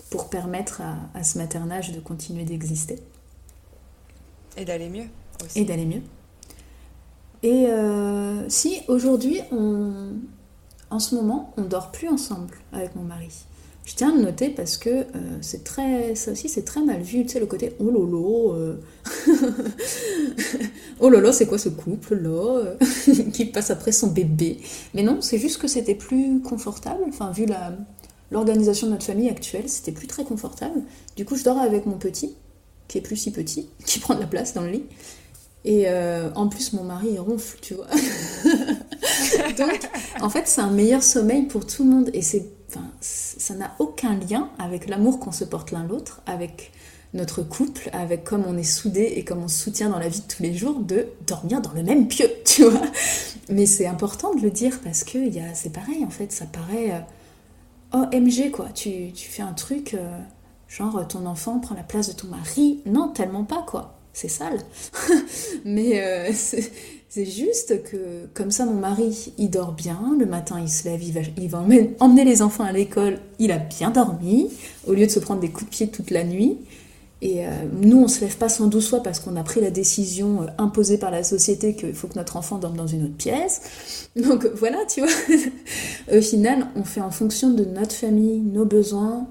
pour 0.10 0.30
permettre 0.30 0.82
à 1.14 1.24
ce 1.24 1.38
maternage 1.38 1.92
de 1.92 2.00
continuer 2.00 2.44
d'exister. 2.44 3.00
Et 4.58 4.66
d'aller 4.66 4.90
mieux. 4.90 5.08
Et 5.56 5.66
d'aller 5.66 5.86
mieux. 5.86 6.02
Et 7.44 7.68
si 8.50 8.82
aujourd'hui, 8.88 9.42
en 9.52 11.00
ce 11.00 11.16
moment, 11.16 11.54
on 11.58 11.64
dort 11.64 11.92
plus 11.92 12.08
ensemble 12.08 12.56
avec 12.72 12.96
mon 12.96 13.04
mari. 13.04 13.30
Je 13.86 13.94
tiens 13.94 14.12
à 14.12 14.16
le 14.16 14.24
noter 14.24 14.50
parce 14.50 14.78
que 14.78 14.90
euh, 14.90 15.04
c'est 15.42 15.64
très, 15.64 16.16
ça 16.16 16.32
aussi 16.32 16.50
c'est 16.50 16.64
très 16.64 16.82
mal 16.82 17.02
vu, 17.02 17.24
tu 17.24 17.30
sais 17.30 17.40
le 17.40 17.46
côté 17.46 17.76
oh 17.80 17.92
lolo, 17.92 18.54
euh... 18.54 18.82
oh 21.00 21.10
lolo 21.10 21.32
c'est 21.32 21.46
quoi 21.46 21.60
ce 21.60 21.70
couple 21.70 22.16
là 22.16 22.30
euh, 22.30 22.76
qui 23.32 23.46
passe 23.46 23.70
après 23.70 23.92
son 23.92 24.08
bébé? 24.08 24.58
Mais 24.96 25.04
non, 25.04 25.22
c'est 25.22 25.38
juste 25.38 25.62
que 25.62 25.68
c'était 25.68 25.94
plus 25.94 26.42
confortable. 26.42 27.04
Enfin 27.08 27.32
vu 27.32 27.46
l'organisation 28.32 28.88
de 28.88 28.94
notre 28.94 29.06
famille 29.06 29.30
actuelle, 29.30 29.70
c'était 29.70 29.92
plus 29.92 30.08
très 30.08 30.24
confortable. 30.24 30.82
Du 31.16 31.24
coup, 31.24 31.36
je 31.36 31.44
dors 31.44 31.60
avec 31.60 31.86
mon 31.86 32.00
petit, 32.00 32.36
qui 32.88 32.98
est 32.98 33.02
plus 33.02 33.16
si 33.16 33.32
petit, 33.32 33.70
qui 33.86 34.00
prend 34.00 34.16
de 34.16 34.20
la 34.20 34.28
place 34.28 34.54
dans 34.54 34.62
le 34.62 34.72
lit. 34.72 34.84
Et 35.66 35.86
euh, 35.88 36.30
en 36.36 36.48
plus, 36.48 36.74
mon 36.74 36.84
mari 36.84 37.18
ronfle, 37.18 37.58
tu 37.60 37.74
vois. 37.74 37.88
Donc, 39.58 39.80
en 40.22 40.30
fait, 40.30 40.48
c'est 40.48 40.62
un 40.62 40.70
meilleur 40.70 41.02
sommeil 41.02 41.44
pour 41.48 41.66
tout 41.66 41.84
le 41.84 41.90
monde. 41.90 42.12
Et 42.14 42.22
c'est, 42.22 42.46
enfin, 42.70 42.86
ça 43.02 43.56
n'a 43.56 43.72
aucun 43.80 44.16
lien 44.16 44.52
avec 44.60 44.88
l'amour 44.88 45.20
qu'on 45.20 45.32
se 45.32 45.44
porte 45.44 45.72
l'un 45.72 45.84
l'autre, 45.84 46.22
avec 46.28 46.72
notre 47.16 47.42
couple, 47.42 47.90
avec 47.94 48.24
comme 48.24 48.46
on 48.46 48.56
est 48.58 48.64
soudés 48.64 49.14
et 49.16 49.24
comme 49.24 49.42
on 49.42 49.48
se 49.48 49.64
soutient 49.64 49.90
dans 49.90 49.98
la 49.98 50.08
vie 50.08 50.20
de 50.20 50.28
tous 50.28 50.44
les 50.44 50.54
jours, 50.54 50.80
de 50.80 51.08
dormir 51.26 51.62
dans 51.62 51.72
le 51.72 51.82
même 51.82 52.08
pieu, 52.08 52.30
tu 52.46 52.66
vois. 52.66 52.82
Mais 53.50 53.66
c'est 53.66 53.88
important 53.88 54.36
de 54.36 54.42
le 54.42 54.52
dire 54.52 54.80
parce 54.84 55.04
que 55.04 55.18
c'est 55.56 55.74
pareil, 55.74 56.06
en 56.06 56.12
fait, 56.12 56.32
ça 56.32 56.46
paraît... 56.46 56.92
Euh, 56.92 57.00
OMG, 57.94 58.52
quoi. 58.52 58.68
Tu, 58.76 59.12
tu 59.14 59.30
fais 59.30 59.42
un 59.42 59.54
truc... 59.54 59.96
Euh, 59.96 60.20
genre, 60.68 61.08
ton 61.08 61.26
enfant 61.26 61.60
prend 61.60 61.76
la 61.76 61.84
place 61.84 62.08
de 62.10 62.14
ton 62.14 62.28
mari. 62.28 62.82
Non, 62.86 63.10
tellement 63.10 63.44
pas, 63.44 63.64
quoi 63.68 63.96
c'est 64.16 64.30
sale. 64.30 64.60
Mais 65.66 66.02
euh, 66.02 66.32
c'est 66.34 67.26
juste 67.26 67.84
que 67.84 68.28
comme 68.34 68.50
ça, 68.50 68.66
mon 68.66 68.74
mari, 68.74 69.34
il 69.38 69.50
dort 69.50 69.74
bien. 69.74 70.16
Le 70.18 70.26
matin, 70.26 70.60
il 70.60 70.70
se 70.70 70.86
lève, 70.86 71.04
il 71.04 71.50
va, 71.50 71.60
emmener, 72.00 72.24
les 72.24 72.42
enfants 72.42 72.64
à 72.64 72.72
l'école. 72.72 73.20
Il 73.38 73.52
a 73.52 73.58
bien 73.58 73.92
dormi, 73.92 74.50
au 74.88 74.94
lieu 74.94 75.06
de 75.06 75.12
se 75.12 75.20
prendre 75.20 75.42
des 75.42 75.50
coups 75.50 75.66
de 75.66 75.70
pied 75.70 75.88
toute 75.90 76.12
la 76.12 76.24
nuit. 76.24 76.58
Et 77.22 77.46
euh, 77.46 77.50
nous, 77.82 78.04
on 78.04 78.08
se 78.08 78.22
lève 78.22 78.38
pas 78.38 78.50
sans 78.50 78.68
douce 78.68 78.96
parce 79.04 79.20
qu'on 79.20 79.36
a 79.36 79.44
pris 79.44 79.60
la 79.60 79.72
décision 79.72 80.44
euh, 80.44 80.46
imposée 80.58 80.98
par 80.98 81.12
la 81.12 81.24
société 81.24 81.76
qu'il 81.76 81.94
faut 81.94 82.08
que 82.08 82.16
notre 82.16 82.38
enfant 82.38 82.58
dorme 82.58 82.78
dans 82.78 82.88
une 82.88 83.04
autre 83.04 83.18
pièce. 83.18 84.10
Donc 84.16 84.46
voilà, 84.56 84.78
tu 84.86 85.02
vois. 85.02 85.10
Au 86.18 86.22
final, 86.22 86.68
on 86.76 86.84
fait 86.84 87.02
en 87.02 87.12
fonction 87.12 87.50
de 87.50 87.66
notre 87.66 87.96
famille, 87.96 88.40
nos 88.40 88.66
besoins. 88.66 89.28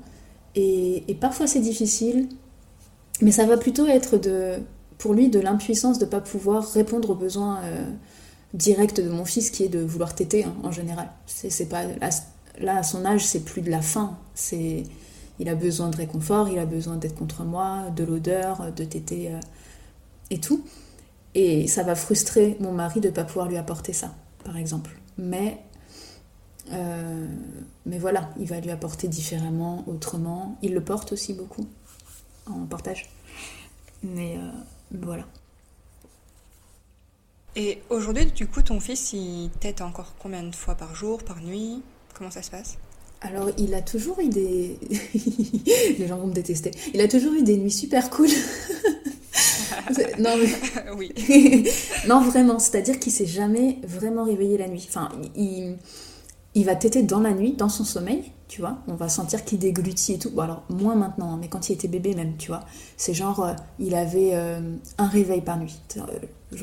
Et, 0.55 1.17
parfois, 1.21 1.47
c'est 1.47 1.61
difficile. 1.61 2.29
Mais 3.21 3.31
ça 3.31 3.47
va 3.47 3.57
plutôt 3.57 3.87
être 3.87 4.19
de, 4.19 4.59
pour 4.99 5.15
lui 5.15 5.29
de 5.29 5.39
l'impuissance 5.39 5.99
de 5.99 6.05
ne 6.05 6.11
pas 6.11 6.21
pouvoir 6.21 6.69
répondre 6.73 7.11
aux 7.11 7.15
besoins 7.15 7.61
euh, 7.63 7.85
directs 8.55 8.97
de 8.97 9.09
mon 9.09 9.25
fils, 9.25 9.51
qui 9.51 9.65
est 9.65 9.69
de 9.69 9.81
vouloir 9.81 10.15
téter 10.15 10.45
hein, 10.45 10.55
en 10.63 10.73
général. 10.73 11.09
C'est, 11.27 11.69
pas, 11.69 11.85
là, 12.61 12.79
à 12.79 12.83
son 12.83 13.05
âge, 13.05 13.25
c'est 13.25 13.45
plus 13.45 13.63
de 13.63 13.71
la 13.71 13.83
faim. 13.83 14.17
C'est, 14.35 14.83
il 15.39 15.49
a 15.49 15.55
besoin 15.55 15.91
de 15.91 15.97
réconfort, 15.97 16.49
il 16.49 16.59
a 16.59 16.67
besoin 16.67 16.97
d'être 16.97 17.15
contre 17.15 17.45
moi, 17.45 17.91
de 17.95 18.05
l'odeur, 18.05 18.73
de 18.73 18.85
téter 18.85 19.29
euh, 19.29 19.41
et 20.31 20.39
tout. 20.39 20.65
Et 21.35 21.67
ça 21.67 21.83
va 21.83 21.95
frustrer 21.95 22.57
mon 22.61 22.73
mari 22.73 23.01
de 23.01 23.09
ne 23.09 23.13
pas 23.13 23.25
pouvoir 23.25 23.49
lui 23.49 23.57
apporter 23.57 23.93
ça, 23.93 24.15
par 24.45 24.57
exemple. 24.57 24.91
Mais, 25.19 25.59
euh, 26.73 27.27
mais 27.87 27.99
voilà, 27.99 28.31
il 28.39 28.47
va 28.47 28.61
lui 28.61 28.71
apporter 28.71 29.09
différemment, 29.09 29.85
autrement. 29.87 30.59
Il 30.63 30.75
le 30.75 30.83
porte 30.83 31.13
aussi 31.13 31.35
beaucoup 31.35 31.67
en 32.47 32.67
portage. 32.67 33.11
Mais 34.03 34.39
voilà. 34.93 35.25
Et 37.57 37.81
aujourd'hui, 37.89 38.27
du 38.27 38.47
coup, 38.49 38.63
ton 38.63 38.81
fils, 38.81 39.13
il 39.13 39.51
tète 39.61 39.81
encore 39.81 40.15
combien 40.19 40.43
de 40.43 40.55
fois 40.55 40.75
par 40.75 40.95
jour, 40.95 41.23
par 41.23 41.41
nuit? 41.41 41.83
Comment 42.15 42.31
ça 42.31 42.43
se 42.43 42.51
passe? 42.51 42.79
Alors, 43.21 43.51
il 43.57 43.75
a 43.75 43.81
toujours 43.81 44.19
eu 44.21 44.29
des. 44.29 44.79
Les 45.99 46.07
gens 46.07 46.19
vont 46.19 46.27
me 46.27 46.35
détester. 46.35 46.73
Il 46.93 47.01
a 47.01 47.09
toujours 47.09 47.33
eu 47.33 47.43
des 47.43 47.57
nuits 47.57 47.71
super 47.71 48.11
cool. 48.11 48.29
non, 50.19 50.37
mais... 50.37 50.93
oui. 50.97 51.13
non, 52.09 52.21
vraiment. 52.23 52.59
C'est-à-dire 52.59 52.99
qu'il 52.99 53.13
s'est 53.13 53.27
jamais 53.27 53.79
vraiment 53.85 54.25
réveillé 54.25 54.59
la 54.59 54.69
nuit. 54.69 54.85
Enfin, 54.89 55.09
il 55.37 55.77
il 56.55 56.65
va 56.65 56.77
téter 56.77 57.03
dans 57.03 57.21
la 57.21 57.33
nuit, 57.33 57.55
dans 57.55 57.69
son 57.69 57.85
sommeil, 57.85 58.33
tu 58.49 58.61
vois. 58.61 58.79
On 58.87 58.95
va 58.95 59.09
sentir 59.09 59.45
qu'il 59.45 59.59
déglutit 59.59 60.13
et 60.15 60.19
tout. 60.19 60.31
Bon, 60.31 60.43
alors, 60.43 60.63
moins 60.69 60.95
maintenant, 60.95 61.35
hein, 61.35 61.39
mais 61.41 61.49
quand 61.49 61.69
il 61.69 61.73
était 61.73 61.89
bébé 61.89 62.15
même, 62.15 62.37
tu 62.37 62.49
vois. 62.49 62.65
C'est 62.97 63.15
genre, 63.15 63.41
euh, 63.41 63.53
il 63.81 63.95
avait 63.95 64.31
euh, 64.35 64.61
un 64.99 65.07
réveil 65.09 65.41
par 65.41 65.59
nuit. 65.59 65.81
Euh, 65.97 66.03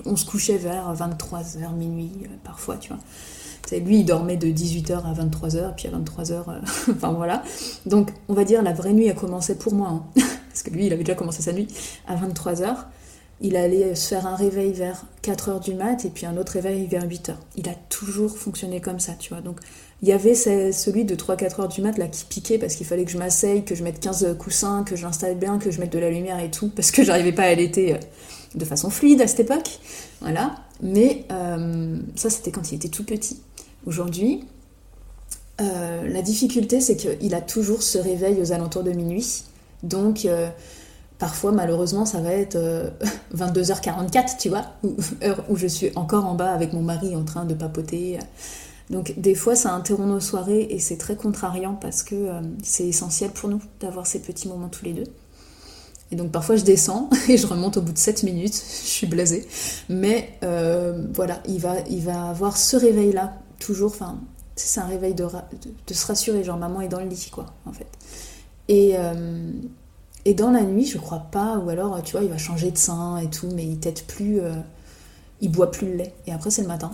on 0.05 0.15
se 0.15 0.25
couchait 0.25 0.57
vers 0.57 0.93
23h, 0.93 1.73
minuit, 1.75 2.11
parfois, 2.43 2.77
tu 2.77 2.89
vois. 2.89 2.99
Lui, 3.79 3.99
il 3.99 4.05
dormait 4.05 4.37
de 4.37 4.47
18h 4.47 5.03
à 5.05 5.13
23h, 5.13 5.75
puis 5.75 5.87
à 5.87 5.91
23h, 5.91 6.43
enfin 6.91 7.11
voilà. 7.11 7.43
Donc, 7.85 8.11
on 8.27 8.33
va 8.33 8.43
dire, 8.43 8.63
la 8.63 8.73
vraie 8.73 8.93
nuit 8.93 9.09
a 9.09 9.13
commencé 9.13 9.57
pour 9.57 9.73
moi, 9.73 9.89
hein. 9.89 10.03
parce 10.49 10.63
que 10.63 10.69
lui, 10.71 10.87
il 10.87 10.93
avait 10.93 11.03
déjà 11.03 11.15
commencé 11.15 11.41
sa 11.41 11.53
nuit 11.53 11.67
à 12.07 12.15
23h 12.15 12.75
il 13.41 13.55
allait 13.55 13.95
se 13.95 14.09
faire 14.09 14.27
un 14.27 14.35
réveil 14.35 14.71
vers 14.71 15.05
4h 15.23 15.61
du 15.63 15.73
mat 15.73 16.05
et 16.05 16.09
puis 16.09 16.25
un 16.25 16.37
autre 16.37 16.53
réveil 16.53 16.85
vers 16.85 17.05
8h. 17.05 17.33
Il 17.55 17.67
a 17.67 17.73
toujours 17.89 18.37
fonctionné 18.37 18.81
comme 18.81 18.99
ça, 18.99 19.13
tu 19.17 19.29
vois. 19.29 19.41
Donc 19.41 19.59
il 20.03 20.07
y 20.07 20.11
avait 20.11 20.35
celui 20.35 21.05
de 21.05 21.15
3-4 21.15 21.55
h 21.57 21.73
du 21.75 21.81
mat 21.81 21.97
là 21.97 22.07
qui 22.07 22.25
piquait 22.25 22.59
parce 22.59 22.75
qu'il 22.75 22.85
fallait 22.85 23.05
que 23.05 23.11
je 23.11 23.17
m'asseye, 23.17 23.63
que 23.63 23.75
je 23.75 23.83
mette 23.83 23.99
15 23.99 24.35
coussins, 24.37 24.83
que 24.83 24.95
je 24.95 25.03
l'installe 25.03 25.37
bien, 25.37 25.57
que 25.57 25.71
je 25.71 25.79
mette 25.79 25.91
de 25.91 25.99
la 25.99 26.09
lumière 26.09 26.39
et 26.39 26.51
tout, 26.51 26.69
parce 26.69 26.91
que 26.91 27.03
j'arrivais 27.03 27.31
pas 27.31 27.43
à 27.43 27.47
allaiter 27.47 27.93
euh, 27.93 27.97
de 28.55 28.65
façon 28.65 28.89
fluide 28.89 29.21
à 29.21 29.27
cette 29.27 29.41
époque. 29.41 29.79
Voilà. 30.21 30.55
Mais 30.81 31.25
euh, 31.31 31.97
ça, 32.15 32.29
c'était 32.29 32.51
quand 32.51 32.71
il 32.71 32.75
était 32.75 32.89
tout 32.89 33.03
petit. 33.03 33.39
Aujourd'hui, 33.85 34.43
euh, 35.61 36.07
la 36.07 36.21
difficulté, 36.21 36.81
c'est 36.81 36.95
qu'il 36.95 37.35
a 37.35 37.41
toujours 37.41 37.81
ce 37.81 37.97
réveil 37.97 38.39
aux 38.39 38.51
alentours 38.51 38.83
de 38.83 38.91
minuit. 38.91 39.43
Donc, 39.83 40.27
Parfois, 41.21 41.51
malheureusement, 41.51 42.03
ça 42.03 42.19
va 42.19 42.31
être 42.31 42.57
22h44, 43.35 44.17
euh, 44.17 44.21
tu 44.39 44.49
vois, 44.49 44.65
heure 45.23 45.45
où 45.49 45.55
je 45.55 45.67
suis 45.67 45.91
encore 45.95 46.25
en 46.25 46.33
bas 46.33 46.51
avec 46.51 46.73
mon 46.73 46.81
mari 46.81 47.15
en 47.15 47.23
train 47.23 47.45
de 47.45 47.53
papoter. 47.53 48.17
Donc, 48.89 49.13
des 49.19 49.35
fois, 49.35 49.53
ça 49.53 49.71
interrompt 49.71 50.09
nos 50.09 50.19
soirées 50.19 50.63
et 50.71 50.79
c'est 50.79 50.97
très 50.97 51.15
contrariant 51.15 51.75
parce 51.75 52.01
que 52.01 52.15
euh, 52.15 52.41
c'est 52.63 52.87
essentiel 52.87 53.29
pour 53.29 53.49
nous 53.49 53.61
d'avoir 53.79 54.07
ces 54.07 54.19
petits 54.19 54.47
moments 54.47 54.67
tous 54.67 54.83
les 54.83 54.93
deux. 54.93 55.03
Et 56.09 56.15
donc, 56.15 56.31
parfois, 56.31 56.55
je 56.55 56.63
descends 56.63 57.07
et 57.29 57.37
je 57.37 57.45
remonte 57.45 57.77
au 57.77 57.83
bout 57.83 57.93
de 57.93 57.99
7 57.99 58.23
minutes. 58.23 58.55
Je 58.55 58.87
suis 58.87 59.05
blasée. 59.05 59.47
Mais 59.89 60.39
euh, 60.43 61.05
voilà, 61.13 61.43
il 61.47 61.59
va, 61.59 61.81
il 61.87 62.01
va 62.01 62.29
avoir 62.29 62.57
ce 62.57 62.77
réveil-là, 62.77 63.33
toujours. 63.59 63.91
Enfin, 63.91 64.19
c'est 64.55 64.79
un 64.79 64.87
réveil 64.87 65.13
de, 65.13 65.27
de, 65.85 65.93
se 65.93 66.07
rassurer, 66.07 66.43
genre 66.43 66.57
maman 66.57 66.81
est 66.81 66.87
dans 66.87 66.99
le 66.99 67.05
lit, 67.05 67.29
quoi, 67.31 67.45
en 67.67 67.73
fait. 67.73 67.85
Et, 68.69 68.95
et 70.25 70.33
dans 70.33 70.51
la 70.51 70.61
nuit, 70.61 70.85
je 70.85 70.97
crois 70.97 71.27
pas, 71.31 71.57
ou 71.57 71.69
alors, 71.69 72.01
tu 72.03 72.11
vois, 72.11 72.23
il 72.23 72.29
va 72.29 72.37
changer 72.37 72.71
de 72.71 72.77
sein 72.77 73.17
et 73.17 73.29
tout, 73.29 73.49
mais 73.55 73.65
il 73.65 73.79
tête 73.79 74.05
plus, 74.05 74.39
euh, 74.39 74.53
il 75.41 75.51
boit 75.51 75.71
plus 75.71 75.87
le 75.87 75.95
lait. 75.95 76.13
Et 76.27 76.31
après, 76.31 76.51
c'est 76.51 76.61
le 76.61 76.67
matin, 76.67 76.91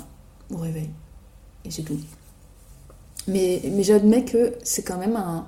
au 0.50 0.58
réveil. 0.58 0.90
Et 1.66 1.72
c'est 1.72 1.84
tout. 1.84 2.00
Mais, 3.28 3.62
mais 3.72 3.84
j'admets 3.84 4.24
que 4.24 4.54
c'est 4.64 4.84
quand 4.84 4.98
même 4.98 5.18
un. 5.18 5.46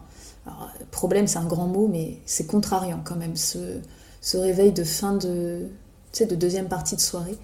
problème, 0.92 1.28
c'est 1.28 1.38
un 1.38 1.46
grand 1.46 1.68
mot, 1.68 1.88
mais 1.88 2.18
c'est 2.26 2.46
contrariant 2.46 3.02
quand 3.04 3.16
même, 3.16 3.38
ce, 3.38 3.80
ce 4.20 4.38
réveil 4.38 4.74
de 4.74 4.84
fin 4.84 5.14
de. 5.14 5.68
Tu 6.12 6.18
sais, 6.18 6.26
de 6.26 6.36
deuxième 6.36 6.68
partie 6.68 6.96
de 6.96 7.02
soirée, 7.02 7.38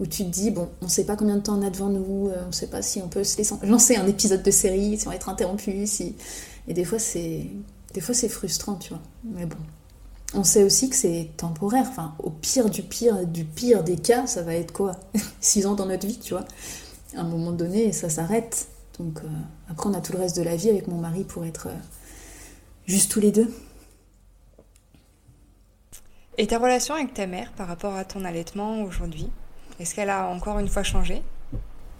où 0.00 0.06
tu 0.06 0.24
te 0.24 0.30
dis, 0.30 0.50
bon, 0.52 0.68
on 0.80 0.88
sait 0.88 1.04
pas 1.04 1.16
combien 1.16 1.36
de 1.36 1.42
temps 1.42 1.58
on 1.58 1.66
a 1.66 1.70
devant 1.70 1.88
nous, 1.88 2.28
euh, 2.28 2.44
on 2.48 2.52
sait 2.52 2.68
pas 2.68 2.80
si 2.80 3.02
on 3.02 3.08
peut 3.08 3.24
se 3.24 3.36
laisser 3.36 3.56
lancer 3.64 3.96
un 3.96 4.06
épisode 4.06 4.42
de 4.42 4.50
série, 4.50 4.96
si 4.96 5.06
on 5.06 5.10
va 5.10 5.16
être 5.16 5.28
interrompu, 5.28 5.86
si. 5.86 6.14
Et 6.66 6.72
des 6.72 6.84
fois, 6.84 6.98
c'est. 6.98 7.46
Des 7.92 8.00
fois, 8.00 8.14
c'est 8.14 8.28
frustrant, 8.30 8.76
tu 8.76 8.90
vois. 8.90 9.02
Mais 9.24 9.44
bon, 9.44 9.58
on 10.34 10.44
sait 10.44 10.62
aussi 10.64 10.88
que 10.88 10.96
c'est 10.96 11.30
temporaire. 11.36 11.86
Enfin, 11.88 12.14
au 12.18 12.30
pire 12.30 12.70
du 12.70 12.82
pire 12.82 13.26
du 13.26 13.44
pire 13.44 13.84
des 13.84 13.96
cas, 13.96 14.26
ça 14.26 14.42
va 14.42 14.54
être 14.54 14.72
quoi 14.72 14.92
Six 15.40 15.66
ans 15.66 15.74
dans 15.74 15.86
notre 15.86 16.06
vie, 16.06 16.18
tu 16.18 16.34
vois? 16.34 16.44
À 17.16 17.20
un 17.20 17.24
moment 17.24 17.52
donné, 17.52 17.92
ça 17.92 18.08
s'arrête. 18.08 18.68
Donc 18.98 19.18
euh, 19.24 19.28
après, 19.70 19.88
on 19.88 19.94
a 19.94 20.00
tout 20.00 20.12
le 20.12 20.18
reste 20.18 20.36
de 20.36 20.42
la 20.42 20.56
vie 20.56 20.70
avec 20.70 20.88
mon 20.88 20.98
mari 20.98 21.24
pour 21.24 21.44
être 21.44 21.68
euh, 21.68 21.76
juste 22.86 23.10
tous 23.10 23.20
les 23.20 23.32
deux. 23.32 23.52
Et 26.38 26.46
ta 26.46 26.58
relation 26.58 26.94
avec 26.94 27.12
ta 27.12 27.26
mère 27.26 27.52
par 27.52 27.68
rapport 27.68 27.94
à 27.94 28.04
ton 28.04 28.24
allaitement 28.24 28.82
aujourd'hui 28.82 29.28
Est-ce 29.78 29.94
qu'elle 29.94 30.08
a 30.08 30.28
encore 30.28 30.58
une 30.58 30.68
fois 30.68 30.82
changé? 30.82 31.22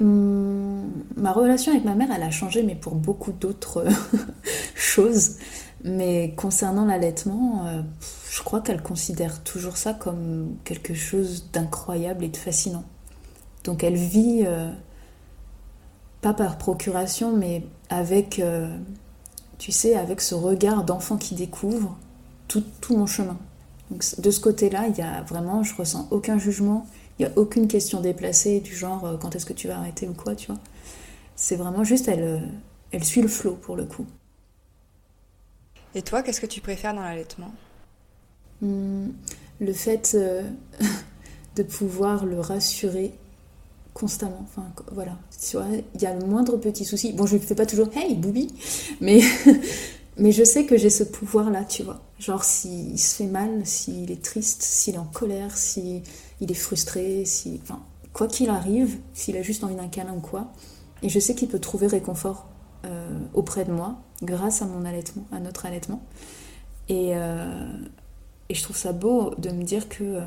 Mmh, 0.01 0.85
ma 1.17 1.33
relation 1.33 1.73
avec 1.73 1.85
ma 1.85 1.95
mère, 1.95 2.09
elle 2.15 2.23
a 2.23 2.31
changé, 2.31 2.63
mais 2.63 2.75
pour 2.75 2.95
beaucoup 2.95 3.33
d'autres 3.33 3.85
choses. 4.75 5.37
Mais 5.85 6.33
concernant 6.37 6.87
l'allaitement, 6.87 7.67
euh, 7.67 7.83
je 8.33 8.43
crois 8.43 8.63
qu'elle 8.63 8.83
considère 8.83 9.45
toujours 9.45 9.77
ça 9.77 9.93
comme 9.93 10.57
quelque 10.65 10.95
chose 10.95 11.51
d'incroyable 11.53 12.25
et 12.25 12.29
de 12.29 12.37
fascinant. 12.39 12.85
Donc 13.63 13.85
elle 13.85 13.97
vit, 13.97 14.45
euh, 14.47 14.73
pas 16.23 16.33
par 16.33 16.57
procuration, 16.57 17.37
mais 17.37 17.63
avec, 17.91 18.39
euh, 18.39 18.75
tu 19.59 19.71
sais, 19.71 19.97
avec 19.97 20.23
ce 20.23 20.35
regard 20.35 20.85
d'enfant 20.85 21.19
qui 21.19 21.35
découvre 21.35 21.99
tout, 22.49 22.65
mon 22.91 23.07
chemin. 23.07 23.39
Donc, 23.91 24.03
de 24.19 24.31
ce 24.31 24.41
côté-là, 24.41 24.87
il 24.89 24.97
y 24.97 25.03
a 25.03 25.23
vraiment, 25.23 25.63
je 25.63 25.75
ressens 25.75 26.09
aucun 26.11 26.39
jugement, 26.39 26.87
il 27.19 27.27
n'y 27.27 27.33
a 27.33 27.37
aucune 27.37 27.69
question 27.69 28.01
déplacée 28.01 28.61
du 28.61 28.75
genre 28.75 29.19
quand 29.21 29.37
est-ce 29.37 29.45
que 29.45 29.53
tu 29.53 29.69
vas 29.69 29.77
arrêter 29.77 30.09
ou 30.09 30.15
quoi, 30.15 30.35
tu 30.35 30.47
vois. 30.47 30.61
C'est 31.37 31.57
vraiment 31.57 31.85
juste, 31.85 32.09
elle, 32.09 33.05
suit 33.05 33.21
le 33.21 33.29
flot 33.29 33.59
pour 33.61 33.77
le 33.77 33.85
coup. 33.85 34.07
Et 35.95 36.01
toi, 36.01 36.23
qu'est-ce 36.23 36.41
que 36.41 36.47
tu 36.47 36.63
préfères 36.63 36.95
dans 36.95 37.03
l'allaitement? 37.03 37.53
Le 38.63 39.73
fait 39.73 40.13
euh, 40.15 40.43
de 41.57 41.63
pouvoir 41.63 42.25
le 42.25 42.41
rassurer 42.41 43.13
constamment. 43.95 44.45
Enfin, 44.45 44.65
voilà. 44.93 45.19
Il 45.95 46.01
y 46.01 46.07
a 46.07 46.15
le 46.15 46.25
moindre 46.27 46.57
petit 46.57 46.85
souci. 46.85 47.13
Bon, 47.13 47.27
je 47.27 47.37
ne 47.37 47.41
fais 47.41 47.55
pas 47.55 47.67
toujours 47.67 47.89
Hey, 47.95 48.15
Boubi 48.15 48.49
Mais, 49.01 49.21
mais 50.17 50.33
je 50.33 50.45
sais 50.45 50.65
que 50.65 50.77
j'ai 50.77 50.91
ce 50.91 51.05
pouvoir-là, 51.05 51.65
tu 51.65 51.83
vois. 51.83 52.01
Genre, 52.19 52.45
s'il 52.45 52.99
se 52.99 53.17
fait 53.17 53.27
mal, 53.27 53.63
s'il 53.65 54.11
est 54.11 54.23
triste, 54.23 54.63
s'il 54.63 54.95
est 54.95 54.99
en 54.99 55.05
colère, 55.05 55.57
s'il 55.57 56.03
est 56.41 56.55
frustré, 56.55 57.25
quoi 58.13 58.29
qu'il 58.29 58.49
arrive, 58.49 58.99
s'il 59.13 59.37
a 59.37 59.43
juste 59.43 59.65
envie 59.65 59.75
d'un 59.75 59.89
câlin 59.89 60.15
ou 60.15 60.21
quoi. 60.21 60.53
Et 61.03 61.09
je 61.09 61.19
sais 61.19 61.35
qu'il 61.35 61.49
peut 61.49 61.59
trouver 61.59 61.89
réconfort 61.89 62.47
euh, 62.85 63.19
auprès 63.35 63.65
de 63.65 63.73
moi 63.73 63.97
grâce 64.23 64.63
à 64.63 64.67
mon 64.67 64.85
allaitement, 64.85 65.27
à 65.33 65.41
notre 65.41 65.67
allaitement. 65.67 66.01
Et, 66.89 67.11
euh, 67.17 67.67
et 68.53 68.55
je 68.55 68.63
trouve 68.63 68.77
ça 68.77 68.93
beau 68.93 69.35
de 69.39 69.49
me 69.49 69.63
dire 69.63 69.89
que 69.89 70.05
euh, 70.05 70.27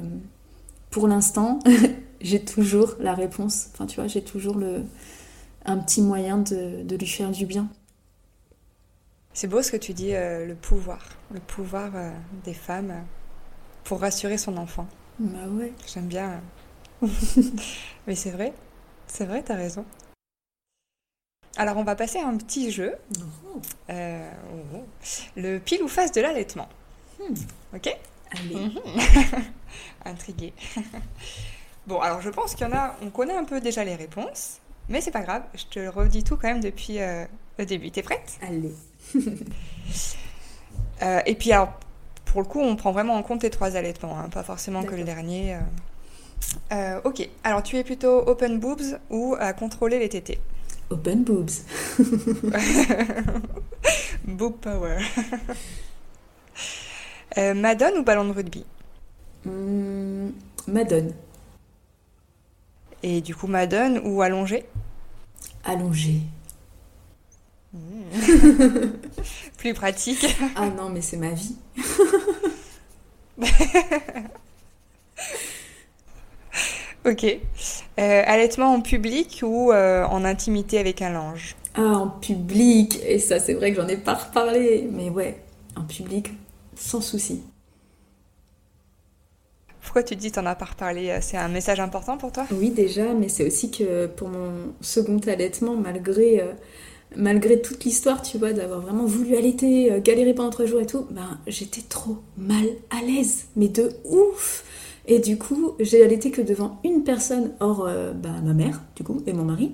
pour 0.89 1.07
l'instant, 1.07 1.59
j'ai 2.21 2.43
toujours 2.43 2.95
la 2.99 3.13
réponse. 3.13 3.67
Enfin, 3.71 3.85
tu 3.85 3.97
vois, 3.97 4.07
j'ai 4.07 4.23
toujours 4.23 4.55
le, 4.55 4.83
un 5.63 5.77
petit 5.77 6.01
moyen 6.01 6.39
de, 6.39 6.81
de 6.81 6.95
lui 6.95 7.05
faire 7.05 7.29
du 7.29 7.45
bien. 7.45 7.69
C'est 9.33 9.47
beau 9.47 9.61
ce 9.61 9.71
que 9.71 9.77
tu 9.77 9.93
dis, 9.93 10.13
le 10.13 10.55
pouvoir. 10.59 11.05
Le 11.31 11.39
pouvoir 11.39 11.91
des 12.45 12.53
femmes 12.53 13.03
pour 13.83 13.99
rassurer 13.99 14.39
son 14.39 14.57
enfant. 14.57 14.87
Bah 15.19 15.47
ouais. 15.51 15.73
J'aime 15.93 16.07
bien. 16.07 16.41
Mais 18.07 18.15
c'est 18.15 18.31
vrai. 18.31 18.53
C'est 19.05 19.25
vrai, 19.25 19.43
t'as 19.43 19.55
raison. 19.55 19.85
Alors, 21.57 21.77
on 21.77 21.83
va 21.83 21.95
passer 21.95 22.19
à 22.19 22.27
un 22.27 22.35
petit 22.37 22.71
jeu. 22.71 22.95
Oh. 23.17 23.61
Euh, 23.89 24.31
oh, 24.53 24.77
oh. 24.77 24.83
le 25.37 25.59
pile 25.59 25.83
ou 25.83 25.87
face 25.87 26.11
de 26.11 26.21
l'allaitement. 26.21 26.67
Hmm. 27.19 27.33
Ok? 27.73 27.97
Allez. 28.31 28.55
Mhm. 28.55 28.79
Intrigué. 30.05 30.53
bon, 31.87 31.99
alors 31.99 32.21
je 32.21 32.29
pense 32.29 32.55
qu'il 32.55 32.67
y 32.67 32.69
en 32.69 32.75
a, 32.75 32.95
on 33.01 33.09
connaît 33.09 33.35
un 33.35 33.43
peu 33.43 33.59
déjà 33.61 33.83
les 33.83 33.95
réponses, 33.95 34.59
mais 34.89 35.01
c'est 35.01 35.11
pas 35.11 35.21
grave, 35.21 35.43
je 35.55 35.65
te 35.65 35.87
redis 35.87 36.23
tout 36.23 36.37
quand 36.37 36.47
même 36.47 36.61
depuis 36.61 36.99
euh, 36.99 37.25
le 37.57 37.65
début. 37.65 37.91
T'es 37.91 38.03
prête? 38.03 38.39
Allez. 38.41 38.73
Euh, 41.03 41.19
et 41.25 41.35
puis, 41.35 41.51
alors, 41.51 41.73
pour 42.23 42.39
le 42.41 42.47
coup, 42.47 42.61
on 42.61 42.77
prend 42.77 42.93
vraiment 42.93 43.15
en 43.15 43.21
compte 43.21 43.43
les 43.43 43.49
trois 43.49 43.75
allaitements, 43.75 44.17
hein, 44.17 44.29
pas 44.29 44.43
forcément 44.43 44.81
que 44.81 44.95
le 44.95 45.03
dernier. 45.03 45.57
ok, 47.03 47.29
alors 47.43 47.63
tu 47.63 47.75
es 47.75 47.83
plutôt 47.83 48.19
open 48.25 48.61
boobs 48.61 48.97
ou 49.09 49.35
à 49.37 49.51
contrôler 49.51 49.99
les 49.99 50.07
tétés? 50.07 50.39
Open 50.89 51.25
boobs. 51.25 51.51
Boob 54.25 54.57
power. 54.61 54.99
Euh, 57.37 57.53
Madone 57.53 57.97
ou 57.97 58.03
ballon 58.03 58.25
de 58.25 58.31
rugby 58.31 58.65
hmm, 59.45 60.29
Madone. 60.67 61.13
Et 63.03 63.21
du 63.21 63.35
coup, 63.35 63.47
Madone 63.47 64.01
ou 64.03 64.21
allongé 64.21 64.65
Allongé. 65.63 66.21
Hmm. 67.73 67.79
Plus 69.57 69.73
pratique. 69.73 70.37
ah 70.55 70.67
non, 70.69 70.89
mais 70.89 71.01
c'est 71.01 71.17
ma 71.17 71.31
vie. 71.31 71.55
Ok. 77.05 77.23
Euh, 77.23 78.23
allaitement 78.25 78.73
en 78.73 78.81
public 78.81 79.41
ou 79.43 79.71
euh, 79.71 80.05
en 80.05 80.25
intimité 80.25 80.79
avec 80.79 81.03
un 81.03 81.11
linge 81.11 81.55
Ah, 81.75 81.99
en 81.99 82.07
public. 82.07 82.99
Et 83.05 83.19
ça, 83.19 83.39
c'est 83.39 83.53
vrai 83.53 83.71
que 83.71 83.79
j'en 83.79 83.87
ai 83.87 83.97
pas 83.97 84.15
reparlé. 84.15 84.89
Mais 84.91 85.11
ouais, 85.11 85.39
en 85.75 85.83
public, 85.83 86.31
sans 86.75 87.01
souci. 87.01 87.41
Pourquoi 89.81 90.03
tu 90.03 90.15
te 90.15 90.21
dis 90.21 90.31
t'en 90.31 90.45
as 90.45 90.55
pas 90.55 90.65
reparlé 90.65 91.19
C'est 91.21 91.37
un 91.37 91.47
message 91.47 91.79
important 91.79 92.17
pour 92.17 92.31
toi? 92.31 92.45
Oui, 92.51 92.71
déjà, 92.71 93.13
mais 93.13 93.29
c'est 93.29 93.45
aussi 93.45 93.71
que 93.71 94.07
pour 94.07 94.29
mon 94.29 94.73
second 94.81 95.19
allaitement, 95.27 95.75
malgré, 95.75 96.41
euh, 96.41 96.53
malgré 97.15 97.61
toute 97.61 97.83
l'histoire, 97.83 98.21
tu 98.21 98.37
vois, 98.37 98.51
d'avoir 98.51 98.81
vraiment 98.81 99.05
voulu 99.05 99.37
allaiter, 99.37 100.01
galérer 100.03 100.33
pendant 100.33 100.49
trois 100.49 100.65
jours 100.65 100.81
et 100.81 100.87
tout, 100.87 101.05
ben, 101.11 101.39
j'étais 101.47 101.83
trop 101.87 102.17
mal 102.35 102.65
à 102.89 103.01
l'aise. 103.05 103.45
Mais 103.55 103.67
de 103.67 103.91
ouf 104.05 104.63
et 105.07 105.19
du 105.19 105.37
coup, 105.37 105.73
j'ai 105.79 106.03
allaité 106.03 106.31
que 106.31 106.41
devant 106.41 106.79
une 106.83 107.03
personne, 107.03 107.51
hors 107.59 107.85
euh, 107.87 108.11
bah, 108.13 108.41
ma 108.43 108.53
mère, 108.53 108.81
du 108.95 109.03
coup, 109.03 109.21
et 109.27 109.33
mon 109.33 109.43
mari. 109.43 109.73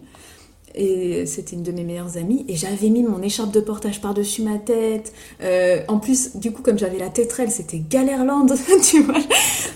Et 0.76 1.26
c'était 1.26 1.55
une 1.55 1.63
de 1.63 1.72
mes 1.72 1.84
meilleures 1.84 2.17
amies. 2.17 2.45
Et 2.47 2.55
j'avais 2.55 2.89
mis 2.89 3.03
mon 3.03 3.22
écharpe 3.22 3.51
de 3.51 3.59
portage 3.59 4.01
par-dessus 4.01 4.43
ma 4.43 4.57
tête. 4.57 5.13
Euh, 5.41 5.82
en 5.88 5.99
plus, 5.99 6.38
du 6.38 6.51
coup, 6.51 6.61
comme 6.61 6.78
j'avais 6.78 6.97
la 6.97 7.09
tétrelle, 7.09 7.51
c'était 7.51 7.80
Galerland, 7.80 8.53
tu 8.84 9.01
vois. 9.01 9.19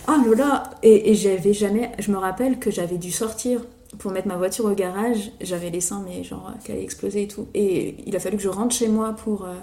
Oh, 0.07 0.33
là 0.33 0.71
Et, 0.83 1.11
et 1.11 1.15
j'avais 1.15 1.53
jamais. 1.53 1.91
Je 1.99 2.11
me 2.11 2.17
rappelle 2.17 2.59
que 2.59 2.71
j'avais 2.71 2.97
dû 2.97 3.11
sortir 3.11 3.61
pour 3.97 4.11
mettre 4.11 4.27
ma 4.27 4.37
voiture 4.37 4.65
au 4.65 4.73
garage. 4.73 5.31
J'avais 5.41 5.69
les 5.69 5.81
seins, 5.81 6.03
mais 6.07 6.23
genre, 6.23 6.51
qui 6.63 6.71
allaient 6.71 6.83
exploser 6.83 7.23
et 7.23 7.27
tout. 7.27 7.47
Et 7.53 7.95
il 8.05 8.15
a 8.15 8.19
fallu 8.19 8.37
que 8.37 8.43
je 8.43 8.49
rentre 8.49 8.75
chez 8.75 8.87
moi 8.87 9.13
pour, 9.13 9.45
euh, 9.45 9.53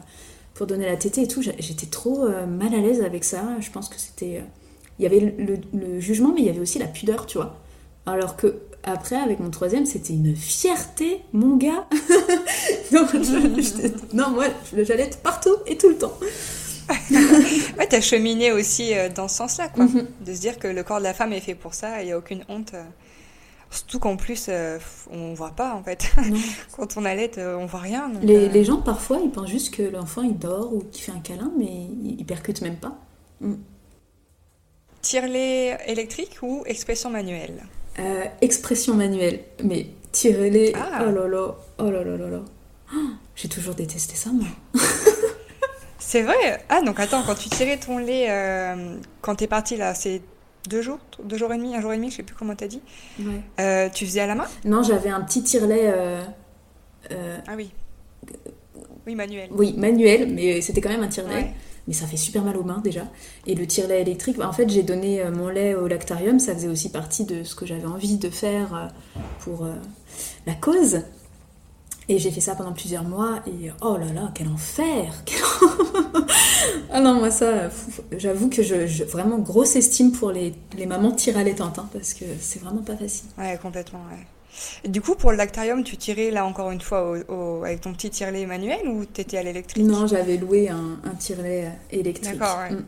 pour 0.54 0.66
donner 0.66 0.86
la 0.86 0.96
tétée 0.96 1.22
et 1.22 1.28
tout. 1.28 1.42
J'étais 1.42 1.86
trop 1.86 2.26
mal 2.46 2.74
à 2.74 2.78
l'aise 2.78 3.02
avec 3.02 3.24
ça. 3.24 3.42
Je 3.60 3.70
pense 3.70 3.88
que 3.88 3.98
c'était 3.98 4.42
il 4.98 5.02
y 5.02 5.06
avait 5.06 5.34
le, 5.72 6.00
jugement, 6.00 6.32
mais 6.32 6.42
il 6.42 6.46
y 6.46 6.50
avait 6.50 6.60
aussi 6.60 6.78
la 6.78 6.86
pudeur, 6.86 7.26
tu 7.26 7.38
vois. 7.38 7.56
Alors 8.06 8.36
que 8.36 8.56
après, 8.84 9.16
avec 9.16 9.40
mon 9.40 9.50
troisième, 9.50 9.86
c'était 9.86 10.12
une 10.12 10.34
fierté, 10.34 11.22
mon 11.32 11.56
gars. 11.56 11.86
non, 14.12 14.30
moi, 14.30 14.46
j'allais 14.76 15.10
partout 15.22 15.56
et 15.66 15.76
tout 15.76 15.88
le 15.88 15.98
temps. 15.98 16.18
ouais, 17.78 17.86
t'as 17.88 18.00
cheminé 18.00 18.52
aussi 18.52 18.94
euh, 18.94 19.08
dans 19.08 19.28
ce 19.28 19.36
sens-là, 19.36 19.68
quoi. 19.68 19.84
Mhm. 19.84 20.06
De 20.26 20.34
se 20.34 20.40
dire 20.40 20.58
que 20.58 20.68
le 20.68 20.82
corps 20.82 20.98
de 20.98 21.04
la 21.04 21.14
femme 21.14 21.32
est 21.32 21.40
fait 21.40 21.54
pour 21.54 21.74
ça, 21.74 22.02
il 22.02 22.06
n'y 22.06 22.12
a 22.12 22.18
aucune 22.18 22.44
honte. 22.48 22.74
Euh. 22.74 22.82
Surtout 23.70 24.00
qu'en 24.00 24.16
plus, 24.16 24.46
euh, 24.48 24.78
on 25.10 25.32
voit 25.32 25.52
pas, 25.52 25.74
en 25.74 25.82
fait. 25.82 26.12
Quand 26.76 26.96
on 26.98 27.06
allait, 27.06 27.30
on 27.38 27.64
voit 27.64 27.80
rien. 27.80 28.10
les, 28.22 28.48
les, 28.48 28.64
gens, 28.64 28.76
parfois, 28.82 29.18
ils 29.24 29.30
pensent 29.30 29.48
juste 29.48 29.74
que 29.74 29.82
l'enfant, 29.82 30.22
il 30.22 30.38
dort 30.38 30.74
ou 30.74 30.80
qu'il 30.80 31.02
fait 31.02 31.12
un 31.12 31.20
câlin, 31.20 31.50
mais 31.56 31.86
ils 32.18 32.26
percutent 32.26 32.60
même 32.60 32.76
pas. 32.76 32.98
Mm. 33.40 33.54
Tirelet 35.00 35.78
électrique 35.86 36.38
ou 36.42 36.64
expression 36.66 37.08
manuelle? 37.08 37.64
Euh, 37.98 38.24
Expression 38.40 38.94
manuelle. 38.94 39.40
Mais 39.64 39.86
tirelet, 40.10 40.72
ah. 40.76 41.04
oh 41.06 41.10
là 41.10 41.28
là, 41.28 41.54
oh 41.78 41.90
là 41.90 42.04
là 42.04 42.16
là 42.16 42.28
là. 42.28 42.40
Oh, 42.94 42.98
j'ai 43.34 43.48
toujours 43.48 43.74
détesté 43.74 44.16
ça, 44.16 44.30
moi. 44.30 44.46
c'est 45.98 46.22
vrai 46.22 46.64
Ah, 46.68 46.82
donc 46.82 47.00
attends, 47.00 47.22
quand 47.26 47.34
tu 47.34 47.48
tirais 47.48 47.78
ton 47.78 47.98
lait, 47.98 48.26
euh, 48.30 48.96
quand 49.20 49.36
t'es 49.36 49.46
parti 49.46 49.76
là, 49.76 49.94
c'est 49.94 50.20
deux 50.68 50.82
jours 50.82 50.98
Deux 51.24 51.36
jours 51.38 51.52
et 51.52 51.56
demi 51.56 51.74
Un 51.74 51.80
jour 51.80 51.92
et 51.92 51.96
demi, 51.96 52.10
je 52.10 52.16
sais 52.16 52.22
plus 52.22 52.36
comment 52.36 52.54
t'as 52.54 52.68
dit. 52.68 52.82
Ouais. 53.18 53.40
Euh, 53.60 53.88
tu 53.88 54.04
faisais 54.06 54.20
à 54.20 54.26
la 54.26 54.34
main? 54.34 54.46
Non, 54.64 54.82
j'avais 54.82 55.10
un 55.10 55.22
petit 55.22 55.42
tirelet. 55.42 55.92
ah 57.10 57.52
oui. 57.56 57.72
Oui, 59.06 59.14
manuel. 59.14 59.48
Oui, 59.52 59.74
manuel, 59.76 60.32
mais 60.32 60.60
c'était 60.60 60.80
quand 60.80 60.90
même 60.90 61.02
un 61.02 61.08
tirelet 61.08 61.52
mais 61.86 61.94
ça 61.94 62.06
fait 62.06 62.16
super 62.16 62.42
mal 62.42 62.56
aux 62.56 62.62
mains 62.62 62.80
déjà. 62.82 63.02
Et 63.46 63.54
le 63.54 63.66
tire-lait 63.66 64.02
électrique, 64.02 64.36
bah, 64.38 64.48
en 64.48 64.52
fait, 64.52 64.68
j'ai 64.68 64.82
donné 64.82 65.20
euh, 65.20 65.30
mon 65.30 65.48
lait 65.48 65.74
au 65.74 65.88
lactarium, 65.88 66.38
ça 66.38 66.54
faisait 66.54 66.68
aussi 66.68 66.90
partie 66.90 67.24
de 67.24 67.42
ce 67.42 67.54
que 67.54 67.66
j'avais 67.66 67.86
envie 67.86 68.18
de 68.18 68.30
faire 68.30 68.74
euh, 68.74 68.86
pour 69.40 69.64
euh, 69.64 69.74
la 70.46 70.54
cause. 70.54 71.00
Et 72.08 72.18
j'ai 72.18 72.30
fait 72.30 72.40
ça 72.40 72.56
pendant 72.56 72.72
plusieurs 72.72 73.04
mois 73.04 73.40
et 73.46 73.70
oh 73.80 73.96
là 73.96 74.12
là, 74.12 74.32
quel 74.34 74.48
enfer 74.48 75.22
Ah 76.90 77.00
non, 77.00 77.14
moi 77.14 77.30
ça, 77.30 77.70
j'avoue 78.16 78.48
que 78.48 78.62
je, 78.62 79.04
vraiment 79.04 79.38
grosse 79.38 79.76
estime 79.76 80.10
pour 80.10 80.32
les, 80.32 80.52
les 80.76 80.86
mamans 80.86 81.12
tire 81.12 81.38
allaitantes 81.38 81.78
hein, 81.78 81.88
parce 81.92 82.12
que 82.12 82.24
c'est 82.40 82.60
vraiment 82.60 82.82
pas 82.82 82.96
facile. 82.96 83.28
Ouais, 83.38 83.56
complètement, 83.62 84.00
ouais. 84.10 84.26
Du 84.86 85.00
coup, 85.00 85.14
pour 85.14 85.30
le 85.30 85.36
lactarium, 85.36 85.82
tu 85.84 85.96
tirais 85.96 86.30
là 86.30 86.44
encore 86.44 86.70
une 86.70 86.80
fois 86.80 87.16
avec 87.64 87.80
ton 87.80 87.92
petit 87.92 88.10
tirelet 88.10 88.46
manuel 88.46 88.86
ou 88.86 89.04
tu 89.04 89.20
étais 89.20 89.38
à 89.38 89.42
l'électrique 89.42 89.84
Non, 89.84 90.06
j'avais 90.06 90.36
loué 90.36 90.68
un, 90.68 90.98
un 91.04 91.14
tirelet 91.14 91.66
euh, 91.66 91.98
électrique. 91.98 92.38
D'accord, 92.38 92.58
ouais. 92.58 92.76
Mm. 92.76 92.84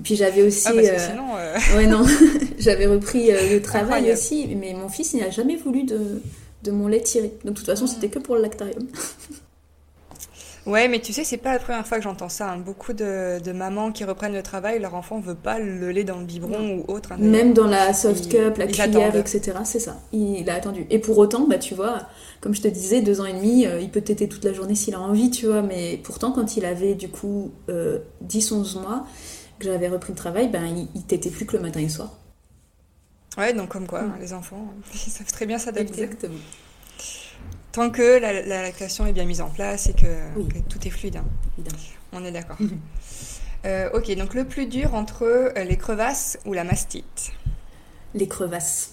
Et 0.00 0.02
puis 0.02 0.16
j'avais 0.16 0.42
aussi. 0.42 0.66
Ah, 0.66 0.72
parce 0.74 0.88
que 0.88 0.92
euh, 0.92 1.10
sinon. 1.10 1.36
Euh, 1.36 1.56
ouais, 1.76 1.86
non. 1.86 2.04
j'avais 2.58 2.86
repris 2.86 3.30
le 3.30 3.60
travail 3.60 4.12
aussi, 4.12 4.54
mais 4.56 4.74
mon 4.74 4.88
fils, 4.88 5.12
il 5.12 5.20
n'a 5.20 5.30
jamais 5.30 5.56
voulu 5.56 5.84
de, 5.84 6.20
de 6.62 6.70
mon 6.70 6.88
lait 6.88 7.02
tiré. 7.02 7.32
Donc 7.44 7.54
de 7.54 7.58
toute 7.58 7.66
façon, 7.66 7.86
c'était 7.86 8.08
que 8.08 8.18
pour 8.18 8.34
le 8.36 8.42
lactarium. 8.42 8.86
Ouais, 10.66 10.88
mais 10.88 10.98
tu 11.00 11.12
sais, 11.12 11.24
c'est 11.24 11.36
pas 11.36 11.52
la 11.52 11.58
première 11.58 11.86
fois 11.86 11.98
que 11.98 12.04
j'entends 12.04 12.30
ça. 12.30 12.50
hein. 12.52 12.56
Beaucoup 12.58 12.94
de, 12.94 13.38
de 13.38 13.52
mamans 13.52 13.92
qui 13.92 14.02
reprennent 14.04 14.32
le 14.32 14.42
travail, 14.42 14.78
leur 14.80 14.94
enfant 14.94 15.20
veut 15.20 15.34
pas 15.34 15.58
le 15.58 15.90
lait 15.90 16.04
dans 16.04 16.18
le 16.18 16.24
biberon 16.24 16.78
ou 16.78 16.90
autre. 16.90 17.12
hein. 17.12 17.16
Même 17.18 17.52
dans 17.52 17.66
la 17.66 17.92
soft 17.92 18.30
cup, 18.30 18.56
la 18.56 18.66
cuillère, 18.66 19.14
etc. 19.14 19.58
C'est 19.64 19.78
ça. 19.80 20.00
Il 20.12 20.48
a 20.48 20.54
attendu. 20.54 20.86
Et 20.88 20.98
pour 20.98 21.18
autant, 21.18 21.46
bah 21.46 21.58
tu 21.58 21.74
vois, 21.74 22.06
comme 22.40 22.54
je 22.54 22.62
te 22.62 22.68
disais, 22.68 23.02
deux 23.02 23.20
ans 23.20 23.26
et 23.26 23.34
demi, 23.34 23.66
euh, 23.66 23.78
il 23.80 23.90
peut 23.90 24.00
téter 24.00 24.26
toute 24.26 24.44
la 24.44 24.54
journée 24.54 24.74
s'il 24.74 24.94
a 24.94 25.00
envie, 25.00 25.30
tu 25.30 25.46
vois. 25.46 25.60
Mais 25.60 26.00
pourtant, 26.02 26.32
quand 26.32 26.56
il 26.56 26.64
avait 26.64 26.94
du 26.94 27.08
coup 27.10 27.52
euh, 27.68 27.98
10-11 28.22 28.80
mois, 28.80 29.04
que 29.58 29.66
j'avais 29.66 29.88
repris 29.88 30.12
le 30.12 30.18
travail, 30.18 30.48
ben 30.48 30.64
il, 30.64 30.88
il 30.94 31.02
tétait 31.04 31.30
plus 31.30 31.44
que 31.44 31.56
le 31.56 31.62
matin 31.62 31.80
et 31.80 31.84
le 31.84 31.88
soir. 31.90 32.18
Ouais, 33.36 33.52
donc 33.52 33.68
comme 33.68 33.86
quoi, 33.86 34.02
Mm. 34.02 34.10
hein, 34.12 34.16
les 34.20 34.32
enfants, 34.32 34.66
ils 34.94 35.10
savent 35.10 35.30
très 35.30 35.44
bien 35.46 35.58
s'adapter. 35.58 36.02
Exactement. 36.04 36.38
Tant 37.74 37.90
que 37.90 38.18
la, 38.20 38.42
la 38.42 38.62
lactation 38.62 39.04
est 39.06 39.12
bien 39.12 39.24
mise 39.24 39.40
en 39.40 39.50
place 39.50 39.88
et 39.88 39.94
que, 39.94 40.06
Oui. 40.36 40.46
que 40.48 40.58
tout 40.60 40.78
est 40.86 40.90
fluide. 40.90 41.16
hein. 41.16 41.24
On 42.12 42.24
est 42.24 42.30
d'accord. 42.30 42.56
Euh, 43.64 43.90
ok, 43.92 44.14
donc 44.14 44.34
le 44.34 44.44
plus 44.44 44.66
dur 44.66 44.94
entre 44.94 45.24
euh, 45.24 45.64
les 45.64 45.76
crevasses 45.76 46.38
ou 46.44 46.52
la 46.52 46.62
mastite? 46.62 47.32
Les 48.14 48.28
crevasses. 48.28 48.90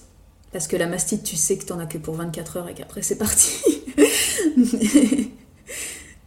Parce 0.52 0.68
que 0.68 0.76
la 0.76 0.88
mastite, 0.88 1.24
tu 1.24 1.36
sais 1.36 1.58
que 1.58 1.66
t'en 1.66 1.80
as 1.80 1.86
que 1.86 2.00
pour 2.00 2.16
24 2.16 2.58
heures 2.58 2.70
et 2.70 2.74
qu'après 2.74 3.04
c'est 3.04 3.18
parti. 3.18 3.62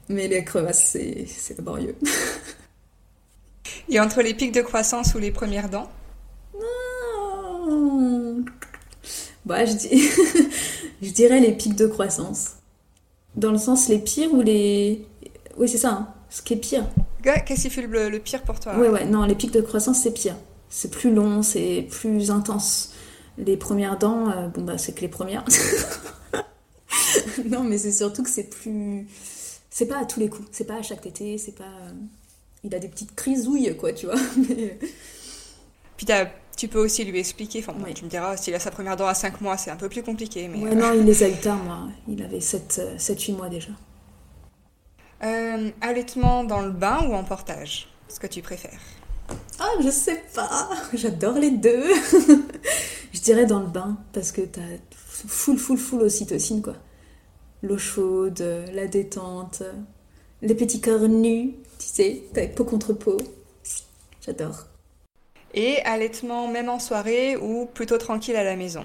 Mais 0.09 0.28
les 0.28 0.44
crevasses, 0.44 0.97
c'est 1.26 1.56
laborieux. 1.59 1.97
Et 3.89 3.98
entre 4.01 4.22
les 4.22 4.32
pics 4.35 4.52
de 4.52 4.62
croissance 4.62 5.14
ou 5.14 5.18
les 5.18 5.31
premières 5.32 5.68
dents? 5.68 5.90
Bah, 9.44 9.64
je, 9.66 9.72
dis... 9.74 10.09
je 11.05 11.12
dirais 11.12 11.40
les 11.40 11.52
pics 11.52 11.74
de 11.76 11.86
croissance. 11.86 12.52
Dans 13.36 13.51
le 13.52 13.59
sens 13.59 13.89
les 13.89 13.98
pires 13.98 14.32
ou 14.32 14.43
les. 14.43 15.06
Oui, 15.56 15.68
c'est 15.68 15.78
ça, 15.78 15.90
hein. 15.90 16.09
ce 16.31 16.43
qui 16.43 16.55
est 16.55 16.56
pire. 16.59 16.86
Qu'est-ce 17.22 17.62
qui 17.62 17.70
fait 17.70 17.82
le, 17.82 18.09
le 18.10 18.18
pire 18.20 18.43
pour 18.43 18.60
toi? 18.60 18.76
Ouais, 18.78 18.89
ouais, 18.89 19.05
non, 19.06 19.24
les 19.24 19.35
pics 19.35 19.52
de 19.52 19.60
croissance, 19.60 20.02
c'est 20.02 20.12
pire. 20.12 20.36
C'est 20.68 20.90
plus 20.90 21.12
long, 21.12 21.43
c'est 21.43 21.86
plus 21.90 22.31
intense. 22.31 22.93
Les 23.39 23.56
premières 23.56 23.98
dents, 23.98 24.31
euh, 24.31 24.48
bon, 24.48 24.62
bah, 24.62 24.78
c'est 24.78 24.93
que 24.94 25.01
les 25.01 25.09
premières. 25.09 25.44
non, 27.47 27.64
mais 27.64 27.78
c'est 27.78 27.93
surtout 27.93 28.22
que 28.22 28.31
c'est 28.31 28.44
plus. 28.51 29.06
C'est 29.70 29.86
pas 29.86 29.98
à 29.98 30.05
tous 30.05 30.20
les 30.20 30.28
coups, 30.28 30.47
c'est 30.52 30.66
pas 30.66 30.76
à 30.76 30.82
chaque 30.82 31.01
tété, 31.01 31.39
c'est 31.39 31.55
pas. 31.56 31.64
euh, 31.64 31.93
Il 32.62 32.74
a 32.74 32.78
des 32.78 32.89
petites 32.89 33.14
crisouilles, 33.14 33.76
quoi, 33.76 33.93
tu 33.93 34.06
vois. 34.06 34.14
Mais- 34.48 34.78
Puis 35.97 36.07
t'as- 36.07 36.27
tu 36.57 36.69
peux 36.69 36.79
aussi 36.79 37.05
lui 37.05 37.19
expliquer, 37.19 37.61
enfin 37.61 37.73
bon, 37.73 37.93
tu 37.93 38.05
me 38.05 38.11
diras, 38.11 38.37
s'il 38.37 38.55
a 38.55 38.61
sa 38.61 38.71
première 38.71 38.97
dent 38.97 39.07
à 39.07 39.15
5 39.15 39.41
mois, 39.41 39.57
c'est 39.57 39.71
un 39.71 39.77
peu 39.77 39.89
plus 39.89 40.03
compliqué. 40.03 40.47
Mais, 40.49 40.59
Ouais, 40.62 40.71
euh, 40.71 40.75
non, 40.75 40.93
il 40.95 41.05
les 41.05 41.23
a 41.23 41.29
eu 41.29 41.35
tard, 41.37 41.57
moi. 41.57 41.89
Il 42.09 42.23
avait 42.23 42.41
7-8 42.41 43.33
mois 43.33 43.49
déjà. 43.49 43.71
euh, 45.23 45.71
allaitement 45.81 46.45
dans 46.45 46.61
le 46.61 46.71
bain 46.71 46.99
ou 47.09 47.15
en 47.15 47.25
portage? 47.25 47.89
Ce 48.09 48.21
que 48.21 48.27
tu 48.27 48.43
préfères 48.43 48.79
Ah, 49.59 49.71
je 49.83 49.91
sais 49.91 50.23
pas. 50.35 50.69
J'adore 50.93 51.35
les 51.39 51.51
deux. 51.51 51.83
je 53.12 53.21
dirais 53.21 53.47
dans 53.47 53.61
le 53.61 53.66
bain, 53.66 53.97
parce 54.12 54.31
que 54.33 54.43
t'as 54.43 54.61
full, 54.95 55.57
full, 55.59 55.79
full 55.79 56.03
ocytocine, 56.03 56.62
quoi. 56.62 56.75
L'eau 57.62 57.79
chaude, 57.79 58.41
euh, 58.43 58.66
la 58.73 58.87
détente, 58.87 59.62
euh, 59.62 59.73
les 60.43 60.55
petits 60.55 60.81
corps 60.83 61.09
nus, 61.09 61.55
tu 61.79 61.87
sais, 61.87 62.23
t'as 62.35 62.47
peau 62.49 62.65
contre 62.65 62.93
peau. 62.93 63.16
J'adore. 64.25 64.66
Et 65.55 65.81
allaitement 65.85 66.48
même 66.48 66.68
en 66.68 66.81
soirée 66.81 67.36
ou 67.36 67.66
plutôt 67.66 67.97
tranquille 67.97 68.35
à 68.36 68.43
la 68.43 68.56
maison 68.56 68.85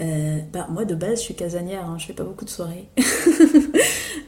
Euh, 0.00 0.40
bah, 0.52 0.66
moi, 0.70 0.84
de 0.84 0.94
base, 0.94 1.18
je 1.18 1.24
suis 1.24 1.34
casanière, 1.34 1.84
hein, 1.84 1.98
je 1.98 2.06
fais 2.06 2.12
pas 2.12 2.24
beaucoup 2.24 2.44
de 2.44 2.50
soirées. 2.50 2.88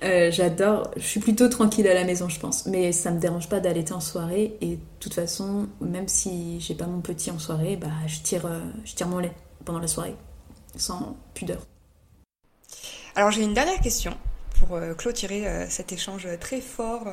Euh, 0.03 0.31
J'adore, 0.31 0.91
je 0.97 1.03
suis 1.03 1.21
plutôt 1.21 1.49
tranquille 1.49 1.89
à 1.89 1.95
la 1.95 2.05
maison, 2.05 2.29
je 2.29 2.39
pense. 2.39 2.67
Mais 2.67 2.93
ça 2.93 3.11
me 3.11 3.19
dérange 3.19 3.49
pas 3.49 3.61
d'allaiter 3.61 3.95
en 3.95 4.01
soirée. 4.01 4.57
Et 4.61 4.77
de 4.77 4.81
toute 5.01 5.15
façon, 5.15 5.69
même 5.81 6.07
si 6.07 6.61
j'ai 6.61 6.75
pas 6.75 6.87
mon 6.87 7.01
petit 7.01 7.31
en 7.31 7.39
soirée, 7.39 7.77
bah, 7.77 7.89
je, 8.07 8.21
tire, 8.21 8.47
euh, 8.47 8.61
je 8.85 8.95
tire 8.95 9.09
mon 9.09 9.19
lait 9.19 9.33
pendant 9.65 9.79
la 9.81 9.89
soirée, 9.89 10.15
sans 10.77 11.17
pudeur. 11.35 11.67
Alors 13.17 13.31
j'ai 13.31 13.43
une 13.43 13.55
dernière 13.55 13.81
question 13.81 14.13
pour 14.61 14.79
clôturer 14.99 15.67
cet 15.71 15.93
échange 15.93 16.29
très 16.41 16.61
fort 16.61 17.09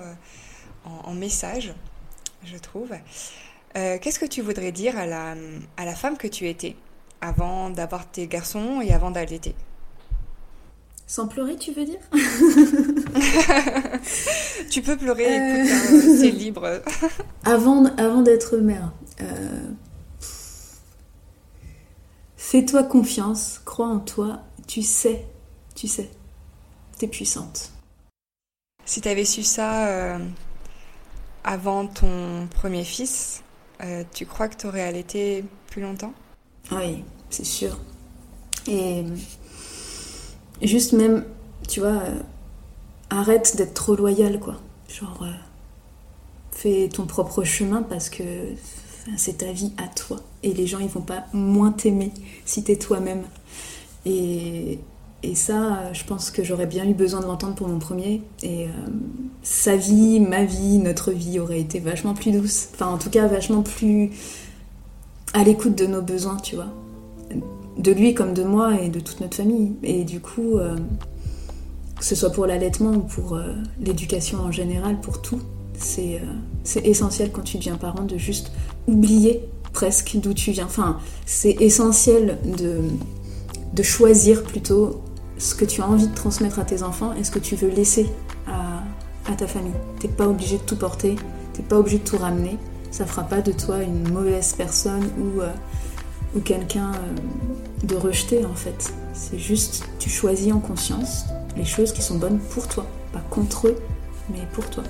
en, 0.85 1.09
en 1.09 1.13
message, 1.13 1.73
je 2.43 2.57
trouve. 2.57 2.91
Euh, 3.75 3.97
Qu'est-ce 4.01 4.19
que 4.19 4.25
tu 4.25 4.41
voudrais 4.41 4.71
dire 4.71 4.97
à 4.97 5.05
la, 5.05 5.35
à 5.77 5.85
la 5.85 5.95
femme 5.95 6.17
que 6.17 6.27
tu 6.27 6.47
étais 6.47 6.75
avant 7.21 7.69
d'avoir 7.69 8.09
tes 8.09 8.27
garçons 8.27 8.81
et 8.81 8.93
avant 8.93 9.11
d'allaiter? 9.11 9.55
Sans 11.07 11.27
pleurer, 11.27 11.55
tu 11.57 11.71
veux 11.73 11.85
dire? 11.85 11.99
Tu 14.69 14.81
peux 14.81 14.97
pleurer, 14.97 15.25
Euh. 15.27 15.63
écoute, 15.63 15.71
hein, 15.71 16.15
c'est 16.19 16.31
libre. 16.31 16.81
Avant, 17.45 17.85
avant 17.97 18.21
d'être 18.21 18.57
mère, 18.57 18.91
euh, 19.21 19.69
fais-toi 22.37 22.83
confiance, 22.83 23.59
crois 23.65 23.87
en 23.87 23.99
toi, 23.99 24.41
tu 24.67 24.81
sais, 24.81 25.25
tu 25.75 25.87
sais, 25.87 26.09
t'es 26.97 27.07
puissante. 27.07 27.71
Si 28.85 29.01
tu 29.01 29.09
avais 29.09 29.25
su 29.25 29.43
ça 29.43 29.87
euh, 29.87 30.17
avant 31.43 31.85
ton 31.85 32.47
premier 32.47 32.83
fils, 32.85 33.42
euh, 33.83 34.03
tu 34.13 34.25
crois 34.25 34.47
que 34.47 34.55
tu 34.55 34.67
aurais 34.67 34.83
allaité 34.83 35.43
plus 35.67 35.81
longtemps? 35.81 36.13
Oui, 36.71 37.03
c'est 37.29 37.45
sûr. 37.45 37.77
Et 38.67 39.03
juste 40.61 40.93
même, 40.93 41.25
tu 41.67 41.81
vois, 41.81 42.01
euh, 42.01 42.19
arrête 43.09 43.55
d'être 43.57 43.73
trop 43.73 43.95
loyal, 43.95 44.39
quoi. 44.39 44.55
Genre, 44.87 45.23
euh, 45.23 45.31
fais 46.51 46.89
ton 46.89 47.05
propre 47.05 47.43
chemin 47.43 47.81
parce 47.81 48.09
que 48.09 48.23
c'est 49.17 49.39
ta 49.39 49.51
vie 49.51 49.73
à 49.77 49.87
toi. 49.87 50.21
Et 50.43 50.53
les 50.53 50.67
gens, 50.67 50.79
ils 50.79 50.89
vont 50.89 51.01
pas 51.01 51.25
moins 51.33 51.71
t'aimer 51.71 52.11
si 52.45 52.63
t'es 52.63 52.77
toi-même. 52.77 53.23
Et, 54.05 54.79
et 55.23 55.35
ça, 55.35 55.77
euh, 55.77 55.93
je 55.93 56.03
pense 56.03 56.31
que 56.31 56.43
j'aurais 56.43 56.65
bien 56.65 56.85
eu 56.87 56.93
besoin 56.93 57.21
de 57.21 57.25
l'entendre 57.25 57.55
pour 57.55 57.69
mon 57.69 57.79
premier. 57.79 58.21
Et 58.43 58.65
euh, 58.65 58.69
sa 59.41 59.77
vie, 59.77 60.19
ma 60.19 60.43
vie, 60.43 60.79
notre 60.79 61.11
vie 61.11 61.39
aurait 61.39 61.61
été 61.61 61.79
vachement 61.79 62.13
plus 62.13 62.31
douce. 62.31 62.67
Enfin, 62.73 62.87
en 62.87 62.97
tout 62.97 63.09
cas, 63.09 63.27
vachement 63.27 63.61
plus 63.61 64.11
à 65.33 65.43
l'écoute 65.43 65.75
de 65.75 65.85
nos 65.85 66.01
besoins, 66.01 66.37
tu 66.37 66.55
vois 66.55 66.67
de 67.75 67.91
lui 67.91 68.13
comme 68.13 68.35
de 68.35 68.43
moi 68.43 68.79
et 68.79 68.89
de 68.89 68.99
toute 68.99 69.19
notre 69.19 69.35
famille. 69.35 69.71
Et 69.81 70.03
du 70.03 70.19
coup, 70.19 70.59
euh, 70.59 70.75
que 71.97 72.05
ce 72.05 72.13
soit 72.13 72.29
pour 72.29 72.45
l'allaitement 72.45 72.91
ou 72.91 72.99
pour 72.99 73.39
l'éducation 73.81 74.37
en 74.41 74.51
général, 74.51 75.01
pour 75.01 75.23
tout, 75.23 75.41
c'est 75.75 76.21
essentiel 76.83 77.31
quand 77.31 77.41
tu 77.41 77.57
deviens 77.57 77.77
parent 77.77 78.03
de 78.03 78.15
juste 78.15 78.51
oublier 78.87 79.41
presque 79.71 80.17
d'où 80.17 80.35
tu 80.35 80.51
viens. 80.51 80.65
Enfin, 80.65 80.99
c'est 81.25 81.59
essentiel 81.61 82.37
de 82.45 83.83
choisir 83.83 84.43
plutôt 84.43 85.01
ce 85.37 85.55
que 85.55 85.65
tu 85.65 85.81
as 85.81 85.87
envie 85.87 86.07
de 86.07 86.15
transmettre 86.15 86.59
à 86.59 86.65
tes 86.65 86.83
enfants 86.83 87.13
et 87.13 87.23
ce 87.23 87.31
que 87.31 87.39
tu 87.39 87.55
veux 87.55 87.69
laisser 87.69 88.09
à, 88.47 88.83
à 89.31 89.35
ta 89.35 89.47
famille. 89.47 89.73
T'es 89.99 90.07
pas 90.07 90.27
obligé 90.27 90.57
de 90.57 90.63
tout 90.63 90.77
porter, 90.77 91.15
t'es 91.53 91.63
pas 91.63 91.77
obligé 91.77 91.99
de 91.99 92.03
tout 92.03 92.17
ramener. 92.17 92.57
Ça 92.91 93.05
fera 93.05 93.23
pas 93.23 93.41
de 93.41 93.51
toi 93.51 93.81
une 93.81 94.07
mauvaise 94.11 94.53
personne 94.53 95.09
ou 95.17 95.41
euh, 95.41 95.49
ou 96.35 96.39
quelqu'un 96.39 96.91
euh, 96.93 97.85
de 97.87 97.95
rejeté 97.95 98.45
en 98.45 98.55
fait. 98.55 98.93
C'est 99.13 99.39
juste, 99.39 99.85
tu 99.99 100.09
choisis 100.09 100.51
en 100.51 100.59
conscience 100.59 101.25
les 101.55 101.65
choses 101.65 101.93
qui 101.93 102.01
sont 102.01 102.17
bonnes 102.17 102.39
pour 102.39 102.67
toi. 102.67 102.85
Pas 103.11 103.21
contre 103.29 103.67
eux, 103.67 103.81
mais 104.31 104.47
pour 104.53 104.69
toi. 104.69 104.83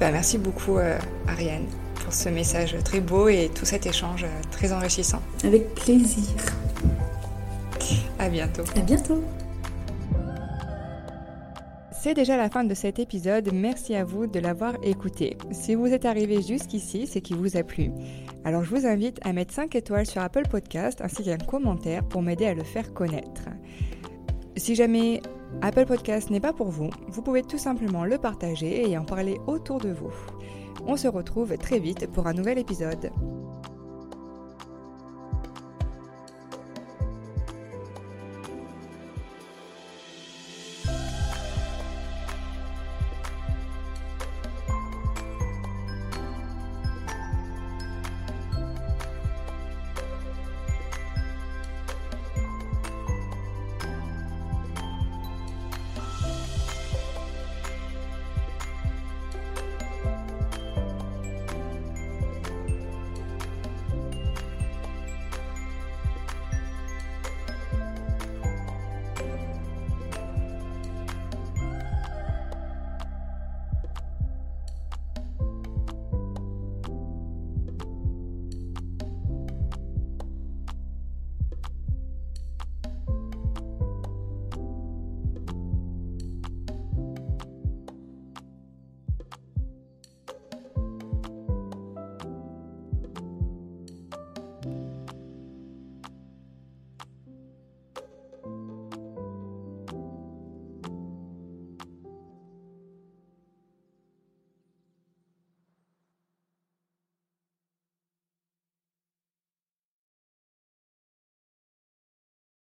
Bah, 0.00 0.10
merci 0.10 0.38
beaucoup 0.38 0.78
euh, 0.78 0.98
Ariane 1.28 1.66
pour 2.02 2.12
ce 2.12 2.28
message 2.28 2.76
très 2.84 3.00
beau 3.00 3.28
et 3.28 3.50
tout 3.54 3.64
cet 3.64 3.86
échange 3.86 4.26
très 4.50 4.72
enrichissant. 4.72 5.22
Avec 5.44 5.74
plaisir. 5.74 6.34
À 8.18 8.28
bientôt. 8.28 8.62
À 8.76 8.80
bientôt. 8.80 9.22
C'est 12.04 12.12
déjà 12.12 12.36
la 12.36 12.50
fin 12.50 12.64
de 12.64 12.74
cet 12.74 12.98
épisode, 12.98 13.50
merci 13.54 13.94
à 13.94 14.04
vous 14.04 14.26
de 14.26 14.38
l'avoir 14.38 14.74
écouté. 14.82 15.38
Si 15.52 15.74
vous 15.74 15.86
êtes 15.86 16.04
arrivé 16.04 16.42
jusqu'ici, 16.42 17.06
c'est 17.06 17.22
qu'il 17.22 17.36
vous 17.36 17.56
a 17.56 17.62
plu. 17.62 17.90
Alors 18.44 18.62
je 18.62 18.68
vous 18.68 18.86
invite 18.86 19.18
à 19.22 19.32
mettre 19.32 19.54
5 19.54 19.74
étoiles 19.74 20.04
sur 20.04 20.20
Apple 20.20 20.46
Podcast 20.50 21.00
ainsi 21.00 21.24
qu'un 21.24 21.38
commentaire 21.38 22.04
pour 22.04 22.20
m'aider 22.20 22.44
à 22.44 22.52
le 22.52 22.62
faire 22.62 22.92
connaître. 22.92 23.48
Si 24.56 24.74
jamais 24.74 25.22
Apple 25.62 25.86
Podcast 25.86 26.28
n'est 26.28 26.40
pas 26.40 26.52
pour 26.52 26.68
vous, 26.68 26.90
vous 27.08 27.22
pouvez 27.22 27.42
tout 27.42 27.56
simplement 27.56 28.04
le 28.04 28.18
partager 28.18 28.86
et 28.86 28.98
en 28.98 29.04
parler 29.04 29.38
autour 29.46 29.78
de 29.78 29.90
vous. 29.90 30.12
On 30.86 30.98
se 30.98 31.08
retrouve 31.08 31.56
très 31.56 31.78
vite 31.78 32.06
pour 32.12 32.26
un 32.26 32.34
nouvel 32.34 32.58
épisode. 32.58 33.10